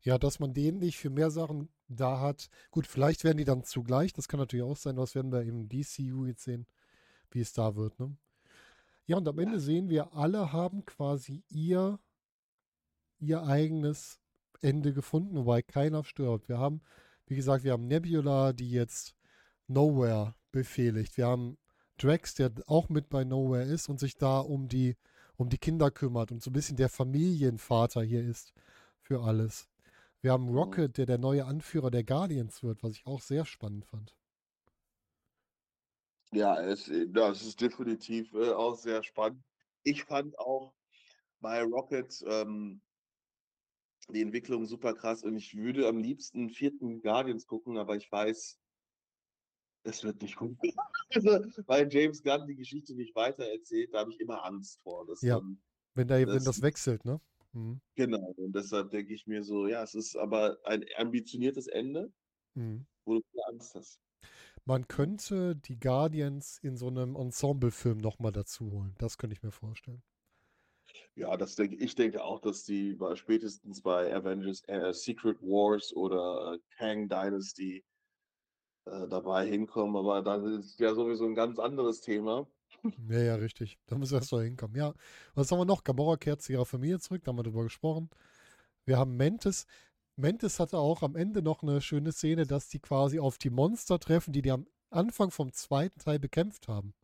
Ja, 0.03 0.17
dass 0.17 0.41
man 0.41 0.55
den 0.55 0.79
nicht 0.79 0.97
für 0.97 1.11
mehr 1.11 1.31
Sachen 1.31 1.69
da 1.89 2.21
hat. 2.21 2.49
Gut, 2.71 2.87
vielleicht 2.87 3.25
werden 3.25 3.37
die 3.37 3.45
dann 3.45 3.65
zugleich. 3.65 4.15
Das 4.15 4.29
kann 4.29 4.41
natürlich 4.41 4.65
auch 4.65 4.77
sein. 4.77 4.97
Was 4.97 5.15
werden 5.15 5.33
wir 5.33 5.43
im 5.43 5.69
DCU 5.69 6.25
jetzt 6.25 6.45
sehen, 6.45 6.67
wie 7.31 7.41
es 7.41 7.53
da 7.53 7.77
wird. 7.77 7.99
Ne? 8.01 8.17
Ja, 9.07 9.17
und 9.17 9.29
am 9.29 9.39
Ende 9.39 9.61
sehen 9.61 9.91
wir, 9.91 10.15
alle 10.15 10.53
haben 10.53 10.85
quasi 10.87 11.43
ihr, 11.49 11.99
ihr 13.19 13.43
eigenes 13.43 14.21
Ende 14.63 14.95
gefunden, 14.95 15.37
wobei 15.37 15.63
keiner 15.63 16.05
stirbt. 16.05 16.49
Wir 16.49 16.59
haben, 16.59 16.81
wie 17.27 17.37
gesagt, 17.37 17.65
wir 17.65 17.73
haben 17.73 17.87
Nebula, 17.87 18.53
die 18.53 18.71
jetzt 18.71 19.17
Nowhere 19.67 20.35
befehligt. 20.51 21.17
Wir 21.17 21.27
haben 21.27 21.59
Drax, 22.03 22.35
der 22.35 22.53
auch 22.67 22.89
mit 22.89 23.09
bei 23.11 23.25
Nowhere 23.25 23.65
ist 23.65 23.89
und 23.89 24.01
sich 24.01 24.17
da 24.17 24.41
um 24.41 24.69
die, 24.69 24.97
um 25.37 25.49
die 25.49 25.59
Kinder 25.59 25.91
kümmert 25.91 26.33
und 26.33 26.43
so 26.43 26.51
ein 26.51 26.55
bisschen 26.55 26.77
der 26.77 26.89
Familienvater 26.89 28.03
hier 28.03 28.23
ist 28.23 28.53
für 29.01 29.23
alles. 29.23 29.69
Wir 30.23 30.33
haben 30.33 30.49
Rocket, 30.49 30.99
der 30.99 31.07
der 31.07 31.19
neue 31.19 31.45
Anführer 31.45 31.91
der 31.91 32.05
Guardians 32.05 32.63
wird, 32.63 32.83
was 32.83 32.93
ich 32.93 33.07
auch 33.07 33.21
sehr 33.21 33.45
spannend 33.45 33.87
fand. 33.87 34.15
Ja, 36.33 36.61
es, 36.61 36.89
äh, 36.89 37.09
das 37.09 37.43
ist 37.43 37.61
definitiv 37.61 38.33
äh, 38.35 38.53
auch 38.53 38.77
sehr 38.77 39.03
spannend. 39.03 39.43
Ich 39.83 40.05
fand 40.05 40.39
auch 40.39 40.75
bei 41.41 41.63
Rocket 41.63 42.23
ähm, 42.27 42.83
die 44.09 44.23
Entwicklung 44.23 44.67
super 44.67 44.95
krass 44.95 45.23
und 45.25 45.37
ich 45.37 45.57
würde 45.57 45.89
am 45.89 45.99
liebsten 45.99 46.51
vierten 46.51 47.01
Guardians 47.03 47.47
gucken, 47.47 47.79
aber 47.79 47.97
ich 47.97 48.11
weiß, 48.11 48.59
es 49.85 50.05
wird 50.05 50.21
nicht 50.23 50.37
gut. 50.37 50.57
also, 51.15 51.41
weil 51.67 51.93
James 51.93 52.23
Gunn 52.23 52.47
die 52.47 52.57
Geschichte 52.57 52.95
nicht 52.95 53.15
weitererzählt, 53.15 53.93
da 53.93 54.01
habe 54.01 54.13
ich 54.13 54.21
immer 54.21 54.45
Angst 54.45 54.81
vor. 54.83 55.07
ja, 55.23 55.37
dann, 55.37 55.61
wenn, 55.95 56.09
da, 56.09 56.19
das, 56.19 56.35
wenn 56.35 56.45
das 56.45 56.63
wechselt, 56.63 57.05
ne? 57.05 57.21
Mhm. 57.53 57.81
Genau, 57.97 58.35
und 58.37 58.55
deshalb 58.55 58.91
denke 58.91 59.13
ich 59.13 59.27
mir 59.27 59.43
so, 59.43 59.67
ja, 59.67 59.83
es 59.83 59.95
ist 59.95 60.17
aber 60.17 60.59
ein 60.65 60.85
ambitioniertes 60.97 61.67
Ende, 61.67 62.13
mhm. 62.55 62.87
wo 63.05 63.15
du 63.15 63.23
Angst 63.49 63.75
hast. 63.75 64.01
Man 64.65 64.87
könnte 64.87 65.57
die 65.57 65.81
Guardians 65.81 66.59
in 66.63 66.77
so 66.77 66.89
einem 66.89 67.17
Ensemble-Film 67.17 67.99
nochmal 67.99 68.33
dazu 68.33 68.71
holen. 68.71 68.95
Das 68.99 69.19
könnte 69.19 69.35
ich 69.35 69.43
mir 69.43 69.51
vorstellen. 69.51 70.03
Ja, 71.15 71.37
das 71.37 71.57
denke 71.57 71.77
ich 71.77 71.95
denke 71.95 72.23
auch, 72.23 72.41
dass 72.41 72.65
die 72.65 72.95
bei, 72.95 73.15
spätestens 73.17 73.83
bei 73.83 74.15
Avengers 74.15 74.63
äh, 74.69 74.93
Secret 74.93 75.41
Wars 75.43 75.95
oder 75.95 76.55
äh, 76.55 76.59
Kang 76.77 77.09
Dynasty 77.09 77.85
äh, 78.87 79.09
dabei 79.09 79.47
hinkommen, 79.47 79.97
aber 79.97 80.23
das 80.23 80.45
ist 80.45 80.81
ja 80.81 80.95
sowieso 80.95 81.25
ein 81.25 81.35
ganz 81.35 81.59
anderes 81.59 82.01
Thema. 82.01 82.47
Ja, 83.09 83.21
ja, 83.21 83.35
richtig. 83.35 83.79
Da 83.87 83.97
müssen 83.97 84.13
wir 84.13 84.19
erst 84.19 84.33
mal 84.33 84.45
hinkommen. 84.45 84.77
Ja, 84.77 84.95
was 85.35 85.51
haben 85.51 85.59
wir 85.59 85.65
noch? 85.65 85.85
Gamora 85.85 86.17
kehrt 86.17 86.41
zu 86.41 86.53
ihrer 86.53 86.67
Familie 86.67 86.99
zurück, 86.99 87.23
da 87.25 87.31
haben 87.31 87.39
wir 87.39 87.43
drüber 87.43 87.65
gesprochen. 87.65 88.09
Wir 88.85 88.97
haben 88.97 89.17
Mantis. 89.17 89.67
Mantis 90.17 90.61
hatte 90.61 90.79
auch 90.79 91.03
am 91.03 91.17
Ende 91.17 91.43
noch 91.43 91.63
eine 91.63 91.81
schöne 91.81 92.13
Szene, 92.13 92.47
dass 92.47 92.69
die 92.69 92.79
quasi 92.79 93.19
auf 93.19 93.39
die 93.39 93.51
Monster 93.51 93.99
treffen, 93.99 94.33
die 94.33 94.43
die 94.43 94.51
am 94.51 94.67
Anfang 94.91 95.31
vom 95.31 95.53
zweiten 95.53 95.99
Teil 95.99 96.19
bekämpft 96.19 96.69
haben. 96.69 96.95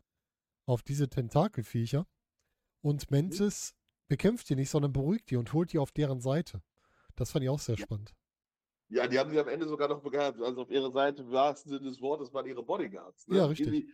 Auf 0.67 0.83
diese 0.83 1.09
Tentakelviecher. 1.09 2.07
Und 2.83 3.11
mhm. 3.11 3.17
Mantis 3.17 3.75
bekämpft 4.09 4.49
die 4.49 4.57
nicht, 4.57 4.71
sondern 4.71 4.93
beruhigt 4.93 5.31
die 5.31 5.37
und 5.37 5.53
holt 5.53 5.73
die 5.73 5.79
auf 5.79 5.93
deren 5.93 6.21
Seite. 6.21 6.63
Das 7.17 7.33
fand 7.33 7.45
ich 7.45 7.51
auch 7.51 7.61
sehr 7.61 7.77
spannend. 7.77 8.15
Ja, 8.89 9.07
die 9.09 9.19
haben 9.19 9.31
sie 9.31 9.39
am 9.39 9.49
Ende 9.49 9.67
sogar 9.67 9.89
noch 9.89 10.03
begeistert. 10.03 10.45
Also 10.45 10.63
auf 10.63 10.71
ihrer 10.71 10.93
Seite 10.93 11.23
im 11.23 11.31
wahrsten 11.33 11.73
Sinne 11.73 11.89
des 11.89 12.01
Wortes 12.01 12.33
waren 12.33 12.47
ihre 12.47 12.63
Bodyguards. 12.63 13.27
Ne? 13.27 13.39
Ja, 13.39 13.47
richtig. 13.47 13.89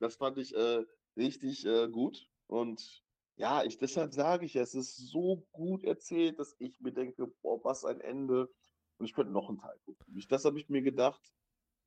Das 0.00 0.16
fand 0.16 0.38
ich 0.38 0.54
äh, 0.54 0.84
richtig 1.16 1.64
äh, 1.64 1.88
gut. 1.88 2.28
Und 2.48 3.04
ja, 3.36 3.62
ich, 3.64 3.78
deshalb 3.78 4.12
sage 4.12 4.46
ich, 4.46 4.56
es 4.56 4.74
ist 4.74 4.96
so 4.96 5.46
gut 5.52 5.84
erzählt, 5.84 6.38
dass 6.38 6.56
ich 6.58 6.80
mir 6.80 6.92
denke, 6.92 7.28
boah, 7.42 7.62
was 7.64 7.84
ein 7.84 8.00
Ende. 8.00 8.50
Und 8.98 9.06
ich 9.06 9.14
könnte 9.14 9.32
noch 9.32 9.48
einen 9.48 9.58
Teil 9.58 9.78
gucken. 9.84 10.16
Ich, 10.16 10.28
das 10.28 10.44
habe 10.44 10.58
ich 10.58 10.68
mir 10.68 10.82
gedacht 10.82 11.32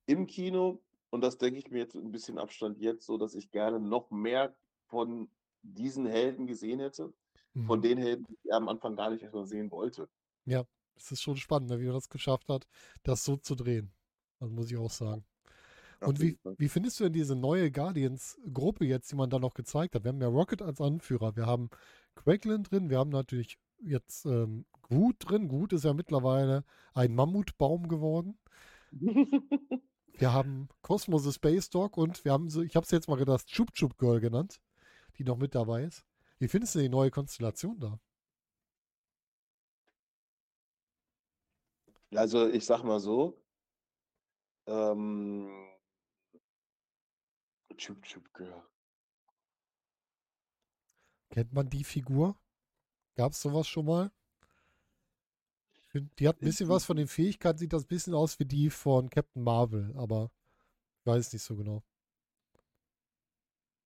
im 0.06 0.26
Kino. 0.28 0.82
Und 1.10 1.22
das 1.22 1.38
denke 1.38 1.60
ich 1.60 1.70
mir 1.70 1.80
jetzt 1.80 1.96
ein 1.96 2.12
bisschen 2.12 2.38
Abstand 2.38 2.80
jetzt, 2.80 3.06
so 3.06 3.18
dass 3.18 3.34
ich 3.34 3.52
gerne 3.52 3.80
noch 3.80 4.12
mehr 4.12 4.56
von 4.88 5.30
diesen 5.62 6.06
Helden 6.06 6.48
gesehen 6.48 6.80
hätte. 6.80 7.14
Mhm. 7.54 7.66
Von 7.66 7.82
den 7.82 7.98
Helden, 7.98 8.26
die 8.26 8.38
ich 8.44 8.54
am 8.54 8.68
Anfang 8.68 8.96
gar 8.96 9.10
nicht 9.10 9.24
erstmal 9.24 9.46
sehen 9.46 9.72
wollte. 9.72 10.10
Ja, 10.46 10.66
es 10.98 11.12
ist 11.12 11.22
schon 11.22 11.38
spannend, 11.38 11.70
ne, 11.70 11.80
wie 11.80 11.86
man 11.86 11.94
das 11.94 12.10
geschafft 12.10 12.50
hat, 12.50 12.68
das 13.04 13.24
so 13.24 13.38
zu 13.38 13.56
drehen. 13.56 13.92
Das 14.40 14.50
muss 14.50 14.72
ich 14.72 14.78
auch 14.78 14.92
sagen. 14.92 15.26
Und 16.02 16.22
wie, 16.22 16.38
wie 16.58 16.70
findest 16.70 17.00
du 17.00 17.06
denn 17.06 17.14
diese 17.14 17.36
neue 17.36 17.72
Guardians-Gruppe 17.72 18.86
jetzt, 18.86 19.12
die 19.12 19.16
man 19.16 19.30
da 19.30 19.40
noch 19.40 19.56
gezeigt 19.56 19.96
hat? 19.96 20.04
Wir 20.04 20.10
haben 20.10 20.22
ja 20.22 20.28
Rocket 20.28 20.62
als 20.62 20.80
Anführer, 20.80 21.36
wir 21.36 21.48
haben 21.48 21.70
Quackland 22.16 22.72
drin, 22.72 22.90
wir 22.90 23.00
haben 23.00 23.10
natürlich 23.10 23.58
jetzt 23.80 24.26
ähm, 24.26 24.66
Groot 24.84 25.16
drin. 25.20 25.48
Groot 25.48 25.74
ist 25.74 25.86
ja 25.86 25.94
mittlerweile 25.94 26.64
ein 26.94 27.16
Mammutbaum 27.16 27.88
geworden. 27.88 28.38
wir 28.92 30.34
haben 30.34 30.70
Cosmos 30.82 31.24
the 31.24 31.34
Space 31.34 31.70
Dog 31.70 31.98
und 31.98 32.24
wir 32.26 32.32
haben 32.32 32.50
so, 32.50 32.62
ich 32.62 32.76
habe 32.76 32.84
es 32.84 32.92
jetzt 32.92 33.08
mal 33.08 33.24
das 33.26 33.46
Chup 33.46 33.74
Chup 33.74 33.98
Girl 33.98 34.20
genannt, 34.20 34.60
die 35.18 35.24
noch 35.24 35.38
mit 35.38 35.56
dabei 35.56 35.84
ist. 35.84 36.06
Wie 36.40 36.48
findest 36.48 36.76
du 36.76 36.80
die 36.80 36.90
neue 36.90 37.10
Konstellation 37.10 37.80
da? 37.80 38.00
Also 42.16 42.48
ich 42.48 42.66
sag 42.66 42.84
mal 42.84 43.00
so, 43.00 43.42
ähm, 44.68 45.50
Chup 47.76 48.02
Chup 48.04 48.34
Girl. 48.34 48.64
Kennt 51.30 51.54
man 51.54 51.70
die 51.70 51.84
Figur? 51.84 52.36
Gab 53.16 53.34
es 53.34 53.42
sowas 53.42 53.68
schon 53.68 53.86
mal? 53.86 54.12
Die 55.94 56.28
hat 56.28 56.42
ein 56.42 56.46
bisschen 56.46 56.70
was 56.70 56.86
von 56.86 56.98
den 56.98 57.08
Fähigkeiten, 57.08 57.58
sieht 57.58 57.74
das 57.74 57.84
ein 57.84 57.88
bisschen 57.88 58.14
aus 58.14 58.40
wie 58.40 58.46
die 58.46 58.70
von 58.70 59.10
Captain 59.10 59.44
Marvel, 59.44 59.94
aber 59.98 60.32
ich 61.00 61.06
weiß 61.06 61.34
nicht 61.34 61.42
so 61.42 61.56
genau. 61.56 61.84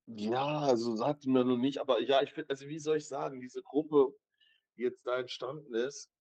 Ja, 0.08 0.60
also 0.60 0.96
sagt 0.96 1.26
mir 1.26 1.46
noch 1.46 1.58
nicht, 1.58 1.80
aber 1.80 2.02
ja, 2.02 2.22
ich 2.22 2.34
finde, 2.34 2.50
also 2.50 2.68
wie 2.68 2.80
soll 2.80 2.98
ich 2.98 3.08
sagen, 3.08 3.40
diese 3.40 3.62
Gruppe, 3.62 4.14
die 4.76 4.82
jetzt 4.84 5.06
da 5.06 5.20
entstanden 5.20 5.74
ist, 5.74 6.12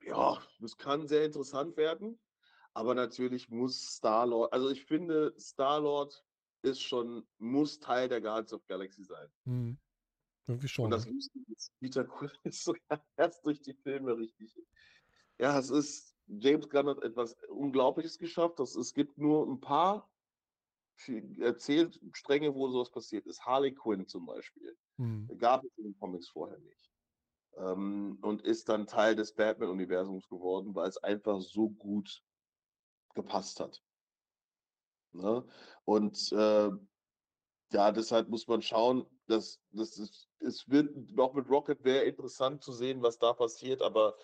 ja, 0.00 0.40
das 0.60 0.76
kann 0.76 1.06
sehr 1.06 1.24
interessant 1.24 1.76
werden, 1.76 2.18
aber 2.74 2.94
natürlich 2.94 3.48
muss 3.48 3.96
Star-Lord, 3.96 4.52
also 4.52 4.70
ich 4.70 4.84
finde, 4.84 5.34
Star-Lord 5.38 6.24
ist 6.62 6.82
schon, 6.82 7.26
muss 7.38 7.78
Teil 7.78 8.08
der 8.08 8.20
Guardians 8.20 8.52
of 8.52 8.66
Galaxy 8.66 9.04
sein. 9.04 9.28
Mhm. 9.44 9.78
Irgendwie 10.46 10.68
schon. 10.68 10.86
Und 10.86 10.90
das 10.92 11.06
Lustige 11.06 11.52
ist, 11.52 11.72
Peter 11.78 12.04
Quill 12.04 12.32
ist 12.44 12.64
sogar 12.64 13.04
erst 13.16 13.44
durch 13.44 13.60
die 13.60 13.74
Filme 13.74 14.16
richtig. 14.16 14.56
Ja, 15.38 15.58
es 15.58 15.70
ist, 15.70 16.16
James 16.26 16.68
Gunn 16.68 16.88
hat 16.88 17.02
etwas 17.02 17.36
Unglaubliches 17.48 18.18
geschafft. 18.18 18.58
Das, 18.58 18.74
es 18.74 18.92
gibt 18.92 19.18
nur 19.18 19.46
ein 19.46 19.60
paar 19.60 20.10
Erzählstränge, 21.38 22.54
wo 22.54 22.68
sowas 22.68 22.90
passiert 22.90 23.26
ist. 23.26 23.44
Harley 23.44 23.72
Quinn 23.72 24.06
zum 24.06 24.26
Beispiel. 24.26 24.76
Mhm. 24.96 25.38
Gab 25.38 25.64
es 25.64 25.70
in 25.76 25.84
den 25.84 25.98
Comics 25.98 26.28
vorher 26.28 26.58
nicht. 26.58 26.87
Ähm, 27.58 28.18
und 28.22 28.42
ist 28.42 28.68
dann 28.68 28.86
Teil 28.86 29.16
des 29.16 29.34
Batman-Universums 29.34 30.28
geworden, 30.28 30.74
weil 30.74 30.88
es 30.88 30.98
einfach 30.98 31.40
so 31.40 31.70
gut 31.70 32.22
gepasst 33.14 33.60
hat. 33.60 33.82
Ne? 35.12 35.44
Und 35.84 36.32
äh, 36.32 36.70
ja, 37.72 37.92
deshalb 37.92 38.28
muss 38.28 38.46
man 38.46 38.62
schauen, 38.62 39.04
dass, 39.26 39.60
dass 39.72 39.98
es, 39.98 40.28
es 40.40 40.68
wird 40.68 40.90
auch 41.18 41.34
mit 41.34 41.48
Rocket 41.48 41.84
wäre 41.84 42.04
interessant 42.04 42.62
zu 42.62 42.72
sehen, 42.72 43.02
was 43.02 43.18
da 43.18 43.32
passiert, 43.32 43.82
aber 43.82 44.16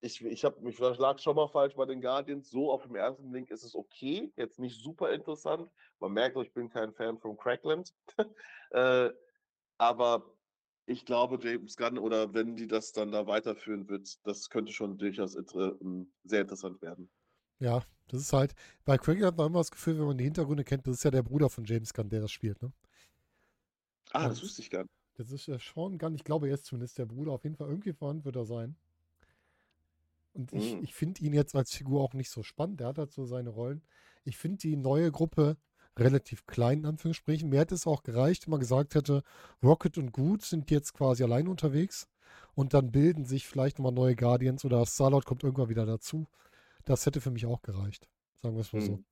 ich, 0.00 0.24
ich 0.24 0.44
habe 0.44 0.60
mich 0.60 0.78
lag 0.78 1.18
schon 1.18 1.36
mal 1.36 1.48
falsch 1.48 1.74
bei 1.74 1.84
den 1.84 2.00
Guardians. 2.00 2.50
So 2.50 2.70
auf 2.70 2.82
dem 2.82 2.94
ersten 2.94 3.32
Link 3.32 3.50
ist 3.50 3.64
es 3.64 3.74
okay, 3.74 4.32
jetzt 4.36 4.58
nicht 4.58 4.80
super 4.82 5.10
interessant. 5.10 5.70
Man 5.98 6.12
merkt, 6.12 6.36
ich 6.36 6.52
bin 6.52 6.70
kein 6.70 6.92
Fan 6.92 7.18
von 7.18 7.36
Crackland. 7.36 7.92
äh, 8.70 9.10
aber 9.76 10.37
ich 10.88 11.04
glaube, 11.04 11.38
James 11.42 11.76
Gunn 11.76 11.98
oder 11.98 12.34
wenn 12.34 12.56
die 12.56 12.66
das 12.66 12.92
dann 12.92 13.12
da 13.12 13.26
weiterführen 13.26 13.88
wird, 13.88 14.18
das 14.26 14.50
könnte 14.50 14.72
schon 14.72 14.98
durchaus 14.98 15.34
inter 15.36 15.80
ähm, 15.80 16.12
sehr 16.24 16.42
interessant 16.42 16.82
werden. 16.82 17.10
Ja, 17.60 17.82
das 18.08 18.20
ist 18.22 18.32
halt, 18.32 18.54
bei 18.84 18.98
Craig 18.98 19.22
hat 19.22 19.36
man 19.36 19.46
immer 19.48 19.60
das 19.60 19.70
Gefühl, 19.70 19.98
wenn 19.98 20.06
man 20.06 20.18
die 20.18 20.24
Hintergründe 20.24 20.64
kennt, 20.64 20.86
das 20.86 20.94
ist 20.96 21.04
ja 21.04 21.10
der 21.12 21.22
Bruder 21.22 21.48
von 21.50 21.64
James 21.64 21.92
Gunn, 21.94 22.08
der 22.10 22.20
das 22.20 22.32
spielt, 22.32 22.60
ne? 22.62 22.72
Ah, 24.12 24.28
Und 24.28 24.28
das 24.28 24.42
wusste 24.42 24.60
ich 24.62 24.70
gar 24.70 24.82
nicht. 24.82 24.92
Das 25.16 25.32
ist 25.32 25.46
ja 25.48 25.58
schon 25.58 25.98
Gunn, 25.98 26.14
ich 26.14 26.24
glaube, 26.24 26.48
er 26.48 26.54
ist 26.54 26.66
zumindest 26.66 26.98
der 26.98 27.06
Bruder, 27.06 27.32
auf 27.32 27.44
jeden 27.44 27.56
Fall 27.56 27.68
irgendwie 27.68 27.92
verwandt 27.94 28.24
wird 28.24 28.36
er 28.36 28.46
sein. 28.46 28.76
Und 30.32 30.52
ich, 30.52 30.76
Mhm. 30.76 30.80
ich 30.80 30.94
finde 30.94 31.22
ihn 31.22 31.32
jetzt 31.34 31.54
als 31.54 31.74
Figur 31.74 32.02
auch 32.02 32.14
nicht 32.14 32.30
so 32.30 32.42
spannend. 32.42 32.80
Der 32.80 32.88
hat 32.88 32.98
halt 32.98 33.12
so 33.12 33.24
seine 33.24 33.50
Rollen. 33.50 33.82
Ich 34.24 34.36
finde 34.38 34.58
die 34.58 34.76
neue 34.76 35.10
Gruppe 35.10 35.56
relativ 35.98 36.46
klein, 36.46 36.80
in 36.80 36.86
Anführungsstrichen. 36.86 37.48
Mir 37.48 37.60
hätte 37.60 37.74
es 37.74 37.86
auch 37.86 38.02
gereicht, 38.02 38.46
wenn 38.46 38.52
man 38.52 38.60
gesagt 38.60 38.94
hätte, 38.94 39.22
Rocket 39.62 39.98
und 39.98 40.12
Groot 40.12 40.42
sind 40.42 40.70
jetzt 40.70 40.94
quasi 40.94 41.22
allein 41.22 41.48
unterwegs 41.48 42.08
und 42.54 42.74
dann 42.74 42.90
bilden 42.90 43.24
sich 43.24 43.46
vielleicht 43.46 43.78
nochmal 43.78 43.92
neue 43.92 44.16
Guardians 44.16 44.64
oder 44.64 44.84
Starlord 44.86 45.24
kommt 45.24 45.44
irgendwann 45.44 45.68
wieder 45.68 45.86
dazu. 45.86 46.26
Das 46.84 47.06
hätte 47.06 47.20
für 47.20 47.30
mich 47.30 47.46
auch 47.46 47.62
gereicht. 47.62 48.08
Sagen 48.36 48.54
wir 48.54 48.62
es 48.62 48.72
mal 48.72 48.82
so. 48.82 48.92
Mhm. 48.92 49.04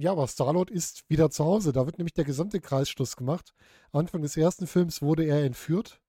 Ja, 0.00 0.12
aber 0.12 0.28
Starlord 0.28 0.70
ist 0.70 1.08
wieder 1.08 1.28
zu 1.30 1.44
Hause. 1.44 1.72
Da 1.72 1.84
wird 1.84 1.98
nämlich 1.98 2.14
der 2.14 2.24
gesamte 2.24 2.60
Kreisschluss 2.60 3.16
gemacht. 3.16 3.52
Anfang 3.90 4.22
des 4.22 4.36
ersten 4.36 4.68
Films 4.68 5.02
wurde 5.02 5.24
er 5.24 5.44
entführt 5.44 6.00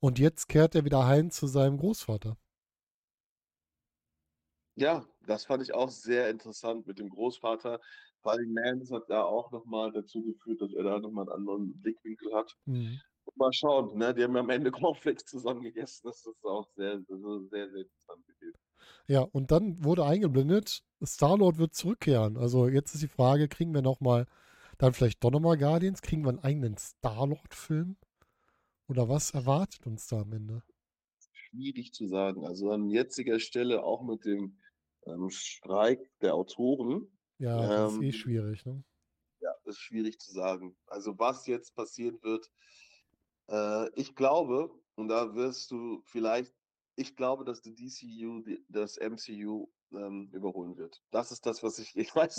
und 0.00 0.18
jetzt 0.18 0.48
kehrt 0.48 0.74
er 0.74 0.84
wieder 0.84 1.06
heim 1.06 1.30
zu 1.30 1.46
seinem 1.46 1.76
Großvater. 1.76 2.36
Ja, 4.74 5.06
das 5.26 5.44
fand 5.46 5.62
ich 5.62 5.74
auch 5.74 5.90
sehr 5.90 6.30
interessant 6.30 6.86
mit 6.86 6.98
dem 6.98 7.08
Großvater. 7.08 7.80
Vor 8.26 8.32
allem 8.32 8.54
Mans 8.54 8.90
hat 8.90 9.08
da 9.08 9.22
auch 9.22 9.52
nochmal 9.52 9.92
dazu 9.92 10.20
geführt, 10.20 10.60
dass 10.60 10.72
er 10.72 10.82
da 10.82 10.98
nochmal 10.98 11.30
einen 11.30 11.46
anderen 11.46 11.80
Blickwinkel 11.80 12.34
hat. 12.34 12.56
Mhm. 12.64 12.98
Mal 13.36 13.52
schauen, 13.52 13.96
ne? 13.96 14.12
Die 14.12 14.24
haben 14.24 14.34
ja 14.34 14.40
am 14.40 14.50
Ende 14.50 14.70
Cornflakes 14.72 15.26
zusammen 15.26 15.62
gegessen. 15.62 16.00
Das 16.02 16.26
ist 16.26 16.44
auch 16.44 16.68
sehr, 16.74 16.94
also 17.08 17.46
sehr, 17.46 17.70
sehr 17.70 17.82
interessant 17.82 18.26
gewesen. 18.26 18.58
Ja, 19.06 19.20
und 19.20 19.52
dann 19.52 19.84
wurde 19.84 20.04
eingeblendet, 20.04 20.82
Star-Lord 21.04 21.58
wird 21.58 21.74
zurückkehren. 21.76 22.36
Also 22.36 22.66
jetzt 22.66 22.94
ist 22.94 23.04
die 23.04 23.08
Frage, 23.08 23.46
kriegen 23.46 23.72
wir 23.72 23.82
nochmal, 23.82 24.26
dann 24.78 24.92
vielleicht 24.92 25.22
doch 25.22 25.30
nochmal 25.30 25.56
Guardians? 25.56 26.02
Kriegen 26.02 26.24
wir 26.24 26.30
einen 26.30 26.40
eigenen 26.40 26.76
Star-Lord-Film? 26.76 27.96
Oder 28.88 29.08
was 29.08 29.34
erwartet 29.34 29.86
uns 29.86 30.08
da 30.08 30.22
am 30.22 30.32
Ende? 30.32 30.64
Schwierig 31.32 31.92
zu 31.92 32.08
sagen. 32.08 32.44
Also 32.44 32.72
an 32.72 32.90
jetziger 32.90 33.38
Stelle 33.38 33.84
auch 33.84 34.02
mit 34.02 34.24
dem 34.24 34.58
ähm, 35.06 35.30
Streik 35.30 36.00
der 36.22 36.34
Autoren, 36.34 37.06
Ja, 37.38 37.68
das 37.68 37.92
ist 37.92 38.00
eh 38.00 38.12
Ähm, 38.12 38.12
schwierig, 38.12 38.64
ne? 38.66 38.84
ja, 39.40 39.52
ist 39.64 39.80
schwierig 39.80 40.18
zu 40.20 40.32
sagen. 40.32 40.76
Also 40.86 41.18
was 41.18 41.46
jetzt 41.46 41.74
passieren 41.74 42.22
wird, 42.22 42.50
äh, 43.48 43.90
ich 44.00 44.14
glaube, 44.14 44.70
und 44.96 45.08
da 45.08 45.34
wirst 45.34 45.70
du 45.70 46.02
vielleicht, 46.04 46.54
ich 46.96 47.16
glaube, 47.16 47.44
dass 47.44 47.60
die 47.62 47.74
DCU 47.74 48.42
das 48.68 48.96
MCU 48.96 49.68
ähm, 49.92 50.30
überholen 50.32 50.76
wird. 50.76 51.02
Das 51.10 51.30
ist 51.32 51.44
das, 51.46 51.62
was 51.62 51.78
ich, 51.78 51.96
ich 51.96 52.14
weiß, 52.14 52.36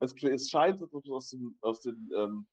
es, 0.00 0.14
es, 0.14 0.22
es 0.24 0.50
scheint 0.50 0.82
aus 1.10 1.30
dem, 1.30 1.58
aus 1.60 1.80
dem, 1.80 2.10
ähm, 2.16 2.46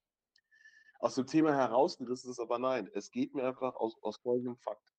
aus 0.99 1.15
dem 1.15 1.27
Thema 1.27 1.53
herausgerissen 1.55 2.31
ist, 2.31 2.39
aber 2.39 2.59
nein, 2.59 2.89
es 2.93 3.11
geht 3.11 3.33
mir 3.35 3.43
einfach 3.43 3.75
aus, 3.75 3.95
aus 4.01 4.17
folgendem 4.17 4.57
Fakt. 4.57 4.93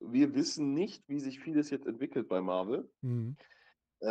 Wir 0.00 0.34
wissen 0.34 0.74
nicht, 0.74 1.08
wie 1.08 1.20
sich 1.20 1.40
vieles 1.40 1.70
jetzt 1.70 1.86
entwickelt 1.86 2.28
bei 2.28 2.40
Marvel. 2.40 2.92
Mhm. 3.02 3.36
Äh, 4.00 4.06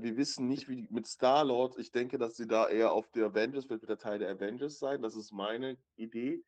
wir 0.00 0.16
wissen 0.16 0.46
nicht, 0.46 0.68
wie 0.68 0.76
die, 0.76 0.88
mit 0.90 1.06
Star-Lord, 1.06 1.76
ich 1.78 1.90
denke, 1.90 2.16
dass 2.16 2.36
sie 2.36 2.46
da 2.46 2.68
eher 2.68 2.92
auf 2.92 3.10
der 3.10 3.26
Avengers, 3.26 3.68
wird 3.68 3.82
wieder 3.82 3.98
Teil 3.98 4.20
der 4.20 4.30
Avengers 4.30 4.78
sein, 4.78 5.02
das 5.02 5.16
ist 5.16 5.32
meine 5.32 5.76
Idee. 5.96 6.44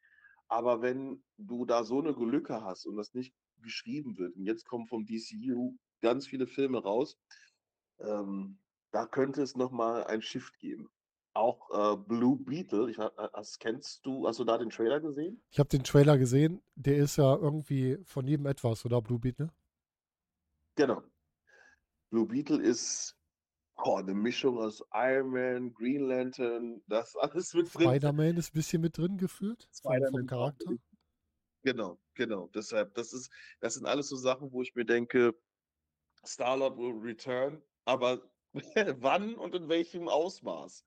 Aber 0.49 0.81
wenn 0.83 1.25
du 1.37 1.65
da 1.65 1.83
so 1.83 1.99
eine 2.01 2.13
Lücke 2.13 2.63
hast 2.63 2.87
und 2.87 2.97
das 2.97 3.15
nicht 3.15 3.35
geschrieben 3.63 4.17
wird, 4.17 4.37
und 4.37 4.45
jetzt 4.45 4.67
kommen 4.67 4.87
vom 4.87 5.07
DCU 5.07 5.77
ganz 6.03 6.27
viele 6.27 6.47
Filme 6.47 6.83
raus, 6.83 7.19
ähm, 7.99 8.59
da 8.93 9.07
könnte 9.07 9.43
es 9.43 9.57
nochmal 9.57 10.05
ein 10.05 10.23
Shift 10.23 10.59
geben. 10.61 10.89
Auch 11.33 11.71
äh, 11.71 11.97
Blue 11.97 12.39
Beetle, 12.39 12.89
ich, 12.89 12.99
hast, 12.99 13.59
kennst 13.59 14.07
du, 14.07 14.29
hast 14.29 14.39
du 14.39 14.45
da 14.45 14.57
den 14.57 14.71
Trailer 14.71 15.01
gesehen? 15.01 15.43
Ich 15.51 15.59
habe 15.59 15.69
den 15.69 15.83
Trailer 15.83 16.17
gesehen, 16.17 16.63
der 16.77 16.99
ist 16.99 17.17
ja 17.17 17.35
irgendwie 17.35 17.99
von 18.05 18.29
jedem 18.29 18.47
etwas, 18.47 18.85
oder 18.85 19.03
Blue 19.03 19.19
Beat, 19.19 19.41
ne? 19.41 19.51
Genau. 20.77 21.03
Blue 22.11 22.27
Beetle 22.27 22.63
ist 22.63 23.17
oh, 23.77 23.97
eine 23.97 24.15
Mischung 24.15 24.59
aus 24.59 24.83
Iron 24.93 25.31
Man, 25.31 25.75
Green 25.75 26.09
Lantern, 26.09 26.83
das 26.87 27.17
alles 27.17 27.55
mit 27.55 27.73
drin. 27.75 27.89
Spider-Man 27.89 28.37
ist 28.37 28.51
ein 28.51 28.55
bisschen 28.55 28.83
mit 28.83 28.97
drin 28.97 29.19
geführt, 29.19 29.69
vom, 29.83 30.27
Charakter. 30.27 30.77
Genau, 31.63 31.99
genau. 32.15 32.49
Deshalb, 32.55 32.95
das 32.95 33.13
ist, 33.13 33.31
das 33.61 33.75
sind 33.75 33.87
alles 33.87 34.09
so 34.09 34.17
Sachen, 34.17 34.53
wo 34.53 34.63
ich 34.63 34.75
mir 34.75 34.85
denke, 34.85 35.35
Star-Lord 36.27 36.77
will 36.77 36.93
return, 37.01 37.63
aber 37.85 38.23
wann 38.99 39.35
und 39.35 39.55
in 39.55 39.69
welchem 39.69 40.09
Ausmaß? 40.09 40.85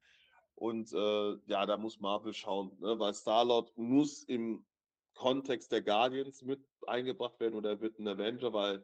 Und 0.56 0.92
äh, 0.92 1.36
ja, 1.46 1.66
da 1.66 1.78
muss 1.78 2.00
Marvel 2.00 2.34
schauen, 2.34 2.76
ne? 2.80 2.98
weil 2.98 3.14
Star-Lord 3.14 3.78
muss 3.78 4.24
im 4.24 4.66
Kontext 5.14 5.72
der 5.72 5.82
Guardians 5.82 6.42
mit 6.42 6.64
eingebracht 6.88 7.40
werden 7.40 7.56
oder 7.56 7.72
er 7.72 7.82
wird 7.82 8.00
ein 8.00 8.08
Avenger, 8.08 8.54
weil 8.54 8.84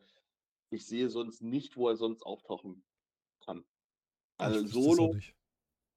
ich 0.74 0.86
sehe 0.86 1.10
sonst 1.10 1.42
nicht, 1.42 1.78
wo 1.78 1.90
er 1.90 1.96
sonst 1.96 2.24
auftauchen 2.24 2.84
kann. 3.46 3.64
Also 4.38 4.66
Solo 4.68 5.16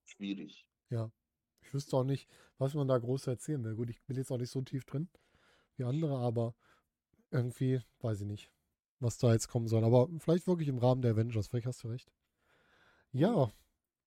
schwierig. 0.05 0.69
Ich 1.63 1.75
wüsste 1.75 1.97
auch 1.97 2.05
nicht, 2.05 2.29
was 2.59 2.75
man 2.75 2.87
da 2.87 2.97
groß 2.97 3.27
erzählen 3.27 3.65
will. 3.65 3.75
Gut, 3.75 3.91
ich 3.91 4.01
bin 4.03 4.17
jetzt 4.17 4.31
auch 4.31 4.39
nicht 4.39 4.51
so 4.51 4.63
tief 4.63 4.85
drin 4.85 5.09
wie 5.77 5.85
andere, 5.85 6.17
aber 6.19 6.55
irgendwie 7.31 7.81
weiß 8.01 8.21
ich 8.21 8.27
nicht, 8.27 8.53
was 9.01 9.19
da 9.19 9.33
jetzt 9.33 9.49
kommen 9.49 9.67
soll. 9.67 9.85
Aber 9.85 10.09
vielleicht 10.21 10.47
wirklich 10.47 10.69
im 10.69 10.79
Rahmen 10.79 11.03
der 11.03 11.13
Avengers, 11.13 11.49
vielleicht 11.49 11.67
hast 11.67 11.83
du 11.83 11.89
recht. 11.89 12.13
Ja, 13.11 13.51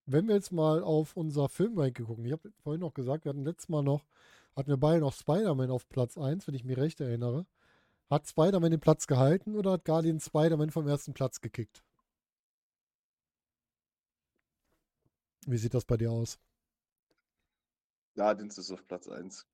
wenn 0.06 0.28
wir 0.28 0.36
jetzt 0.36 0.52
mal 0.52 0.82
auf 0.82 1.18
unser 1.18 1.50
Filmranking 1.50 2.06
gucken. 2.06 2.26
Ich 2.26 2.32
habe 2.32 2.52
vorhin 2.64 2.80
noch 2.82 2.94
gesagt, 2.94 3.26
wir 3.26 3.30
hatten 3.30 3.44
letztes 3.44 3.70
Mal 3.70 3.84
noch, 3.84 4.06
hatten 4.56 4.70
wir 4.70 4.78
beide 4.78 5.02
noch 5.02 5.14
Spider-Man 5.14 5.70
auf 5.70 5.90
Platz 5.90 6.18
1, 6.18 6.48
wenn 6.48 6.56
ich 6.56 6.64
mich 6.64 6.78
recht 6.78 7.02
erinnere. 7.02 7.46
Hat 8.10 8.28
Spider-Man 8.28 8.72
den 8.72 8.80
Platz 8.80 9.06
gehalten 9.08 9.56
oder 9.56 9.74
hat 9.74 9.86
Guardian 9.86 10.20
Spider-Man 10.20 10.72
vom 10.72 10.88
ersten 10.88 11.14
Platz 11.14 11.42
gekickt? 11.42 11.84
Wie 15.46 15.58
sieht 15.58 15.74
das 15.74 15.86
bei 15.86 15.98
dir 15.98 16.12
aus? 16.12 16.40
Guardians 18.16 18.58
ist 18.58 18.72
auf 18.72 18.86
Platz 18.88 19.08
1. 19.08 19.48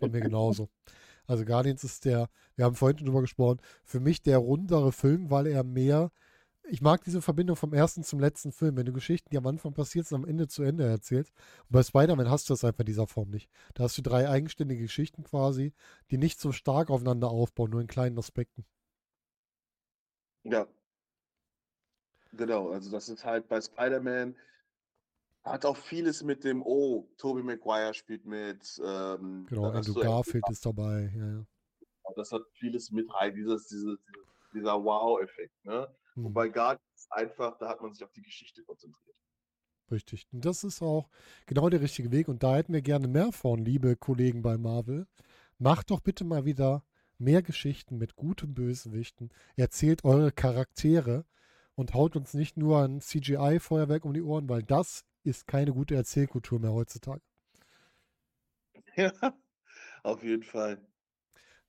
Bei 0.00 0.08
mir 0.08 0.20
genauso. 0.20 0.68
Also 1.26 1.44
Guardians 1.44 1.84
ist 1.84 2.04
der, 2.04 2.30
wir 2.54 2.64
haben 2.64 2.76
vorhin 2.76 2.98
schon 2.98 3.06
drüber 3.06 3.20
gesprochen, 3.20 3.60
für 3.84 4.00
mich 4.00 4.22
der 4.22 4.38
rundere 4.38 4.92
Film, 4.92 5.30
weil 5.30 5.46
er 5.46 5.64
mehr, 5.64 6.12
ich 6.68 6.80
mag 6.80 7.04
diese 7.04 7.22
Verbindung 7.22 7.56
vom 7.56 7.72
ersten 7.72 8.02
zum 8.02 8.20
letzten 8.20 8.52
Film, 8.52 8.76
wenn 8.76 8.86
du 8.86 8.92
Geschichten, 8.92 9.30
die 9.30 9.38
am 9.38 9.46
Anfang 9.46 9.72
passiert 9.72 10.06
sind, 10.06 10.16
am 10.16 10.28
Ende 10.28 10.48
zu 10.48 10.62
Ende 10.62 10.84
erzählst. 10.84 11.32
Und 11.64 11.72
bei 11.72 11.82
Spider-Man 11.82 12.30
hast 12.30 12.48
du 12.48 12.52
das 12.52 12.64
einfach 12.64 12.80
in 12.80 12.86
dieser 12.86 13.06
Form 13.06 13.30
nicht. 13.30 13.50
Da 13.74 13.84
hast 13.84 13.96
du 13.98 14.02
drei 14.02 14.28
eigenständige 14.28 14.82
Geschichten 14.82 15.24
quasi, 15.24 15.72
die 16.10 16.18
nicht 16.18 16.40
so 16.40 16.52
stark 16.52 16.90
aufeinander 16.90 17.28
aufbauen, 17.28 17.70
nur 17.70 17.80
in 17.80 17.86
kleinen 17.86 18.18
Aspekten. 18.18 18.64
Ja. 20.44 20.66
Genau, 22.32 22.70
also 22.70 22.90
das 22.90 23.08
ist 23.08 23.24
halt 23.24 23.48
bei 23.48 23.60
Spider-Man, 23.60 24.36
hat 25.42 25.64
auch 25.64 25.76
vieles 25.76 26.22
mit 26.22 26.44
dem, 26.44 26.62
oh, 26.62 27.08
Tobey 27.18 27.42
Maguire 27.42 27.94
spielt 27.94 28.26
mit, 28.26 28.80
ähm, 28.84 29.46
Genau, 29.48 29.70
Andrew 29.70 29.94
Garfield 29.94 30.44
ist 30.50 30.66
dabei. 30.66 31.12
Ja, 31.16 31.26
ja. 31.26 31.46
das 32.16 32.32
hat 32.32 32.42
vieles 32.54 32.90
mit 32.90 33.12
rein, 33.14 33.34
dieses, 33.34 33.68
dieses, 33.68 33.98
dieser 34.52 34.82
Wow-Effekt, 34.82 35.64
ne? 35.64 35.88
Hm. 36.16 36.26
Und 36.26 36.32
bei 36.34 36.48
Guardians 36.48 37.06
einfach, 37.10 37.56
da 37.58 37.68
hat 37.68 37.80
man 37.80 37.92
sich 37.92 38.02
auf 38.04 38.12
die 38.12 38.22
Geschichte 38.22 38.62
konzentriert. 38.64 39.16
Richtig. 39.90 40.26
Und 40.32 40.44
das 40.44 40.64
ist 40.64 40.82
auch 40.82 41.08
genau 41.46 41.68
der 41.68 41.80
richtige 41.80 42.10
Weg. 42.10 42.28
Und 42.28 42.42
da 42.42 42.56
hätten 42.56 42.72
wir 42.72 42.82
gerne 42.82 43.06
mehr 43.06 43.30
von, 43.32 43.64
liebe 43.64 43.96
Kollegen 43.96 44.42
bei 44.42 44.58
Marvel. 44.58 45.06
Macht 45.58 45.90
doch 45.90 46.00
bitte 46.00 46.24
mal 46.24 46.44
wieder 46.44 46.84
mehr 47.18 47.42
Geschichten 47.42 47.96
mit 47.98 48.16
guten 48.16 48.54
Bösewichten. 48.54 49.30
Erzählt 49.56 50.04
eure 50.04 50.32
Charaktere 50.32 51.24
und 51.76 51.94
haut 51.94 52.16
uns 52.16 52.34
nicht 52.34 52.56
nur 52.56 52.82
ein 52.82 53.00
CGI-Feuerwerk 53.00 54.04
um 54.04 54.12
die 54.12 54.22
Ohren, 54.22 54.48
weil 54.48 54.62
das 54.62 55.04
ist 55.22 55.46
keine 55.46 55.72
gute 55.72 55.94
Erzählkultur 55.94 56.58
mehr 56.58 56.72
heutzutage. 56.72 57.22
Ja, 58.98 59.12
auf 60.04 60.22
jeden 60.22 60.42
Fall. 60.42 60.80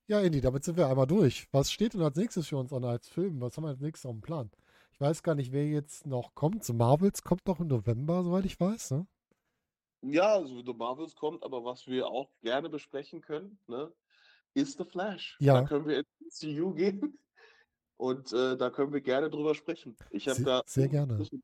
Ja, 0.10 0.22
Indy, 0.22 0.40
damit 0.40 0.64
sind 0.64 0.78
wir 0.78 0.88
einmal 0.88 1.06
durch. 1.08 1.48
Was 1.52 1.72
steht 1.72 1.94
denn 1.94 2.02
als 2.02 2.16
nächstes 2.16 2.48
für 2.48 2.58
uns 2.58 2.72
an 2.72 2.86
als 2.86 3.10
Film? 3.10 3.42
Was 3.42 3.58
haben 3.58 3.66
wir 3.66 3.70
als 3.70 3.82
nächstes 3.82 4.06
auf 4.06 4.16
dem 4.16 4.22
Plan? 4.22 4.50
Ich 4.94 5.02
weiß 5.02 5.22
gar 5.22 5.36
nicht, 5.36 5.52
wer 5.52 5.68
jetzt 5.68 6.08
noch 6.08 6.34
kommt. 6.34 6.64
So 6.64 6.74
Marvels 6.74 7.24
kommt 7.24 7.46
noch 7.46 7.60
im 7.60 7.68
November, 7.68 8.24
soweit 8.24 8.46
ich 8.46 8.60
weiß. 8.60 8.92
Ne? 8.92 9.08
Ja, 10.04 10.34
also 10.36 10.64
The 10.66 10.74
Marvels 10.74 11.16
kommt, 11.16 11.44
aber 11.44 11.66
was 11.66 11.88
wir 11.88 12.08
auch 12.08 12.30
gerne 12.42 12.70
besprechen 12.70 13.22
können, 13.22 13.60
ne, 13.68 13.92
ist 14.54 14.78
The 14.78 14.86
Flash. 14.86 15.36
Ja. 15.42 15.62
Da 15.62 15.68
können 15.68 15.88
wir 15.88 15.98
ins 16.00 16.42
MCU 16.42 16.74
gehen 16.74 17.20
und 17.98 18.32
äh, 18.32 18.56
da 18.56 18.70
können 18.70 18.94
wir 18.94 19.02
gerne 19.02 19.30
drüber 19.30 19.56
sprechen. 19.56 19.98
Ich 20.12 20.28
habe 20.30 20.38
Sehr- 20.38 20.46
da 20.46 20.62
sehr 20.66 20.88
gerne. 20.88 21.14
unglaubliche- 21.18 21.42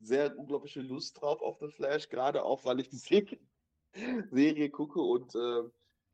sehr 0.00 0.38
unglaubliche 0.38 0.80
Lust 0.82 1.20
drauf 1.20 1.42
auf 1.42 1.58
The 1.58 1.68
Flash, 1.68 2.08
gerade 2.08 2.44
auch, 2.44 2.64
weil 2.64 2.78
ich 2.78 2.88
die 2.90 2.96
Serie, 2.98 3.40
Serie 4.30 4.70
gucke 4.70 5.00
und 5.00 5.34
äh, 5.34 5.62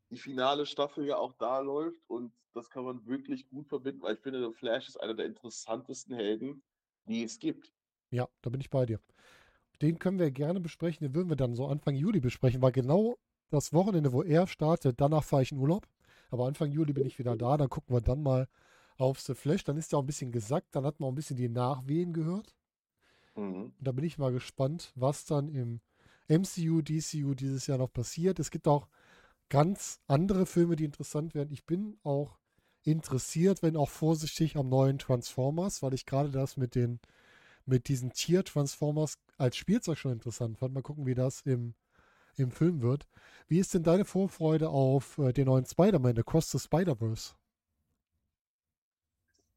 die 0.09 0.17
finale 0.17 0.65
Staffel 0.65 1.05
ja 1.05 1.17
auch 1.17 1.33
da 1.33 1.59
läuft 1.59 2.01
und 2.07 2.31
das 2.53 2.69
kann 2.69 2.85
man 2.85 3.05
wirklich 3.05 3.49
gut 3.49 3.67
verbinden, 3.67 4.01
weil 4.01 4.15
ich 4.15 4.21
finde, 4.21 4.39
der 4.39 4.51
Flash 4.51 4.87
ist 4.87 4.97
einer 4.97 5.13
der 5.13 5.25
interessantesten 5.25 6.15
Helden, 6.15 6.63
die 7.05 7.23
es 7.23 7.39
gibt. 7.39 7.73
Ja, 8.11 8.27
da 8.41 8.49
bin 8.49 8.61
ich 8.61 8.69
bei 8.69 8.85
dir. 8.85 8.99
Den 9.81 9.99
können 9.99 10.19
wir 10.19 10.31
gerne 10.31 10.61
besprechen, 10.61 11.05
den 11.05 11.15
würden 11.15 11.29
wir 11.29 11.35
dann 11.35 11.55
so 11.55 11.67
Anfang 11.67 11.95
Juli 11.95 12.21
besprechen, 12.21 12.61
weil 12.61 12.71
genau 12.71 13.17
das 13.49 13.73
Wochenende, 13.73 14.13
wo 14.13 14.23
er 14.23 14.47
startet, 14.47 15.01
danach 15.01 15.23
fahre 15.23 15.43
ich 15.43 15.51
in 15.51 15.57
Urlaub. 15.57 15.87
Aber 16.29 16.47
Anfang 16.47 16.71
Juli 16.71 16.93
bin 16.93 17.05
ich 17.05 17.19
wieder 17.19 17.35
da, 17.35 17.57
dann 17.57 17.69
gucken 17.69 17.95
wir 17.95 18.01
dann 18.01 18.23
mal 18.23 18.47
auf 18.97 19.19
The 19.19 19.35
Flash. 19.35 19.63
Dann 19.63 19.77
ist 19.77 19.93
er 19.93 19.99
auch 19.99 20.03
ein 20.03 20.07
bisschen 20.07 20.31
gesackt, 20.31 20.75
dann 20.75 20.85
hat 20.85 20.99
man 20.99 21.07
auch 21.07 21.11
ein 21.11 21.15
bisschen 21.15 21.37
die 21.37 21.49
Nachwehen 21.49 22.13
gehört. 22.13 22.55
Mhm. 23.35 23.65
Und 23.65 23.75
da 23.79 23.91
bin 23.91 24.05
ich 24.05 24.17
mal 24.17 24.31
gespannt, 24.31 24.91
was 24.95 25.25
dann 25.25 25.49
im 25.49 25.81
MCU, 26.27 26.81
DCU 26.81 27.35
dieses 27.35 27.67
Jahr 27.67 27.77
noch 27.77 27.91
passiert. 27.91 28.39
Es 28.39 28.49
gibt 28.49 28.67
auch 28.67 28.87
ganz 29.49 29.99
andere 30.07 30.45
Filme, 30.45 30.75
die 30.75 30.85
interessant 30.85 31.35
werden. 31.35 31.51
Ich 31.51 31.65
bin 31.65 31.97
auch 32.03 32.39
interessiert, 32.83 33.63
wenn 33.63 33.77
auch 33.77 33.89
vorsichtig 33.89 34.57
am 34.57 34.69
neuen 34.69 34.99
Transformers, 34.99 35.81
weil 35.81 35.93
ich 35.93 36.05
gerade 36.05 36.29
das 36.31 36.57
mit 36.57 36.75
den 36.75 36.99
mit 37.65 37.87
diesen 37.87 38.11
Tier-Transformers 38.11 39.17
als 39.37 39.57
Spielzeug 39.57 39.97
schon 39.97 40.11
interessant 40.11 40.57
fand. 40.57 40.73
Mal 40.73 40.83
gucken, 40.83 41.05
wie 41.05 41.15
das 41.15 41.41
im, 41.41 41.73
im 42.37 42.51
Film 42.51 42.81
wird. 42.81 43.07
Wie 43.47 43.59
ist 43.59 43.73
denn 43.73 43.83
deine 43.83 44.05
Vorfreude 44.05 44.69
auf 44.69 45.17
äh, 45.17 45.33
den 45.33 45.45
neuen 45.45 45.65
Spider-Man, 45.65 46.17
Across 46.19 46.51
the 46.51 46.59
Spider-Verse? 46.59 47.33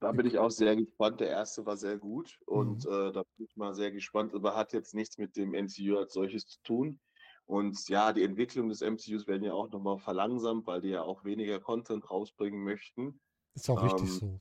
Da 0.01 0.13
bin 0.13 0.27
ich 0.27 0.39
auch 0.39 0.51
sehr 0.51 0.77
gespannt. 0.77 1.21
Der 1.21 1.29
erste 1.29 1.67
war 1.67 1.77
sehr 1.77 1.99
gut 1.99 2.39
und 2.47 2.85
mhm. 2.85 2.93
äh, 2.93 3.13
da 3.13 3.25
bin 3.37 3.47
ich 3.47 3.57
mal 3.57 3.75
sehr 3.75 3.91
gespannt, 3.91 4.33
aber 4.35 4.55
hat 4.55 4.73
jetzt 4.73 4.95
nichts 4.95 5.19
mit 5.19 5.37
dem 5.37 5.51
MCU 5.51 5.99
als 5.99 6.13
solches 6.13 6.47
zu 6.47 6.63
tun. 6.63 7.01
Und 7.49 7.89
ja, 7.89 8.13
die 8.13 8.23
Entwicklung 8.23 8.69
des 8.69 8.83
MCUs 8.83 9.27
werden 9.27 9.43
ja 9.43 9.55
auch 9.55 9.71
nochmal 9.71 9.99
verlangsamt, 9.99 10.67
weil 10.67 10.83
die 10.83 10.91
ja 10.91 11.03
auch 11.03 11.25
weniger 11.25 11.59
Content 11.61 12.11
rausbringen 12.11 12.63
möchten. 12.63 13.21
Ist 13.55 13.71
auch 13.71 13.83
ähm, 13.83 13.89
richtig 13.89 14.11
so. 14.11 14.41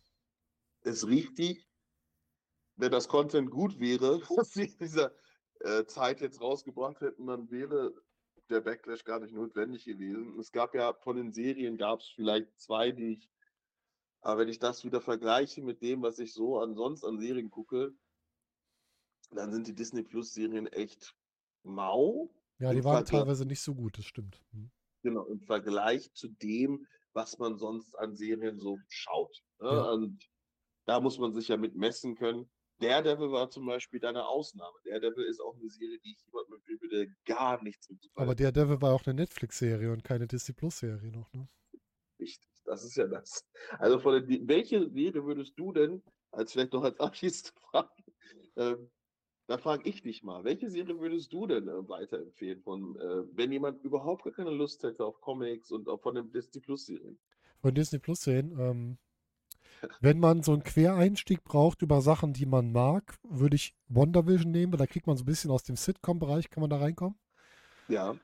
Ist 0.81 1.07
richtig. 1.07 1.67
Wenn 2.75 2.91
das 2.91 3.07
Content 3.07 3.49
gut 3.49 3.79
wäre, 3.79 4.19
was 4.37 4.51
sie 4.51 4.65
in 4.65 4.77
dieser 4.77 5.13
äh, 5.61 5.85
Zeit 5.85 6.19
jetzt 6.19 6.41
rausgebracht 6.41 6.99
hätten, 6.99 7.27
dann 7.27 7.49
wäre 7.49 7.93
der 8.49 8.61
Backlash 8.61 9.05
gar 9.05 9.21
nicht 9.21 9.33
notwendig 9.33 9.85
gewesen. 9.85 10.37
Es 10.37 10.51
gab 10.51 10.75
ja 10.75 10.93
von 10.93 11.15
den 11.15 11.31
Serien 11.31 11.77
gab 11.77 12.01
es 12.01 12.09
vielleicht 12.09 12.59
zwei, 12.59 12.91
die 12.91 13.13
ich 13.13 13.29
aber 14.21 14.41
wenn 14.41 14.49
ich 14.49 14.59
das 14.59 14.83
wieder 14.83 14.99
vergleiche 14.99 15.61
mit 15.61 15.81
dem, 15.81 16.01
was 16.01 16.19
ich 16.19 16.33
so 16.33 16.59
ansonsten 16.59 17.07
an 17.07 17.19
Serien 17.19 17.49
gucke, 17.49 17.95
dann 19.31 19.53
sind 19.53 19.67
die 19.67 19.75
Disney 19.75 20.03
Plus 20.03 20.33
Serien 20.33 20.67
echt 20.67 21.15
mau. 21.63 22.29
Ja, 22.59 22.73
die 22.73 22.83
waren 22.83 23.05
Vergleich, 23.05 23.21
teilweise 23.21 23.45
nicht 23.45 23.61
so 23.61 23.75
gut, 23.75 23.97
das 23.97 24.05
stimmt. 24.05 24.41
Hm. 24.51 24.71
Genau, 25.03 25.25
im 25.25 25.41
Vergleich 25.41 26.11
zu 26.13 26.27
dem, 26.27 26.85
was 27.13 27.37
man 27.37 27.57
sonst 27.57 27.95
an 27.95 28.15
Serien 28.15 28.59
so 28.59 28.77
schaut. 28.89 29.43
Ne? 29.59 29.69
Ja. 29.69 29.91
Und 29.91 30.27
da 30.85 30.99
muss 30.99 31.19
man 31.19 31.33
sich 31.33 31.47
ja 31.47 31.57
mit 31.57 31.75
messen 31.75 32.15
können. 32.15 32.49
Daredevil 32.79 33.31
war 33.31 33.49
zum 33.49 33.65
Beispiel 33.65 34.03
eine 34.05 34.25
Ausnahme. 34.27 34.77
Daredevil 34.85 35.25
ist 35.25 35.41
auch 35.41 35.55
eine 35.55 35.69
Serie, 35.69 35.99
die 35.99 36.11
ich 36.11 36.23
jemandem 36.25 36.55
empfehle, 36.55 36.89
der 36.89 37.07
gar 37.25 37.61
nichts 37.63 37.89
mit 37.89 37.99
Aber 38.15 38.35
Daredevil 38.35 38.81
war 38.81 38.93
auch 38.93 39.05
eine 39.05 39.15
Netflix-Serie 39.15 39.91
und 39.91 40.03
keine 40.03 40.27
Disney 40.27 40.53
Plus-Serie 40.53 41.11
noch, 41.11 41.31
ne? 41.33 41.47
Richtig. 42.19 42.47
Das 42.65 42.83
ist 42.83 42.97
ja 42.97 43.07
das. 43.07 43.45
Also 43.79 43.99
von 43.99 44.13
der, 44.13 44.47
welche 44.47 44.89
Serie 44.89 45.23
würdest 45.23 45.53
du 45.57 45.71
denn, 45.71 46.03
als 46.31 46.51
vielleicht 46.51 46.73
noch 46.73 46.83
als 46.83 46.99
abschließende 46.99 47.59
Frage, 47.71 48.03
ähm, 48.57 48.91
da 49.47 49.57
frage 49.57 49.89
ich 49.89 50.01
dich 50.01 50.23
mal, 50.23 50.43
welche 50.43 50.69
Serie 50.69 50.99
würdest 50.99 51.31
du 51.31 51.47
denn 51.47 51.67
äh, 51.67 51.89
weiterempfehlen, 51.89 52.61
von, 52.61 52.97
äh, 52.97 53.23
wenn 53.33 53.51
jemand 53.51 53.83
überhaupt 53.83 54.23
gar 54.23 54.33
keine 54.33 54.51
Lust 54.51 54.83
hätte 54.83 55.05
auf 55.05 55.21
Comics 55.21 55.71
und 55.71 55.87
auch 55.87 56.01
von 56.01 56.15
den 56.15 56.31
Disney 56.31 56.61
Plus 56.61 56.85
Serien? 56.85 57.17
Von 57.61 57.73
Disney 57.73 57.99
Plus 57.99 58.21
Serien, 58.21 58.51
ähm, 58.59 58.97
wenn 60.01 60.19
man 60.19 60.43
so 60.43 60.51
einen 60.51 60.63
Quereinstieg 60.63 61.43
braucht 61.45 61.81
über 61.81 62.01
Sachen, 62.01 62.33
die 62.33 62.45
man 62.45 62.73
mag, 62.73 63.17
würde 63.23 63.55
ich 63.55 63.73
WandaVision 63.87 64.51
nehmen, 64.51 64.73
weil 64.73 64.79
da 64.79 64.87
kriegt 64.87 65.07
man 65.07 65.15
so 65.15 65.23
ein 65.23 65.27
bisschen 65.27 65.51
aus 65.51 65.63
dem 65.63 65.77
Sitcom-Bereich, 65.77 66.49
kann 66.49 66.61
man 66.61 66.69
da 66.69 66.77
reinkommen. 66.77 67.17
Ja. 67.87 68.15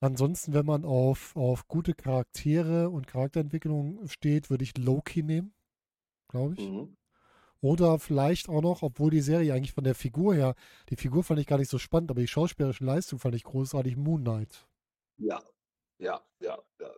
Ansonsten, 0.00 0.52
wenn 0.52 0.66
man 0.66 0.84
auf, 0.84 1.36
auf 1.36 1.68
gute 1.68 1.94
Charaktere 1.94 2.90
und 2.90 3.06
Charakterentwicklung 3.06 4.08
steht, 4.08 4.50
würde 4.50 4.64
ich 4.64 4.76
Loki 4.76 5.22
nehmen, 5.22 5.54
glaube 6.26 6.54
ich. 6.54 6.68
Mhm. 6.68 6.96
Oder 7.62 8.00
vielleicht 8.00 8.48
auch 8.48 8.60
noch, 8.60 8.82
obwohl 8.82 9.12
die 9.12 9.20
Serie 9.20 9.54
eigentlich 9.54 9.72
von 9.72 9.84
der 9.84 9.94
Figur 9.94 10.34
her, 10.34 10.56
die 10.90 10.96
Figur 10.96 11.22
fand 11.22 11.38
ich 11.38 11.46
gar 11.46 11.58
nicht 11.58 11.70
so 11.70 11.78
spannend, 11.78 12.10
aber 12.10 12.20
die 12.20 12.26
schauspielerische 12.26 12.84
Leistung 12.84 13.20
fand 13.20 13.36
ich 13.36 13.44
großartig, 13.44 13.96
Moon 13.96 14.22
Knight. 14.22 14.66
Ja, 15.16 15.40
ja, 15.98 16.20
ja, 16.40 16.58
ja. 16.80 16.90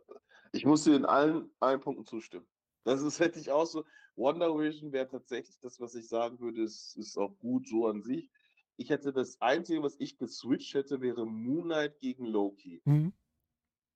Ich 0.53 0.65
muss 0.65 0.85
dir 0.85 0.97
in 0.97 1.05
allen, 1.05 1.51
allen 1.61 1.81
Punkten 1.81 2.07
zustimmen. 2.07 2.47
Das 2.85 3.03
ist, 3.03 3.21
hätte 3.21 3.39
ich 3.39 3.51
auch 3.51 3.67
so. 3.67 3.85
Wonder 4.17 4.57
Vision 4.57 4.93
wäre 4.93 5.09
tatsächlich 5.09 5.59
das, 5.61 5.81
was 5.81 5.95
ich 5.95 6.09
sagen 6.09 6.41
würde, 6.41 6.63
ist, 6.63 6.97
ist 6.97 7.19
auch 7.19 7.37
gut 7.39 7.69
so 7.69 7.87
an 7.87 8.03
sich. 8.03 8.31
Ich 8.77 8.89
hätte 8.89 9.13
das 9.13 9.41
Einzige, 9.43 9.83
was 9.83 9.97
ich 9.99 10.17
geswitcht 10.17 10.73
hätte, 10.75 11.01
wäre 11.03 11.27
Moon 11.27 11.65
Knight 11.65 11.99
gegen 11.99 12.25
Loki. 12.25 12.81
Mhm. 12.87 13.13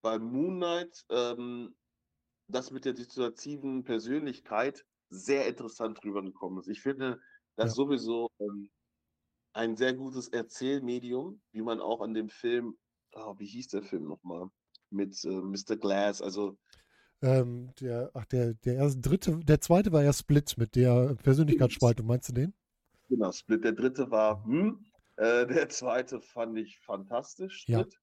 Weil 0.02 0.18
Moon 0.18 0.56
Knight 0.56 1.06
ähm, 1.08 1.74
das 2.48 2.70
mit 2.70 2.84
der 2.84 2.94
situativen 2.94 3.84
Persönlichkeit 3.84 4.84
sehr 5.10 5.46
interessant 5.46 6.02
rübergekommen 6.04 6.60
ist. 6.60 6.68
Ich 6.68 6.80
finde 6.80 7.20
das 7.56 7.70
ja. 7.70 7.74
sowieso 7.74 8.30
ähm, 8.40 8.70
ein 9.52 9.76
sehr 9.76 9.94
gutes 9.94 10.28
Erzählmedium, 10.28 11.40
wie 11.52 11.62
man 11.62 11.80
auch 11.80 12.00
an 12.00 12.14
dem 12.14 12.28
Film, 12.28 12.76
oh, 13.14 13.34
wie 13.38 13.46
hieß 13.46 13.68
der 13.68 13.82
Film 13.82 14.04
nochmal? 14.04 14.48
Mit 14.90 15.22
äh, 15.24 15.28
Mr. 15.28 15.76
Glass, 15.76 16.22
also 16.22 16.56
ähm, 17.20 17.72
der, 17.80 18.10
ach, 18.14 18.24
der, 18.26 18.54
der 18.54 18.76
erste, 18.76 19.00
dritte, 19.00 19.40
der 19.40 19.60
zweite 19.60 19.90
war 19.92 20.04
ja 20.04 20.12
Split 20.12 20.56
mit 20.56 20.76
der 20.76 21.16
Persönlichkeitsspaltung, 21.22 22.06
meinst 22.06 22.28
du 22.28 22.32
den? 22.32 22.54
Genau, 23.08 23.32
Split. 23.32 23.64
Der 23.64 23.72
dritte 23.72 24.10
war, 24.10 24.44
hm, 24.44 24.84
äh, 25.16 25.46
der 25.46 25.68
zweite 25.68 26.20
fand 26.20 26.56
ich 26.58 26.78
fantastisch. 26.78 27.62
Split. 27.62 27.76
Ja, 27.76 27.98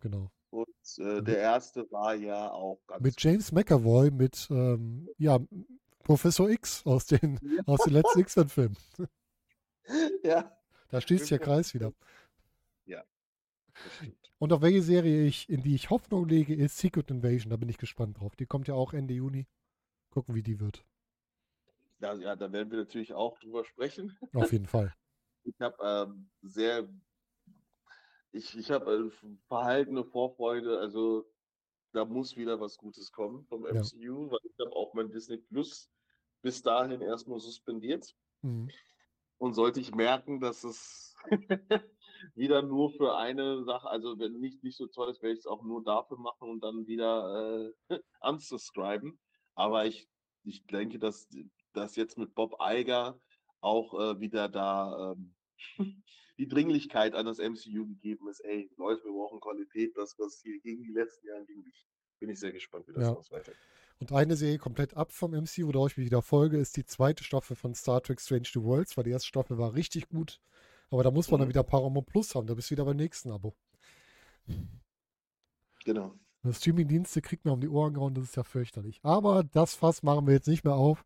genau. 0.00 0.32
Und 0.50 0.98
äh, 0.98 1.22
der 1.22 1.38
erste 1.38 1.90
war 1.92 2.14
ja 2.14 2.50
auch 2.50 2.80
ganz. 2.86 3.02
Mit 3.02 3.22
James 3.22 3.52
McAvoy, 3.52 4.10
mit 4.10 4.48
ähm, 4.50 5.08
ja, 5.18 5.38
Professor 6.06 6.48
X 6.48 6.86
aus 6.86 7.06
den, 7.06 7.40
ja. 7.42 7.62
aus 7.66 7.80
den 7.80 7.94
letzten 7.94 8.20
X-Men-Filmen. 8.20 8.76
ja. 10.22 10.56
Da 10.88 11.00
schließt 11.00 11.32
der 11.32 11.40
Kreis 11.40 11.74
wieder. 11.74 11.92
Ja. 12.84 13.02
Und 14.38 14.52
auf 14.52 14.62
welche 14.62 14.82
Serie 14.82 15.24
ich, 15.24 15.48
in 15.48 15.64
die 15.64 15.74
ich 15.74 15.90
Hoffnung 15.90 16.28
lege, 16.28 16.54
ist 16.54 16.78
Secret 16.78 17.10
Invasion. 17.10 17.50
Da 17.50 17.56
bin 17.56 17.68
ich 17.68 17.76
gespannt 17.76 18.20
drauf. 18.20 18.36
Die 18.36 18.46
kommt 18.46 18.68
ja 18.68 18.74
auch 18.74 18.92
Ende 18.92 19.14
Juni. 19.14 19.48
Gucken, 20.10 20.36
wie 20.36 20.44
die 20.44 20.60
wird. 20.60 20.84
Da, 21.98 22.14
ja, 22.14 22.36
da 22.36 22.52
werden 22.52 22.70
wir 22.70 22.78
natürlich 22.78 23.12
auch 23.12 23.36
drüber 23.40 23.64
sprechen. 23.64 24.16
Auf 24.32 24.52
jeden 24.52 24.66
Fall. 24.66 24.94
Ich 25.48 25.60
habe 25.60 25.76
ähm, 25.80 26.28
sehr, 26.42 26.88
ich, 28.32 28.58
ich 28.58 28.68
habe 28.72 29.12
äh, 29.12 29.28
verhaltene 29.46 30.02
Vorfreude, 30.02 30.80
also 30.80 31.24
da 31.92 32.04
muss 32.04 32.36
wieder 32.36 32.60
was 32.60 32.76
Gutes 32.76 33.12
kommen 33.12 33.44
vom 33.44 33.62
MCU, 33.62 34.24
ja. 34.24 34.32
weil 34.32 34.40
ich 34.42 34.58
habe 34.58 34.74
auch 34.74 34.92
mein 34.94 35.08
Disney 35.08 35.36
Plus 35.36 35.88
bis 36.42 36.62
dahin 36.62 37.00
erstmal 37.00 37.40
suspendiert. 37.40 38.14
Mhm. 38.42 38.70
Und 39.38 39.54
sollte 39.54 39.80
ich 39.80 39.94
merken, 39.94 40.40
dass 40.40 40.64
es 40.64 41.14
wieder 42.34 42.62
nur 42.62 42.90
für 42.90 43.16
eine 43.16 43.64
Sache, 43.64 43.88
also 43.88 44.18
wenn 44.18 44.40
nicht, 44.40 44.62
nicht 44.62 44.76
so 44.76 44.86
toll 44.86 45.10
ist, 45.10 45.22
werde 45.22 45.34
ich 45.34 45.40
es 45.40 45.46
auch 45.46 45.62
nur 45.62 45.84
dafür 45.84 46.18
machen 46.18 46.48
und 46.48 46.60
dann 46.60 46.86
wieder 46.86 47.72
äh, 47.90 47.98
unsubscriben. 48.20 49.18
Aber 49.54 49.84
ich, 49.84 50.08
ich 50.44 50.66
denke, 50.66 50.98
dass 50.98 51.28
dass 51.76 51.94
jetzt 51.96 52.18
mit 52.18 52.34
Bob 52.34 52.60
Eiger 52.60 53.20
auch 53.60 53.94
äh, 53.94 54.20
wieder 54.20 54.48
da 54.48 55.12
ähm, 55.12 55.34
die 56.38 56.48
Dringlichkeit 56.48 57.14
an 57.14 57.26
das 57.26 57.38
MCU 57.38 57.86
gegeben 57.86 58.28
ist. 58.28 58.40
Ey, 58.40 58.70
Leute, 58.76 59.04
wir 59.04 59.12
brauchen 59.12 59.40
Qualität, 59.40 59.96
das, 59.96 60.18
was 60.18 60.40
hier 60.42 60.58
gegen 60.60 60.82
die 60.82 60.92
letzten 60.92 61.26
Jahre 61.28 61.44
ging. 61.44 61.64
Bin 62.18 62.30
ich 62.30 62.40
sehr 62.40 62.52
gespannt, 62.52 62.88
wie 62.88 62.94
das 62.94 63.04
ja. 63.04 63.36
weitergeht. 63.36 63.60
Und 63.98 64.12
eine 64.12 64.36
Serie 64.36 64.58
komplett 64.58 64.94
ab 64.94 65.12
vom 65.12 65.32
MCU, 65.32 65.72
worauf 65.72 65.92
ich 65.92 65.96
mich 65.96 66.06
wieder 66.06 66.22
folge, 66.22 66.58
ist 66.58 66.76
die 66.76 66.84
zweite 66.84 67.24
Staffel 67.24 67.56
von 67.56 67.74
Star 67.74 68.02
Trek 68.02 68.20
Strange 68.20 68.48
New 68.54 68.64
Worlds, 68.64 68.96
weil 68.96 69.04
die 69.04 69.10
erste 69.10 69.28
Staffel 69.28 69.56
war 69.56 69.74
richtig 69.74 70.08
gut. 70.08 70.40
Aber 70.90 71.02
da 71.02 71.10
muss 71.10 71.30
man 71.30 71.38
mhm. 71.38 71.42
dann 71.42 71.48
wieder 71.48 71.62
Paramount 71.62 72.06
Plus 72.06 72.34
haben, 72.34 72.46
da 72.46 72.54
bist 72.54 72.70
du 72.70 72.72
wieder 72.72 72.84
beim 72.84 72.96
nächsten 72.96 73.30
Abo. 73.30 73.54
Genau. 75.84 76.14
Streaming-Dienste 76.52 77.22
kriegt 77.22 77.44
mir 77.44 77.52
um 77.52 77.60
die 77.60 77.68
Ohren 77.68 77.94
gehauen, 77.94 78.14
das 78.14 78.24
ist 78.24 78.36
ja 78.36 78.44
fürchterlich. 78.44 79.00
Aber 79.02 79.42
das 79.42 79.74
Fass 79.74 80.02
machen 80.02 80.26
wir 80.26 80.34
jetzt 80.34 80.46
nicht 80.46 80.64
mehr 80.64 80.74
auf, 80.74 81.04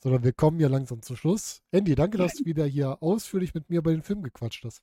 sondern 0.00 0.22
wir 0.22 0.32
kommen 0.32 0.60
ja 0.60 0.68
langsam 0.68 1.00
zum 1.02 1.16
Schluss. 1.16 1.62
Andy, 1.70 1.94
danke, 1.94 2.18
dass 2.18 2.34
du 2.34 2.44
wieder 2.44 2.66
hier 2.66 3.02
ausführlich 3.02 3.54
mit 3.54 3.70
mir 3.70 3.78
über 3.78 3.92
den 3.92 4.02
Film 4.02 4.22
gequatscht 4.22 4.64
hast. 4.64 4.82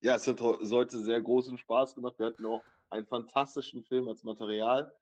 Ja, 0.00 0.16
es 0.16 0.26
hat 0.26 0.40
heute 0.40 0.98
sehr 0.98 1.20
großen 1.20 1.56
Spaß 1.58 1.94
gemacht. 1.94 2.18
Wir 2.18 2.26
hatten 2.26 2.44
auch 2.46 2.62
einen 2.90 3.06
fantastischen 3.06 3.82
Film 3.82 4.08
als 4.08 4.22
Material. 4.24 4.92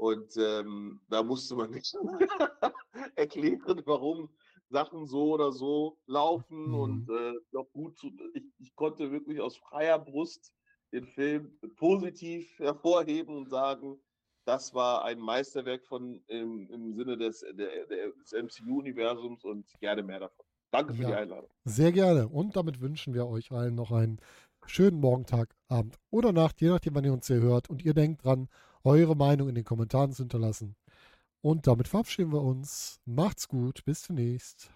Und 0.00 0.34
ähm, 0.38 0.98
da 1.10 1.22
musste 1.22 1.54
man 1.54 1.72
nicht 1.72 1.94
erklären, 3.16 3.82
warum 3.84 4.30
Sachen 4.70 5.06
so 5.06 5.34
oder 5.34 5.52
so 5.52 5.98
laufen. 6.06 6.68
Mhm. 6.68 6.74
Und 6.74 7.10
äh, 7.10 7.34
ich 7.34 7.72
gut, 7.74 8.02
ich, 8.32 8.44
ich, 8.60 8.74
konnte 8.76 9.12
wirklich 9.12 9.42
aus 9.42 9.58
freier 9.58 9.98
Brust 9.98 10.54
den 10.90 11.06
Film 11.06 11.52
positiv 11.76 12.48
hervorheben 12.58 13.36
und 13.36 13.50
sagen, 13.50 14.00
das 14.46 14.72
war 14.72 15.04
ein 15.04 15.18
Meisterwerk 15.18 15.84
von 15.84 16.24
im, 16.28 16.70
im 16.70 16.94
Sinne 16.94 17.18
des, 17.18 17.40
des 17.40 18.32
MCU-Universums 18.32 19.44
und 19.44 19.66
gerne 19.80 20.02
mehr 20.02 20.20
davon. 20.20 20.46
Danke 20.70 20.94
für 20.94 21.02
ja, 21.02 21.08
die 21.08 21.14
Einladung. 21.14 21.50
Sehr 21.66 21.92
gerne. 21.92 22.26
Und 22.26 22.56
damit 22.56 22.80
wünschen 22.80 23.12
wir 23.12 23.26
euch 23.26 23.52
allen 23.52 23.74
noch 23.74 23.92
einen 23.92 24.18
schönen 24.64 24.98
Morgen, 24.98 25.26
Tag, 25.26 25.54
Abend 25.68 25.98
oder 26.08 26.32
Nacht, 26.32 26.62
je 26.62 26.70
nachdem, 26.70 26.94
wann 26.94 27.04
ihr 27.04 27.12
uns 27.12 27.26
hier 27.26 27.42
hört. 27.42 27.68
Und 27.68 27.84
ihr 27.84 27.92
denkt 27.92 28.24
dran, 28.24 28.48
eure 28.84 29.16
Meinung 29.16 29.48
in 29.48 29.54
den 29.54 29.64
Kommentaren 29.64 30.12
zu 30.12 30.22
hinterlassen. 30.22 30.76
Und 31.42 31.66
damit 31.66 31.88
verabschieden 31.88 32.32
wir 32.32 32.42
uns. 32.42 33.00
Macht's 33.04 33.48
gut, 33.48 33.84
bis 33.84 34.02
demnächst. 34.02 34.70